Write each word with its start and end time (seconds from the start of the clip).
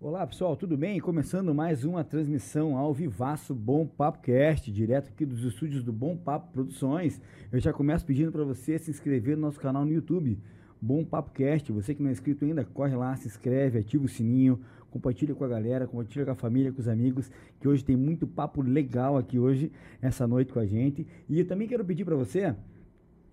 Olá 0.00 0.24
pessoal, 0.24 0.56
tudo 0.56 0.76
bem? 0.76 1.00
Começando 1.00 1.52
mais 1.52 1.84
uma 1.84 2.04
transmissão 2.04 2.76
ao 2.76 2.94
Vivaço 2.94 3.52
Bom 3.52 3.84
Papo 3.84 4.20
Cast, 4.20 4.70
direto 4.70 5.08
aqui 5.08 5.26
dos 5.26 5.42
estúdios 5.42 5.82
do 5.82 5.92
Bom 5.92 6.16
Papo 6.16 6.52
Produções. 6.52 7.20
Eu 7.50 7.58
já 7.58 7.72
começo 7.72 8.06
pedindo 8.06 8.30
para 8.30 8.44
você 8.44 8.78
se 8.78 8.92
inscrever 8.92 9.34
no 9.34 9.42
nosso 9.42 9.58
canal 9.58 9.84
no 9.84 9.90
YouTube, 9.90 10.38
Bom 10.80 11.04
Papo 11.04 11.32
Cast. 11.32 11.72
Você 11.72 11.96
que 11.96 12.00
não 12.00 12.10
é 12.10 12.12
inscrito 12.12 12.44
ainda, 12.44 12.64
corre 12.64 12.94
lá, 12.94 13.16
se 13.16 13.26
inscreve, 13.26 13.80
ativa 13.80 14.04
o 14.04 14.08
sininho, 14.08 14.60
compartilha 14.88 15.34
com 15.34 15.42
a 15.42 15.48
galera, 15.48 15.84
compartilha 15.88 16.24
com 16.24 16.30
a 16.30 16.36
família, 16.36 16.70
com 16.70 16.80
os 16.80 16.86
amigos, 16.86 17.28
que 17.58 17.66
hoje 17.66 17.84
tem 17.84 17.96
muito 17.96 18.24
papo 18.24 18.62
legal 18.62 19.18
aqui 19.18 19.36
hoje, 19.36 19.72
essa 20.00 20.28
noite 20.28 20.52
com 20.52 20.60
a 20.60 20.64
gente. 20.64 21.04
E 21.28 21.40
eu 21.40 21.44
também 21.44 21.66
quero 21.66 21.84
pedir 21.84 22.04
para 22.04 22.14
você, 22.14 22.54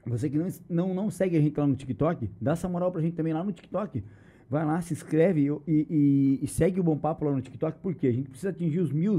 você 0.04 0.27
que 0.32 0.38
não, 0.39 0.47
não, 0.68 0.93
não 0.95 1.11
segue 1.11 1.38
a 1.38 1.41
gente 1.41 1.59
lá 1.59 1.68
no 1.68 1.75
TikTok, 1.75 2.27
dá 2.41 2.54
essa 2.54 2.68
moral 2.68 2.91
pra 2.91 3.04
gente 3.04 3.13
também 3.13 3.34
lá 3.34 3.43
no 3.43 3.52
TikTok. 3.52 4.04
Vai 4.50 4.66
lá, 4.66 4.80
se 4.82 4.93
inscreve 4.93 5.48
e, 5.68 5.88
e, 5.89 6.39
e 6.43 6.48
segue 6.48 6.80
o 6.80 6.84
Bom 6.84 6.98
Papo 6.98 7.25
lá 7.25 7.32
no 7.32 7.41
TikTok, 7.41 7.79
porque 7.82 8.07
a 8.07 8.11
gente 8.11 8.29
precisa 8.29 8.50
atingir 8.50 8.79
os 8.79 8.92
mil, 8.92 9.18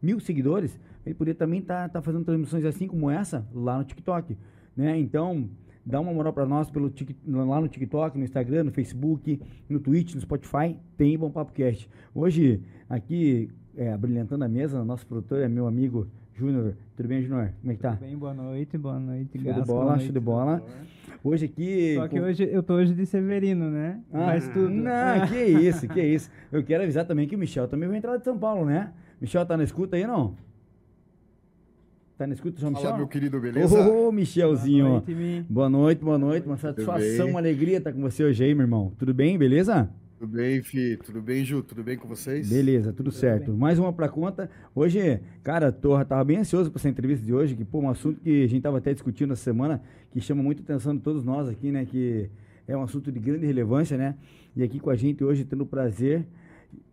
mil 0.00 0.20
seguidores, 0.20 0.78
ele 1.04 1.14
poder 1.14 1.34
também 1.34 1.60
estar 1.60 1.88
tá, 1.88 1.94
tá 1.94 2.02
fazendo 2.02 2.24
transmissões 2.24 2.64
assim 2.64 2.86
como 2.86 3.10
essa 3.10 3.46
lá 3.52 3.78
no 3.78 3.84
TikTok, 3.84 4.36
né? 4.76 4.98
Então, 4.98 5.48
dá 5.84 5.98
uma 5.98 6.12
moral 6.12 6.32
para 6.32 6.46
nós 6.46 6.70
pelo 6.70 6.92
lá 7.26 7.60
no 7.60 7.68
TikTok, 7.68 8.16
no 8.16 8.24
Instagram, 8.24 8.64
no 8.64 8.72
Facebook, 8.72 9.40
no 9.68 9.80
Twitch, 9.80 10.14
no 10.14 10.20
Spotify, 10.20 10.76
tem 10.96 11.18
Bom 11.18 11.30
Papo 11.30 11.52
Cast. 11.52 11.88
Hoje, 12.14 12.62
aqui, 12.88 13.50
é, 13.76 13.96
brilhantando 13.96 14.44
a 14.44 14.48
mesa, 14.48 14.84
nosso 14.84 15.06
produtor 15.06 15.40
é 15.40 15.48
meu 15.48 15.66
amigo 15.66 16.06
Júnior. 16.40 16.74
Tudo 16.96 17.06
bem, 17.06 17.22
Júnior? 17.22 17.52
Como 17.60 17.70
é 17.70 17.74
que 17.76 17.82
tá? 17.82 17.92
Tudo 17.92 18.00
bem, 18.00 18.16
boa 18.16 18.32
noite, 18.32 18.78
boa 18.78 18.98
noite. 18.98 19.38
Show 19.38 19.52
de 19.52 19.62
bola, 19.62 19.98
show 19.98 20.12
de 20.12 20.20
bola. 20.20 20.62
Hoje 21.22 21.44
aqui. 21.44 21.94
Só 21.96 22.08
que 22.08 22.18
com... 22.18 22.24
hoje 22.24 22.48
eu 22.50 22.62
tô 22.62 22.74
hoje 22.74 22.94
de 22.94 23.04
Severino, 23.04 23.70
né? 23.70 24.00
Ah, 24.10 24.26
Faz 24.26 24.48
tudo. 24.48 24.70
Não, 24.70 25.26
que 25.28 25.44
isso, 25.44 25.86
que 25.86 26.00
isso. 26.00 26.30
Eu 26.50 26.64
quero 26.64 26.82
avisar 26.82 27.04
também 27.04 27.28
que 27.28 27.36
o 27.36 27.38
Michel 27.38 27.68
também 27.68 27.86
vai 27.86 27.98
entrar 27.98 28.16
de 28.16 28.24
São 28.24 28.38
Paulo, 28.38 28.64
né? 28.64 28.90
Michel 29.20 29.44
tá 29.44 29.54
na 29.54 29.64
escuta 29.64 29.96
aí, 29.96 30.06
não? 30.06 30.34
Tá 32.16 32.26
na 32.26 32.32
escuta, 32.32 32.58
João 32.58 32.72
Michel? 32.72 32.86
Fala, 32.86 32.98
meu 32.98 33.08
querido, 33.08 33.38
beleza? 33.38 33.78
Ô, 33.78 34.08
oh, 34.08 34.12
Michelzinho. 34.12 34.88
Boa 34.88 35.02
noite, 35.02 35.44
boa 35.50 35.68
noite, 35.68 36.00
boa 36.00 36.18
noite. 36.18 36.46
Uma 36.46 36.56
satisfação, 36.56 37.28
uma 37.28 37.38
alegria 37.38 37.76
estar 37.76 37.92
com 37.92 38.00
você 38.00 38.24
hoje 38.24 38.42
aí, 38.42 38.54
meu 38.54 38.64
irmão. 38.64 38.92
Tudo 38.98 39.12
bem, 39.12 39.36
beleza? 39.36 39.90
Tudo 40.20 40.36
bem, 40.36 40.60
Fi? 40.60 40.98
Tudo 40.98 41.22
bem, 41.22 41.42
Ju? 41.46 41.62
Tudo 41.62 41.82
bem 41.82 41.96
com 41.96 42.06
vocês? 42.06 42.46
Beleza, 42.46 42.92
tudo, 42.92 43.04
tudo 43.04 43.10
certo. 43.10 43.52
Bem. 43.52 43.58
Mais 43.58 43.78
uma 43.78 43.90
pra 43.90 44.06
conta. 44.06 44.50
Hoje, 44.74 45.18
cara, 45.42 45.72
tô, 45.72 45.92
tava 46.04 46.22
bem 46.24 46.36
ansioso 46.36 46.70
pra 46.70 46.78
essa 46.78 46.90
entrevista 46.90 47.24
de 47.24 47.32
hoje, 47.32 47.56
que, 47.56 47.64
pô, 47.64 47.80
um 47.80 47.88
assunto 47.88 48.20
que 48.20 48.44
a 48.44 48.46
gente 48.46 48.60
tava 48.60 48.76
até 48.76 48.92
discutindo 48.92 49.32
essa 49.32 49.42
semana, 49.42 49.82
que 50.10 50.20
chama 50.20 50.42
muito 50.42 50.62
atenção 50.62 50.94
de 50.94 51.00
todos 51.00 51.24
nós 51.24 51.48
aqui, 51.48 51.72
né? 51.72 51.86
Que 51.86 52.28
é 52.68 52.76
um 52.76 52.82
assunto 52.82 53.10
de 53.10 53.18
grande 53.18 53.46
relevância, 53.46 53.96
né? 53.96 54.14
E 54.54 54.62
aqui 54.62 54.78
com 54.78 54.90
a 54.90 54.94
gente 54.94 55.24
hoje, 55.24 55.42
tendo 55.42 55.62
o 55.62 55.66
prazer, 55.66 56.26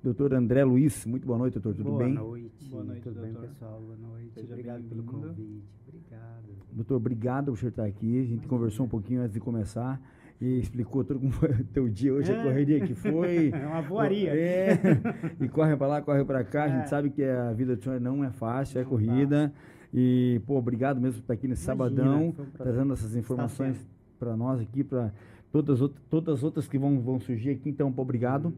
doutor 0.02 0.34
André 0.34 0.64
Luiz. 0.64 1.06
Muito 1.06 1.28
boa 1.28 1.38
noite, 1.38 1.56
doutor. 1.56 1.76
Tudo 1.76 1.90
boa 1.90 2.06
bem? 2.06 2.14
Noite. 2.14 2.70
Boa 2.70 2.86
noite. 2.86 3.02
Tudo 3.02 3.16
doutor. 3.16 3.42
bem, 3.42 3.50
pessoal? 3.50 3.82
Boa 3.82 3.98
noite. 3.98 4.32
Seja 4.36 4.54
obrigado 4.54 4.84
pelo 4.84 5.04
convite. 5.04 5.64
Obrigado. 5.86 6.46
Doutor, 6.72 6.96
obrigado 6.96 7.52
por 7.52 7.68
estar 7.68 7.84
aqui. 7.84 8.22
A 8.22 8.24
gente 8.24 8.38
Mas 8.38 8.48
conversou 8.48 8.86
é. 8.86 8.88
um 8.88 8.90
pouquinho 8.90 9.22
antes 9.22 9.34
de 9.34 9.42
começar 9.42 10.02
e 10.40 10.60
explicou 10.60 11.04
tudo 11.04 11.20
como 11.20 11.32
foi 11.32 11.50
o 11.50 11.64
teu 11.66 11.90
dia 11.90 12.14
hoje, 12.14 12.32
é. 12.32 12.40
a 12.40 12.44
correria 12.44 12.80
que 12.80 12.94
foi. 12.94 13.52
É 13.58 13.68
uma 13.68 13.82
voaria. 13.82 14.36
É, 14.36 14.80
e 15.42 15.50
corre 15.50 15.76
para 15.76 15.88
lá, 15.88 16.02
corre 16.02 16.24
para 16.24 16.44
cá. 16.44 16.66
É. 16.66 16.66
A 16.66 16.70
gente 16.70 16.84
é. 16.84 16.88
sabe 16.88 17.10
que 17.10 17.24
a 17.24 17.52
vida 17.54 17.76
do 17.76 17.84
senhor 17.84 18.00
não 18.00 18.24
é 18.24 18.30
fácil, 18.30 18.80
é 18.80 18.84
não 18.84 18.90
corrida. 18.90 19.52
E, 19.94 20.42
pô, 20.46 20.58
obrigado 20.58 21.00
mesmo 21.00 21.16
por 21.16 21.24
estar 21.24 21.34
aqui 21.34 21.48
nesse 21.48 21.70
Imagina, 21.72 22.04
sabadão, 22.04 22.28
um 22.30 22.46
trazendo 22.58 22.94
essas 22.94 23.16
informações 23.16 23.88
para 24.20 24.36
nós 24.36 24.62
aqui, 24.62 24.84
para 24.84 25.12
todas, 25.52 25.80
todas 26.10 26.36
as 26.36 26.44
outras 26.44 26.68
que 26.68 26.78
vão, 26.78 27.00
vão 27.00 27.20
surgir 27.20 27.52
aqui. 27.52 27.70
Então, 27.70 27.92
pô, 27.92 28.02
obrigado. 28.04 28.54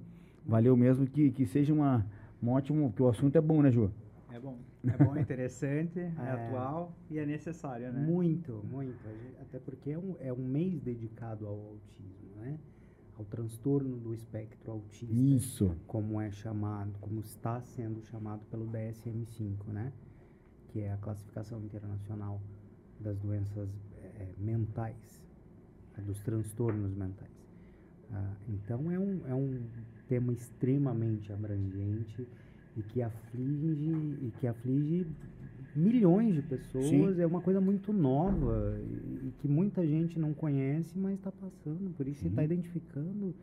Valeu 0.45 0.75
mesmo. 0.75 1.05
Que, 1.05 1.29
que 1.31 1.45
seja 1.45 1.73
uma, 1.73 2.05
uma 2.41 2.53
ótima. 2.53 2.91
que 2.91 3.01
o 3.01 3.07
assunto 3.07 3.35
é 3.37 3.41
bom, 3.41 3.61
né, 3.61 3.71
Ju? 3.71 3.91
É 4.33 4.39
bom. 4.39 4.57
É 4.85 5.03
bom, 5.03 5.15
é 5.15 5.21
interessante, 5.21 5.99
é, 5.99 6.13
é, 6.17 6.31
atual 6.31 6.95
e 7.09 7.19
é 7.19 7.25
necessário, 7.25 7.91
né? 7.91 8.05
Muito, 8.05 8.63
muito. 8.69 8.97
Até 9.41 9.59
porque 9.59 9.91
é 9.91 9.97
um, 9.97 10.15
é 10.19 10.31
um 10.31 10.43
mês 10.43 10.79
dedicado 10.81 11.45
ao 11.45 11.53
autismo, 11.53 12.35
né? 12.37 12.57
Ao 13.17 13.25
transtorno 13.25 13.97
do 13.97 14.13
espectro 14.13 14.71
autista. 14.71 15.13
Isso. 15.13 15.75
Como 15.85 16.21
é 16.21 16.31
chamado, 16.31 16.93
como 17.01 17.19
está 17.19 17.61
sendo 17.61 18.01
chamado 18.03 18.45
pelo 18.45 18.65
DSM-5, 18.67 19.67
né? 19.67 19.91
Que 20.69 20.81
é 20.81 20.93
a 20.93 20.97
classificação 20.97 21.61
internacional 21.61 22.41
das 22.99 23.17
doenças 23.17 23.69
é, 23.97 24.33
mentais, 24.37 25.21
é, 25.97 26.01
dos 26.01 26.21
transtornos 26.21 26.93
mentais. 26.93 27.29
Ah, 28.11 28.35
então 28.47 28.89
é 28.91 28.97
um, 28.97 29.27
é 29.27 29.35
um 29.35 29.63
tema 30.07 30.33
extremamente 30.33 31.31
abrangente 31.31 32.27
e 32.79 32.83
que 32.83 33.01
aflige 33.01 33.91
e 34.21 34.31
que 34.39 34.47
aflige 34.47 35.05
milhões 35.75 36.33
de 36.35 36.41
pessoas 36.41 37.15
Sim. 37.15 37.21
é 37.21 37.27
uma 37.27 37.41
coisa 37.41 37.61
muito 37.61 37.93
nova 37.93 38.79
e, 38.79 39.31
que 39.39 39.47
muita 39.47 39.85
gente 39.85 40.17
não 40.17 40.33
conhece 40.33 40.97
mas 40.97 41.15
está 41.15 41.31
passando 41.31 41.93
por 41.95 42.07
isso 42.07 42.25
está 42.27 42.43
identificando 42.43 43.35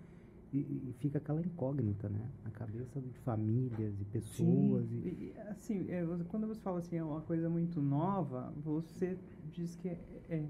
e, 0.53 0.59
e, 0.59 0.95
fica 1.01 1.19
aquela 1.19 1.41
incógnita 1.41 2.09
né? 2.09 2.21
Na 2.45 2.51
cabeça 2.51 3.01
de 3.01 3.13
famílias 3.19 4.01
e 4.01 4.05
pessoas 4.05 4.91
e... 4.91 4.95
e 4.97 5.35
assim 5.49 5.87
é, 5.91 6.05
quando 6.29 6.47
você 6.47 6.61
fala 6.61 6.79
assim 6.79 6.97
é 6.97 7.05
uma 7.05 7.21
coisa 7.21 7.49
muito 7.49 7.81
nova 7.81 8.53
você 8.65 9.17
diz 9.53 9.77
que 9.77 9.89
é, 9.89 9.99
é 10.31 10.45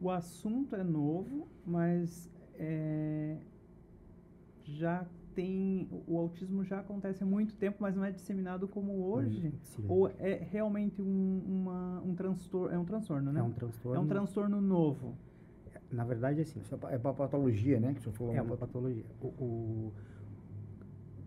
o 0.00 0.10
assunto 0.10 0.76
é 0.76 0.84
novo 0.84 1.48
mas 1.66 2.30
é, 2.54 3.38
já 4.64 5.06
tem 5.34 5.88
o 6.06 6.18
autismo 6.18 6.64
já 6.64 6.80
acontece 6.80 7.22
há 7.22 7.26
muito 7.26 7.54
tempo, 7.56 7.78
mas 7.80 7.94
não 7.94 8.04
é 8.04 8.10
disseminado 8.10 8.68
como 8.68 9.06
hoje. 9.06 9.52
Sim. 9.62 9.84
Ou 9.88 10.08
é 10.18 10.46
realmente 10.50 11.02
um, 11.02 11.42
uma, 11.46 12.02
um 12.02 12.14
transtorno, 12.14 12.74
é 12.74 12.78
um 12.78 12.84
transtorno, 12.84 13.32
né? 13.32 13.40
É 13.40 13.42
um 13.42 13.52
transtorno. 13.52 13.96
É 13.96 14.00
um 14.00 14.06
transtorno 14.06 14.60
novo. 14.60 15.16
Na 15.90 16.04
verdade, 16.04 16.40
assim. 16.40 16.60
É 16.90 16.98
para 16.98 17.12
patologia, 17.12 17.78
né? 17.78 17.94
Que 17.94 18.02
você 18.02 18.10
falou. 18.12 18.34
É 18.34 18.40
uma 18.40 18.56
patologia. 18.56 19.04
O, 19.20 19.26
o 19.26 19.92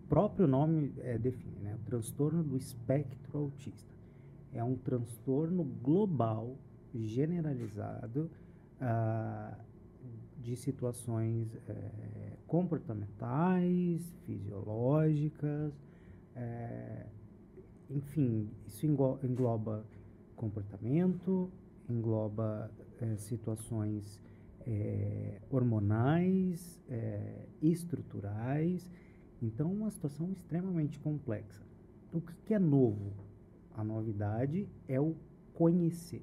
próprio 0.08 0.46
nome 0.46 0.92
é, 0.98 1.18
define, 1.18 1.58
né? 1.60 1.74
O 1.74 1.84
transtorno 1.84 2.42
do 2.42 2.56
espectro 2.56 3.38
autista. 3.38 3.94
É 4.52 4.64
um 4.64 4.76
transtorno 4.76 5.62
global, 5.64 6.56
generalizado, 6.94 8.30
uh, 8.80 9.67
de 10.48 10.56
situações 10.56 11.54
é, 11.68 12.38
comportamentais, 12.46 14.00
fisiológicas, 14.24 15.74
é, 16.34 17.04
enfim, 17.90 18.48
isso 18.66 18.86
engloba 18.86 19.84
comportamento, 20.34 21.50
engloba 21.88 22.70
é, 23.00 23.16
situações 23.16 24.18
hormonais, 25.50 26.78
estruturais, 27.62 28.90
então 29.40 29.72
uma 29.72 29.90
situação 29.90 30.30
extremamente 30.30 30.98
complexa. 30.98 31.62
O 32.12 32.20
que 32.20 32.52
é 32.52 32.58
novo? 32.58 33.14
A 33.74 33.82
novidade 33.82 34.68
é 34.86 35.00
o 35.00 35.16
conhecer, 35.54 36.22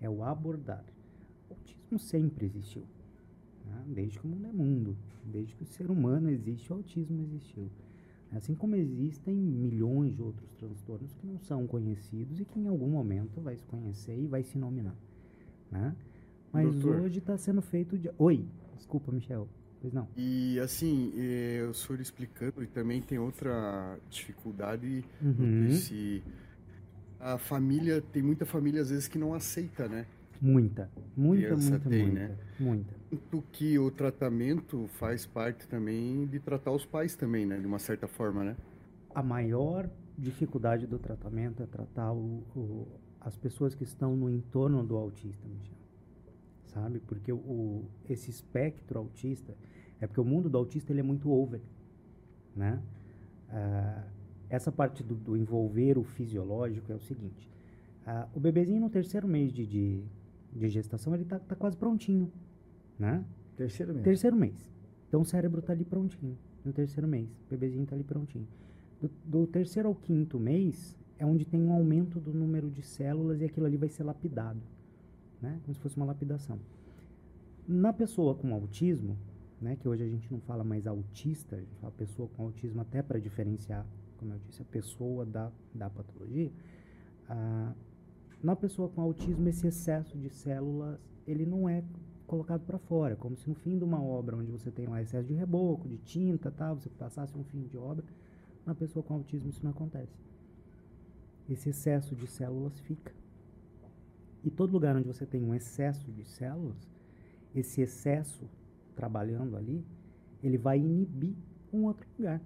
é 0.00 0.10
o 0.10 0.24
abordar. 0.24 0.84
O 1.48 1.54
autismo 1.54 1.96
sempre 2.00 2.46
existiu? 2.46 2.84
Desde 3.88 4.18
que 4.18 4.26
o 4.26 4.28
mundo 4.28 4.46
é 4.46 4.52
mundo, 4.52 4.96
desde 5.24 5.54
que 5.54 5.62
o 5.62 5.66
ser 5.66 5.90
humano 5.90 6.30
existe, 6.30 6.72
o 6.72 6.76
autismo 6.76 7.22
existiu. 7.22 7.70
Assim 8.32 8.54
como 8.54 8.76
existem 8.76 9.34
milhões 9.34 10.14
de 10.14 10.22
outros 10.22 10.50
transtornos 10.52 11.14
que 11.14 11.26
não 11.26 11.38
são 11.38 11.66
conhecidos 11.66 12.38
e 12.40 12.44
que 12.44 12.58
em 12.58 12.68
algum 12.68 12.88
momento 12.88 13.40
vai 13.40 13.56
se 13.56 13.64
conhecer 13.64 14.18
e 14.18 14.26
vai 14.26 14.42
se 14.42 14.58
nominar. 14.58 14.94
Né? 15.70 15.96
Mas 16.52 16.74
Doutor. 16.74 17.00
hoje 17.02 17.18
está 17.18 17.36
sendo 17.38 17.62
feito 17.62 17.96
de. 17.96 18.10
Oi, 18.18 18.44
desculpa, 18.76 19.10
Michel. 19.10 19.48
Pois 19.80 19.92
não. 19.92 20.08
E 20.16 20.58
assim, 20.58 21.12
eh, 21.16 21.66
o 21.70 21.72
senhor 21.72 22.00
explicando, 22.00 22.62
e 22.62 22.66
também 22.66 23.00
tem 23.00 23.18
outra 23.18 23.98
dificuldade 24.10 25.04
uhum. 25.22 25.70
se 25.70 26.22
a 27.20 27.38
família, 27.38 28.02
tem 28.12 28.22
muita 28.22 28.44
família 28.44 28.80
às 28.80 28.90
vezes 28.90 29.08
que 29.08 29.18
não 29.18 29.34
aceita, 29.34 29.88
né? 29.88 30.06
Muita, 30.40 30.90
muita, 31.16 31.56
muita, 31.56 31.80
tem, 31.80 32.06
muita, 32.06 32.20
né? 32.20 32.36
muita. 32.58 32.94
Tanto 33.10 33.42
que 33.52 33.78
o 33.78 33.90
tratamento 33.90 34.86
faz 34.98 35.24
parte 35.24 35.66
também 35.66 36.26
de 36.26 36.38
tratar 36.38 36.72
os 36.72 36.84
pais 36.84 37.16
também, 37.16 37.46
né? 37.46 37.58
De 37.58 37.66
uma 37.66 37.78
certa 37.78 38.06
forma, 38.06 38.44
né? 38.44 38.56
A 39.14 39.22
maior 39.22 39.88
dificuldade 40.16 40.86
do 40.86 40.98
tratamento 40.98 41.62
é 41.62 41.66
tratar 41.66 42.12
o, 42.12 42.42
o 42.54 42.86
as 43.20 43.36
pessoas 43.36 43.74
que 43.74 43.84
estão 43.84 44.16
no 44.16 44.30
entorno 44.30 44.84
do 44.84 44.96
autista, 44.96 45.46
Michel. 45.48 45.76
Sabe? 46.66 47.00
Porque 47.00 47.32
o, 47.32 47.84
esse 48.08 48.30
espectro 48.30 48.98
autista, 48.98 49.56
é 50.00 50.06
porque 50.06 50.20
o 50.20 50.24
mundo 50.24 50.48
do 50.48 50.56
autista 50.56 50.92
ele 50.92 51.00
é 51.00 51.02
muito 51.02 51.30
over, 51.30 51.60
né? 52.54 52.80
Ah, 53.50 54.04
essa 54.50 54.70
parte 54.70 55.02
do, 55.02 55.14
do 55.14 55.36
envolver 55.36 55.98
o 55.98 56.04
fisiológico 56.04 56.92
é 56.92 56.94
o 56.94 57.00
seguinte. 57.00 57.50
Ah, 58.06 58.28
o 58.34 58.40
bebezinho 58.40 58.80
no 58.80 58.90
terceiro 58.90 59.26
mês 59.26 59.52
de, 59.52 59.66
de, 59.66 60.02
de 60.52 60.68
gestação, 60.68 61.14
ele 61.14 61.24
está 61.24 61.38
tá 61.38 61.56
quase 61.56 61.76
prontinho, 61.76 62.30
né? 62.98 63.24
Terceiro 63.56 63.92
mês. 63.92 64.04
Terceiro 64.04 64.36
mês. 64.36 64.70
Então 65.08 65.20
o 65.20 65.24
cérebro 65.24 65.60
está 65.60 65.72
ali 65.72 65.84
prontinho. 65.84 66.36
no 66.64 66.72
terceiro 66.72 67.08
mês. 67.08 67.28
O 67.46 67.50
bebezinho 67.50 67.84
está 67.84 67.94
ali 67.94 68.04
prontinho. 68.04 68.46
Do, 69.00 69.10
do 69.24 69.46
terceiro 69.46 69.88
ao 69.88 69.94
quinto 69.94 70.38
mês 70.38 70.96
é 71.18 71.24
onde 71.24 71.44
tem 71.44 71.60
um 71.60 71.72
aumento 71.72 72.20
do 72.20 72.32
número 72.32 72.70
de 72.70 72.82
células 72.82 73.40
e 73.40 73.44
aquilo 73.44 73.66
ali 73.66 73.76
vai 73.76 73.88
ser 73.88 74.04
lapidado, 74.04 74.60
né? 75.40 75.60
Como 75.64 75.74
se 75.74 75.80
fosse 75.80 75.96
uma 75.96 76.06
lapidação. 76.06 76.58
Na 77.66 77.92
pessoa 77.92 78.34
com 78.34 78.52
autismo, 78.54 79.16
né, 79.60 79.76
que 79.76 79.88
hoje 79.88 80.02
a 80.04 80.08
gente 80.08 80.30
não 80.32 80.40
fala 80.40 80.62
mais 80.62 80.86
autista, 80.86 81.56
a 81.56 81.58
gente 81.58 81.74
fala 81.80 81.92
pessoa 81.92 82.28
com 82.36 82.44
autismo 82.44 82.80
até 82.80 83.02
para 83.02 83.18
diferenciar, 83.18 83.84
como 84.18 84.32
eu 84.32 84.38
disse, 84.46 84.62
a 84.62 84.64
pessoa 84.64 85.26
da, 85.26 85.50
da 85.74 85.90
patologia. 85.90 86.50
Ah, 87.28 87.72
na 88.42 88.54
pessoa 88.54 88.88
com 88.88 89.00
autismo, 89.02 89.48
esse 89.48 89.66
excesso 89.66 90.16
de 90.16 90.30
células, 90.30 90.98
ele 91.26 91.44
não 91.44 91.68
é 91.68 91.82
colocado 92.28 92.60
para 92.64 92.78
fora, 92.78 93.16
como 93.16 93.36
se 93.36 93.48
no 93.48 93.54
fim 93.54 93.78
de 93.78 93.82
uma 93.82 94.00
obra 94.00 94.36
onde 94.36 94.52
você 94.52 94.70
tem 94.70 94.86
lá 94.86 95.02
excesso 95.02 95.26
de 95.26 95.34
reboco, 95.34 95.88
de 95.88 95.96
tinta, 95.98 96.50
tal, 96.50 96.76
você 96.76 96.88
passasse 96.90 97.36
um 97.36 97.42
fim 97.42 97.62
de 97.62 97.76
obra, 97.76 98.04
na 98.64 98.74
pessoa 98.74 99.02
com 99.02 99.14
autismo 99.14 99.48
isso 99.48 99.64
não 99.64 99.70
acontece. 99.70 100.12
Esse 101.48 101.70
excesso 101.70 102.14
de 102.14 102.26
células 102.26 102.78
fica. 102.80 103.12
E 104.44 104.50
todo 104.50 104.70
lugar 104.70 104.94
onde 104.94 105.08
você 105.08 105.24
tem 105.24 105.42
um 105.42 105.54
excesso 105.54 106.12
de 106.12 106.22
células, 106.24 106.76
esse 107.54 107.80
excesso 107.80 108.44
trabalhando 108.94 109.56
ali, 109.56 109.82
ele 110.42 110.58
vai 110.58 110.78
inibir 110.78 111.34
um 111.72 111.84
outro 111.84 112.06
lugar, 112.18 112.42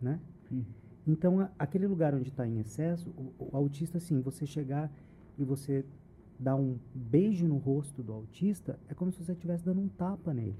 né? 0.00 0.18
Sim. 0.48 0.64
Então, 1.06 1.40
a, 1.40 1.50
aquele 1.58 1.86
lugar 1.86 2.14
onde 2.14 2.30
está 2.30 2.46
em 2.46 2.58
excesso, 2.58 3.10
o, 3.10 3.32
o, 3.38 3.56
autista, 3.56 3.98
assim, 3.98 4.20
você 4.20 4.46
chegar 4.46 4.90
e 5.38 5.44
você 5.44 5.84
dar 6.38 6.56
um 6.56 6.78
beijo 6.94 7.46
no 7.46 7.56
rosto 7.56 8.02
do 8.02 8.12
autista, 8.12 8.78
é 8.88 8.94
como 8.94 9.10
se 9.12 9.22
você 9.22 9.32
estivesse 9.32 9.64
dando 9.64 9.80
um 9.80 9.88
tapa 9.88 10.32
nele. 10.34 10.56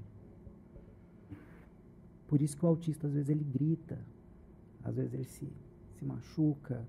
Por 2.27 2.41
isso 2.41 2.57
que 2.57 2.65
o 2.65 2.67
autista, 2.67 3.07
às 3.07 3.13
vezes, 3.13 3.29
ele 3.29 3.43
grita, 3.43 3.97
às 4.83 4.95
vezes 4.95 5.13
ele 5.13 5.23
se, 5.25 5.47
se 5.97 6.05
machuca, 6.05 6.85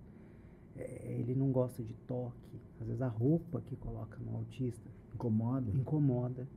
é, 0.77 1.17
ele 1.19 1.35
não 1.35 1.51
gosta 1.53 1.83
de 1.83 1.95
toque, 2.07 2.61
às 2.81 2.87
vezes 2.87 3.03
a 3.03 3.09
roupa 3.09 3.61
que 3.61 3.77
coloca 3.77 4.19
no 4.19 4.37
autista 4.37 4.89
Incomoda. 5.15 5.71
incomoda. 5.73 6.49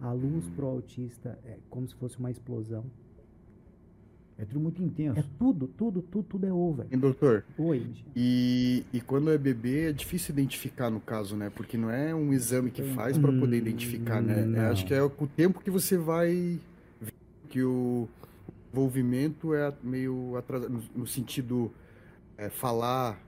A 0.00 0.12
luz 0.12 0.46
pro 0.50 0.66
autista 0.66 1.38
é 1.44 1.58
como 1.70 1.88
se 1.88 1.94
fosse 1.94 2.18
uma 2.18 2.30
explosão. 2.30 2.84
É 4.38 4.44
tudo 4.44 4.60
muito 4.60 4.82
intenso. 4.82 5.18
É 5.18 5.24
tudo, 5.38 5.66
tudo, 5.66 6.02
tudo, 6.02 6.24
tudo 6.28 6.46
é 6.46 6.52
over. 6.52 6.86
E, 6.90 6.96
doutor, 6.96 7.42
Oi, 7.56 7.80
Michel. 7.80 8.04
e, 8.14 8.84
e 8.92 9.00
quando 9.00 9.30
é 9.30 9.38
bebê 9.38 9.88
é 9.88 9.92
difícil 9.92 10.32
identificar 10.34 10.90
no 10.90 11.00
caso, 11.00 11.34
né? 11.36 11.50
Porque 11.54 11.78
não 11.78 11.90
é 11.90 12.14
um 12.14 12.32
exame 12.34 12.70
que 12.70 12.82
faz 12.82 13.16
para 13.16 13.32
poder 13.32 13.56
identificar, 13.56 14.20
né? 14.20 14.34
Hum, 14.34 14.38
É, 14.42 14.44
não. 14.44 14.70
acho 14.70 14.84
que 14.84 14.92
é 14.92 15.02
o 15.02 15.08
tempo 15.08 15.60
que 15.60 15.70
você 15.70 15.96
vai 15.96 16.58
ver 17.00 17.12
que 17.48 17.62
o 17.62 18.06
envolvimento 18.72 19.54
é 19.54 19.72
meio 19.82 20.36
atrasado, 20.36 20.70
no, 20.70 20.82
no 20.94 21.06
sentido 21.06 21.72
é, 22.36 22.50
falar, 22.50 23.18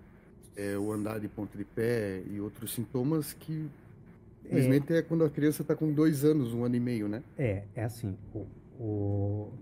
é, 0.54 0.76
o 0.76 0.92
andar 0.92 1.20
de 1.20 1.28
ponta 1.28 1.56
de 1.56 1.64
pé 1.64 2.22
e 2.30 2.38
outros 2.38 2.74
sintomas 2.74 3.32
que 3.32 3.66
infelizmente 4.44 4.92
é 4.92 5.00
quando 5.00 5.24
a 5.24 5.30
criança 5.30 5.62
está 5.62 5.74
com 5.74 5.90
dois 5.90 6.22
anos, 6.24 6.52
um 6.52 6.64
ano 6.64 6.76
e 6.76 6.80
meio, 6.80 7.08
né? 7.08 7.22
É, 7.38 7.62
é 7.74 7.84
assim, 7.84 8.14
o, 8.34 8.46
o, 8.78 9.52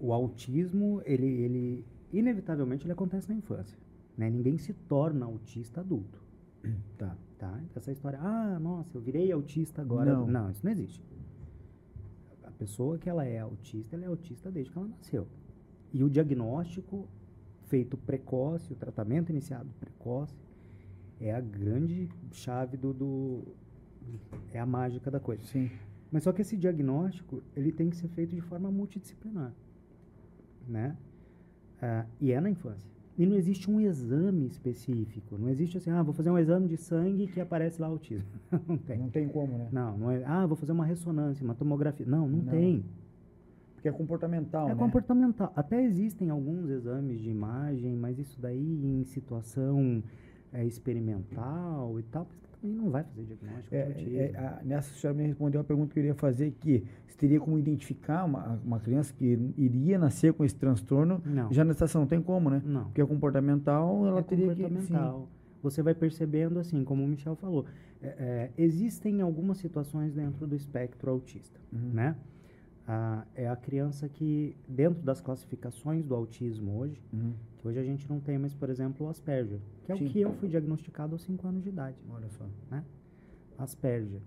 o 0.00 0.12
autismo, 0.12 1.02
ele, 1.04 1.26
ele, 1.26 1.84
inevitavelmente, 2.12 2.86
ele 2.86 2.92
acontece 2.92 3.28
na 3.28 3.34
infância. 3.34 3.78
Né? 4.16 4.30
Ninguém 4.30 4.58
se 4.58 4.72
torna 4.72 5.26
autista 5.26 5.80
adulto. 5.80 6.20
Tá. 6.98 7.16
Tá? 7.38 7.58
Essa 7.74 7.90
história, 7.90 8.18
ah, 8.20 8.58
nossa, 8.60 8.98
eu 8.98 9.00
virei 9.00 9.32
autista 9.32 9.80
agora. 9.80 10.12
Não. 10.12 10.50
isso 10.50 10.60
não 10.62 10.70
existe. 10.70 11.02
A 12.44 12.50
pessoa 12.50 12.98
que 12.98 13.08
ela 13.08 13.24
é 13.24 13.38
autista, 13.38 13.96
ela 13.96 14.04
é 14.04 14.08
autista 14.08 14.50
desde 14.50 14.70
que 14.70 14.78
ela 14.78 14.88
nasceu. 14.88 15.26
E 15.90 16.04
o 16.04 16.10
diagnóstico 16.10 17.08
feito 17.64 17.96
precoce, 17.96 18.70
o 18.70 18.76
tratamento 18.76 19.30
iniciado 19.30 19.70
precoce, 19.80 20.36
é 21.18 21.34
a 21.34 21.40
grande 21.40 22.10
chave 22.30 22.76
do, 22.76 22.92
do 22.92 23.42
é 24.52 24.58
a 24.58 24.66
mágica 24.66 25.10
da 25.10 25.18
coisa. 25.18 25.42
Sim. 25.44 25.70
Mas 26.10 26.24
só 26.24 26.32
que 26.32 26.42
esse 26.42 26.56
diagnóstico, 26.56 27.42
ele 27.56 27.72
tem 27.72 27.88
que 27.88 27.96
ser 27.96 28.08
feito 28.08 28.34
de 28.34 28.40
forma 28.40 28.70
multidisciplinar, 28.70 29.54
né? 30.70 30.96
Ah, 31.82 32.04
e 32.20 32.32
é 32.32 32.40
na 32.40 32.50
infância. 32.50 32.88
E 33.18 33.26
não 33.26 33.36
existe 33.36 33.70
um 33.70 33.80
exame 33.80 34.46
específico. 34.46 35.36
Não 35.36 35.48
existe 35.50 35.76
assim, 35.76 35.90
ah, 35.90 36.02
vou 36.02 36.14
fazer 36.14 36.30
um 36.30 36.38
exame 36.38 36.68
de 36.68 36.76
sangue 36.76 37.26
que 37.26 37.40
aparece 37.40 37.80
lá 37.80 37.88
autismo. 37.88 38.26
não 38.66 38.78
tem. 38.78 38.98
Não 38.98 39.10
tem 39.10 39.28
como, 39.28 39.58
né? 39.58 39.68
Não, 39.70 39.98
não 39.98 40.10
é, 40.10 40.24
ah, 40.24 40.46
vou 40.46 40.56
fazer 40.56 40.72
uma 40.72 40.86
ressonância, 40.86 41.44
uma 41.44 41.54
tomografia. 41.54 42.06
Não, 42.06 42.26
não, 42.26 42.38
Não. 42.38 42.50
tem. 42.50 42.84
Porque 43.74 43.88
é 43.88 43.92
comportamental, 43.92 44.68
É 44.68 44.72
né? 44.72 44.78
comportamental. 44.78 45.52
Até 45.56 45.82
existem 45.82 46.28
alguns 46.30 46.68
exames 46.68 47.20
de 47.20 47.30
imagem, 47.30 47.96
mas 47.96 48.18
isso 48.18 48.40
daí 48.40 48.84
em 48.84 49.04
situação 49.04 50.02
é, 50.52 50.64
experimental 50.64 51.98
e 51.98 52.02
tal, 52.04 52.24
você 52.24 52.36
também 52.60 52.76
não 52.76 52.90
vai 52.90 53.04
fazer 53.04 53.22
diagnóstico 53.24 53.74
É, 53.74 53.82
de 53.84 53.88
autismo. 53.92 54.18
é, 54.18 54.36
a- 54.36 54.60
nessa 54.64 54.94
senhora 54.94 55.16
me 55.18 55.26
respondeu 55.26 55.60
uma 55.60 55.64
pergunta 55.64 55.92
que 55.92 55.98
eu 55.98 56.02
iria 56.02 56.14
fazer 56.14 56.50
que 56.60 56.84
se 57.06 57.16
teria 57.16 57.40
como 57.40 57.58
identificar 57.58 58.24
uma, 58.24 58.60
uma 58.64 58.80
criança 58.80 59.12
que 59.14 59.24
iria 59.56 59.98
nascer 59.98 60.32
com 60.32 60.44
esse 60.44 60.54
transtorno 60.54 61.22
Não. 61.24 61.52
já 61.52 61.64
na 61.64 61.72
estação 61.72 62.02
não 62.02 62.08
tem 62.08 62.20
como, 62.22 62.50
né? 62.50 62.62
Não. 62.64 62.84
Porque 62.84 63.00
é 63.00 63.06
comportamental, 63.06 64.06
ela 64.06 64.20
é 64.20 64.22
teria 64.22 64.54
que 64.54 64.62
comportamental. 64.62 65.28
Você 65.62 65.82
vai 65.82 65.94
percebendo, 65.94 66.58
assim, 66.58 66.82
como 66.84 67.04
o 67.04 67.06
Michel 67.06 67.36
falou, 67.36 67.66
é, 68.02 68.06
é, 68.18 68.50
existem 68.56 69.20
algumas 69.20 69.58
situações 69.58 70.14
dentro 70.14 70.46
do 70.46 70.54
espectro 70.56 71.10
autista, 71.10 71.60
Uhum. 71.72 71.90
né? 71.92 72.16
Ah, 72.86 73.24
é 73.34 73.48
a 73.48 73.54
criança 73.56 74.08
que, 74.08 74.56
dentro 74.66 75.00
das 75.02 75.20
classificações 75.20 76.04
do 76.04 76.14
autismo 76.14 76.78
hoje. 76.78 77.00
Uhum. 77.12 77.32
que 77.58 77.68
hoje 77.68 77.78
a 77.78 77.84
gente 77.84 78.08
não 78.08 78.18
tem 78.18 78.38
mais, 78.38 78.54
por 78.54 78.70
exemplo, 78.70 79.06
o 79.06 79.10
Asperger, 79.10 79.60
que 79.84 79.92
é 79.92 79.96
Sim. 79.96 80.06
o 80.06 80.10
que 80.10 80.20
eu 80.20 80.32
fui 80.34 80.48
diagnosticado 80.48 81.14
aos 81.14 81.22
5 81.22 81.46
anos 81.46 81.62
de 81.62 81.68
idade, 81.68 81.96
Olha 82.10 82.28
só. 82.30 82.44
né? 82.70 82.82
Asperger, 83.58 84.22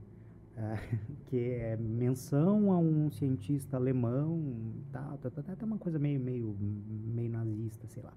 ah, 0.55 0.75
que 1.27 1.37
é 1.37 1.75
menção 1.75 2.71
a 2.71 2.77
um 2.77 3.09
cientista 3.09 3.75
alemão, 3.75 4.39
tal, 4.91 5.17
tal, 5.17 5.31
tal, 5.31 5.43
até 5.53 5.65
uma 5.65 5.79
coisa 5.79 5.97
meio, 5.97 6.19
meio, 6.19 6.55
meio 6.59 7.31
nazista, 7.31 7.87
sei 7.87 8.03
lá. 8.03 8.13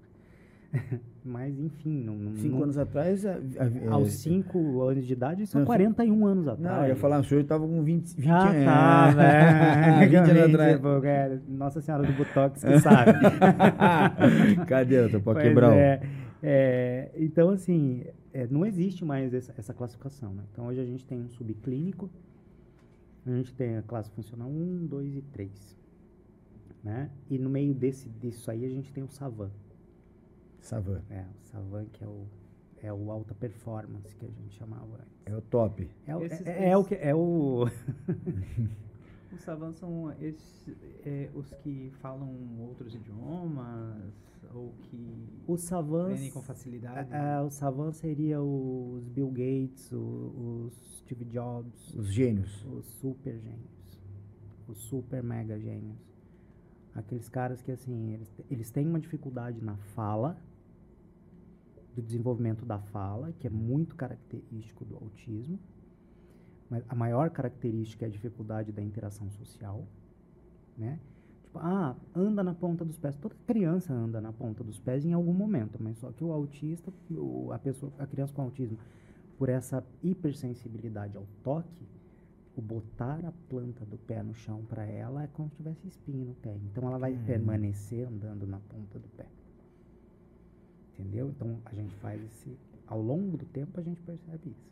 Mas, 1.23 1.57
enfim, 1.59 2.03
não, 2.03 2.15
não, 2.15 2.35
Cinco 2.35 2.55
não- 2.55 2.63
anos 2.63 2.77
atrás. 2.77 3.25
a- 3.25 3.33
a- 3.33 3.93
aos 3.93 4.07
é, 4.07 4.11
5 4.11 4.81
anos 4.83 5.05
de 5.05 5.13
idade, 5.13 5.45
são 5.47 5.59
Não, 5.59 5.65
41 5.65 6.25
anos 6.25 6.47
atrás. 6.47 6.77
Não, 6.77 6.83
eu 6.83 6.89
ia 6.89 6.95
falar, 6.95 7.19
o 7.19 7.23
senhor 7.23 7.41
estava 7.41 7.67
com 7.67 7.83
20, 7.83 8.15
20 8.15 8.25
Já 8.25 8.49
anos. 8.49 8.65
tá, 8.65 9.11
velho. 9.11 10.09
20 10.09 10.15
anos 10.31 10.43
atrás. 10.53 10.79
Pô, 10.79 11.01
cara, 11.01 11.41
Nossa 11.47 11.81
Senhora 11.81 12.03
do 12.07 12.13
Botox 12.13 12.63
que 12.63 12.79
sabe. 12.79 13.11
Cadê? 14.67 14.99
Eu 15.05 15.11
tô 15.11 15.19
pra 15.19 15.41
quebrar. 15.41 15.71
o- 15.71 15.75
é, 15.75 16.01
é, 16.43 17.11
então, 17.17 17.49
assim, 17.49 18.03
é, 18.33 18.47
não 18.47 18.65
existe 18.65 19.03
mais 19.03 19.33
essa, 19.33 19.53
essa 19.57 19.73
classificação. 19.73 20.33
Né? 20.33 20.43
Então, 20.53 20.67
hoje 20.67 20.79
a 20.79 20.85
gente 20.85 21.05
tem 21.05 21.19
um 21.19 21.27
subclínico, 21.29 22.09
a 23.25 23.31
gente 23.31 23.53
tem 23.53 23.77
a 23.77 23.81
classe 23.81 24.09
funcional 24.11 24.47
1, 24.49 24.85
2 24.85 25.15
e 25.17 25.21
3. 25.21 25.77
Né? 26.83 27.09
E 27.29 27.37
no 27.37 27.49
meio 27.49 27.73
desse, 27.73 28.07
disso 28.21 28.49
aí, 28.49 28.63
a 28.65 28.69
gente 28.69 28.93
tem 28.93 29.03
o 29.03 29.09
Savan. 29.09 29.49
Savan. 30.67 31.01
É, 31.09 31.21
o 31.21 31.43
Savan, 31.47 31.85
que 31.85 32.03
é 32.03 32.07
o, 32.07 32.25
é 32.83 32.93
o 32.93 33.11
alta 33.11 33.33
performance 33.33 34.15
que 34.15 34.25
a 34.25 34.29
gente 34.29 34.55
chamava 34.57 34.95
antes. 34.97 35.17
É 35.25 35.35
o 35.35 35.41
top. 35.41 35.89
É, 36.05 36.15
o- 36.15 36.23
Esses- 36.23 36.45
é, 36.45 36.69
é 36.69 36.77
o 36.77 36.83
que 36.83 36.95
é 36.95 37.15
o 37.15 37.65
Os 39.31 39.41
savants 39.41 39.77
são 39.79 40.11
esses, 40.21 40.67
é, 41.05 41.29
os 41.35 41.53
que 41.55 41.91
falam 41.99 42.29
outros 42.59 42.95
idiomas 42.95 44.13
ou 44.53 44.73
que 44.83 45.27
os 45.45 45.61
savans 45.61 46.11
aprendem 46.13 46.31
com 46.31 46.41
facilidade. 46.41 47.09
Ah, 47.11 47.39
ah, 47.39 47.43
o 47.43 47.49
Savan 47.49 47.91
seria 47.91 48.41
os 48.41 49.07
Bill 49.09 49.29
Gates, 49.29 49.91
o- 49.91 50.65
os 50.67 50.97
Steve 50.99 51.25
Jobs, 51.25 51.93
Os 51.93 52.07
gênios. 52.07 52.65
os 52.65 52.85
super 52.85 53.37
gênios, 53.37 54.01
os 54.67 54.77
super 54.77 55.21
mega 55.21 55.59
gênios. 55.59 55.97
Aqueles 56.95 57.27
caras 57.29 57.61
que, 57.61 57.71
assim, 57.71 58.13
eles, 58.13 58.31
eles 58.49 58.71
têm 58.71 58.87
uma 58.87 58.99
dificuldade 58.99 59.61
na 59.63 59.75
fala, 59.77 60.37
do 61.97 62.01
desenvolvimento 62.05 62.63
da 62.63 62.77
fala, 62.79 63.33
que 63.39 63.47
é 63.47 63.49
muito 63.49 63.95
característico 63.95 64.85
do 64.85 64.95
autismo. 64.95 65.59
Mas 66.69 66.83
a 66.87 66.93
maior 66.93 67.29
característica 67.31 68.05
é 68.05 68.07
a 68.07 68.11
dificuldade 68.11 68.71
da 68.71 68.81
interação 68.83 69.29
social, 69.31 69.83
né? 70.77 70.99
Tipo, 71.43 71.57
ah, 71.59 71.95
anda 72.15 72.43
na 72.43 72.53
ponta 72.53 72.85
dos 72.85 72.97
pés. 72.99 73.15
Toda 73.15 73.33
criança 73.47 73.93
anda 73.93 74.21
na 74.21 74.31
ponta 74.31 74.63
dos 74.63 74.79
pés 74.79 75.05
em 75.05 75.13
algum 75.13 75.33
momento, 75.33 75.81
mas 75.81 75.97
só 75.97 76.11
que 76.11 76.23
o 76.23 76.31
autista, 76.31 76.93
a 77.51 77.57
pessoa, 77.57 77.91
a 77.97 78.05
criança 78.05 78.33
com 78.33 78.43
autismo, 78.43 78.77
por 79.39 79.49
essa 79.49 79.83
hipersensibilidade 80.03 81.17
ao 81.17 81.25
toque, 81.43 81.87
o 82.55 82.61
botar 82.61 83.23
a 83.25 83.31
planta 83.49 83.85
do 83.85 83.97
pé 83.97 84.21
no 84.21 84.35
chão 84.35 84.63
para 84.67 84.83
ela 84.85 85.23
é 85.23 85.27
como 85.27 85.49
se 85.49 85.55
tivesse 85.57 85.87
espinho 85.87 86.25
no 86.25 86.33
pé. 86.35 86.55
Então 86.71 86.87
ela 86.87 86.97
vai 86.99 87.13
Hum. 87.13 87.23
permanecer 87.25 88.07
andando 88.07 88.45
na 88.45 88.59
ponta 88.59 88.99
do 88.99 89.07
pé. 89.09 89.25
Entendeu? 90.97 91.29
Então 91.35 91.59
a 91.65 91.73
gente 91.73 91.93
faz 91.95 92.21
esse. 92.23 92.57
Ao 92.87 93.01
longo 93.01 93.37
do 93.37 93.45
tempo 93.45 93.79
a 93.79 93.83
gente 93.83 94.01
percebe 94.01 94.49
isso. 94.49 94.71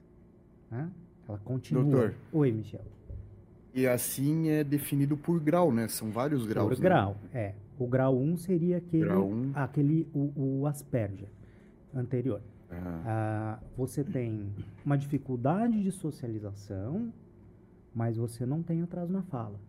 Né? 0.71 0.89
Ela 1.27 1.37
continua. 1.39 1.83
Doutor. 1.83 2.15
Oi, 2.31 2.51
Michel. 2.51 2.81
E 3.73 3.85
assim 3.85 4.47
é 4.49 4.63
definido 4.63 5.17
por 5.17 5.39
grau, 5.39 5.71
né? 5.71 5.87
São 5.87 6.09
vários 6.09 6.45
graus. 6.45 6.69
Por 6.69 6.77
né? 6.77 6.83
grau, 6.83 7.17
é. 7.33 7.53
O 7.77 7.85
grau 7.87 8.17
1 8.17 8.37
seria 8.37 8.77
aquele, 8.77 9.03
Grau 9.03 9.27
um. 9.29 9.51
aquele 9.53 10.07
o, 10.13 10.61
o 10.61 10.67
Asperger 10.67 11.27
anterior. 11.93 12.41
Ah, 12.71 13.01
Ah, 13.05 13.59
você 13.77 14.03
tem 14.03 14.49
uma 14.85 14.97
dificuldade 14.97 15.83
de 15.83 15.91
socialização, 15.91 17.11
mas 17.93 18.15
você 18.15 18.45
não 18.45 18.63
tem 18.63 18.81
atraso 18.81 19.11
na 19.11 19.21
fala. 19.23 19.59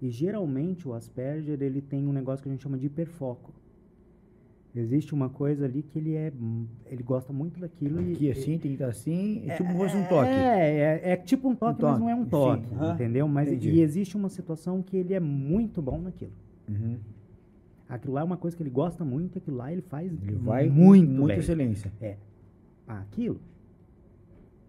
E 0.00 0.10
geralmente 0.10 0.86
o 0.86 0.92
Asperger 0.92 1.60
ele 1.62 1.80
tem 1.80 2.06
um 2.06 2.12
negócio 2.12 2.42
que 2.42 2.48
a 2.48 2.52
gente 2.52 2.62
chama 2.62 2.76
de 2.78 2.86
hiperfoco. 2.86 3.52
Existe 4.74 5.14
uma 5.14 5.28
coisa 5.28 5.64
ali 5.64 5.82
que 5.82 5.98
ele 5.98 6.14
é, 6.14 6.32
ele 6.86 7.02
gosta 7.02 7.32
muito 7.32 7.58
daquilo 7.58 8.00
e 8.02 8.12
Aqui 8.12 8.30
assim, 8.30 8.58
tem 8.58 8.58
que 8.58 8.68
estar 8.74 8.88
assim, 8.88 9.42
é 9.48 9.56
tipo 9.56 9.72
fosse 9.74 9.96
um 9.96 10.04
toque. 10.06 10.28
é, 10.28 11.00
é, 11.02 11.10
é 11.12 11.16
tipo 11.16 11.48
um 11.48 11.54
toque, 11.54 11.82
mas 11.82 11.98
não 11.98 12.08
é 12.08 12.14
um 12.14 12.24
Sim, 12.24 12.30
toque, 12.30 12.74
aham, 12.74 12.94
entendeu? 12.94 13.26
Mas 13.26 13.48
entendi. 13.48 13.70
e 13.70 13.80
existe 13.80 14.16
uma 14.16 14.28
situação 14.28 14.82
que 14.82 14.96
ele 14.96 15.14
é 15.14 15.20
muito 15.20 15.80
bom 15.82 15.98
naquilo. 16.00 16.32
Uhum. 16.68 16.98
Aquilo 17.88 18.12
lá 18.12 18.20
é 18.20 18.24
uma 18.24 18.36
coisa 18.36 18.54
que 18.56 18.62
ele 18.62 18.70
gosta 18.70 19.04
muito, 19.04 19.36
e 19.36 19.38
aquilo 19.38 19.56
lá 19.56 19.72
ele 19.72 19.80
faz 19.82 20.12
Ele 20.12 20.36
vai 20.36 20.68
muito 20.68 21.10
muita 21.10 21.28
bem. 21.28 21.38
excelência. 21.38 21.90
Ah, 22.86 23.00
aquilo. 23.00 23.40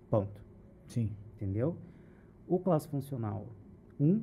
Ponto. 0.10 0.41
Sim. 0.88 1.12
Entendeu? 1.36 1.75
O 2.48 2.58
classe 2.58 2.88
funcional 2.88 3.48
1, 4.00 4.22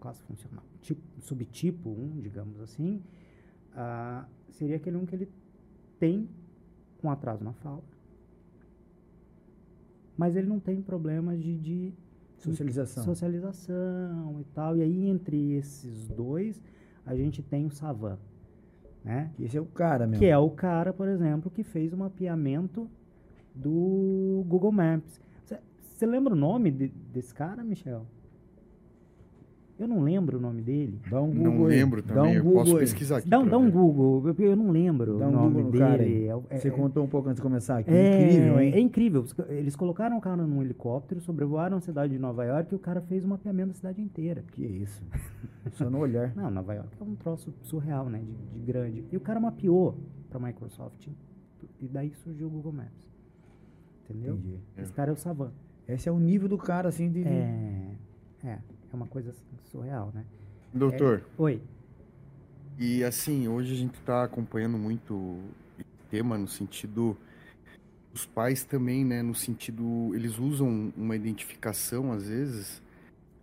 classe 0.00 0.22
funcional, 0.22 0.62
tipo, 0.80 1.02
subtipo 1.20 1.90
1, 1.90 2.20
digamos 2.20 2.60
assim, 2.60 3.02
ah, 3.74 4.24
seria 4.50 4.76
aquele 4.76 4.96
um 4.96 5.04
que 5.06 5.14
ele 5.14 5.28
tem 5.98 6.28
um 7.02 7.10
atraso 7.10 7.42
na 7.44 7.52
fala, 7.52 7.82
mas 10.16 10.34
ele 10.36 10.46
não 10.48 10.58
tem 10.58 10.80
problemas 10.80 11.42
de, 11.42 11.56
de 11.58 11.94
Socialização. 12.38 13.04
socialização 13.04 14.40
e 14.40 14.44
tal. 14.54 14.76
E 14.76 14.82
aí, 14.82 15.08
entre 15.08 15.52
esses 15.52 16.08
dois, 16.08 16.60
a 17.04 17.14
gente 17.14 17.42
tem 17.42 17.64
o 17.66 17.70
Savan, 17.70 18.18
né? 19.04 19.32
Esse 19.38 19.56
é 19.56 19.60
o 19.60 19.66
cara 19.66 20.06
mesmo. 20.06 20.20
Que 20.20 20.26
é 20.26 20.38
o 20.38 20.50
cara, 20.50 20.92
por 20.92 21.08
exemplo, 21.08 21.50
que 21.50 21.62
fez 21.62 21.92
o 21.92 21.96
mapeamento 21.96 22.88
do 23.54 24.44
Google 24.46 24.72
Maps. 24.72 25.20
Você 25.80 26.04
lembra 26.04 26.34
o 26.34 26.36
nome 26.36 26.70
de- 26.70 26.88
desse 26.88 27.32
cara, 27.34 27.64
Michel? 27.64 28.06
Eu 29.78 29.86
não 29.86 30.00
lembro 30.00 30.38
o 30.38 30.40
nome 30.40 30.62
dele. 30.62 30.98
Dá 31.10 31.20
um 31.20 31.30
Google 31.30 31.52
não 31.52 31.64
aí. 31.66 31.76
lembro 31.76 32.02
Dá 32.02 32.14
também. 32.14 32.32
um 32.32 32.34
eu 32.36 32.42
Google 32.44 32.60
posso 32.60 32.72
aí. 32.76 32.80
pesquisar 32.80 33.16
aqui. 33.18 33.28
Dá, 33.28 33.38
um- 33.38 33.46
dá 33.46 33.58
um. 33.58 33.70
Google, 33.70 34.26
eu, 34.28 34.34
eu 34.46 34.56
não 34.56 34.70
lembro 34.70 35.18
Dá 35.18 35.26
o 35.26 35.28
um 35.28 35.32
nome 35.32 35.54
Google 35.62 35.72
no 35.72 35.78
cara 35.78 36.02
aí. 36.02 36.08
dele. 36.08 36.26
É 36.28 36.34
o- 36.34 36.44
é- 36.48 36.56
Você 36.58 36.68
é- 36.68 36.70
contou 36.70 37.04
um 37.04 37.08
pouco 37.08 37.28
antes 37.28 37.36
de 37.36 37.42
começar 37.42 37.78
aqui. 37.78 37.90
é, 37.90 38.22
Incrível, 38.30 38.60
hein? 38.60 38.72
É 38.74 38.80
incrível. 38.80 39.24
Eles 39.50 39.76
colocaram 39.76 40.16
o 40.16 40.20
cara 40.20 40.46
num 40.46 40.62
helicóptero, 40.62 41.20
sobrevoaram 41.20 41.76
a 41.76 41.80
cidade 41.82 42.14
de 42.14 42.18
Nova 42.18 42.42
York 42.44 42.72
e 42.72 42.76
o 42.76 42.78
cara 42.78 43.02
fez 43.02 43.22
o 43.24 43.28
mapeamento 43.28 43.68
da 43.68 43.74
cidade 43.74 44.00
inteira. 44.00 44.42
Que 44.52 44.64
isso. 44.64 45.02
Só 45.72 45.90
no 45.90 45.98
olhar. 45.98 46.34
Não, 46.34 46.50
Nova 46.50 46.72
York 46.72 46.88
é 46.98 47.04
um 47.04 47.14
troço 47.14 47.52
surreal, 47.62 48.08
né? 48.08 48.20
De, 48.20 48.58
de 48.58 48.66
grande. 48.66 49.04
E 49.12 49.16
o 49.16 49.20
cara 49.20 49.38
mapeou 49.38 49.94
para 50.30 50.40
Microsoft. 50.40 51.06
E 51.80 51.86
daí 51.86 52.12
surgiu 52.14 52.46
o 52.46 52.50
Google 52.50 52.72
Maps. 52.72 53.06
Entendeu? 54.08 54.36
Entendi. 54.36 54.58
Esse 54.78 54.92
cara 54.92 55.10
é 55.10 55.12
o 55.12 55.16
Savan. 55.16 55.50
Esse 55.86 56.08
é 56.08 56.12
o 56.12 56.18
nível 56.18 56.48
do 56.48 56.56
cara, 56.56 56.88
assim, 56.88 57.10
de... 57.10 57.22
de- 57.22 57.28
É, 57.28 57.90
é, 58.44 58.58
é 58.92 58.96
uma 58.96 59.06
coisa 59.06 59.34
surreal, 59.70 60.10
né? 60.14 60.24
Doutor, 60.72 61.22
Oi. 61.38 61.60
e 62.78 63.02
assim, 63.04 63.48
hoje 63.48 63.72
a 63.72 63.76
gente 63.76 63.94
está 63.98 64.24
acompanhando 64.24 64.76
muito 64.76 65.38
esse 65.78 65.88
tema 66.10 66.36
no 66.36 66.48
sentido. 66.48 67.16
Os 68.12 68.24
pais 68.26 68.64
também, 68.64 69.04
né? 69.04 69.22
No 69.22 69.34
sentido. 69.34 70.10
Eles 70.14 70.38
usam 70.38 70.92
uma 70.96 71.14
identificação, 71.14 72.12
às 72.12 72.28
vezes, 72.28 72.82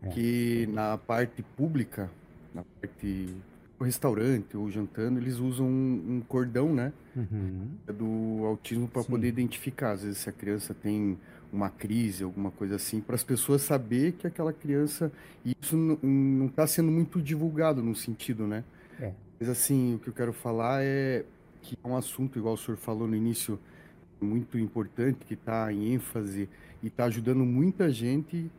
É. 0.01 0.09
que 0.09 0.67
na 0.73 0.97
parte 0.97 1.43
pública, 1.55 2.09
na 2.53 2.63
parte 2.63 3.35
do 3.77 3.85
restaurante 3.85 4.57
ou 4.57 4.69
jantando, 4.69 5.19
eles 5.19 5.37
usam 5.37 5.65
um, 5.67 6.17
um 6.17 6.21
cordão, 6.21 6.73
né? 6.73 6.91
Uhum. 7.15 7.67
do 7.93 8.45
autismo 8.45 8.87
para 8.87 9.03
poder 9.03 9.27
identificar, 9.27 9.91
às 9.91 10.01
vezes 10.03 10.17
se 10.19 10.29
a 10.29 10.31
criança 10.31 10.73
tem 10.73 11.17
uma 11.53 11.69
crise, 11.69 12.23
alguma 12.23 12.49
coisa 12.49 12.75
assim, 12.75 12.99
para 12.99 13.13
as 13.15 13.23
pessoas 13.23 13.61
saber 13.61 14.13
que 14.13 14.25
aquela 14.25 14.51
criança 14.51 15.11
e 15.45 15.55
isso 15.61 15.77
não 15.77 16.47
está 16.47 16.65
sendo 16.65 16.91
muito 16.91 17.21
divulgado 17.21 17.83
no 17.83 17.95
sentido, 17.95 18.47
né? 18.47 18.63
É. 18.99 19.11
Mas 19.39 19.47
assim, 19.49 19.95
o 19.95 19.99
que 19.99 20.07
eu 20.09 20.13
quero 20.13 20.33
falar 20.33 20.83
é 20.83 21.23
que 21.61 21.77
é 21.81 21.87
um 21.87 21.95
assunto, 21.95 22.39
igual 22.39 22.55
o 22.55 22.57
senhor 22.57 22.77
falou 22.77 23.07
no 23.07 23.15
início, 23.15 23.59
muito 24.19 24.57
importante, 24.57 25.19
que 25.25 25.35
está 25.35 25.71
em 25.71 25.93
ênfase 25.93 26.49
e 26.81 26.87
está 26.87 27.05
ajudando 27.05 27.45
muita 27.45 27.89
gente 27.91 28.49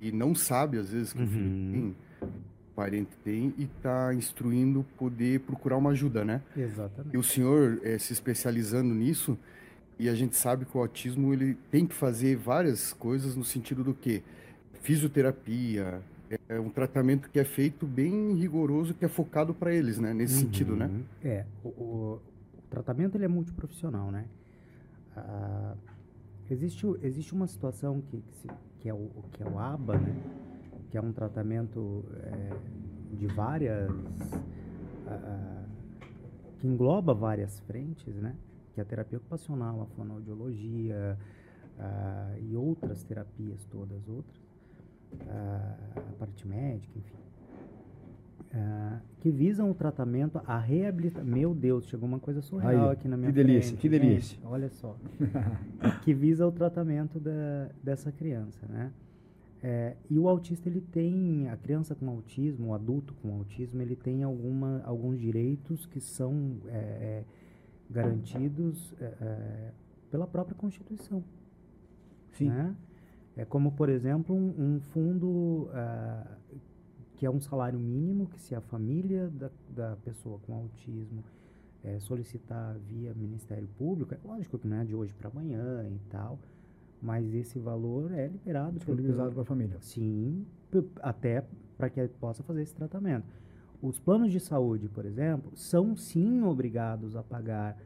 e 0.00 0.12
não 0.12 0.34
sabe 0.34 0.78
às 0.78 0.90
vezes 0.90 1.12
que 1.12 1.22
o 1.22 1.26
filho 1.26 1.44
Uhum. 1.46 1.70
tem, 1.72 1.96
o 2.22 2.74
parente 2.76 3.10
tem 3.24 3.54
e 3.58 3.64
está 3.64 4.14
instruindo 4.14 4.84
poder 4.98 5.40
procurar 5.40 5.76
uma 5.78 5.90
ajuda, 5.90 6.24
né? 6.24 6.42
Exatamente. 6.56 7.14
E 7.14 7.18
o 7.18 7.22
senhor 7.22 7.80
eh, 7.82 7.98
se 7.98 8.12
especializando 8.12 8.94
nisso, 8.94 9.38
e 9.98 10.08
a 10.08 10.14
gente 10.14 10.36
sabe 10.36 10.64
que 10.64 10.76
o 10.76 10.80
autismo 10.80 11.32
ele 11.32 11.54
tem 11.70 11.86
que 11.86 11.94
fazer 11.94 12.36
várias 12.36 12.92
coisas 12.92 13.36
no 13.36 13.44
sentido 13.44 13.84
do 13.84 13.94
que 13.94 14.22
fisioterapia, 14.82 16.02
é 16.48 16.58
um 16.58 16.68
tratamento 16.68 17.30
que 17.30 17.38
é 17.38 17.44
feito 17.44 17.86
bem 17.86 18.34
rigoroso, 18.34 18.92
que 18.94 19.04
é 19.04 19.08
focado 19.08 19.54
para 19.54 19.72
eles, 19.72 19.98
né? 19.98 20.12
Nesse 20.12 20.40
sentido, 20.40 20.74
né? 20.76 20.86
Uhum. 20.86 21.02
É, 21.22 21.44
o, 21.62 21.68
o- 21.68 22.20
o 22.58 22.62
tratamento 22.70 23.16
ele 23.16 23.24
é 23.24 23.28
multiprofissional, 23.28 24.10
né? 24.10 24.24
Ah, 25.16 25.74
existe, 26.50 26.86
existe 27.02 27.32
uma 27.32 27.46
situação 27.46 28.00
que, 28.00 28.16
que, 28.20 28.36
se- 28.36 28.48
que 28.80 28.88
é 28.88 28.94
o, 28.94 29.08
que 29.32 29.42
é 29.42 29.46
o 29.46 29.58
ABA, 29.58 29.98
né? 29.98 30.14
Que 30.90 30.98
é 30.98 31.00
um 31.00 31.12
tratamento 31.12 32.04
é, 32.24 32.50
de 33.16 33.26
várias... 33.28 33.90
ah, 35.06 35.64
que 36.58 36.66
engloba 36.66 37.14
várias 37.14 37.60
frentes, 37.60 38.14
né? 38.16 38.34
Que 38.74 38.80
é 38.80 38.82
a 38.82 38.86
terapia 38.86 39.18
ocupacional, 39.18 39.80
a 39.82 39.86
fonoaudiologia 39.86 41.16
ah, 41.78 42.34
e 42.40 42.56
outras 42.56 43.02
terapias, 43.04 43.64
todas 43.66 44.08
outras. 44.08 44.42
ah, 45.28 45.76
a 45.96 46.12
parte 46.18 46.46
médica, 46.46 46.98
enfim. 46.98 47.14
Ah, 48.52 49.00
que 49.20 49.30
visam 49.30 49.70
o 49.70 49.74
tratamento, 49.74 50.40
a 50.46 50.58
reabilitação. 50.58 51.28
Meu 51.28 51.54
Deus, 51.54 51.86
chegou 51.86 52.08
uma 52.08 52.20
coisa 52.20 52.40
surreal 52.40 52.88
Aí, 52.88 52.92
aqui 52.92 53.08
na 53.08 53.16
minha 53.16 53.30
que 53.30 53.34
delícia, 53.34 53.70
frente, 53.70 53.80
que 53.80 53.88
gente. 53.88 54.00
delícia. 54.00 54.38
olha 54.44 54.68
só. 54.70 54.96
que 56.02 56.14
visa 56.14 56.46
o 56.46 56.52
tratamento 56.52 57.18
da, 57.18 57.70
dessa 57.82 58.12
criança, 58.12 58.64
né? 58.68 58.92
É, 59.66 59.96
e 60.10 60.18
o 60.18 60.28
autista, 60.28 60.68
ele 60.68 60.82
tem, 60.82 61.48
a 61.48 61.56
criança 61.56 61.94
com 61.94 62.08
autismo, 62.10 62.68
o 62.68 62.74
adulto 62.74 63.14
com 63.14 63.32
autismo, 63.32 63.80
ele 63.80 63.96
tem 63.96 64.22
alguma, 64.22 64.82
alguns 64.84 65.18
direitos 65.18 65.86
que 65.86 66.00
são 66.00 66.58
é, 66.68 66.76
é, 66.76 67.24
garantidos 67.90 68.94
é, 69.00 69.04
é, 69.04 69.72
pela 70.10 70.26
própria 70.26 70.54
Constituição. 70.56 71.22
Sim. 72.32 72.48
Né? 72.48 72.74
É 73.36 73.44
como, 73.44 73.72
por 73.72 73.88
exemplo, 73.88 74.34
um, 74.34 74.76
um 74.76 74.80
fundo 74.80 75.68
ah, 75.72 76.36
que 77.16 77.26
é 77.26 77.30
um 77.30 77.40
salário 77.40 77.78
mínimo 77.78 78.26
que 78.26 78.40
se 78.40 78.54
a 78.54 78.60
família 78.60 79.28
da, 79.30 79.50
da 79.70 79.96
pessoa 80.04 80.38
com 80.40 80.54
autismo 80.54 81.24
eh, 81.82 81.98
solicitar 82.00 82.76
via 82.78 83.12
Ministério 83.14 83.68
Público, 83.78 84.14
é 84.14 84.18
lógico 84.24 84.58
que 84.58 84.66
não 84.66 84.78
é 84.78 84.84
de 84.84 84.94
hoje 84.94 85.12
para 85.14 85.28
amanhã 85.28 85.86
e 85.88 85.98
tal, 86.10 86.38
mas 87.00 87.32
esse 87.34 87.58
valor 87.58 88.12
é 88.12 88.26
liberado 88.26 88.76
Disponibilizado 88.78 89.32
para 89.32 89.42
a 89.42 89.44
família. 89.44 89.76
Sim, 89.80 90.46
até 91.02 91.44
para 91.76 91.90
que 91.90 92.06
possa 92.08 92.42
fazer 92.42 92.62
esse 92.62 92.74
tratamento. 92.74 93.26
Os 93.86 93.98
planos 93.98 94.32
de 94.32 94.40
saúde, 94.40 94.88
por 94.88 95.04
exemplo, 95.04 95.52
são 95.54 95.94
sim 95.94 96.42
obrigados 96.42 97.14
a 97.16 97.22
pagar 97.22 97.76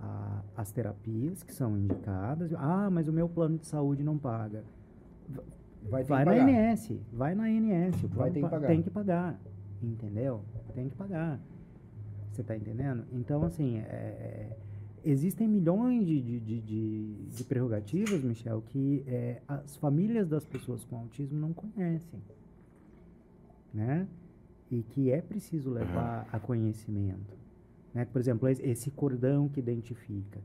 ah, 0.00 0.42
as 0.56 0.72
terapias 0.72 1.42
que 1.42 1.52
são 1.52 1.76
indicadas. 1.76 2.54
Ah, 2.54 2.88
mas 2.90 3.06
o 3.06 3.12
meu 3.12 3.28
plano 3.28 3.58
de 3.58 3.66
saúde 3.66 4.02
não 4.02 4.16
paga. 4.16 4.64
Vai 5.90 6.04
Vai 6.04 6.24
na. 6.24 6.50
INS, 6.50 6.92
vai 7.12 7.34
na 7.34 7.50
INS. 7.50 8.02
O 8.02 8.08
Vai 8.08 8.30
plano 8.30 8.32
ter 8.32 8.40
que 8.40 8.40
pa- 8.40 8.48
pagar. 8.50 8.66
Tem 8.68 8.82
que 8.82 8.90
pagar, 8.90 9.40
entendeu? 9.82 10.40
Tem 10.74 10.88
que 10.88 10.94
pagar. 10.96 11.38
Você 12.30 12.40
está 12.40 12.56
entendendo? 12.56 13.04
Então, 13.12 13.42
assim, 13.44 13.76
é, 13.76 13.82
é, 13.82 14.56
existem 15.04 15.46
milhões 15.46 16.06
de, 16.06 16.18
de, 16.22 16.40
de, 16.40 16.60
de, 16.62 17.14
de 17.26 17.44
prerrogativas, 17.44 18.24
Michel, 18.24 18.62
que 18.62 19.04
é, 19.06 19.42
as 19.46 19.76
famílias 19.76 20.26
das 20.30 20.46
pessoas 20.46 20.82
com 20.82 20.96
autismo 20.96 21.38
não 21.38 21.52
conhecem, 21.52 22.22
né? 23.74 24.08
E 24.72 24.82
que 24.82 25.10
é 25.10 25.20
preciso 25.20 25.70
levar 25.70 26.26
a 26.32 26.40
conhecimento. 26.40 27.36
Né? 27.92 28.06
Por 28.06 28.18
exemplo, 28.20 28.48
esse- 28.48 28.62
esse 28.62 28.90
cordão 28.90 29.46
que 29.48 29.60
identifica. 29.60 30.40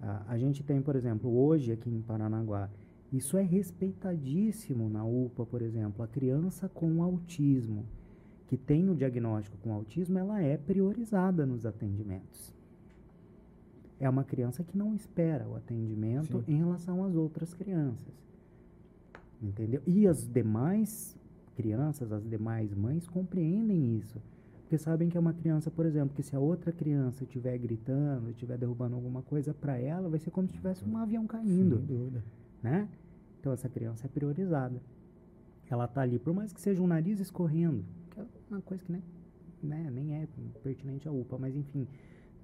A, 0.00 0.32
a 0.32 0.38
gente 0.38 0.62
tem, 0.62 0.80
por 0.80 0.96
exemplo, 0.96 1.30
hoje 1.30 1.70
aqui 1.72 1.90
em 1.90 2.00
Paranaguá, 2.00 2.70
isso 3.12 3.36
é 3.36 3.42
respeitadíssimo 3.42 4.88
na 4.88 5.04
UPA, 5.04 5.44
por 5.44 5.60
exemplo. 5.60 6.02
A 6.02 6.08
criança 6.08 6.70
com 6.70 7.02
autismo, 7.02 7.84
que 8.48 8.56
tem 8.56 8.88
o 8.88 8.94
diagnóstico 8.94 9.58
com 9.58 9.74
autismo, 9.74 10.18
ela 10.18 10.40
é 10.40 10.56
priorizada 10.56 11.44
nos 11.44 11.66
atendimentos. 11.66 12.54
É 14.00 14.08
uma 14.08 14.24
criança 14.24 14.64
que 14.64 14.78
não 14.78 14.94
espera 14.94 15.46
o 15.46 15.54
atendimento 15.54 16.38
Sim. 16.46 16.54
em 16.54 16.56
relação 16.56 17.04
às 17.04 17.14
outras 17.14 17.52
crianças. 17.52 18.14
Entendeu? 19.42 19.82
E 19.86 20.06
as 20.06 20.26
demais 20.26 21.14
crianças, 21.60 22.10
as 22.10 22.26
demais 22.26 22.72
mães, 22.74 23.06
compreendem 23.06 23.98
isso. 23.98 24.18
Porque 24.62 24.78
sabem 24.78 25.10
que 25.10 25.16
é 25.16 25.20
uma 25.20 25.34
criança, 25.34 25.70
por 25.70 25.84
exemplo, 25.84 26.14
que 26.14 26.22
se 26.22 26.34
a 26.34 26.38
outra 26.38 26.72
criança 26.72 27.24
estiver 27.24 27.58
gritando, 27.58 28.30
estiver 28.30 28.56
derrubando 28.56 28.94
alguma 28.94 29.20
coisa 29.20 29.52
para 29.52 29.76
ela, 29.76 30.08
vai 30.08 30.18
ser 30.18 30.30
como 30.30 30.48
se 30.48 30.54
tivesse 30.54 30.84
um 30.88 30.96
avião 30.96 31.26
caindo. 31.26 31.76
Sem 31.76 31.86
dúvida. 31.86 32.24
Né? 32.62 32.88
Então 33.38 33.52
essa 33.52 33.68
criança 33.68 34.06
é 34.06 34.08
priorizada. 34.08 34.80
Ela 35.68 35.86
tá 35.86 36.00
ali, 36.00 36.18
por 36.18 36.32
mais 36.32 36.52
que 36.52 36.60
seja 36.60 36.82
um 36.82 36.86
nariz 36.86 37.20
escorrendo, 37.20 37.84
que 38.10 38.20
é 38.20 38.24
uma 38.50 38.62
coisa 38.62 38.82
que 38.82 38.90
nem, 38.90 39.02
né, 39.62 39.90
nem 39.92 40.14
é 40.14 40.28
pertinente 40.62 41.06
à 41.06 41.12
UPA, 41.12 41.36
mas 41.38 41.54
enfim, 41.54 41.86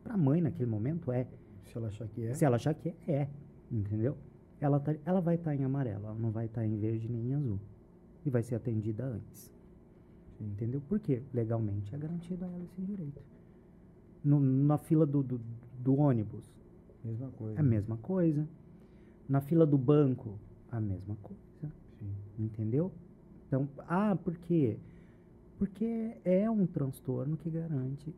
para 0.02 0.14
a 0.14 0.16
mãe 0.18 0.40
naquele 0.40 0.70
momento 0.70 1.10
é. 1.10 1.26
Se 1.64 1.76
ela 1.76 1.88
achar 1.88 2.06
que 2.06 2.24
é. 2.24 2.34
Se 2.34 2.44
ela 2.44 2.56
achar 2.56 2.74
que 2.74 2.88
é, 2.88 3.12
é. 3.12 3.28
Entendeu? 3.70 4.16
Ela, 4.60 4.78
tá, 4.78 4.94
ela 5.04 5.20
vai 5.20 5.34
estar 5.34 5.50
tá 5.50 5.56
em 5.56 5.64
amarelo, 5.64 6.06
ela 6.06 6.14
não 6.14 6.30
vai 6.30 6.46
estar 6.46 6.60
tá 6.60 6.66
em 6.66 6.76
verde 6.76 7.08
nem 7.08 7.30
em 7.30 7.34
azul. 7.34 7.60
E 8.26 8.30
vai 8.30 8.42
ser 8.42 8.56
atendida 8.56 9.04
antes. 9.04 9.52
Entendeu? 10.40 10.82
Por 10.88 10.98
quê? 11.00 11.22
Legalmente 11.32 11.94
é 11.94 11.98
garantido 11.98 12.44
a 12.44 12.48
ela 12.48 12.64
esse 12.64 12.82
direito. 12.82 13.22
No, 14.22 14.40
na 14.40 14.76
fila 14.76 15.06
do, 15.06 15.22
do, 15.22 15.40
do, 15.78 15.96
ônibus. 15.96 16.44
Mesma 17.04 17.28
coisa. 17.30 17.56
É 17.56 17.60
a 17.60 17.62
mesma 17.62 17.96
coisa. 17.96 18.48
Na 19.28 19.40
fila 19.40 19.64
do 19.64 19.78
banco, 19.78 20.38
a 20.70 20.80
mesma 20.80 21.16
coisa. 21.22 21.72
Sim. 21.98 22.12
Entendeu? 22.38 22.92
Então, 23.46 23.68
ah, 23.88 24.16
por 24.16 24.36
quê? 24.36 24.76
Porque 25.58 26.16
é 26.24 26.50
um 26.50 26.66
transtorno 26.66 27.36
que 27.36 27.48
garante 27.48 28.12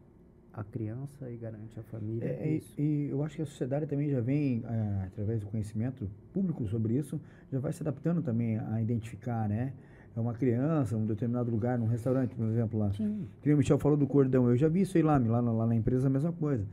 a 0.52 0.64
criança 0.64 1.30
e 1.30 1.36
garante 1.36 1.78
a 1.78 1.82
família. 1.84 2.26
É, 2.26 2.60
e, 2.76 2.82
e, 2.82 3.08
eu 3.10 3.22
acho 3.22 3.36
que 3.36 3.42
a 3.42 3.46
sociedade 3.46 3.86
também 3.86 4.10
já 4.10 4.20
vem, 4.20 4.64
é, 4.64 5.04
através 5.06 5.40
do 5.40 5.46
conhecimento 5.46 6.10
público 6.32 6.66
sobre 6.66 6.94
isso, 6.94 7.20
já 7.52 7.60
vai 7.60 7.72
se 7.72 7.82
adaptando 7.82 8.22
também 8.22 8.58
a 8.58 8.82
identificar, 8.82 9.48
né? 9.48 9.72
É 10.18 10.20
uma 10.20 10.34
criança, 10.34 10.96
um 10.96 11.06
determinado 11.06 11.48
lugar, 11.48 11.78
num 11.78 11.86
restaurante, 11.86 12.34
por 12.34 12.44
exemplo, 12.48 12.76
lá. 12.76 12.92
Sim. 12.92 13.28
Que 13.40 13.54
o 13.54 13.56
Michel 13.56 13.78
falou 13.78 13.96
do 13.96 14.04
cordão, 14.04 14.50
eu 14.50 14.56
já 14.56 14.66
vi 14.66 14.80
isso 14.80 14.96
aí 14.96 15.02
lá, 15.02 15.16
lá, 15.16 15.38
lá 15.40 15.64
na 15.64 15.76
empresa 15.76 16.08
a 16.08 16.10
mesma 16.10 16.32
coisa. 16.32 16.64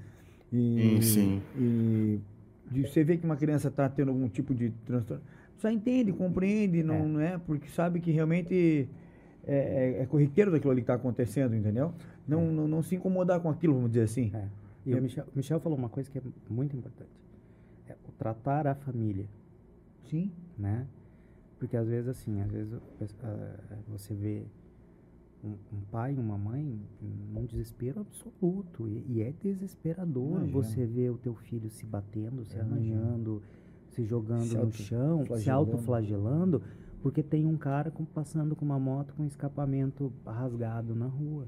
E, 0.52 1.00
sim. 1.04 1.42
E 1.56 2.20
de 2.72 2.88
você 2.88 3.04
vê 3.04 3.18
que 3.18 3.24
uma 3.24 3.36
criança 3.36 3.68
está 3.68 3.88
tendo 3.88 4.10
algum 4.10 4.28
tipo 4.28 4.56
de 4.56 4.72
transtorno, 4.84 5.22
só 5.58 5.70
entende, 5.70 6.12
compreende, 6.12 6.82
não 6.82 6.96
é, 6.96 7.06
não 7.06 7.20
é 7.20 7.38
porque 7.38 7.70
sabe 7.70 8.00
que 8.00 8.10
realmente 8.10 8.90
é, 9.46 10.00
é, 10.00 10.02
é 10.02 10.06
corriqueiro 10.08 10.50
daquilo 10.50 10.72
ali 10.72 10.82
que 10.82 10.86
está 10.86 10.96
acontecendo, 10.96 11.56
entendeu? 11.56 11.94
Não, 12.28 12.42
é. 12.42 12.52
não, 12.52 12.68
não, 12.68 12.82
se 12.82 12.96
incomodar 12.96 13.40
com 13.42 13.50
aquilo, 13.52 13.76
vamos 13.76 13.92
dizer 13.92 14.06
assim. 14.06 14.32
É. 14.34 14.48
E 14.88 14.96
o 14.96 15.02
Michel, 15.04 15.26
Michel 15.36 15.60
falou 15.60 15.78
uma 15.78 15.90
coisa 15.90 16.10
que 16.10 16.18
é 16.18 16.22
muito 16.50 16.76
importante. 16.76 17.12
É 17.88 17.94
o 18.10 18.12
tratar 18.12 18.66
a 18.66 18.74
família. 18.74 19.28
Sim. 20.10 20.32
Né? 20.58 20.88
Porque 21.58 21.78
às 21.78 21.88
vezes 21.88 22.10
assim, 22.10 22.42
às 22.42 22.52
vezes 22.52 22.74
uh, 22.74 22.82
você 23.88 24.14
vê 24.14 24.44
um, 25.44 25.52
um, 25.52 25.82
pai 25.92 26.14
e 26.14 26.20
uma 26.20 26.38
mãe 26.38 26.80
num 27.34 27.46
desespero 27.46 28.02
absoluto. 28.02 28.88
E, 28.88 29.06
e 29.08 29.22
é 29.22 29.32
desesperador 29.32 30.38
Imagina. 30.38 30.52
você 30.52 30.86
ver 30.86 31.12
o 31.12 31.18
teu 31.18 31.34
filho 31.34 31.70
se 31.70 31.86
batendo, 31.86 32.46
se 32.46 32.60
arranhando, 32.60 33.42
se 33.90 34.04
jogando 34.06 34.46
se 34.46 34.58
no 34.58 34.72
chão, 34.72 35.26
se 35.38 35.50
autoflagelando 35.50 36.62
porque 37.06 37.22
tem 37.22 37.46
um 37.46 37.56
cara 37.56 37.92
com, 37.92 38.04
passando 38.04 38.56
com 38.56 38.66
uma 38.66 38.80
moto 38.80 39.14
com 39.14 39.28
escapamento 39.28 40.12
rasgado 40.26 40.96
na 40.96 41.06
rua. 41.06 41.46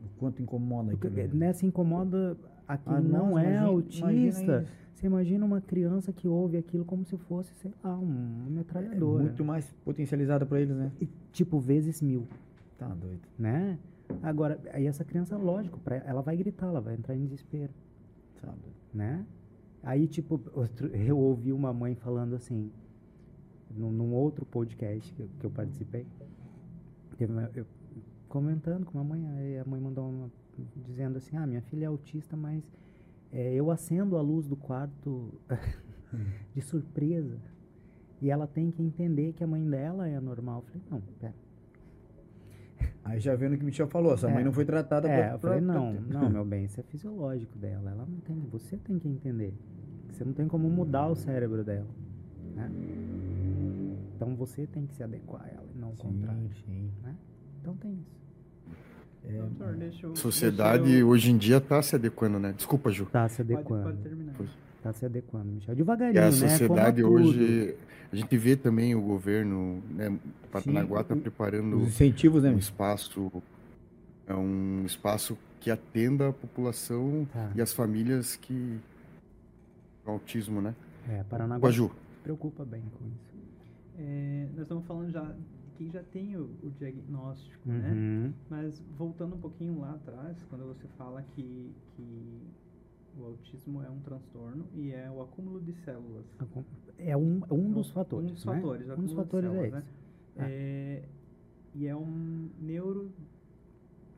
O 0.00 0.16
quanto 0.16 0.40
incomoda 0.40 0.92
aquilo? 0.92 1.12
Porque, 1.12 1.36
nessa 1.36 1.66
incomoda, 1.66 2.36
aquilo 2.66 2.96
ah, 2.96 3.00
não, 3.00 3.38
é 3.38 3.42
imagina, 3.42 3.66
autista. 3.66 4.10
Imagina 4.10 4.66
você 4.94 5.08
imagina 5.08 5.44
uma 5.44 5.60
criança 5.60 6.12
que 6.12 6.26
ouve 6.26 6.56
aquilo 6.56 6.84
como 6.84 7.04
se 7.04 7.16
fosse, 7.16 7.52
sei 7.56 7.70
lá, 7.82 7.94
uma 7.94 8.48
metralhadora. 8.48 9.22
É 9.22 9.26
muito 9.26 9.44
mais 9.44 9.70
potencializada 9.84 10.46
para 10.46 10.60
eles, 10.60 10.74
né? 10.74 10.92
E, 11.00 11.06
tipo, 11.30 11.58
vezes 11.58 12.00
mil. 12.00 12.26
Tá 12.78 12.88
doido. 12.88 13.20
Né? 13.38 13.78
Agora, 14.22 14.58
aí 14.72 14.86
essa 14.86 15.04
criança, 15.04 15.36
lógico, 15.36 15.78
pra, 15.80 15.96
ela 15.96 16.22
vai 16.22 16.36
gritar, 16.36 16.68
ela 16.68 16.80
vai 16.80 16.94
entrar 16.94 17.14
em 17.14 17.24
desespero. 17.24 17.72
Tá 18.40 18.48
doido. 18.48 18.76
Né? 18.94 19.26
Aí, 19.82 20.06
tipo, 20.06 20.40
eu 21.06 21.18
ouvi 21.18 21.52
uma 21.52 21.72
mãe 21.72 21.94
falando 21.96 22.34
assim, 22.34 22.70
num, 23.70 23.90
num 23.90 24.14
outro 24.14 24.46
podcast 24.46 25.12
que, 25.12 25.28
que 25.38 25.44
eu 25.44 25.50
participei, 25.50 26.06
uma, 27.20 27.50
eu, 27.54 27.66
comentando 28.28 28.86
com 28.86 28.98
a 28.98 29.04
mãe, 29.04 29.26
aí 29.28 29.58
a 29.58 29.64
mãe 29.64 29.80
mandou 29.80 30.08
uma, 30.08 30.30
dizendo 30.76 31.18
assim, 31.18 31.36
ah, 31.36 31.46
minha 31.46 31.62
filha 31.62 31.84
é 31.84 31.88
autista, 31.88 32.36
mas 32.36 32.62
é, 33.32 33.52
eu 33.54 33.70
acendo 33.70 34.16
a 34.16 34.22
luz 34.22 34.46
do 34.46 34.56
quarto 34.56 35.34
de 36.54 36.60
surpresa 36.60 37.38
e 38.22 38.30
ela 38.30 38.46
tem 38.46 38.70
que 38.70 38.82
entender 38.82 39.32
que 39.32 39.42
a 39.42 39.46
mãe 39.46 39.68
dela 39.68 40.08
é 40.08 40.20
normal. 40.20 40.58
Eu 40.58 40.62
falei, 40.62 40.82
não, 40.90 41.00
pera. 41.20 41.34
Aí 43.04 43.20
já 43.20 43.34
vendo 43.34 43.54
o 43.54 43.56
que 43.56 43.62
o 43.62 43.66
Michel 43.66 43.86
falou, 43.86 44.14
essa 44.14 44.30
é, 44.30 44.32
mãe 44.32 44.42
não 44.42 44.52
foi 44.52 44.64
tratada 44.64 45.08
é, 45.08 45.16
pra, 45.16 45.32
eu 45.34 45.38
falei, 45.38 45.60
não, 45.60 45.92
não, 45.92 46.28
meu 46.30 46.44
bem, 46.44 46.64
isso 46.64 46.80
é 46.80 46.82
fisiológico 46.82 47.58
dela. 47.58 47.90
Ela 47.90 48.06
não 48.06 48.18
tem, 48.20 48.38
você 48.50 48.76
tem 48.78 48.98
que 48.98 49.08
entender. 49.08 49.54
Você 50.10 50.24
não 50.24 50.32
tem 50.32 50.48
como 50.48 50.70
mudar 50.70 51.08
o 51.08 51.14
cérebro 51.14 51.64
dela. 51.64 51.88
Né? 52.54 52.70
Então 54.16 54.34
você 54.36 54.66
tem 54.66 54.86
que 54.86 54.94
se 54.94 55.02
adequar 55.02 55.42
a 55.42 55.48
ela 55.48 55.66
e 55.74 55.78
não 55.78 55.90
o 55.90 55.96
contrário. 55.96 56.50
Sim. 56.64 56.90
Né? 57.02 57.14
Então 57.60 57.76
tem 57.76 57.92
isso. 57.92 58.23
É, 59.26 59.38
Doutor, 59.38 59.74
deixa 59.74 60.06
eu, 60.06 60.12
a 60.12 60.16
sociedade 60.16 60.84
deixa 60.84 60.98
eu... 60.98 61.08
hoje 61.08 61.30
em 61.30 61.38
dia 61.38 61.56
está 61.56 61.80
se 61.82 61.94
adequando, 61.94 62.38
né? 62.38 62.52
Desculpa, 62.56 62.90
Ju. 62.90 63.04
Está 63.04 63.28
se 63.28 63.40
adequando. 63.40 63.84
Pode, 63.84 63.96
pode 63.96 64.08
terminar. 64.08 64.34
Está 64.76 64.92
se 64.92 65.06
adequando, 65.06 65.46
Michel. 65.46 65.74
Devagarinho, 65.74 66.16
e 66.16 66.18
a 66.18 66.30
sociedade 66.30 67.02
né? 67.02 67.08
hoje, 67.08 67.74
a 68.12 68.16
gente 68.16 68.36
vê 68.36 68.54
também 68.54 68.94
o 68.94 69.00
governo, 69.00 69.82
né? 69.90 70.14
Paranaguá 70.52 71.00
está 71.00 71.16
preparando 71.16 71.78
os 71.78 71.88
incentivos, 71.88 72.42
né? 72.42 72.50
um 72.50 72.58
espaço, 72.58 73.32
é 74.26 74.34
um 74.34 74.84
espaço 74.84 75.38
que 75.58 75.70
atenda 75.70 76.28
a 76.28 76.32
população 76.32 77.26
tá. 77.32 77.50
e 77.56 77.62
as 77.62 77.72
famílias 77.72 78.36
que 78.36 78.78
o 80.04 80.10
autismo, 80.10 80.60
né? 80.60 80.74
É, 81.08 81.22
Paranaguá. 81.24 81.70
Ju. 81.70 81.90
preocupa 82.22 82.64
bem 82.64 82.82
com 82.98 83.06
isso. 83.06 83.34
É, 83.98 84.46
nós 84.52 84.62
estamos 84.62 84.84
falando 84.86 85.10
já 85.10 85.34
quem 85.76 85.90
já 85.90 86.02
tem 86.02 86.36
o, 86.36 86.50
o 86.62 86.70
diagnóstico, 86.78 87.68
né? 87.68 87.90
uhum. 87.90 88.28
né? 88.28 88.34
Mas 88.50 88.82
voltando 88.96 89.34
um 89.36 89.40
pouquinho 89.40 89.80
lá 89.80 89.92
atrás, 89.92 90.36
quando 90.48 90.64
você 90.66 90.86
fala 90.96 91.22
que, 91.34 91.72
que 91.96 92.42
o 93.18 93.24
autismo 93.24 93.82
é 93.82 93.90
um 93.90 94.00
transtorno 94.00 94.66
e 94.74 94.92
é 94.92 95.10
o 95.10 95.22
acúmulo 95.22 95.60
de 95.60 95.72
células. 95.72 96.24
É 96.98 97.16
um, 97.16 97.42
um 97.50 97.72
dos 97.72 97.90
fatores. 97.90 98.30
Um 98.30 98.34
dos 98.34 98.44
né? 98.44 98.54
fatores. 98.54 98.90
Um 98.90 99.02
dos 99.02 99.12
fatores 99.12 99.50
é 99.50 99.52
células, 99.52 99.74
é 99.74 99.78
esse. 99.78 99.88
Né? 100.36 100.46
É, 100.48 101.02
e 101.74 101.86
é 101.86 101.96
um 101.96 102.48
neuro 102.60 103.12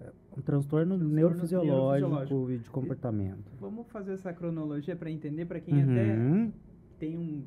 é 0.00 0.12
um 0.36 0.42
transtorno, 0.42 0.96
transtorno 0.96 1.14
neurofisiológico, 1.14 2.08
neurofisiológico, 2.10 2.64
de 2.64 2.70
comportamento. 2.70 3.52
E 3.52 3.60
vamos 3.60 3.86
fazer 3.88 4.12
essa 4.12 4.32
cronologia 4.32 4.94
para 4.94 5.10
entender 5.10 5.46
para 5.46 5.60
quem 5.60 5.74
uhum. 5.74 5.90
até 5.90 6.52
tem 6.98 7.16
um 7.16 7.44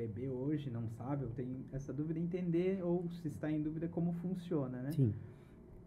bebê 0.00 0.28
hoje 0.28 0.70
não 0.70 0.88
sabe, 0.88 1.24
ou 1.24 1.30
tem 1.30 1.64
essa 1.72 1.92
dúvida, 1.92 2.18
entender 2.18 2.82
ou 2.82 3.08
se 3.10 3.28
está 3.28 3.50
em 3.50 3.62
dúvida 3.62 3.88
como 3.88 4.12
funciona, 4.14 4.80
né? 4.82 4.92
Sim. 4.92 5.12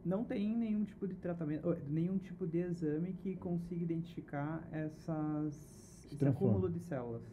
Não 0.06 0.24
tem 0.24 0.56
nenhum 0.56 0.84
tipo 0.84 1.08
de 1.08 1.16
tratamento, 1.16 1.76
nenhum 1.88 2.18
tipo 2.18 2.46
de 2.46 2.60
exame 2.60 3.14
que 3.14 3.36
consiga 3.38 3.84
identificar 3.84 4.68
essas, 4.72 6.10
esse 6.12 6.26
acúmulo 6.26 6.70
de 6.70 6.80
células. 6.80 7.24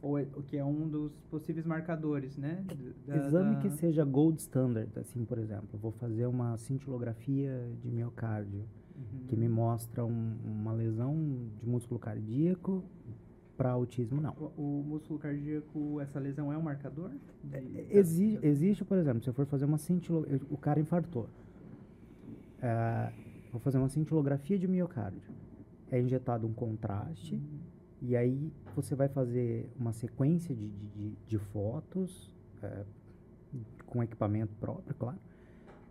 Ou 0.00 0.16
é, 0.18 0.28
o 0.36 0.42
que 0.42 0.56
é 0.56 0.64
um 0.64 0.88
dos 0.88 1.12
possíveis 1.30 1.66
marcadores, 1.66 2.36
né? 2.36 2.64
Da, 3.06 3.16
exame 3.16 3.56
da... 3.56 3.62
que 3.62 3.70
seja 3.70 4.04
gold 4.04 4.38
standard, 4.40 4.90
assim, 4.96 5.24
por 5.24 5.38
exemplo. 5.38 5.78
Vou 5.78 5.90
fazer 5.90 6.26
uma 6.26 6.56
cintilografia 6.58 7.68
de 7.82 7.90
miocárdio, 7.90 8.60
uhum. 8.94 9.26
que 9.26 9.34
me 9.34 9.48
mostra 9.48 10.04
um, 10.04 10.36
uma 10.44 10.72
lesão 10.72 11.16
de 11.58 11.66
músculo 11.66 11.98
cardíaco 11.98 12.84
para 13.58 13.70
autismo, 13.72 14.20
não. 14.20 14.32
O, 14.56 14.62
o, 14.62 14.84
músculo 14.84 15.18
cardíaco, 15.18 16.00
essa 16.00 16.20
lesão 16.20 16.52
é 16.52 16.56
um 16.56 16.62
marcador? 16.62 17.10
De, 17.42 17.56
é, 17.56 17.86
exi 17.90 18.38
existe, 18.40 18.84
por 18.84 18.96
exemplo, 18.96 19.20
se 19.20 19.28
eu 19.28 19.34
for 19.34 19.44
fazer 19.46 19.64
uma 19.64 19.78
cintilografia, 19.78 20.46
o 20.48 20.56
cara 20.56 20.78
infartou. 20.78 21.28
É, 22.62 23.12
vou 23.50 23.60
fazer 23.60 23.78
uma 23.78 23.88
cintilografia 23.88 24.56
de 24.56 24.68
miocárdio. 24.68 25.34
É 25.90 26.00
injetado 26.00 26.46
um 26.46 26.52
contraste 26.52 27.34
uhum. 27.34 27.58
e 28.00 28.16
aí 28.16 28.52
você 28.76 28.94
vai 28.94 29.08
fazer 29.08 29.68
uma 29.76 29.92
sequência 29.92 30.54
de, 30.54 30.68
de, 30.68 31.16
de 31.26 31.38
fotos 31.38 32.32
é, 32.62 32.84
com 33.86 34.02
equipamento 34.02 34.54
próprio, 34.60 34.94
claro, 34.94 35.18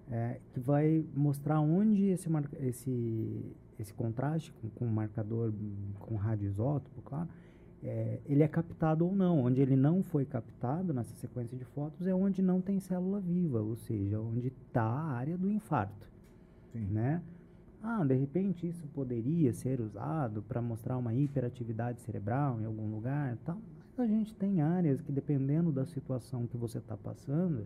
é, 0.09 0.39
que 0.53 0.59
vai 0.59 1.03
mostrar 1.13 1.59
onde 1.59 2.05
esse, 2.05 2.29
esse, 2.61 3.55
esse 3.77 3.93
contraste 3.93 4.53
com, 4.53 4.69
com 4.69 4.85
marcador 4.85 5.51
com 5.99 6.15
radioisótopo, 6.15 7.01
claro, 7.01 7.27
é, 7.83 8.19
ele 8.25 8.43
é 8.43 8.47
captado 8.47 9.05
ou 9.05 9.15
não. 9.15 9.43
Onde 9.43 9.61
ele 9.61 9.75
não 9.75 10.03
foi 10.03 10.25
captado 10.25 10.93
nessa 10.93 11.15
sequência 11.17 11.57
de 11.57 11.65
fotos 11.65 12.07
é 12.07 12.13
onde 12.13 12.41
não 12.41 12.61
tem 12.61 12.79
célula 12.79 13.19
viva, 13.19 13.61
ou 13.61 13.75
seja, 13.75 14.19
onde 14.19 14.47
está 14.47 14.83
a 14.83 15.11
área 15.11 15.37
do 15.37 15.49
infarto. 15.49 16.07
Sim. 16.71 16.85
Né? 16.91 17.21
Ah, 17.81 18.03
de 18.03 18.15
repente 18.15 18.67
isso 18.67 18.85
poderia 18.87 19.53
ser 19.53 19.79
usado 19.79 20.41
para 20.41 20.61
mostrar 20.61 20.97
uma 20.97 21.13
hiperatividade 21.13 22.01
cerebral 22.01 22.59
em 22.59 22.65
algum 22.65 22.89
lugar, 22.89 23.37
tal. 23.45 23.57
Mas 23.95 24.09
a 24.09 24.13
gente 24.13 24.35
tem 24.35 24.61
áreas 24.61 25.01
que 25.01 25.11
dependendo 25.11 25.71
da 25.71 25.85
situação 25.85 26.45
que 26.47 26.57
você 26.57 26.79
está 26.79 26.97
passando, 26.97 27.65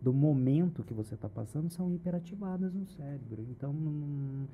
do 0.00 0.12
momento 0.12 0.82
que 0.82 0.94
você 0.94 1.14
está 1.14 1.28
passando 1.28 1.70
são 1.70 1.92
hiperativadas 1.92 2.72
no 2.74 2.86
cérebro. 2.86 3.46
Então, 3.50 3.72
não, 3.72 4.46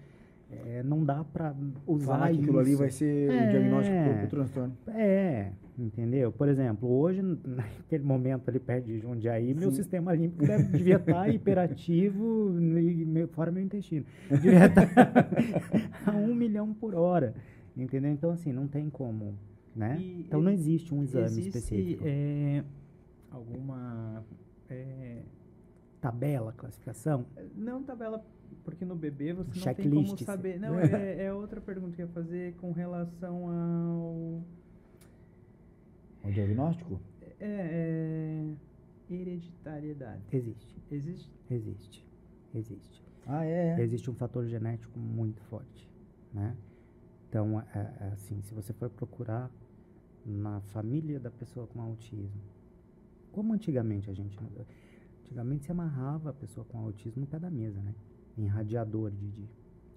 é, 0.51 0.83
não 0.83 1.05
dá 1.05 1.25
para 1.25 1.55
usar 1.87 2.07
Falar 2.07 2.27
que 2.29 2.33
isso. 2.35 2.43
aquilo 2.43 2.59
ali 2.59 2.75
vai 2.77 2.91
ser 2.91 3.31
É. 3.31 3.47
o 3.47 3.51
diagnóstico 3.51 3.97
pro, 4.05 4.19
pro 4.19 4.29
transtorno. 4.29 4.77
É, 4.95 5.51
entendeu? 5.79 6.31
Por 6.33 6.49
exemplo, 6.49 6.89
hoje, 6.89 7.21
naquele 7.45 8.05
momento 8.05 8.49
ali 8.49 8.59
perto 8.61 8.87
de 8.87 8.99
Jundiaí, 9.01 9.55
meu 9.55 9.71
Sim. 9.71 9.77
sistema 9.77 10.13
límbico 10.15 10.47
deve, 10.47 10.65
devia 10.79 10.97
estar 10.97 11.29
hiperativo 11.35 12.55
e 12.61 13.05
meu- 13.05 13.29
fora 13.29 13.51
meu 13.51 13.63
intestino. 13.63 14.07
Devia 14.31 14.67
estar 14.67 14.87
a 16.07 16.11
um 16.17 16.35
milhão 16.35 16.73
por 16.73 16.95
hora, 16.95 17.35
entendeu? 17.77 18.11
Então, 18.13 18.31
assim, 18.31 18.53
não 18.53 18.69
tem 18.69 18.89
como, 18.89 19.35
né? 19.75 19.97
E 20.01 20.21
então, 20.21 20.41
não 20.41 20.51
existe 20.53 20.95
um 20.95 21.03
exame 21.03 21.25
Existe 21.27 21.49
específico. 21.59 22.05
é, 22.07 22.65
alguma. 23.31 24.25
é, 24.71 25.23
Tabela, 26.01 26.53
classificação? 26.57 27.27
não 27.57 27.83
tabela, 27.83 28.23
porque 28.65 28.85
no 28.85 28.97
bebê 28.97 29.33
você 29.33 29.49
não 29.49 29.53
tem 29.53 29.63
Checklist, 29.63 30.07
como 30.07 30.19
sim. 30.19 30.25
saber. 30.25 30.59
Não, 30.59 30.79
é, 30.79 31.25
é 31.25 31.33
outra 31.33 31.61
pergunta 31.61 31.95
que 31.97 32.03
eu 32.03 32.07
ia 32.07 32.13
fazer 32.13 32.55
com 32.55 32.73
relação 32.73 33.49
ao. 33.49 34.43
O 36.25 36.33
diagnóstico? 36.33 37.01
É, 37.39 38.55
é, 39.11 39.15
hereditariedade. 39.15 40.23
Existe, 40.33 40.77
Existe? 40.91 41.31
existe, 41.51 42.07
existe. 42.55 43.05
Ah, 43.27 43.45
é. 43.45 43.77
é. 43.79 43.83
existe 43.83 44.11
um 44.11 44.15
fator 44.15 44.47
genético 44.47 44.99
muito 44.99 45.41
forte, 45.43 45.91
né? 46.33 46.57
Então, 47.29 47.61
é- 47.61 47.95
é 48.01 48.09
assim, 48.13 48.41
se 48.43 48.55
você 48.55 48.73
for 48.73 48.89
procurar 48.89 49.51
na 50.25 50.61
família 50.61 51.21
da 51.21 51.31
pessoa 51.31 51.67
com 51.67 51.81
autismo, 51.81 52.41
como 53.33 53.53
antigamente 53.53 54.09
a 54.11 54.15
gente, 54.15 54.37
antigamente 55.23 55.65
se 55.65 55.71
amarrava 55.71 56.31
a 56.31 56.33
pessoa 56.33 56.65
com 56.65 56.79
autismo 56.79 57.21
no 57.21 57.27
pé 57.27 57.39
da 57.39 57.51
mesa, 57.51 57.81
né? 57.81 57.95
Em 58.39 58.47
radiador 58.47 59.11
de, 59.11 59.27
de, 59.31 59.49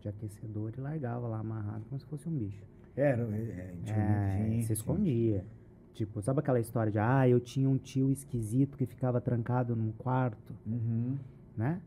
de 0.01 0.07
aquecedor 0.09 0.71
e 0.77 0.81
largava 0.81 1.27
lá 1.27 1.39
amarrado 1.39 1.83
como 1.89 1.99
se 1.99 2.05
fosse 2.05 2.27
um 2.27 2.31
bicho. 2.37 2.63
Era, 2.95 3.23
é, 3.23 3.25
é, 3.25 3.73
antigamente, 3.79 3.91
É, 3.91 4.49
sim, 4.49 4.61
se 4.63 4.73
escondia. 4.73 5.45
Tipo, 5.93 6.21
sabe 6.21 6.39
aquela 6.39 6.59
história 6.59 6.91
de, 6.91 6.97
ah, 6.99 7.27
eu 7.27 7.39
tinha 7.39 7.69
um 7.69 7.77
tio 7.77 8.09
esquisito 8.11 8.77
que 8.77 8.85
ficava 8.85 9.19
trancado 9.19 9.75
num 9.75 9.91
quarto, 9.91 10.53
Uhum. 10.65 11.17
né? 11.57 11.81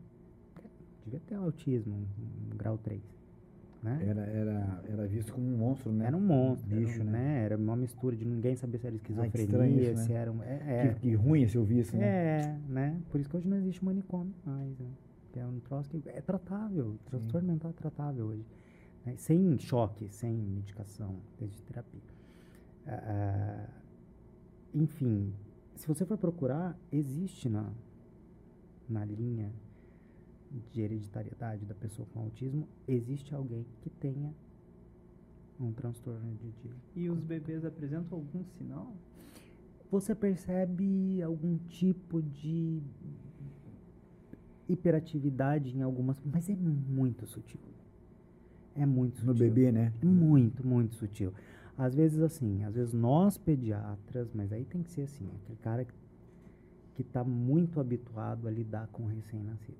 Devia 1.03 1.19
ter 1.27 1.35
autismo, 1.35 1.93
um, 1.95 2.53
um 2.53 2.57
grau 2.57 2.77
3, 2.77 3.01
né? 3.81 3.99
Era, 4.07 4.21
era, 4.21 4.81
era 4.87 5.07
visto 5.07 5.33
como 5.33 5.45
um 5.47 5.57
monstro, 5.57 5.91
né? 5.91 6.05
Era 6.05 6.15
um 6.15 6.21
monstro, 6.21 6.69
bicho, 6.69 6.93
era, 6.93 7.03
um- 7.03 7.11
né? 7.11 7.43
Era 7.45 7.57
uma 7.57 7.75
mistura 7.75 8.15
de 8.15 8.23
ninguém 8.25 8.55
saber 8.55 8.77
se 8.77 8.87
era 8.87 8.95
que 8.97 9.11
esquizofrenia, 9.11 9.43
estranho 9.43 9.79
isso, 9.81 9.95
né? 9.95 10.03
se 10.05 10.13
era 10.13 10.31
um... 10.31 10.43
É, 10.43 10.61
é, 10.67 10.93
Que, 10.93 10.99
que 10.99 11.15
ruim 11.15 11.47
se 11.47 11.55
eu 11.57 11.63
vi 11.65 11.79
isso, 11.79 11.95
né? 11.97 12.05
é, 12.05 12.57
né? 12.69 12.97
Por 13.11 13.19
isso 13.19 13.29
que 13.29 13.35
hoje 13.37 13.47
não 13.49 13.57
existe 13.57 13.83
manicômio 13.83 14.33
mais, 14.45 14.77
né? 14.79 14.87
Que 15.33 15.39
é 15.39 15.45
um 15.45 15.59
troço 15.59 15.89
que 15.89 16.07
é 16.07 16.21
tratável, 16.21 16.97
transtorno 17.05 17.47
mental 17.47 17.71
é 17.71 17.73
tratável 17.73 18.27
hoje. 18.27 18.45
né? 19.05 19.15
Sem 19.17 19.57
choque, 19.57 20.07
sem 20.09 20.31
medicação, 20.37 21.19
desde 21.39 21.61
terapia. 21.63 21.99
Ah, 22.85 23.01
ah, 23.03 23.69
enfim, 24.73 25.33
se 25.75 25.87
você 25.87 26.05
for 26.05 26.17
procurar, 26.17 26.77
existe 26.91 27.49
na, 27.49 27.73
na 28.87 29.03
linha 29.03 29.51
de 30.71 30.81
hereditariedade 30.81 31.65
da 31.65 31.73
pessoa 31.73 32.07
com 32.13 32.19
autismo, 32.21 32.67
existe 32.87 33.33
alguém 33.33 33.65
que 33.81 33.89
tenha 33.89 34.31
um 35.59 35.73
transtorno 35.73 36.31
de, 36.35 36.51
de 36.51 36.71
E 36.95 37.09
os 37.09 37.19
bebês 37.19 37.65
apresentam 37.65 38.19
algum 38.19 38.45
sinal? 38.45 38.93
você 39.89 40.15
percebe 40.15 41.21
algum 41.21 41.55
tipo 41.57 42.19
de 42.19 42.81
hiperatividade 44.67 45.75
em 45.75 45.81
algumas, 45.81 46.21
mas 46.23 46.49
é 46.49 46.55
muito 46.55 47.25
sutil. 47.25 47.59
É 48.75 48.85
muito 48.85 49.17
sutil. 49.17 49.33
No 49.33 49.39
bebê, 49.39 49.71
né? 49.71 49.93
Muito, 50.01 50.65
muito 50.65 50.95
sutil. 50.95 51.33
Às 51.77 51.95
vezes 51.95 52.21
assim, 52.21 52.63
às 52.63 52.75
vezes 52.75 52.93
nós 52.93 53.37
pediatras, 53.37 54.29
mas 54.33 54.51
aí 54.51 54.63
tem 54.65 54.81
que 54.83 54.91
ser 54.91 55.03
assim, 55.03 55.27
aquele 55.43 55.57
cara 55.59 55.85
que, 55.85 55.93
que 56.95 57.03
tá 57.03 57.23
muito 57.23 57.79
habituado 57.79 58.47
a 58.47 58.51
lidar 58.51 58.87
com 58.87 59.03
o 59.03 59.07
recém-nascido. 59.07 59.77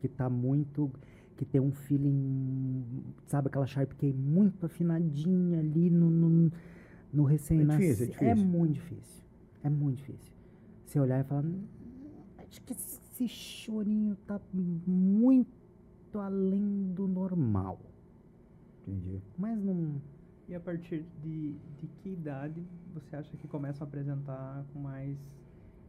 Que 0.00 0.08
tá 0.08 0.28
muito 0.28 0.90
que 1.36 1.44
tem 1.44 1.60
um 1.60 1.70
feeling, 1.70 2.82
sabe 3.26 3.48
aquela 3.48 3.66
Sharp 3.66 3.92
Key 3.92 4.12
muito 4.12 4.64
afinadinha 4.64 5.58
ali 5.58 5.90
no, 5.90 6.08
no, 6.10 6.50
no 7.12 7.24
recém-nascido. 7.24 8.06
difícil, 8.06 8.14
é 8.26 8.34
difícil. 8.34 8.48
muito 8.50 8.72
difícil. 8.74 9.22
É 9.62 9.68
muito 9.68 9.96
difícil. 9.98 10.32
Você 10.86 10.98
olhar 10.98 11.20
e 11.20 11.24
falar, 11.24 11.44
"Hum, 11.44 11.64
acho 12.38 12.62
que 12.62 12.74
esse 13.16 13.28
chorinho 13.28 14.14
tá 14.26 14.38
muito 14.54 15.48
além 16.18 16.92
do 16.92 17.08
normal. 17.08 17.80
Entendi. 18.82 19.22
Mas 19.38 19.58
não. 19.58 20.00
E 20.48 20.54
a 20.54 20.60
partir 20.60 21.04
de, 21.22 21.52
de 21.80 21.86
que 22.02 22.10
idade 22.10 22.62
você 22.92 23.16
acha 23.16 23.36
que 23.36 23.48
começam 23.48 23.84
a 23.84 23.88
apresentar 23.88 24.64
com 24.72 24.78
mais 24.78 25.18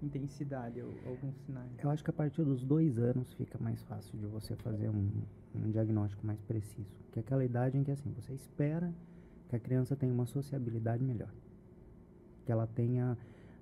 intensidade 0.02 0.82
ou 0.82 0.94
alguns 1.06 1.36
sinais? 1.46 1.70
Eu 1.84 1.90
acho 1.90 2.04
que 2.04 2.10
a 2.10 2.14
partir 2.14 2.44
dos 2.44 2.64
dois 2.64 2.98
anos 2.98 3.32
fica 3.34 3.58
mais 3.60 3.82
fácil 3.84 4.18
de 4.18 4.26
você 4.26 4.56
fazer 4.56 4.90
um, 4.90 5.10
um 5.54 5.70
diagnóstico 5.70 6.26
mais 6.26 6.42
preciso. 6.42 6.90
Que 7.12 7.20
é 7.20 7.22
aquela 7.22 7.44
idade 7.44 7.78
em 7.78 7.84
que 7.84 7.92
assim, 7.92 8.12
você 8.14 8.34
espera 8.34 8.92
que 9.50 9.56
a 9.56 9.60
criança 9.60 9.96
tenha 9.96 10.14
uma 10.14 10.26
sociabilidade 10.26 11.04
melhor. 11.04 11.32
Que 12.46 12.52
ela 12.52 12.68
tenha 12.68 13.18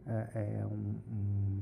é, 0.06 0.60
é, 0.62 0.65
um, 0.65 0.95
um, 1.12 1.62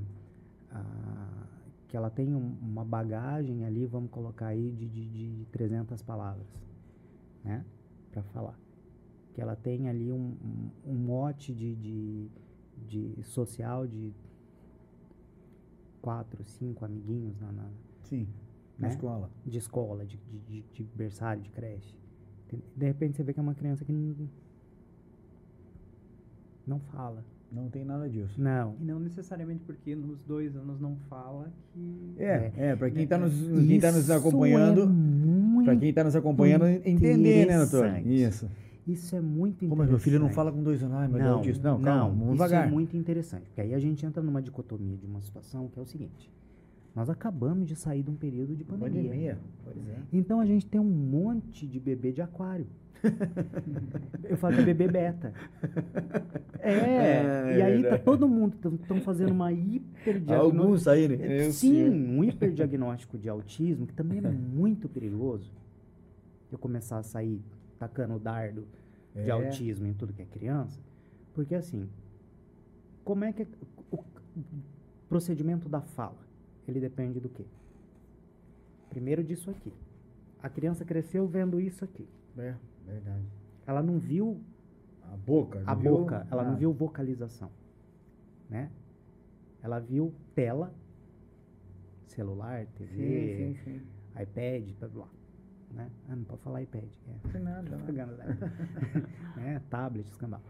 ah, 0.71 1.52
que 1.93 1.97
ela 1.97 2.09
tenha 2.09 2.35
um- 2.35 2.57
uma 2.59 2.83
bagagem 2.83 3.63
ali, 3.65 3.85
vamos 3.85 4.09
colocar 4.09 4.47
aí, 4.47 4.71
de, 4.71 4.89
de, 4.89 5.05
de 5.37 5.45
300 5.51 6.01
palavras, 6.01 6.47
né? 7.43 7.63
Para 8.11 8.23
falar. 8.23 8.59
Que 9.31 9.39
ela 9.39 9.55
tenha 9.55 9.91
ali 9.91 10.11
um, 10.11 10.35
um, 10.43 10.69
um 10.87 10.95
mote 10.95 11.53
de, 11.53 11.75
de, 11.75 12.27
de 12.87 13.23
social 13.23 13.85
de 13.85 14.11
quatro, 16.01 16.43
cinco 16.43 16.83
amiguinhos 16.83 17.39
na, 17.39 17.51
na- 17.51 17.69
Sim. 18.01 18.27
Na 18.79 18.87
Né? 18.87 18.93
escola. 18.95 19.29
de 19.45 19.57
escola, 19.59 20.03
de, 20.03 20.17
de, 20.47 20.63
de, 20.73 20.83
berçário, 20.95 21.43
de 21.43 21.51
creche. 21.51 21.95
Tem- 22.47 22.63
De 22.75 22.87
repente 22.87 23.17
você 23.17 23.23
vê 23.23 23.33
que 23.35 23.39
é 23.39 23.43
uma 23.43 23.53
criança 23.53 23.85
que 23.85 23.93
não, 23.93 24.27
não 26.65 26.79
fala. 26.79 27.23
Não 27.53 27.69
tem 27.69 27.85
nada 27.85 28.09
disso. 28.09 28.41
Não. 28.41 28.75
E 28.81 28.83
não 28.83 28.99
necessariamente 28.99 29.63
porque 29.63 29.95
nos 29.95 30.19
dois 30.23 30.55
anos 30.55 30.81
não 30.81 30.95
fala 31.07 31.51
que. 31.71 32.15
É, 32.17 32.51
é, 32.57 32.75
pra 32.75 32.89
quem 32.89 33.03
É, 33.03 33.05
tá 33.05 33.17
nos, 33.17 33.33
quem 33.67 33.79
tá 33.79 33.91
nos 33.91 34.03
Isso 34.03 34.13
acompanhando, 34.13 34.81
é 34.81 34.85
muito, 34.87 35.65
pra 35.65 35.75
quem 35.75 35.93
tá 35.93 36.03
nos 36.03 36.15
acompanhando 36.15 36.65
entender, 36.65 37.45
né, 37.45 37.59
doutor? 37.59 38.07
Isso. 38.07 38.49
Isso 38.87 39.15
é 39.15 39.21
muito 39.21 39.63
interessante. 39.63 39.77
mas 39.77 39.89
meu 39.89 39.99
filho 39.99 40.19
não 40.19 40.29
fala 40.29 40.51
com 40.51 40.63
dois 40.63 40.81
anos. 40.83 40.97
Ai, 40.97 41.07
meu 41.07 41.19
Deus, 41.19 41.41
disso. 41.43 41.61
Não, 41.63 41.79
calma, 41.79 42.09
vamos 42.09 42.23
isso 42.23 42.33
devagar. 42.33 42.67
é 42.67 42.71
muito 42.71 42.97
interessante. 42.97 43.43
Porque 43.43 43.61
aí 43.61 43.73
a 43.73 43.79
gente 43.79 44.05
entra 44.05 44.21
numa 44.21 44.41
dicotomia 44.41 44.97
de 44.97 45.05
uma 45.05 45.21
situação 45.21 45.69
que 45.69 45.77
é 45.77 45.81
o 45.81 45.85
seguinte. 45.85 46.31
Nós 46.95 47.09
acabamos 47.09 47.67
de 47.67 47.75
sair 47.75 48.03
de 48.03 48.09
um 48.09 48.15
período 48.15 48.55
de 48.55 48.63
pandemia. 48.63 49.03
Pandemia. 49.03 49.37
Pois 49.63 49.77
é. 49.77 49.97
Então 50.11 50.39
a 50.39 50.45
gente 50.45 50.65
tem 50.65 50.81
um 50.81 50.83
monte 50.83 51.65
de 51.65 51.79
bebê 51.79 52.11
de 52.11 52.21
aquário. 52.21 52.67
Eu 54.23 54.37
falo 54.37 54.55
que 54.55 54.61
é 54.61 54.65
bebê 54.65 54.87
beta. 54.87 55.33
É, 56.65 56.71
É, 56.71 57.57
e 57.57 57.61
aí 57.61 57.75
tá 57.75 57.81
verdade. 57.81 58.03
todo 58.05 58.25
mundo 58.25 58.55
estão 58.81 59.01
fazendo 59.01 59.31
uma 59.31 59.51
hiperdiagnóstico. 59.51 60.33
Alguns 60.61 60.87
aí, 60.87 61.09
né? 61.09 61.47
É, 61.47 61.51
Sim, 61.51 61.89
um 61.89 62.23
hiperdiagnóstico 62.23 63.17
de 63.17 63.27
autismo, 63.27 63.85
que 63.85 63.93
também 63.93 64.19
é 64.19 64.21
muito 64.31 64.87
perigoso. 64.87 65.51
Eu 66.49 66.57
começar 66.57 66.99
a 66.99 67.03
sair 67.03 67.41
tacando 67.77 68.17
dardo 68.17 68.65
de 69.13 69.29
É. 69.29 69.31
autismo 69.31 69.85
em 69.87 69.93
tudo 69.93 70.13
que 70.13 70.21
é 70.21 70.25
criança. 70.25 70.79
Porque 71.33 71.53
assim, 71.53 71.89
como 73.03 73.25
é 73.25 73.33
que 73.33 73.41
é 73.41 73.47
o 73.91 73.99
procedimento 75.09 75.67
da 75.67 75.81
fala? 75.81 76.15
Ele 76.65 76.79
depende 76.79 77.19
do 77.19 77.27
quê? 77.27 77.43
Primeiro 78.89 79.21
disso 79.21 79.49
aqui. 79.51 79.73
A 80.41 80.47
criança 80.47 80.85
cresceu 80.85 81.27
vendo 81.27 81.59
isso 81.59 81.83
aqui. 81.83 82.07
É, 82.37 82.53
verdade. 82.85 83.25
Ela 83.65 83.81
não 83.81 83.97
viu 83.99 84.41
A 85.11 85.15
boca. 85.17 85.61
a 85.65 85.73
viu 85.75 85.97
boca, 85.97 86.27
ela 86.31 86.41
não 86.43 86.49
nada. 86.51 86.59
viu 86.59 86.73
vocalização, 86.73 87.49
né? 88.49 88.69
Ela 89.61 89.79
viu 89.79 90.13
tela, 90.35 90.73
celular, 92.07 92.65
TV, 92.77 93.55
Sim, 93.55 93.55
sim, 93.63 93.79
sim. 93.79 94.21
iPad, 94.21 94.75
blá 94.79 94.87
blá, 94.89 95.07
né? 95.71 95.89
Ah, 96.09 96.15
não 96.15 96.23
pode 96.23 96.41
falar 96.41 96.61
iPad, 96.61 96.83
é. 97.07 97.27
Tem 97.31 97.41
nada. 97.41 97.77
né? 99.37 99.61
Tablet, 99.69 100.07
escambau. 100.09 100.41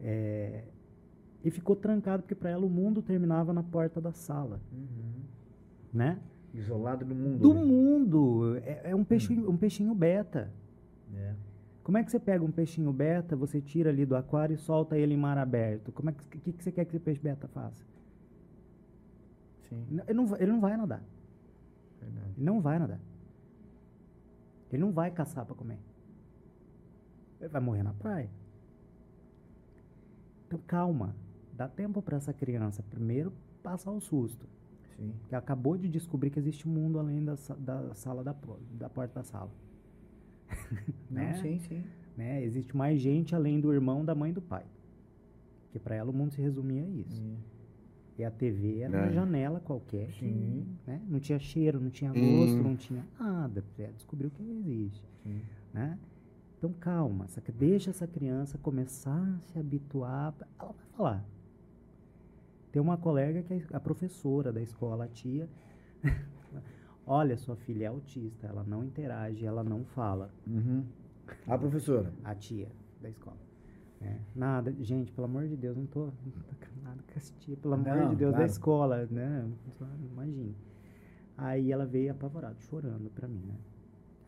É, 0.00 0.64
e 1.44 1.50
ficou 1.50 1.74
trancado 1.76 2.22
porque 2.22 2.34
para 2.34 2.50
ela 2.50 2.64
o 2.64 2.70
mundo 2.70 3.02
terminava 3.02 3.52
na 3.52 3.62
porta 3.62 4.00
da 4.00 4.12
sala, 4.12 4.60
Uhum. 4.72 5.22
né? 5.92 6.18
Isolado 6.54 7.04
do 7.04 7.14
mundo. 7.14 7.38
Do 7.38 7.54
né? 7.54 7.62
mundo, 7.64 8.56
é, 8.64 8.90
é 8.90 8.94
um 8.96 9.04
peixinho, 9.04 9.48
um 9.50 9.56
peixinho 9.56 9.94
beta. 9.94 10.50
É. 11.14 11.34
Como 11.82 11.96
é 11.98 12.04
que 12.04 12.10
você 12.10 12.20
pega 12.20 12.44
um 12.44 12.50
peixinho 12.50 12.92
beta, 12.92 13.34
você 13.34 13.60
tira 13.60 13.90
ali 13.90 14.04
do 14.04 14.14
aquário 14.14 14.54
e 14.54 14.58
solta 14.58 14.96
ele 14.98 15.14
em 15.14 15.16
mar 15.16 15.38
aberto? 15.38 15.90
Como 15.92 16.10
é 16.10 16.12
que, 16.12 16.38
que, 16.38 16.52
que 16.52 16.62
você 16.62 16.70
quer 16.70 16.84
que 16.84 16.90
esse 16.90 17.00
peixe 17.00 17.20
beta 17.20 17.48
faça? 17.48 17.82
Sim, 19.68 19.84
Ele 20.06 20.14
não, 20.14 20.26
vai- 20.26 20.42
ele 20.42 20.52
não 20.52 20.60
vai 20.60 20.76
nadar. 20.76 21.02
verdade. 22.00 22.32
Ele 22.36 22.44
não 22.44 22.60
vai 22.60 22.78
nadar. 22.78 23.00
Ele 24.72 24.80
não 24.82 24.92
vai 24.92 25.10
caçar 25.10 25.44
para 25.46 25.54
comer. 25.54 25.78
Ele 27.40 27.48
vai 27.48 27.60
morrer 27.60 27.82
na 27.82 27.92
praia. 27.94 28.28
Então 30.46 30.60
calma, 30.66 31.14
dá 31.56 31.68
tempo 31.68 32.02
para 32.02 32.16
essa 32.16 32.32
criança 32.32 32.82
primeiro 32.90 33.32
passar 33.62 33.90
o 33.92 34.00
susto, 34.00 34.46
Sim. 34.96 35.12
que 35.28 35.34
acabou 35.34 35.76
de 35.78 35.88
descobrir 35.88 36.30
que 36.30 36.38
existe 36.38 36.68
um 36.68 36.72
mundo 36.72 36.98
além 36.98 37.24
da, 37.24 37.36
da 37.58 37.94
sala 37.94 38.22
da, 38.24 38.34
da 38.72 38.88
porta 38.88 39.14
da 39.14 39.22
sala. 39.22 39.50
Não, 41.10 41.22
Né? 41.22 41.34
sim, 41.34 41.58
sim. 41.60 41.84
Né? 42.16 42.42
Existe 42.44 42.76
mais 42.76 43.00
gente 43.00 43.34
além 43.34 43.60
do 43.60 43.72
irmão, 43.72 44.04
da 44.04 44.14
mãe 44.14 44.30
e 44.30 44.34
do 44.34 44.42
pai. 44.42 44.64
Porque 45.64 45.78
para 45.78 45.94
ela 45.94 46.10
o 46.10 46.12
mundo 46.14 46.32
se 46.32 46.40
resumia 46.40 46.82
a 46.82 46.86
isso. 46.88 47.16
Sim. 47.16 47.36
E 48.18 48.24
a 48.24 48.30
TV 48.30 48.80
era 48.80 48.96
uma 48.98 49.06
É. 49.06 49.12
janela 49.12 49.60
qualquer. 49.60 50.08
que, 50.08 50.26
né? 50.86 51.00
Não 51.08 51.18
tinha 51.20 51.38
cheiro, 51.38 51.80
não 51.80 51.88
tinha 51.90 52.12
Hum. 52.12 52.36
gosto, 52.36 52.62
não 52.62 52.76
tinha 52.76 53.06
nada. 53.18 53.62
Você 53.62 53.86
descobriu 53.96 54.30
que 54.30 54.42
existe. 54.42 55.02
Sim. 55.22 55.40
Né? 55.72 55.98
Então 56.58 56.72
calma, 56.74 57.24
essa, 57.24 57.40
deixa 57.56 57.88
essa 57.88 58.06
criança 58.06 58.58
começar 58.58 59.16
a 59.22 59.38
se 59.52 59.58
habituar. 59.58 60.34
Ela 60.58 60.72
vai 60.72 60.86
falar. 60.96 61.24
Tem 62.70 62.82
uma 62.82 62.98
colega 62.98 63.42
que 63.42 63.54
é 63.54 63.62
a 63.72 63.80
professora 63.80 64.52
da 64.52 64.60
escola, 64.60 65.04
a 65.04 65.08
tia. 65.08 65.48
Olha, 67.12 67.36
sua 67.36 67.56
filha 67.56 67.86
é 67.86 67.88
autista, 67.88 68.46
ela 68.46 68.62
não 68.62 68.84
interage, 68.84 69.44
ela 69.44 69.64
não 69.64 69.82
fala. 69.84 70.30
Uhum. 70.46 70.84
A 71.44 71.58
professora. 71.58 72.12
A 72.22 72.36
tia 72.36 72.68
da 73.00 73.08
escola. 73.08 73.36
né? 74.00 74.20
Nada, 74.32 74.72
gente, 74.78 75.10
pelo 75.10 75.24
amor 75.24 75.48
de 75.48 75.56
Deus, 75.56 75.76
não 75.76 75.86
tô, 75.86 76.04
não 76.04 76.30
tô 76.30 76.54
com 76.54 76.82
nada 76.84 77.02
com 77.02 77.12
essa 77.16 77.34
tia, 77.40 77.56
pelo 77.56 77.74
amor 77.74 77.96
Não, 77.96 78.10
de 78.10 78.14
Deus, 78.14 78.30
da 78.30 78.36
claro. 78.38 78.52
escola, 78.52 79.06
né? 79.10 79.50
Imagina. 80.12 80.54
Aí 81.36 81.72
ela 81.72 81.84
veio 81.84 82.12
apavorada, 82.12 82.54
chorando 82.60 83.10
pra 83.10 83.26
mim, 83.26 83.42
né? 83.44 83.56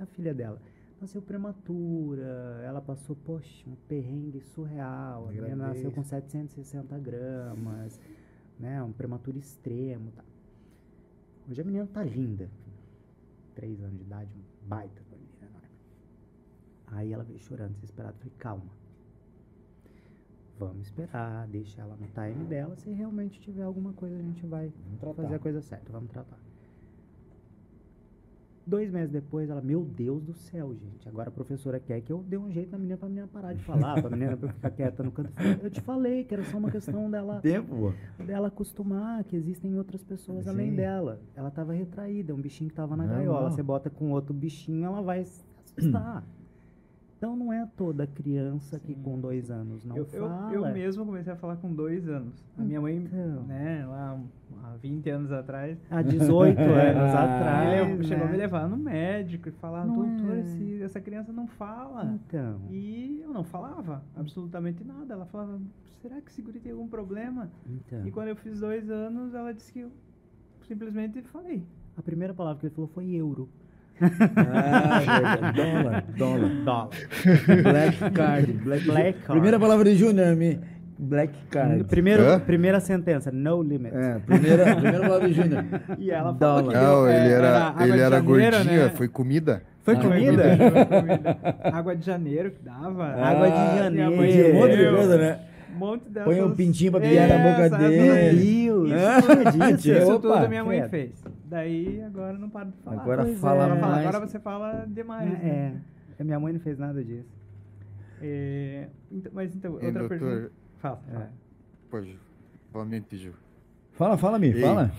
A 0.01 0.07
filha 0.07 0.35
dela 0.35 0.61
nasceu 1.01 1.23
prematura, 1.23 2.61
ela 2.65 2.81
passou, 2.81 3.15
poxa, 3.15 3.71
um 3.71 3.77
perrengue 3.87 4.41
surreal. 4.41 5.29
A 5.29 5.31
menina 5.31 5.69
nasceu 5.69 5.93
com 5.93 6.03
760 6.03 6.99
gramas, 6.99 8.01
né? 8.59 8.83
Um 8.83 8.91
prematuro 8.91 9.39
extremo, 9.39 10.11
tá? 10.11 10.25
Hoje 11.49 11.61
a 11.61 11.65
menina 11.65 11.87
tá 11.87 12.03
linda. 12.03 12.51
Três 13.55 13.83
anos 13.83 13.99
de 13.99 14.05
idade, 14.05 14.31
um 14.35 14.69
baita 14.69 15.03
de 15.03 15.09
uma 15.09 15.19
menina 15.19 15.47
enorme. 15.47 15.69
Aí 16.87 17.13
ela 17.13 17.25
veio 17.25 17.39
chorando, 17.39 17.75
desesperada. 17.75 18.15
Falei, 18.19 18.33
calma. 18.39 18.71
Vamos 20.59 20.87
esperar, 20.87 21.47
deixa 21.49 21.81
ela 21.81 21.97
no 21.97 22.07
time 22.09 22.45
dela. 22.47 22.77
Se 22.77 22.91
realmente 22.91 23.41
tiver 23.41 23.63
alguma 23.63 23.93
coisa, 23.93 24.17
a 24.17 24.23
gente 24.23 24.47
vai 24.47 24.73
fazer 25.17 25.35
a 25.35 25.39
coisa 25.39 25.61
certa, 25.61 25.91
vamos 25.93 26.11
tratar. 26.11 26.39
Dois 28.65 28.91
meses 28.93 29.11
depois, 29.11 29.51
ela, 29.51 29.61
meu 29.61 29.85
Deus 29.85 30.23
do 30.23 30.33
céu, 30.35 30.73
gente. 30.75 31.09
Agora 31.09 31.29
a 31.29 31.33
professora 31.33 31.81
quer 31.81 32.01
que 32.01 32.13
eu 32.13 32.23
dê 32.23 32.37
um 32.39 32.51
jeito 32.51 32.71
na 32.71 32.79
menina 32.79 32.97
pra 32.97 33.09
menina 33.09 33.27
parar 33.27 33.55
de 33.55 33.63
falar, 33.63 34.01
pra 34.01 34.09
menina 34.09 34.37
ficar 34.55 34.71
quieta 34.71 35.03
no 35.03 35.11
canto. 35.11 35.33
Eu 35.61 35.69
te 35.71 35.81
falei 35.81 36.23
que 36.25 36.33
era 36.33 36.45
só 36.45 36.59
uma 36.59 36.71
questão 36.71 37.11
dela 37.11 37.41
Tempo, 37.43 37.93
dela 38.25 38.49
acostumar 38.49 39.25
que 39.25 39.35
existem 39.35 39.77
outras 39.77 40.05
pessoas 40.05 40.47
além 40.47 40.71
Sim. 40.71 40.77
dela. 40.77 41.21
Ela 41.35 41.51
tava 41.51 41.73
retraída, 41.73 42.31
é 42.33 42.35
um 42.35 42.41
bichinho 42.41 42.71
que 42.71 42.77
tava 42.77 42.97
na 42.97 43.05
Não, 43.05 43.15
gaiola. 43.15 43.43
não. 43.43 43.51
Você 43.51 43.63
bota 43.63 43.91
com 43.91 44.13
outro 44.13 44.33
bichinho, 44.33 44.85
ela 44.85 45.03
vai 45.03 45.25
se 45.25 45.45
assustar. 45.77 46.25
Então 47.23 47.37
não 47.37 47.53
é 47.53 47.65
toda 47.77 48.05
criança 48.05 48.81
que 48.81 48.97
com 48.97 49.17
dois 49.21 49.49
anos 49.49 49.85
não 49.85 49.97
Eu, 49.97 50.09
eu, 50.13 50.29
fala. 50.29 50.53
eu 50.53 50.73
mesmo 50.73 51.07
comecei 51.07 51.33
a 51.33 51.37
falar 51.37 51.55
com 51.55 51.73
dois 51.73 52.09
anos. 52.09 52.35
A 52.59 52.63
minha 52.63 52.81
mãe, 52.81 52.97
Então. 52.97 53.45
né, 53.45 53.87
lá 53.87 54.21
há 54.65 54.77
20 54.79 55.09
anos 55.09 55.31
atrás, 55.31 55.79
Há 55.89 56.03
18 56.03 56.59
anos 56.59 57.15
Ah, 57.15 57.37
atrás. 57.37 57.91
ele 57.93 58.03
chegou 58.03 58.25
a 58.25 58.27
me 58.27 58.33
né? 58.33 58.39
levar 58.39 58.69
no 58.69 58.77
médico 58.77 59.49
e 59.49 59.53
falar, 59.53 59.87
Não 59.87 59.95
doutor, 59.95 60.35
é. 60.37 60.41
esse- 60.41 60.83
essa 60.83 61.01
criança 61.01 61.33
não 61.33 61.47
fala. 61.47 62.07
Então. 62.27 62.59
E 62.69 63.21
eu 63.23 63.33
não 63.33 63.45
falava 63.45 64.03
absolutamente 64.17 64.83
nada. 64.83 65.15
Ela 65.15 65.27
falava, 65.27 65.61
será 66.01 66.21
que 66.21 66.29
esse 66.29 66.43
guri 66.43 66.59
tem 66.59 66.73
algum 66.73 66.89
problema? 66.89 67.49
então. 67.71 68.05
E 68.05 68.11
quando 68.11 68.29
eu 68.31 68.37
fiz 68.37 68.59
dois 68.59 68.91
anos, 68.91 69.33
ela 69.33 69.55
disse 69.55 69.73
que 69.73 69.79
eu 69.79 69.93
simplesmente 70.67 71.23
falei. 71.23 71.63
A 71.97 72.03
primeira 72.03 72.35
palavra 72.35 72.59
que 72.59 72.67
ele 72.67 72.75
falou 72.75 72.91
foi 72.93 73.13
euro. 73.15 73.49
Ah, 74.01 74.99
verdade. 75.01 75.53
dólar, 75.57 76.05
dólar. 76.17 76.51
Dólar. 76.65 76.89
Black 77.63 78.11
card. 78.13 78.53
Black, 78.65 78.85
Black 78.87 79.13
card. 79.21 79.27
Primeira 79.33 79.59
palavra 79.61 79.85
de 79.91 79.97
Júnior, 79.97 80.35
me. 80.37 80.59
Black 80.99 81.33
card. 81.51 81.85
Primeiro, 81.85 82.23
Hã? 82.23 82.39
primeira 82.41 82.79
sentença, 82.81 83.31
no 83.33 83.63
limit. 83.63 83.93
É, 83.95 84.19
primeira, 84.25 84.75
primeira 84.77 85.01
palavra 85.01 85.29
de 85.29 85.35
Júnior. 85.35 85.65
E 85.99 86.11
ela 86.11 86.35
falou 86.35 86.35
que 86.35 86.41
Dólar. 86.41 86.75
Não, 86.83 87.01
eu- 87.01 87.09
é, 87.09 87.25
ele 87.25 87.33
era, 87.35 87.59
água 87.69 87.83
ele 87.83 87.93
era 88.01 88.17
janeiro, 88.17 88.25
gordinha, 88.25 88.85
né? 88.85 88.93
foi 88.95 89.09
comida. 89.09 89.63
Foi 89.83 89.97
Ah, 89.97 90.01
comida? 90.01 90.43
Foi 90.57 90.85
comida. 91.01 91.39
Água 91.73 91.97
de 91.97 92.07
janeiro 92.07 92.51
que 92.53 92.63
dava. 92.65 93.05
Água 93.05 93.49
de 93.49 93.55
Ah, 93.57 93.77
janeiro. 93.79 94.13
um 94.13 94.17
monte 94.17 94.77
de 94.77 94.91
coisa, 94.97 95.19
né? 95.19 95.39
Um 95.75 95.79
monte 95.79 96.09
dessas. 96.09 96.25
Põe 96.33 96.43
um 96.43 96.55
pintinho 96.55 96.91
pra 96.93 97.01
brilhar 97.01 97.29
na 97.29 97.39
boca 97.39 97.79
dele. 97.79 98.03
Meu 98.69 98.85
Deus, 98.87 98.93
Ah, 99.03 99.19
isso 99.19 99.33
é 99.63 99.77
tinha- 99.77 99.99
Isso 99.99 100.13
Opa, 100.13 100.35
tudo 100.37 100.49
minha 100.49 100.65
mãe 100.65 100.89
fez. 100.89 101.11
Daí 101.53 102.01
agora 102.03 102.39
não 102.39 102.49
para 102.49 102.65
de 102.71 102.77
falar. 102.79 103.03
Agora 103.03 103.25
Pois 103.25 103.39
fala 103.39 103.65
é. 103.65 103.69
Fala, 103.79 103.81
mais. 103.93 104.07
agora 104.07 104.27
você 104.27 104.39
fala 104.41 104.87
demais. 104.89 105.31
É, 105.35 105.37
né? 105.37 105.83
é. 106.19 106.25
Minha 106.25 106.41
mãe 106.41 106.51
não 106.55 106.61
fez 106.61 106.79
nada 106.79 107.05
disso. 107.05 107.29
É, 108.23 108.89
então- 109.11 109.33
mas 109.35 109.55
então, 109.55 109.73
E, 109.73 109.75
outra 109.75 109.93
doutor, 109.93 110.09
pergunta. 110.09 110.53
Fala. 110.79 111.03
É. 111.09 111.13
fala. 111.13 111.33
Pode, 111.91 112.19
somente, 112.73 113.17
Gil. 113.19 113.35
Fala, 113.93 114.17
fala, 114.17 114.39
me 114.39 114.47
Ei. 114.47 114.63
fala. 114.63 114.91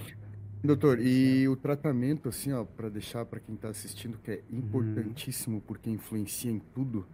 Doutor, 0.64 1.00
e 1.02 1.48
o 1.48 1.56
tratamento, 1.56 2.30
assim, 2.30 2.54
ó, 2.54 2.64
para 2.64 2.88
deixar 2.88 3.26
para 3.26 3.40
quem 3.40 3.56
está 3.56 3.70
assistindo, 3.70 4.20
que 4.20 4.30
é 4.30 4.42
importantíssimo 4.52 5.60
porque 5.66 5.90
influencia 5.90 6.52
em 6.52 6.60
tudo, 6.60 7.00
no 7.00 7.06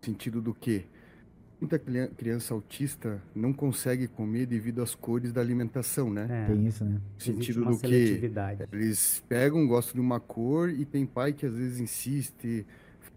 sentido 0.00 0.40
do 0.40 0.54
que 0.54 0.86
muita 1.60 1.78
criança 1.78 2.52
autista 2.52 3.20
não 3.34 3.52
consegue 3.52 4.06
comer 4.06 4.46
devido 4.46 4.82
às 4.82 4.94
cores 4.94 5.32
da 5.32 5.40
alimentação, 5.40 6.10
né? 6.10 6.26
É, 6.30 6.46
Tem 6.52 6.66
isso, 6.66 6.84
né? 6.84 7.00
No 7.14 7.20
sentido 7.20 7.62
uma 7.62 7.70
do 7.72 7.78
que 7.78 8.20
eles 8.72 9.22
pegam, 9.28 9.66
gostam 9.66 9.94
de 9.94 10.00
uma 10.00 10.20
cor 10.20 10.68
e 10.70 10.84
tem 10.84 11.06
pai 11.06 11.32
que 11.32 11.46
às 11.46 11.54
vezes 11.54 11.80
insiste 11.80 12.66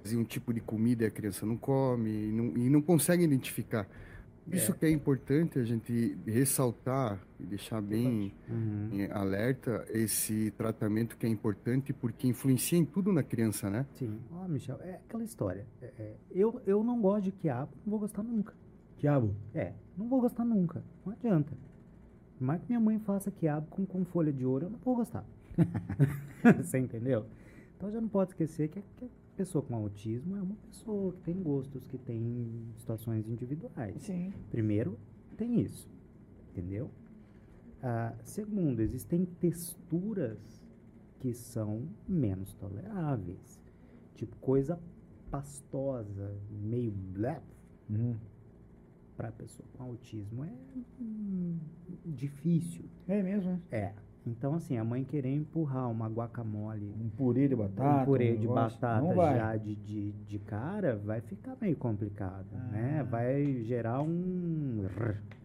fazer 0.02 0.16
um 0.16 0.24
tipo 0.24 0.54
de 0.54 0.62
comida 0.62 1.04
e 1.04 1.08
a 1.08 1.12
criança 1.12 1.46
não 1.46 1.58
come 1.58 2.10
e 2.10 2.32
não, 2.32 2.58
e 2.58 2.70
não 2.70 2.82
consegue 2.82 3.24
identificar. 3.24 3.88
Isso 4.52 4.74
que 4.74 4.86
é 4.86 4.92
importante 4.92 5.60
a 5.60 5.64
gente 5.64 6.18
ressaltar 6.26 7.20
e 7.40 7.46
deixar 7.46 7.82
bem 7.82 8.34
Uhum. 8.50 8.90
em 8.92 9.12
alerta 9.12 9.86
esse 9.90 10.52
tratamento 10.52 11.18
que 11.18 11.26
é 11.26 11.30
importante 11.30 11.94
porque 11.94 12.28
influencia 12.28 12.78
em 12.78 12.86
tudo 12.86 13.12
na 13.14 13.24
criança, 13.24 13.70
né? 13.70 13.86
Sim. 13.96 14.20
Ó, 14.32 14.48
Michel, 14.48 14.80
é 14.82 14.96
aquela 14.96 15.24
história. 15.24 15.66
É, 15.82 15.86
é, 15.98 16.16
eu, 16.32 16.62
eu 16.66 16.84
não 16.84 17.00
gosto 17.02 17.26
de 17.26 17.32
quiabo, 17.32 17.72
não 17.86 17.92
vou 17.92 18.00
gostar 18.00 18.24
nunca. 18.24 18.54
Quiabo. 18.98 19.36
É, 19.54 19.74
não 19.98 20.08
vou 20.10 20.20
gostar 20.22 20.44
nunca. 20.46 20.84
Não 21.06 21.14
adianta. 21.14 21.54
Por 22.38 22.44
mais 22.46 22.62
que 22.62 22.68
minha 22.70 22.80
mãe 22.80 23.00
faça 23.00 23.30
quiabo 23.32 23.68
com, 23.68 23.86
com 23.86 24.04
folha 24.06 24.32
de 24.32 24.46
ouro, 24.46 24.66
eu 24.66 24.70
não 24.70 24.80
vou 24.80 24.96
gostar. 24.96 25.26
Você 26.58 26.80
entendeu? 26.80 27.26
Então 27.78 27.92
já 27.92 28.00
não 28.02 28.10
pode 28.10 28.32
esquecer 28.32 28.68
que, 28.70 28.82
que 28.98 29.06
a 29.06 29.08
pessoa 29.40 29.62
com 29.64 29.74
autismo 29.74 30.36
é 30.36 30.42
uma 30.42 30.56
pessoa 30.70 31.14
que 31.14 31.22
tem 31.22 31.42
gostos, 31.42 31.88
que 31.88 31.98
tem 31.98 32.74
situações 32.76 33.26
individuais. 33.26 34.02
Sim. 34.02 34.34
Primeiro, 34.52 35.00
tem 35.38 35.62
isso. 35.62 35.90
Entendeu? 36.52 36.92
Ah, 37.82 38.14
segundo, 38.26 38.82
existem 38.82 39.24
texturas 39.40 40.38
que 41.22 41.34
são 41.34 41.88
menos 42.06 42.54
toleráveis. 42.56 43.58
Tipo, 44.16 44.36
coisa 44.38 44.78
pastosa, 45.32 46.36
meio 46.52 46.92
blé, 46.92 47.42
Uhum. 47.90 48.18
para 49.16 49.32
pessoa 49.32 49.68
com 49.74 49.84
autismo 49.84 50.44
é 50.44 50.54
hum, 51.02 51.58
difícil. 52.06 52.84
É 53.08 53.24
mesmo? 53.24 53.62
É. 53.72 53.94
Então, 54.26 54.54
assim, 54.54 54.78
a 54.78 54.84
mãe 54.84 55.04
querer 55.04 55.34
empurrar 55.34 55.90
uma 55.90 56.08
guacamole, 56.08 56.94
Um 57.00 57.10
purê 57.10 57.48
de 57.48 57.56
batata. 57.56 58.02
um 58.02 58.06
purê 58.06 58.34
de 58.36 58.42
negócio, 58.42 58.80
batata 58.80 59.16
já 59.16 59.56
de, 59.58 59.76
de, 59.76 60.12
de 60.12 60.40
cara, 60.40 60.98
vai 60.98 61.22
ficar 61.22 61.56
meio 61.60 61.76
complicado, 61.78 62.46
Ah. 62.54 62.68
né? 62.72 63.04
Vai 63.10 63.64
gerar 63.64 64.02
um... 64.04 64.86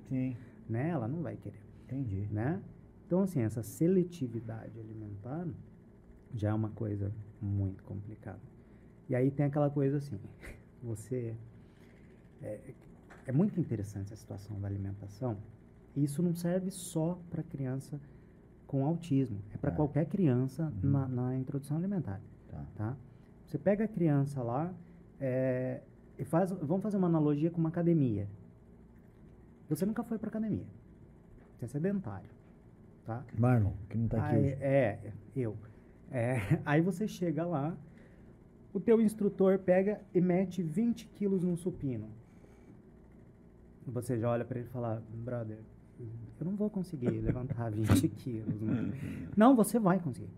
Sim, 0.08 0.36
né? 0.68 0.90
Ela 0.90 1.08
não 1.08 1.22
vai 1.22 1.36
querer, 1.36 1.58
entendi. 1.84 2.26
né? 2.30 2.60
Então, 3.06 3.22
assim, 3.22 3.40
essa 3.42 3.62
seletividade 3.62 4.78
alimentar 4.78 5.46
já 6.34 6.50
é 6.50 6.54
uma 6.54 6.70
coisa 6.70 7.12
muito 7.40 7.82
complicada. 7.84 8.40
E 9.08 9.14
aí 9.14 9.30
tem 9.30 9.46
aquela 9.46 9.70
coisa 9.70 9.98
assim, 9.98 10.18
você... 10.82 11.34
É, 12.42 12.74
é 13.26 13.32
muito 13.32 13.58
interessante 13.58 14.12
a 14.12 14.16
situação 14.16 14.60
da 14.60 14.66
alimentação. 14.68 15.38
E 15.96 16.02
isso 16.04 16.22
não 16.22 16.34
serve 16.34 16.70
só 16.70 17.18
para 17.30 17.42
criança 17.42 17.98
com 18.74 18.84
autismo. 18.84 19.38
É 19.54 19.56
para 19.56 19.70
É. 19.70 19.74
qualquer 19.76 20.04
criança 20.06 20.64
Uhum. 20.82 20.90
na, 20.90 21.06
na 21.06 21.36
introdução 21.36 21.76
alimentar. 21.76 22.20
Tá. 22.48 22.64
Tá? 22.74 22.96
Você 23.46 23.56
pega 23.56 23.84
a 23.84 23.88
criança 23.88 24.42
lá 24.42 24.74
é, 25.20 25.80
e 26.18 26.24
faz... 26.24 26.50
Vamos 26.50 26.82
fazer 26.82 26.96
uma 26.96 27.06
analogia 27.06 27.52
com 27.52 27.58
uma 27.60 27.68
academia. 27.68 28.26
Você 29.68 29.86
nunca 29.86 30.02
foi 30.02 30.18
para 30.18 30.28
academia. 30.28 30.66
Você 31.56 31.66
é 31.66 31.68
sedentário. 31.68 32.28
tá? 33.06 33.24
Marlon, 33.38 33.72
que 33.88 33.96
não 33.96 34.08
tá 34.08 34.26
aqui 34.26 34.34
Aí, 34.36 34.42
hoje. 34.46 34.56
é, 34.60 35.12
eu. 35.36 35.56
É, 36.10 36.36
aí 36.66 36.80
você 36.80 37.06
chega 37.06 37.44
lá, 37.46 37.76
o 38.72 38.80
teu 38.80 39.00
instrutor 39.00 39.56
pega 39.60 40.00
e 40.12 40.20
mete 40.20 40.62
20 40.64 41.06
quilos 41.14 41.44
num 41.44 41.56
supino. 41.56 42.08
Você 43.86 44.18
já 44.18 44.30
olha 44.30 44.44
pra 44.44 44.58
ele 44.58 44.66
e 44.66 44.70
fala, 44.70 45.00
brother, 45.12 45.58
eu 46.00 46.44
não 46.44 46.56
vou 46.56 46.68
conseguir 46.70 47.10
levantar 47.10 47.70
20 47.72 48.08
quilos. 48.08 48.60
mano." 48.60 48.92
Não, 49.36 49.54
você 49.54 49.78
vai 49.78 49.98
conseguir. 49.98 50.28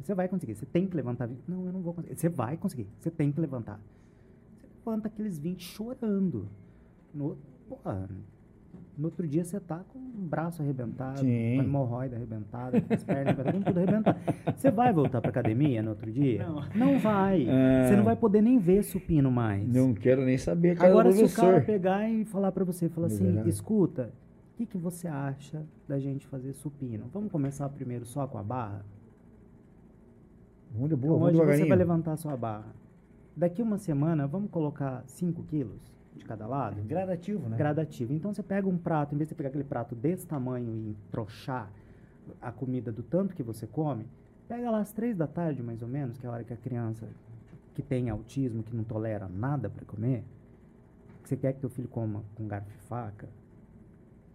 Você 0.00 0.14
vai 0.14 0.28
conseguir. 0.28 0.54
Você 0.54 0.66
tem 0.66 0.86
que 0.86 0.96
levantar 0.96 1.26
20. 1.26 1.38
Não, 1.46 1.64
eu 1.66 1.72
não 1.72 1.80
vou 1.80 1.94
conseguir. 1.94 2.16
Você 2.16 2.28
vai 2.28 2.56
conseguir. 2.56 2.86
Você 2.98 3.10
tem 3.10 3.30
que 3.30 3.40
levantar. 3.40 3.78
Você 4.60 4.66
levanta 4.90 5.06
aqueles 5.08 5.38
20 5.38 5.62
chorando. 5.62 6.48
No, 7.14 7.36
porra, 7.68 8.08
no 8.98 9.04
outro 9.06 9.26
dia 9.28 9.44
você 9.44 9.60
tá 9.60 9.84
com 9.92 9.98
o 9.98 10.02
braço 10.26 10.60
arrebentado, 10.60 11.20
Sim. 11.20 11.54
com 11.56 11.60
a 11.60 11.64
hemorroida 11.64 12.16
arrebentada, 12.16 12.80
com 12.80 12.92
as 12.92 13.04
pernas 13.04 13.38
arrebentadas, 13.38 13.52
com 13.52 13.60
tudo 13.62 13.76
arrebentado. 13.78 14.18
Você 14.56 14.70
vai 14.70 14.92
voltar 14.92 15.20
pra 15.20 15.30
academia 15.30 15.82
no 15.82 15.90
outro 15.90 16.10
dia? 16.10 16.46
Não. 16.74 16.98
vai. 16.98 17.46
É. 17.48 17.86
Você 17.88 17.96
não 17.96 18.04
vai 18.04 18.16
poder 18.16 18.42
nem 18.42 18.58
ver 18.58 18.82
supino 18.82 19.30
mais. 19.30 19.66
Não 19.72 19.94
quero 19.94 20.24
nem 20.24 20.36
saber, 20.36 20.76
cara 20.76 20.90
Agora, 20.90 21.12
se 21.12 21.22
o 21.22 21.28
cara 21.30 21.48
professor. 21.52 21.64
pegar 21.66 22.08
e 22.10 22.24
falar 22.24 22.50
pra 22.50 22.64
você, 22.64 22.88
falar 22.88 23.06
assim, 23.06 23.46
escuta, 23.46 24.10
o 24.52 24.54
que, 24.54 24.66
que 24.66 24.76
você 24.76 25.08
acha 25.08 25.64
da 25.88 25.98
gente 25.98 26.26
fazer 26.26 26.52
supino? 26.52 27.08
Vamos 27.12 27.32
começar 27.32 27.68
primeiro 27.70 28.04
só 28.04 28.26
com 28.26 28.36
a 28.36 28.42
barra? 28.42 28.84
Vamos 30.70 30.90
de 30.90 30.96
boa, 30.96 31.16
Então, 31.16 31.26
vamos 31.26 31.40
hoje 31.40 31.62
você 31.62 31.68
vai 31.68 31.78
levantar 31.78 32.12
a 32.12 32.16
sua 32.16 32.36
barra. 32.36 32.74
Daqui 33.34 33.62
uma 33.62 33.78
semana, 33.78 34.26
vamos 34.26 34.50
colocar 34.50 35.04
5 35.06 35.42
quilos 35.44 35.80
de 36.14 36.24
cada 36.24 36.46
lado? 36.46 36.82
Gradativo, 36.82 37.48
né? 37.48 37.56
Gradativo. 37.56 38.12
Então 38.12 38.32
você 38.32 38.42
pega 38.42 38.68
um 38.68 38.76
prato, 38.76 39.14
em 39.14 39.18
vez 39.18 39.28
de 39.28 39.34
pegar 39.34 39.48
aquele 39.48 39.64
prato 39.64 39.94
desse 39.94 40.26
tamanho 40.26 40.76
e 40.76 40.90
entrochar 40.90 41.70
a 42.40 42.52
comida 42.52 42.92
do 42.92 43.02
tanto 43.02 43.34
que 43.34 43.42
você 43.42 43.66
come, 43.66 44.06
pega 44.46 44.70
lá 44.70 44.80
às 44.80 44.92
três 44.92 45.16
da 45.16 45.26
tarde, 45.26 45.62
mais 45.62 45.80
ou 45.80 45.88
menos, 45.88 46.18
que 46.18 46.26
é 46.26 46.28
a 46.28 46.32
hora 46.32 46.44
que 46.44 46.52
a 46.52 46.56
criança 46.58 47.08
que 47.74 47.80
tem 47.80 48.10
autismo, 48.10 48.62
que 48.62 48.76
não 48.76 48.84
tolera 48.84 49.26
nada 49.28 49.70
para 49.70 49.84
comer, 49.86 50.24
que 51.22 51.28
você 51.28 51.36
quer 51.38 51.54
que 51.54 51.60
teu 51.60 51.70
filho 51.70 51.88
coma 51.88 52.22
com 52.34 52.46
garfo 52.46 52.68
e 52.70 52.86
faca, 52.86 53.26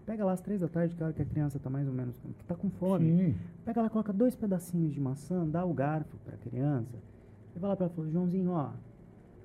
pega 0.07 0.23
lá 0.25 0.31
às 0.31 0.41
três 0.41 0.59
da 0.61 0.67
tarde, 0.69 0.95
que 0.95 1.01
é 1.01 1.03
a 1.03 1.07
hora 1.07 1.13
que 1.13 1.21
a 1.21 1.25
criança 1.25 1.59
tá 1.59 1.69
mais 1.69 1.87
ou 1.87 1.93
menos, 1.93 2.17
que 2.17 2.43
tá 2.45 2.55
com 2.55 2.69
fome. 2.71 3.05
Sim. 3.11 3.35
Pega 3.65 3.81
lá, 3.81 3.89
coloca 3.89 4.11
dois 4.13 4.35
pedacinhos 4.35 4.93
de 4.93 4.99
maçã, 5.01 5.45
dá 5.47 5.63
o 5.65 5.73
garfo 5.73 6.17
pra 6.25 6.37
criança, 6.37 6.95
e 7.55 7.59
vai 7.59 7.69
lá 7.69 7.75
pra 7.75 7.85
ela 7.85 7.93
e 7.93 7.95
fala, 7.95 8.09
Joãozinho, 8.09 8.51
ó, 8.51 8.71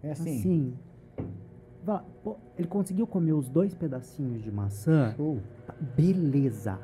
É 0.02 0.12
assim. 0.12 0.38
assim. 0.38 0.74
Vai 1.84 1.96
lá, 1.96 2.04
pô, 2.22 2.36
ele 2.56 2.68
conseguiu 2.68 3.06
comer 3.08 3.32
os 3.32 3.48
dois 3.48 3.74
pedacinhos 3.74 4.40
de 4.40 4.50
maçã, 4.52 5.12
Show. 5.16 5.40
tá, 5.66 5.74
beleza. 5.96 6.78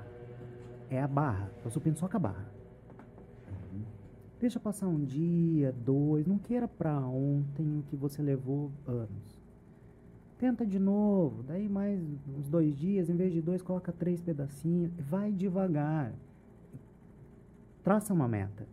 É 0.90 1.00
a 1.00 1.06
barra, 1.06 1.48
eu 1.64 1.70
supino 1.70 1.96
só 1.96 2.08
com 2.08 2.16
a 2.16 2.20
barra. 2.20 2.46
Deixa 4.40 4.58
passar 4.60 4.86
um 4.88 5.04
dia, 5.04 5.72
dois, 5.84 6.26
não 6.26 6.38
queira 6.38 6.66
pra 6.68 6.98
ontem 7.00 7.78
o 7.78 7.82
que 7.82 7.96
você 7.96 8.22
levou 8.22 8.70
anos. 8.86 9.37
Tenta 10.38 10.64
de 10.64 10.78
novo, 10.78 11.42
daí 11.42 11.68
mais 11.68 12.00
uns 12.38 12.48
dois 12.48 12.76
dias, 12.78 13.10
em 13.10 13.16
vez 13.16 13.32
de 13.32 13.42
dois, 13.42 13.60
coloca 13.60 13.90
três 13.92 14.20
pedacinhos, 14.20 14.92
vai 14.98 15.32
devagar. 15.32 16.12
Traça 17.82 18.14
uma 18.14 18.28
meta. 18.28 18.64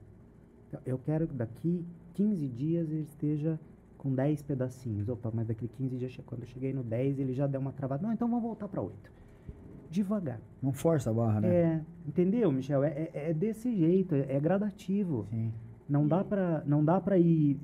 Eu 0.86 1.00
quero 1.00 1.28
que 1.28 1.34
daqui 1.34 1.84
15 2.14 2.48
dias 2.50 2.92
ele 2.92 3.02
esteja 3.02 3.60
com 3.98 4.14
10 4.14 4.44
pedacinhos. 4.44 5.10
Opa, 5.10 5.32
mas 5.34 5.48
daqui 5.48 5.68
15 5.68 5.98
dias, 5.98 6.20
quando 6.26 6.42
eu 6.42 6.48
cheguei 6.48 6.72
no 6.74 6.84
10, 6.84 7.18
ele 7.18 7.34
já 7.34 7.48
deu 7.48 7.60
uma 7.60 7.72
travada. 7.72 8.04
Não, 8.06 8.14
então 8.14 8.28
vamos 8.28 8.44
voltar 8.44 8.68
para 8.68 8.82
8. 8.82 9.12
Devagar. 9.90 10.40
Não 10.62 10.72
força 10.74 11.10
a 11.10 11.14
barra, 11.14 11.42
né? 11.42 11.48
É, 11.48 11.82
entendeu, 12.08 12.52
Michel? 12.52 12.84
É, 12.84 12.90
é- 13.14 13.30
é 13.30 13.34
desse 13.34 13.74
jeito, 13.76 14.14
é, 14.14 14.34
é 14.36 14.40
gradativo. 14.40 15.26
Sim. 15.32 15.52
Não 15.88 16.08
dá 16.08 16.24
pra, 16.24 16.64
não 16.66 16.84
dá 16.84 17.00
pra 17.00 17.18
ir 17.18 17.58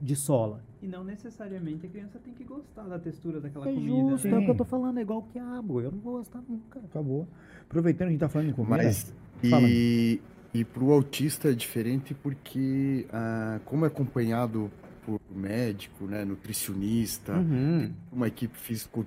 de 0.00 0.16
sola. 0.16 0.62
E 0.82 0.86
não 0.88 1.04
necessariamente 1.04 1.86
a 1.86 1.88
criança 1.88 2.18
tem 2.18 2.32
que 2.34 2.42
gostar 2.42 2.84
da 2.84 2.98
textura 2.98 3.40
daquela 3.40 3.68
É 3.68 3.72
comida. 3.74 4.10
justo, 4.10 4.28
né? 4.28 4.34
é 4.34 4.38
o 4.38 4.44
que 4.44 4.50
eu 4.50 4.54
tô 4.56 4.64
falando, 4.64 4.98
é 4.98 5.02
igual 5.02 5.18
o 5.20 5.22
quiabo. 5.24 5.80
Eu 5.80 5.92
não 5.92 5.98
vou 5.98 6.16
gostar 6.18 6.42
nunca. 6.48 6.78
Acabou. 6.80 7.28
Aproveitando 7.68 7.98
que 8.06 8.08
a 8.08 8.10
gente 8.12 8.20
tá 8.20 8.28
falando 8.28 8.48
em 8.48 8.52
comida. 8.54 8.76
Mas 8.76 9.12
e, 9.44 10.20
e 10.54 10.64
para 10.64 10.82
o 10.82 10.92
autista 10.92 11.50
é 11.50 11.52
diferente 11.52 12.14
porque 12.14 13.06
ah, 13.12 13.60
como 13.64 13.84
é 13.84 13.88
acompanhado 13.88 14.70
por 15.04 15.20
médico, 15.34 16.06
né, 16.06 16.24
nutricionista, 16.24 17.34
Uhum. 17.34 17.90
uma 18.12 18.28
equipe 18.28 18.56
físico, 18.58 19.06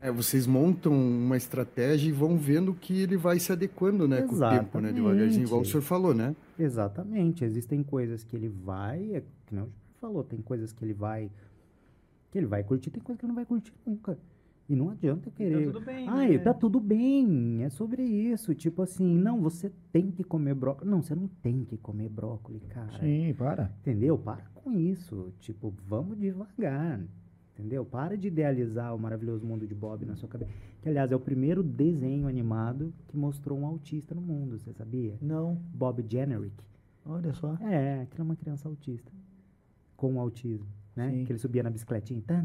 é, 0.00 0.10
vocês 0.10 0.46
montam 0.46 0.92
uma 0.92 1.36
estratégia 1.36 2.08
e 2.08 2.12
vão 2.12 2.36
vendo 2.36 2.72
que 2.74 3.02
ele 3.02 3.16
vai 3.16 3.38
se 3.38 3.52
adequando, 3.52 4.06
né, 4.08 4.22
com 4.22 4.34
o 4.36 4.38
tempo, 4.50 4.80
né, 4.80 4.92
devagarzinho, 4.92 5.44
igual 5.44 5.60
o 5.60 5.64
senhor 5.64 5.82
falou, 5.82 6.14
né? 6.14 6.34
Exatamente. 6.58 7.44
Existem 7.44 7.82
coisas 7.82 8.24
que 8.24 8.36
ele 8.36 8.48
vai, 8.48 9.14
é, 9.14 9.22
que 9.46 9.54
não 9.54 9.68
falou, 10.00 10.22
tem 10.24 10.40
coisas 10.40 10.72
que 10.72 10.84
ele 10.84 10.94
vai 10.94 11.30
que 12.30 12.38
ele 12.38 12.46
vai 12.46 12.62
curtir, 12.62 12.90
tem 12.90 13.02
coisas 13.02 13.18
que 13.18 13.24
ele 13.24 13.30
não 13.30 13.36
vai 13.36 13.46
curtir 13.46 13.72
nunca. 13.86 14.18
E 14.68 14.76
não 14.76 14.90
adianta 14.90 15.30
E 15.30 15.32
querer. 15.32 15.66
Tá 15.66 15.72
tudo 15.72 15.84
bem. 15.84 16.08
Ai, 16.08 16.28
né? 16.32 16.38
tá 16.38 16.54
tudo 16.54 16.78
bem. 16.80 17.64
É 17.64 17.70
sobre 17.70 18.02
isso. 18.02 18.54
Tipo 18.54 18.82
assim, 18.82 19.16
não, 19.16 19.40
você 19.40 19.72
tem 19.90 20.10
que 20.10 20.22
comer 20.22 20.54
brócolis. 20.54 20.90
Não, 20.90 21.00
você 21.00 21.14
não 21.14 21.26
tem 21.26 21.64
que 21.64 21.78
comer 21.78 22.10
brócolis, 22.10 22.66
cara. 22.66 22.98
Sim, 23.00 23.34
para. 23.38 23.72
Entendeu? 23.80 24.18
Para 24.18 24.44
com 24.54 24.70
isso. 24.70 25.32
Tipo, 25.40 25.72
vamos 25.86 26.18
devagar. 26.18 27.00
Entendeu? 27.58 27.84
Para 27.84 28.16
de 28.16 28.28
idealizar 28.28 28.94
o 28.94 28.98
maravilhoso 28.98 29.44
mundo 29.44 29.66
de 29.66 29.74
Bob 29.74 30.06
na 30.06 30.14
sua 30.14 30.28
cabeça. 30.28 30.52
Que, 30.80 30.88
aliás, 30.88 31.10
é 31.10 31.16
o 31.16 31.20
primeiro 31.20 31.60
desenho 31.60 32.28
animado 32.28 32.94
que 33.08 33.16
mostrou 33.16 33.58
um 33.58 33.66
autista 33.66 34.14
no 34.14 34.20
mundo, 34.20 34.60
você 34.60 34.72
sabia? 34.72 35.18
Não. 35.20 35.56
Bob 35.74 36.04
Generick. 36.08 36.54
Olha 37.04 37.32
só. 37.32 37.56
É, 37.60 38.02
aquilo 38.02 38.20
é 38.20 38.22
uma 38.22 38.36
criança 38.36 38.68
autista. 38.68 39.10
Com 39.96 40.20
autismo, 40.20 40.68
né? 40.98 41.10
Sim. 41.12 41.24
Que 41.24 41.32
ele 41.32 41.38
subia 41.38 41.62
na 41.62 41.70
bicicletinha. 41.70 42.22
Ah. 42.28 42.42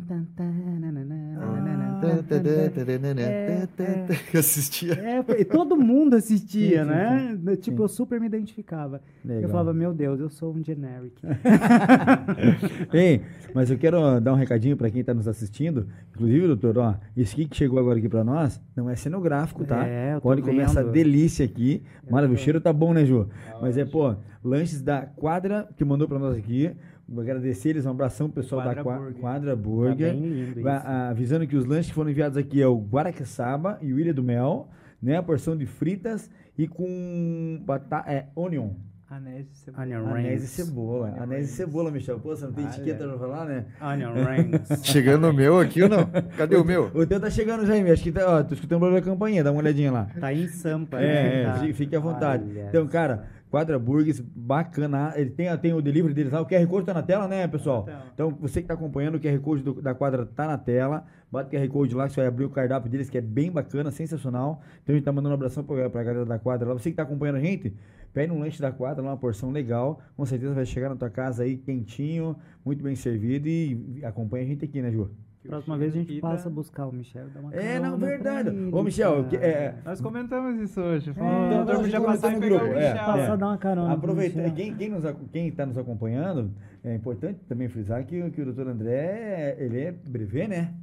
é. 3.20 4.38
Assistia. 4.38 4.94
É, 4.94 5.42
e 5.42 5.46
todo 5.46 5.76
mundo 5.76 6.16
assistia, 6.16 6.84
Sim, 6.84 6.90
sim, 6.90 7.40
né? 7.44 7.56
Tipo, 7.58 7.78
Sim. 7.78 7.84
eu 7.84 7.88
super 7.88 8.20
me 8.20 8.28
identificava. 8.28 9.02
Legal. 9.26 9.44
Eu 9.44 9.50
falava, 9.50 9.74
meu 9.74 9.94
Deus, 9.94 10.20
eu 10.20 10.30
sou 10.30 10.54
um 10.54 10.64
generic. 10.64 11.16
Ei, 12.94 13.22
mas 13.56 13.72
eu 13.72 13.78
quero 13.78 13.98
ó, 14.00 14.20
dar 14.20 14.34
um 14.34 14.38
recadinho 14.38 14.78
para 14.78 14.92
quem 14.92 15.02
está 15.02 15.14
nos 15.14 15.28
assistindo. 15.28 15.88
Inclusive, 16.14 16.48
doutor, 16.48 16.78
ó, 16.78 16.96
esse 17.18 17.34
aqui 17.34 17.46
que 17.46 17.56
chegou 17.56 17.80
agora 17.80 17.98
aqui 17.98 18.08
para 18.10 18.24
nós 18.24 18.62
não 18.76 18.90
é 18.90 18.96
cenográfico, 18.96 19.66
tá? 19.66 19.88
É, 19.88 20.16
eu 20.16 20.22
Pode 20.22 20.44
comer 20.44 20.64
essa 20.64 20.84
vendo. 20.84 20.94
delícia 20.94 21.44
aqui. 21.46 21.82
Maravilha, 22.10 22.40
o 22.40 22.42
cheiro 22.42 22.62
tá 22.62 22.72
bom, 22.72 22.94
né, 22.94 23.04
Ju? 23.06 23.28
Mas 23.60 23.78
é, 23.78 23.86
pô, 23.86 24.16
lanches 24.44 24.82
da 24.82 25.02
Quadra 25.02 25.68
que 25.76 25.84
mandou 25.86 26.08
para 26.08 26.20
nós 26.20 26.38
aqui. 26.38 26.72
Vou 27.08 27.22
agradecer 27.22 27.70
eles, 27.70 27.86
um 27.86 27.92
abração 27.92 28.30
pro 28.30 28.42
pessoal 28.42 28.62
da 28.62 28.68
Quadra 28.68 28.84
Qua- 28.84 28.98
Burger. 28.98 29.16
Quadra 29.22 29.50
Tá 29.52 29.56
Burger. 29.62 30.14
bem 30.14 30.22
lindo 30.22 30.68
ah, 30.70 31.10
avisando 31.10 31.46
que 31.46 31.56
os 31.56 31.66
lanches 31.66 31.88
que 31.88 31.94
foram 31.94 32.10
enviados 32.10 32.38
aqui 32.38 32.62
é 32.62 32.68
o 32.68 32.78
Guaraqueçaba 32.78 33.78
e 33.82 33.92
o 33.94 34.00
Ilha 34.00 34.14
do 34.14 34.24
Mel, 34.24 34.70
né? 35.02 35.18
A 35.18 35.24
porção 35.24 35.56
de 35.56 35.66
fritas 35.66 36.30
e 36.58 36.68
com 36.68 37.62
batata, 37.66 38.10
é, 38.12 38.28
onion. 38.36 38.70
Anéis 39.10 39.48
de 39.48 39.56
cebola. 39.58 39.84
Onion 39.86 40.08
Anéis 40.08 40.26
e 40.26 40.30
rings. 40.30 40.50
cebola. 40.50 41.08
Onion 41.12 41.22
Anéis 41.24 41.50
e 41.50 41.54
cebola, 41.54 41.92
Michel. 41.92 42.20
Pô, 42.20 42.36
você 42.36 42.46
não 42.46 42.54
tem 42.54 42.66
etiqueta 42.66 43.08
pra 43.08 43.18
falar, 43.20 43.46
né? 43.46 43.66
Onion 43.80 44.14
rings. 44.14 44.82
Chegando 44.84 45.30
o 45.30 45.34
meu 45.34 45.60
aqui 45.60 45.84
ou 45.84 45.90
não? 45.90 46.10
Cadê 46.36 46.56
o 46.58 46.66
meu? 46.66 46.86
O 46.96 47.06
teu 47.06 47.20
tá 47.20 47.30
chegando 47.30 47.64
já, 47.66 47.78
hein? 47.78 47.92
Acho 47.92 48.02
que 48.02 48.12
tá, 48.12 48.22
ó, 48.28 48.42
tô 48.44 48.56
escutando 48.56 48.78
o 48.78 48.82
barulho 48.82 49.00
da 49.02 49.06
campainha, 49.06 49.44
dá 49.44 49.52
uma 49.52 49.60
olhadinha 49.62 49.92
lá. 49.92 50.08
Tá 50.20 50.34
em 50.34 50.48
Sampa, 50.48 51.00
É, 51.00 51.02
né? 51.02 51.42
é, 51.42 51.46
Tá. 51.46 51.74
fique- 51.76 51.96
à 51.96 52.00
vontade. 52.00 52.44
Olha 52.50 52.66
Então, 52.70 52.88
cara, 52.88 53.28
Quadra 53.54 53.78
Burgers, 53.78 54.20
bacana. 54.20 55.14
Ele 55.16 55.30
tem, 55.30 55.56
tem 55.60 55.74
o 55.76 55.80
delivery 55.80 56.12
deles 56.12 56.34
lá. 56.34 56.42
O 56.42 56.46
QR 56.48 56.66
Code 56.66 56.88
tá 56.88 56.94
na 56.96 57.04
tela, 57.04 57.28
né, 57.28 57.48
pessoal? 57.48 57.84
Tá. 57.84 58.04
Então, 58.12 58.32
você 58.32 58.64
que 58.64 58.68
tá 58.68 58.74
acompanhando, 58.74 59.14
o 59.14 59.20
QR 59.20 59.40
Code 59.42 59.62
do- 59.62 59.80
da 59.80 59.94
Quadra 59.94 60.26
tá 60.26 60.48
na 60.48 60.58
tela. 60.58 61.06
Bate 61.32 61.56
o 61.56 61.60
QR 61.60 61.68
Code 61.70 61.94
lá, 61.94 62.08
que 62.08 62.14
você 62.14 62.22
vai 62.22 62.28
abrir 62.30 62.46
o 62.46 62.50
cardápio 62.50 62.90
deles, 62.90 63.12
que 63.12 63.18
é 63.20 63.22
bem 63.22 63.52
bacana, 63.52 63.92
sensacional. 63.92 64.60
Então, 64.82 64.94
a 64.94 64.98
gente 64.98 65.06
tá 65.06 65.12
mandando 65.12 65.34
um 65.34 65.36
abração 65.36 65.64
pra, 65.64 65.88
pra 65.88 66.02
galera 66.04 66.26
da 66.26 66.40
Quadra 66.40 66.68
lá. 66.70 66.74
Você 66.74 66.90
que 66.90 66.96
tá 66.98 67.04
acompanhando 67.04 67.36
a 67.36 67.42
gente, 67.42 67.72
pede 68.12 68.34
um 68.34 68.40
lanche 68.40 68.60
da 68.60 68.72
Quadra 68.72 69.04
lá, 69.04 69.12
uma 69.12 69.18
porção 69.18 69.52
legal. 69.52 70.02
Com 70.18 70.26
certeza 70.26 70.56
vai 70.56 70.66
chegar 70.66 70.90
na 70.90 70.96
tua 70.96 71.12
casa 71.12 71.44
aí 71.44 71.56
quentinho, 71.56 72.36
muito 72.66 72.84
bem 72.84 72.96
servido. 72.96 73.48
E 73.48 74.02
acompanha 74.04 74.46
a 74.46 74.48
gente 74.48 74.66
aqui, 74.66 74.82
né, 74.82 74.92
Ju? 74.92 75.12
O 75.44 75.48
Próxima 75.50 75.78
vez 75.78 75.94
a 75.94 75.98
gente 75.98 76.22
passa 76.22 76.44
tá- 76.44 76.50
a 76.50 76.54
buscar 76.54 76.86
o 76.88 76.92
Michel 76.94 77.28
e 77.28 77.30
dar 77.32 77.40
uma 77.42 77.54
É, 77.54 77.78
não, 77.80 77.98
verdade. 77.98 78.50
ele, 78.50 78.70
Ô, 78.74 78.82
Michel, 78.82 79.26
que- 79.26 79.38
cara. 79.38 79.52
é, 79.52 79.76
Nós 79.84 80.00
comentamos 80.00 80.60
isso 80.62 80.80
hoje. 80.80 81.10
É, 81.10 81.14
Falou, 81.14 81.32
o 81.32 81.36
nós 81.50 81.50
doutor 81.66 81.76
podia 81.82 82.00
comentamos 82.00 82.22
passar 82.22 82.28
e 82.30 82.40
no 82.40 82.46
o 82.46 82.50
grupo, 82.50 82.66
é. 82.78 82.92
A 82.98 83.36
dar 83.36 83.48
uma 83.48 83.58
carona 83.58 83.88
pro 83.90 83.98
Aproveita, 83.98 84.38
Michel. 84.42 84.56
quem, 84.56 84.74
quem, 84.76 84.90
nos, 84.90 85.04
quem 85.34 85.48
está 85.50 85.66
nos 85.66 85.78
acompanhando, 85.78 86.50
é 86.84 86.96
importante 86.96 87.40
também 87.48 87.68
frisar 87.68 88.06
que, 88.06 88.22
o- 88.22 88.32
que 88.32 88.42
o 88.42 88.46
doutor 88.46 88.68
André, 88.70 89.56
ele 89.60 89.82
é 89.82 89.92
brevet, 89.92 90.48
né? 90.48 90.74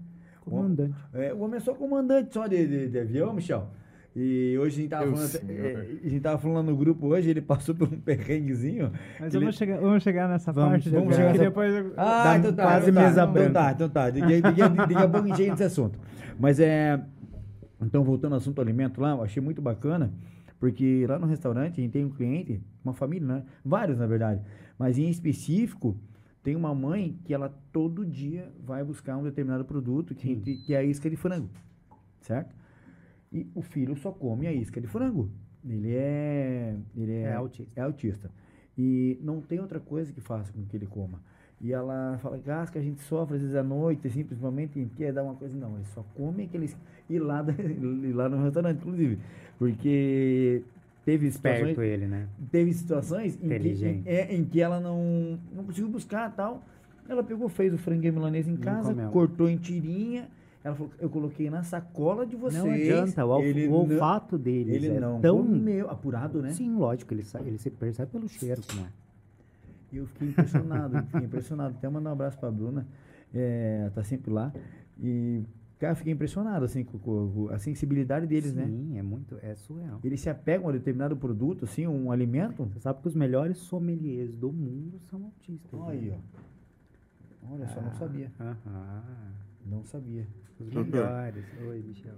Comandante. 0.45 0.95
É, 1.15 1.33
o 1.33 1.41
homem 1.41 1.57
é 1.57 1.61
só 1.61 1.73
comandante 1.75 2.33
só 2.35 2.47
de, 2.47 2.67
de, 2.67 2.89
de 2.89 2.99
avião, 2.99 3.33
Michel. 3.33 3.67
E 4.15 4.57
hoje 4.59 4.79
a 4.79 4.81
gente 4.81 4.91
tava 4.91 5.05
falando, 5.13 5.29
senhor. 5.29 5.65
é, 5.67 5.75
a 6.05 6.09
gente 6.09 6.21
tava 6.21 6.39
falando 6.39 6.67
no 6.71 6.77
grupo 6.77 7.07
hoje, 7.07 7.31
ele 7.31 7.41
passou 7.41 7.75
por 7.75 7.87
um 7.87 7.99
perrenguezinho. 8.01 8.91
Mas 9.21 9.33
Ele- 9.35 9.45
vamos, 9.45 9.57
chegar, 9.57 9.79
vamos 9.81 10.03
chegar 10.03 10.29
nessa 10.29 10.53
Vamos- 10.53 10.71
parte. 10.71 10.89
vamos 10.91 11.15
chegar 11.15 11.29
nessa- 11.33 11.45
depois 11.45 11.73
eu- 11.75 11.93
Ah, 11.97 12.37
então 12.39 12.53
tá. 12.53 12.63
quase 12.65 12.91
então 12.91 13.03
tá, 13.03 13.09
mesa 13.09 13.23
então 13.25 13.53
tá, 13.53 13.73
então 13.73 13.89
tá. 13.89 14.11
Daqui, 14.11 14.97
a 14.97 15.09
pouco 15.09 15.27
a 15.27 15.29
gente 15.29 15.43
entra 15.43 15.51
nesse 15.53 15.63
assunto. 15.65 15.99
Mas 16.39 16.59
é. 16.59 17.01
Então, 17.81 18.03
voltando 18.05 18.33
ao 18.33 18.39
assunto 18.39 18.57
do 18.57 18.61
alimento 18.63 19.01
lá, 19.01 19.13
eu 19.13 19.23
achei 19.23 19.43
muito 19.43 19.63
bacana, 19.63 20.13
Porque 20.59 21.07
lá 21.09 21.19
no 21.19 21.27
restaurante 21.27 21.81
a 21.81 21.83
gente 21.83 21.93
tem 21.93 22.05
um 22.05 22.11
cliente, 22.11 22.61
uma 22.85 22.93
família, 22.93 23.27
né? 23.27 23.43
Vários, 23.65 23.97
na 23.97 24.07
verdade. 24.07 24.43
Mas 24.79 24.99
em 24.99 25.09
específico, 25.09 25.97
tem 26.43 26.55
uma 26.55 26.75
mãe 26.75 27.17
que 27.25 27.33
ela 27.33 27.49
todo 27.73 28.05
dia 28.05 28.51
vai 28.63 28.85
buscar 28.85 29.17
um 29.17 29.23
determinado 29.23 29.65
produto, 29.65 30.15
que, 30.15 30.37
que 30.37 30.75
é 30.75 30.79
a 30.79 30.83
isca 30.83 31.09
de 31.09 31.17
frango. 31.17 31.49
Certo? 32.21 32.55
E 33.33 33.47
o 33.55 33.63
filho 33.63 33.97
só 33.97 34.11
come 34.11 34.47
a 34.47 34.53
isca 34.53 34.81
de 34.81 34.87
frango. 34.87 35.31
Ele 35.65 35.95
é. 35.95 36.77
Ele 36.97 37.13
é, 37.13 37.23
É 37.23 37.33
autista. 37.35 37.81
é 37.81 37.83
autista. 37.83 38.31
E 38.77 39.19
não 39.23 39.41
tem 39.41 39.61
outra 39.61 39.79
coisa 39.79 40.13
que 40.13 40.21
faça 40.21 40.53
com 40.53 40.65
que 40.65 40.77
ele 40.77 40.87
coma. 40.87 41.21
E 41.61 41.73
ela 41.73 42.19
fala, 42.23 42.39
gás 42.39 42.71
que 42.71 42.79
a 42.79 42.83
gente 42.83 43.03
sofre 43.03 43.37
às 43.37 43.43
vezes 43.43 43.55
à 43.55 43.63
noite, 43.63 44.07
assim, 44.07 44.25
principalmente 44.25 44.89
quer 44.97 45.13
dar 45.13 45.23
uma 45.23 45.35
coisa. 45.35 45.55
Não, 45.55 45.75
ele 45.77 45.85
só 45.87 46.03
come 46.15 46.45
aqueles. 46.45 46.75
E 47.09 47.19
lá, 47.19 47.45
e 47.53 48.13
lá 48.13 48.29
no 48.29 48.43
restaurante, 48.43 48.79
inclusive. 48.79 49.19
Porque 49.59 50.63
teve 51.05 51.31
situações, 51.31 51.69
Esperto 51.71 51.83
ele, 51.83 52.07
né? 52.07 52.27
teve 52.51 52.73
situações 52.73 53.35
em 53.37 53.39
que, 53.41 53.47
Inteligente. 53.47 54.09
em, 54.09 54.11
é, 54.11 54.35
em 54.35 54.45
que 54.45 54.61
ela 54.61 54.81
não, 54.81 55.39
não 55.55 55.65
conseguiu 55.65 55.91
buscar 55.91 56.35
tal. 56.35 56.63
Ela 57.07 57.23
pegou, 57.23 57.49
fez 57.49 57.75
o 57.75 57.79
franguinho 57.79 58.15
milanês 58.15 58.49
em 58.49 58.57
casa, 58.57 58.95
cortou 59.11 59.49
em 59.49 59.57
tirinha. 59.59 60.29
Ela 60.63 60.75
falou, 60.75 60.93
eu 60.99 61.09
coloquei 61.09 61.49
na 61.49 61.63
sacola 61.63 62.27
de 62.27 62.37
vocês. 62.37 62.63
Não 62.63 62.71
adianta, 62.71 63.25
o, 63.25 63.41
ele 63.41 63.67
o 63.67 63.71
não- 63.71 63.79
olfato 63.79 64.37
deles 64.37 64.75
Ele 64.77 64.89
é 64.89 65.01
não 65.01 65.21
tão... 65.21 65.39
comeu, 65.39 65.89
apurado, 65.91 66.43
né? 66.43 66.51
Sim, 66.53 66.75
lógico, 66.77 67.15
ele, 67.15 67.25
ele 67.47 67.57
se 67.59 67.71
percebe 67.71 68.13
pelo 68.13 68.29
cheiro, 68.29 68.61
né? 68.77 68.91
E 69.93 69.97
eu 69.97 70.07
fiquei 70.07 70.29
impressionado, 70.29 71.03
fiquei 71.07 71.25
impressionado. 71.27 71.75
Até 71.77 71.89
mandar 71.89 72.11
um 72.11 72.13
abraço 72.13 72.39
pra 72.39 72.51
Bruna, 72.51 72.87
é, 73.35 73.91
tá 73.95 74.05
sempre 74.05 74.31
lá. 74.31 74.53
E, 75.03 75.43
cara, 75.79 75.95
fiquei 75.95 76.13
impressionado, 76.13 76.65
assim, 76.65 76.85
com, 76.85 76.99
com- 76.99 77.49
a 77.51 77.59
sensibilidade 77.59 78.27
deles, 78.27 78.53
né? 78.55 78.67
Sim, 78.67 78.99
é 78.99 79.03
muito, 79.03 79.37
é 79.43 79.55
surreal. 79.55 79.99
Eles 80.05 80.21
se 80.21 80.29
apegam 80.29 80.69
a 80.69 80.73
determinado 80.73 81.17
produto, 81.17 81.65
assim, 81.65 81.87
um 81.87 82.13
alimento. 82.13 82.65
Você 82.67 82.81
sabe 82.81 83.01
que 83.01 83.09
os 83.09 83.15
melhores 83.15 83.57
sommeliers 83.57 84.37
do 84.37 84.53
mundo 84.53 84.99
são 85.11 85.25
autistas. 85.25 85.81
Olha 85.81 85.99
aí, 85.99 86.11
né? 86.11 86.19
ó. 87.43 87.55
Olha 87.55 87.67
só, 87.67 87.81
não 87.81 87.93
sabia. 87.95 88.31
Aham. 88.39 89.03
Não 89.67 89.85
sabia. 89.85 90.27
Os 90.61 90.73
Doutor. 90.73 90.93
melhores. 90.93 91.45
Oi, 91.67 91.85
Michel. 91.87 92.15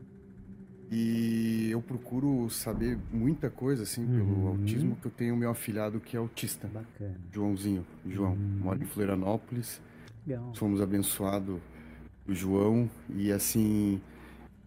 E 0.90 1.68
eu 1.70 1.80
procuro 1.80 2.51
saber 2.51 2.99
muita 3.11 3.49
coisa, 3.49 3.82
assim, 3.84 4.05
pelo 4.07 4.24
Uhum. 4.24 4.49
autismo, 4.49 4.97
que 4.97 5.07
eu 5.07 5.11
tenho 5.11 5.34
meu 5.36 5.51
afilhado 5.51 5.99
que 6.01 6.16
é 6.16 6.18
autista, 6.18 6.68
Bacana. 6.68 7.16
Joãozinho. 7.32 7.86
João, 8.07 8.32
Uhum. 8.32 8.59
mora 8.61 8.78
em 8.82 8.86
Florianópolis. 8.86 9.80
Legal. 10.26 10.53
Fomos 10.55 10.80
abençoados 10.82 11.59
do 12.26 12.34
João 12.34 12.90
e 13.16 13.32
assim 13.32 14.01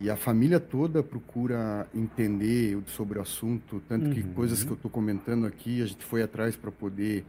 e 0.02 0.10
a 0.10 0.18
família 0.18 0.60
toda 0.60 1.02
procura 1.02 1.88
entender 1.96 2.78
sobre 2.88 3.18
o 3.18 3.22
assunto, 3.22 3.82
tanto 3.88 4.10
que 4.10 4.20
Uhum. 4.22 4.34
coisas 4.34 4.62
que 4.64 4.70
eu 4.72 4.76
estou 4.76 4.92
comentando 4.92 5.46
aqui 5.46 5.82
a 5.82 5.86
gente 5.86 6.04
foi 6.04 6.22
atrás 6.22 6.56
para 6.58 6.70
poder 6.72 7.24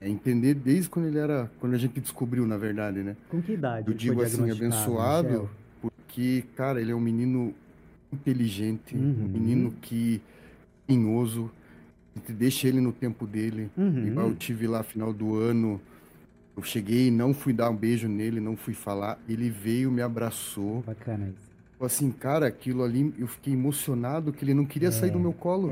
é, 0.00 0.08
entender 0.08 0.54
desde 0.54 0.88
quando 0.88 1.06
ele 1.06 1.18
era, 1.18 1.48
quando 1.60 1.74
a 1.74 1.78
gente 1.78 2.00
descobriu 2.00 2.46
na 2.46 2.56
verdade, 2.56 3.02
né? 3.02 3.16
Com 3.28 3.40
que 3.42 3.52
idade? 3.52 3.86
Eu 3.86 3.94
digo 3.94 4.22
assim 4.22 4.50
abençoado 4.50 5.28
Michel? 5.28 5.50
Porque 6.10 6.44
cara 6.56 6.80
ele 6.80 6.90
é 6.90 6.94
um 6.94 7.00
menino 7.00 7.54
inteligente, 8.12 8.96
Uhum. 8.96 9.24
um 9.24 9.28
menino 9.28 9.74
que 9.80 10.20
gente 12.16 12.32
deixa 12.32 12.66
ele 12.66 12.80
no 12.80 12.92
tempo 12.92 13.26
dele. 13.26 13.70
Uhum. 13.76 14.14
Eu 14.20 14.34
tive 14.34 14.66
lá 14.66 14.82
final 14.82 15.12
do 15.12 15.36
ano, 15.36 15.80
eu 16.56 16.62
cheguei, 16.64 17.10
não 17.10 17.32
fui 17.32 17.52
dar 17.52 17.70
um 17.70 17.76
beijo 17.76 18.08
nele, 18.08 18.40
não 18.40 18.56
fui 18.56 18.74
falar, 18.74 19.18
ele 19.28 19.48
veio, 19.48 19.90
me 19.90 20.02
abraçou. 20.02 20.82
Bacana 20.82 21.28
isso. 21.28 21.50
Assim, 21.80 22.10
cara, 22.10 22.46
aquilo 22.46 22.82
ali, 22.82 23.14
eu 23.16 23.26
fiquei 23.26 23.54
emocionado 23.54 24.32
que 24.32 24.44
ele 24.44 24.52
não 24.52 24.66
queria 24.66 24.92
sair 24.92 25.10
do 25.10 25.18
meu 25.18 25.32
colo. 25.32 25.70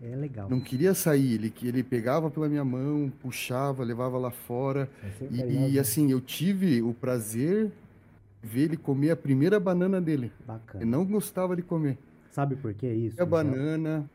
É, 0.00 0.12
é 0.12 0.14
legal. 0.14 0.48
Não 0.48 0.60
queria 0.60 0.94
sair, 0.94 1.32
ele, 1.32 1.50
que 1.50 1.66
ele 1.66 1.82
pegava 1.82 2.30
pela 2.30 2.48
minha 2.48 2.64
mão, 2.64 3.10
puxava, 3.20 3.82
levava 3.82 4.16
lá 4.18 4.30
fora. 4.30 4.88
E, 5.32 5.72
e, 5.72 5.78
assim, 5.78 6.12
eu 6.12 6.20
tive 6.20 6.82
o 6.82 6.94
prazer 6.94 7.72
ver 8.44 8.62
ele 8.62 8.76
comer 8.76 9.10
a 9.10 9.16
primeira 9.16 9.58
banana 9.58 10.00
dele. 10.00 10.32
Bacana. 10.46 10.84
Ele 10.84 10.90
não 10.90 11.04
gostava 11.04 11.56
de 11.56 11.62
comer. 11.62 11.98
Sabe 12.30 12.56
por 12.56 12.74
que 12.74 12.86
isso? 12.86 13.20
A 13.22 13.24
Michel? 13.24 13.26
banana, 13.26 14.10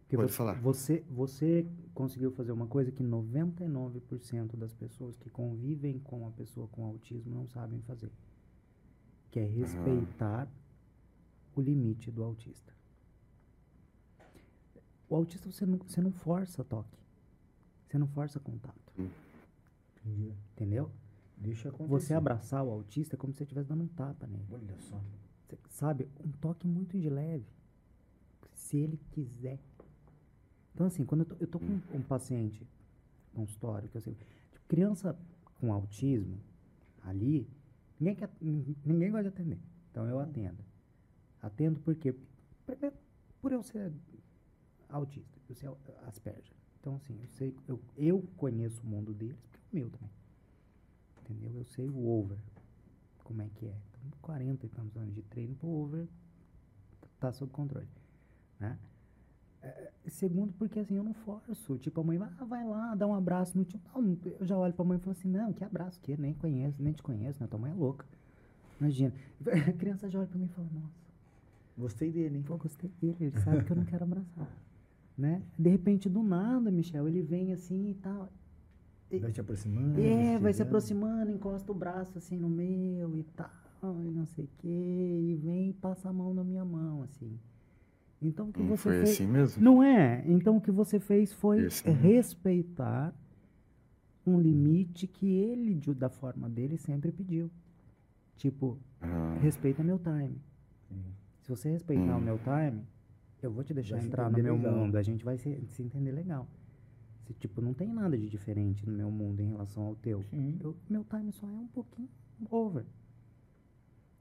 Porque 0.00 0.16
Pode 0.16 0.30
você, 0.30 0.36
falar. 0.36 0.54
Você, 0.60 1.04
você 1.10 1.66
conseguiu 1.92 2.30
fazer 2.30 2.52
uma 2.52 2.66
coisa 2.66 2.92
que 2.92 3.02
99% 3.02 4.56
das 4.56 4.72
pessoas 4.72 5.16
que 5.16 5.28
convivem 5.30 5.98
com 5.98 6.26
a 6.26 6.30
pessoa 6.30 6.68
com 6.68 6.84
autismo 6.84 7.34
não 7.34 7.46
sabem 7.48 7.80
fazer. 7.82 8.10
Que 9.30 9.40
é 9.40 9.44
respeitar 9.44 10.48
o 11.54 11.60
limite 11.60 12.10
do 12.10 12.22
autista. 12.22 12.72
O 15.08 15.14
autista 15.16 15.50
você 15.50 15.66
não, 15.66 15.78
você 15.78 16.00
não 16.00 16.12
força 16.12 16.64
toque. 16.64 16.98
Você 17.88 17.98
não 17.98 18.06
força 18.08 18.38
contato. 18.40 18.92
Entendi. 18.98 20.32
Entendeu? 20.54 20.90
Deixa 21.36 21.68
acontecer. 21.68 21.88
Você 21.90 22.14
abraçar 22.14 22.64
o 22.64 22.70
autista 22.70 23.14
é 23.14 23.18
como 23.18 23.32
se 23.32 23.38
você 23.38 23.44
estivesse 23.44 23.68
dando 23.68 23.84
um 23.84 23.88
tapa 23.88 24.26
nele. 24.26 24.46
Olha 24.50 24.76
só. 24.78 25.00
Cê- 25.48 25.58
Sabe? 25.68 26.08
Um 26.24 26.30
toque 26.32 26.66
muito 26.66 26.98
de 26.98 27.08
leve. 27.10 27.44
Se 28.54 28.76
ele 28.78 28.98
quiser. 29.12 29.58
Então, 30.74 30.86
assim, 30.86 31.04
quando 31.04 31.20
eu 31.22 31.26
tô, 31.26 31.36
eu 31.40 31.46
tô 31.46 31.58
com 31.58 31.80
um 31.94 32.02
paciente, 32.02 32.66
consultório, 33.34 33.88
que 33.88 33.96
eu 33.96 34.00
sei. 34.00 34.14
Tipo, 34.14 34.66
criança 34.66 35.16
com 35.60 35.72
autismo, 35.72 36.38
ali, 37.02 37.46
ninguém, 37.98 38.14
quer, 38.16 38.30
nin- 38.40 38.76
ninguém 38.84 39.10
gosta 39.10 39.24
de 39.24 39.28
atender. 39.28 39.58
Então, 39.90 40.06
eu 40.06 40.18
atendo. 40.18 40.62
Atendo 41.40 41.80
porque, 41.80 42.14
primeiro, 42.66 42.96
por 43.40 43.52
eu 43.52 43.62
ser 43.62 43.92
autista, 44.88 45.38
eu 45.48 45.54
ser 45.54 45.70
Asperger. 46.06 46.52
Então, 46.80 46.96
assim, 46.96 47.18
eu 47.20 47.28
sei, 47.28 47.54
eu, 47.66 47.80
eu 47.96 48.22
conheço 48.36 48.82
o 48.82 48.86
mundo 48.86 49.12
deles, 49.14 49.36
porque 49.40 49.58
é 49.58 49.60
o 49.72 49.74
meu 49.76 49.90
também. 49.90 50.10
Entendeu? 51.28 51.52
Eu 51.56 51.64
sei 51.64 51.88
o 51.88 52.06
over, 52.06 52.38
como 53.24 53.42
é 53.42 53.48
que 53.56 53.66
é. 53.66 53.74
Então, 53.90 54.18
40 54.22 54.64
e 54.64 54.68
tantos 54.68 54.96
anos 54.96 55.14
de 55.14 55.22
treino 55.22 55.54
pro 55.56 55.68
over 55.68 56.06
tá 57.18 57.32
sob 57.32 57.50
controle, 57.50 57.88
né? 58.60 58.78
É, 59.62 59.90
segundo, 60.06 60.52
porque 60.52 60.78
assim, 60.78 60.94
eu 60.94 61.02
não 61.02 61.14
forço. 61.14 61.76
Tipo, 61.78 62.00
a 62.00 62.04
mãe 62.04 62.18
vai, 62.18 62.28
ah, 62.38 62.44
vai 62.44 62.64
lá, 62.64 62.94
dá 62.94 63.06
um 63.06 63.14
abraço 63.14 63.58
no 63.58 63.64
tio. 63.64 63.80
Não, 63.92 64.16
eu 64.38 64.46
já 64.46 64.56
olho 64.56 64.72
pra 64.72 64.84
mãe 64.84 64.98
e 64.98 65.00
falo 65.00 65.12
assim, 65.12 65.28
não, 65.28 65.52
que 65.52 65.64
abraço, 65.64 66.00
que 66.00 66.16
nem 66.16 66.34
conheço, 66.34 66.80
nem 66.80 66.92
te 66.92 67.02
conheço, 67.02 67.42
né? 67.42 67.48
Tua 67.48 67.58
mãe 67.58 67.72
é 67.72 67.74
louca. 67.74 68.06
Imagina. 68.80 69.12
A 69.68 69.72
criança 69.72 70.08
já 70.08 70.18
olha 70.18 70.28
pra 70.28 70.38
mim 70.38 70.44
e 70.44 70.48
fala, 70.48 70.68
nossa, 70.74 71.06
Gostei 71.76 72.10
dele, 72.10 72.36
hein? 72.36 72.42
pô, 72.42 72.56
gostei 72.56 72.90
dele, 73.00 73.16
ele 73.20 73.40
sabe 73.40 73.64
que 73.64 73.70
eu 73.70 73.76
não 73.76 73.84
quero 73.84 74.04
abraçar. 74.04 74.48
Né? 75.16 75.42
De 75.58 75.70
repente, 75.70 76.08
do 76.08 76.22
nada, 76.22 76.70
Michel, 76.70 77.08
ele 77.08 77.22
vem 77.22 77.52
assim 77.52 77.90
e 77.90 77.94
tal. 77.94 78.30
Vai 79.20 79.30
te 79.32 79.40
aproximando. 79.40 80.00
é, 80.00 80.38
vai 80.38 80.52
se 80.52 80.62
aproximando, 80.62 81.30
encosta 81.30 81.70
o 81.70 81.74
braço 81.74 82.18
assim 82.18 82.36
no 82.36 82.48
meu 82.48 83.16
e 83.16 83.22
tal, 83.22 83.50
e 84.02 84.10
não 84.10 84.26
sei 84.26 84.44
o 84.44 84.48
que, 84.58 84.68
e 84.68 85.34
vem 85.36 85.70
e 85.70 85.72
passa 85.72 86.08
a 86.08 86.12
mão 86.12 86.34
na 86.34 86.42
minha 86.42 86.64
mão, 86.64 87.02
assim. 87.02 87.38
Então 88.20 88.48
o 88.48 88.52
que 88.52 88.60
Não 88.60 88.68
você 88.70 88.82
foi 88.82 88.92
fez. 88.98 89.10
assim 89.10 89.26
mesmo? 89.26 89.62
Não 89.62 89.82
é? 89.82 90.24
Então 90.26 90.56
o 90.56 90.60
que 90.60 90.70
você 90.72 90.98
fez 90.98 91.32
foi 91.32 91.66
assim 91.66 91.88
mesmo. 91.88 92.02
respeitar 92.02 93.14
um 94.26 94.40
limite 94.40 95.06
que 95.06 95.26
ele, 95.28 95.74
da 95.94 96.08
forma 96.08 96.48
dele, 96.48 96.76
sempre 96.76 97.12
pediu. 97.12 97.48
Tipo, 98.36 98.76
Ah, 99.00 99.36
respeita 99.40 99.84
meu 99.84 99.98
time. 100.00 100.40
Se 101.42 101.50
você 101.50 101.70
respeitar 101.70 102.16
Hum. 102.16 102.18
o 102.18 102.20
meu 102.20 102.38
time, 102.38 102.82
eu 103.40 103.52
vou 103.52 103.62
te 103.62 103.72
deixar 103.72 103.96
Vai 103.98 104.06
entrar 104.06 104.28
no 104.30 104.38
meu 104.42 104.56
legal. 104.56 104.74
mundo. 104.74 104.96
A 104.96 105.02
gente 105.02 105.24
vai 105.24 105.38
se, 105.38 105.64
se 105.68 105.82
entender 105.82 106.10
legal. 106.10 106.48
Se, 107.26 107.34
tipo, 107.34 107.60
não 107.60 107.74
tem 107.74 107.88
nada 107.88 108.16
de 108.16 108.28
diferente 108.28 108.86
no 108.88 108.92
meu 108.96 109.10
mundo 109.10 109.40
em 109.40 109.48
relação 109.50 109.82
ao 109.84 109.94
teu. 109.96 110.24
Eu- 110.60 110.76
meu 110.88 111.04
time 111.04 111.32
só 111.32 111.46
é 111.46 111.50
um 111.50 111.66
pouquinho 111.66 112.08
over. 112.50 112.84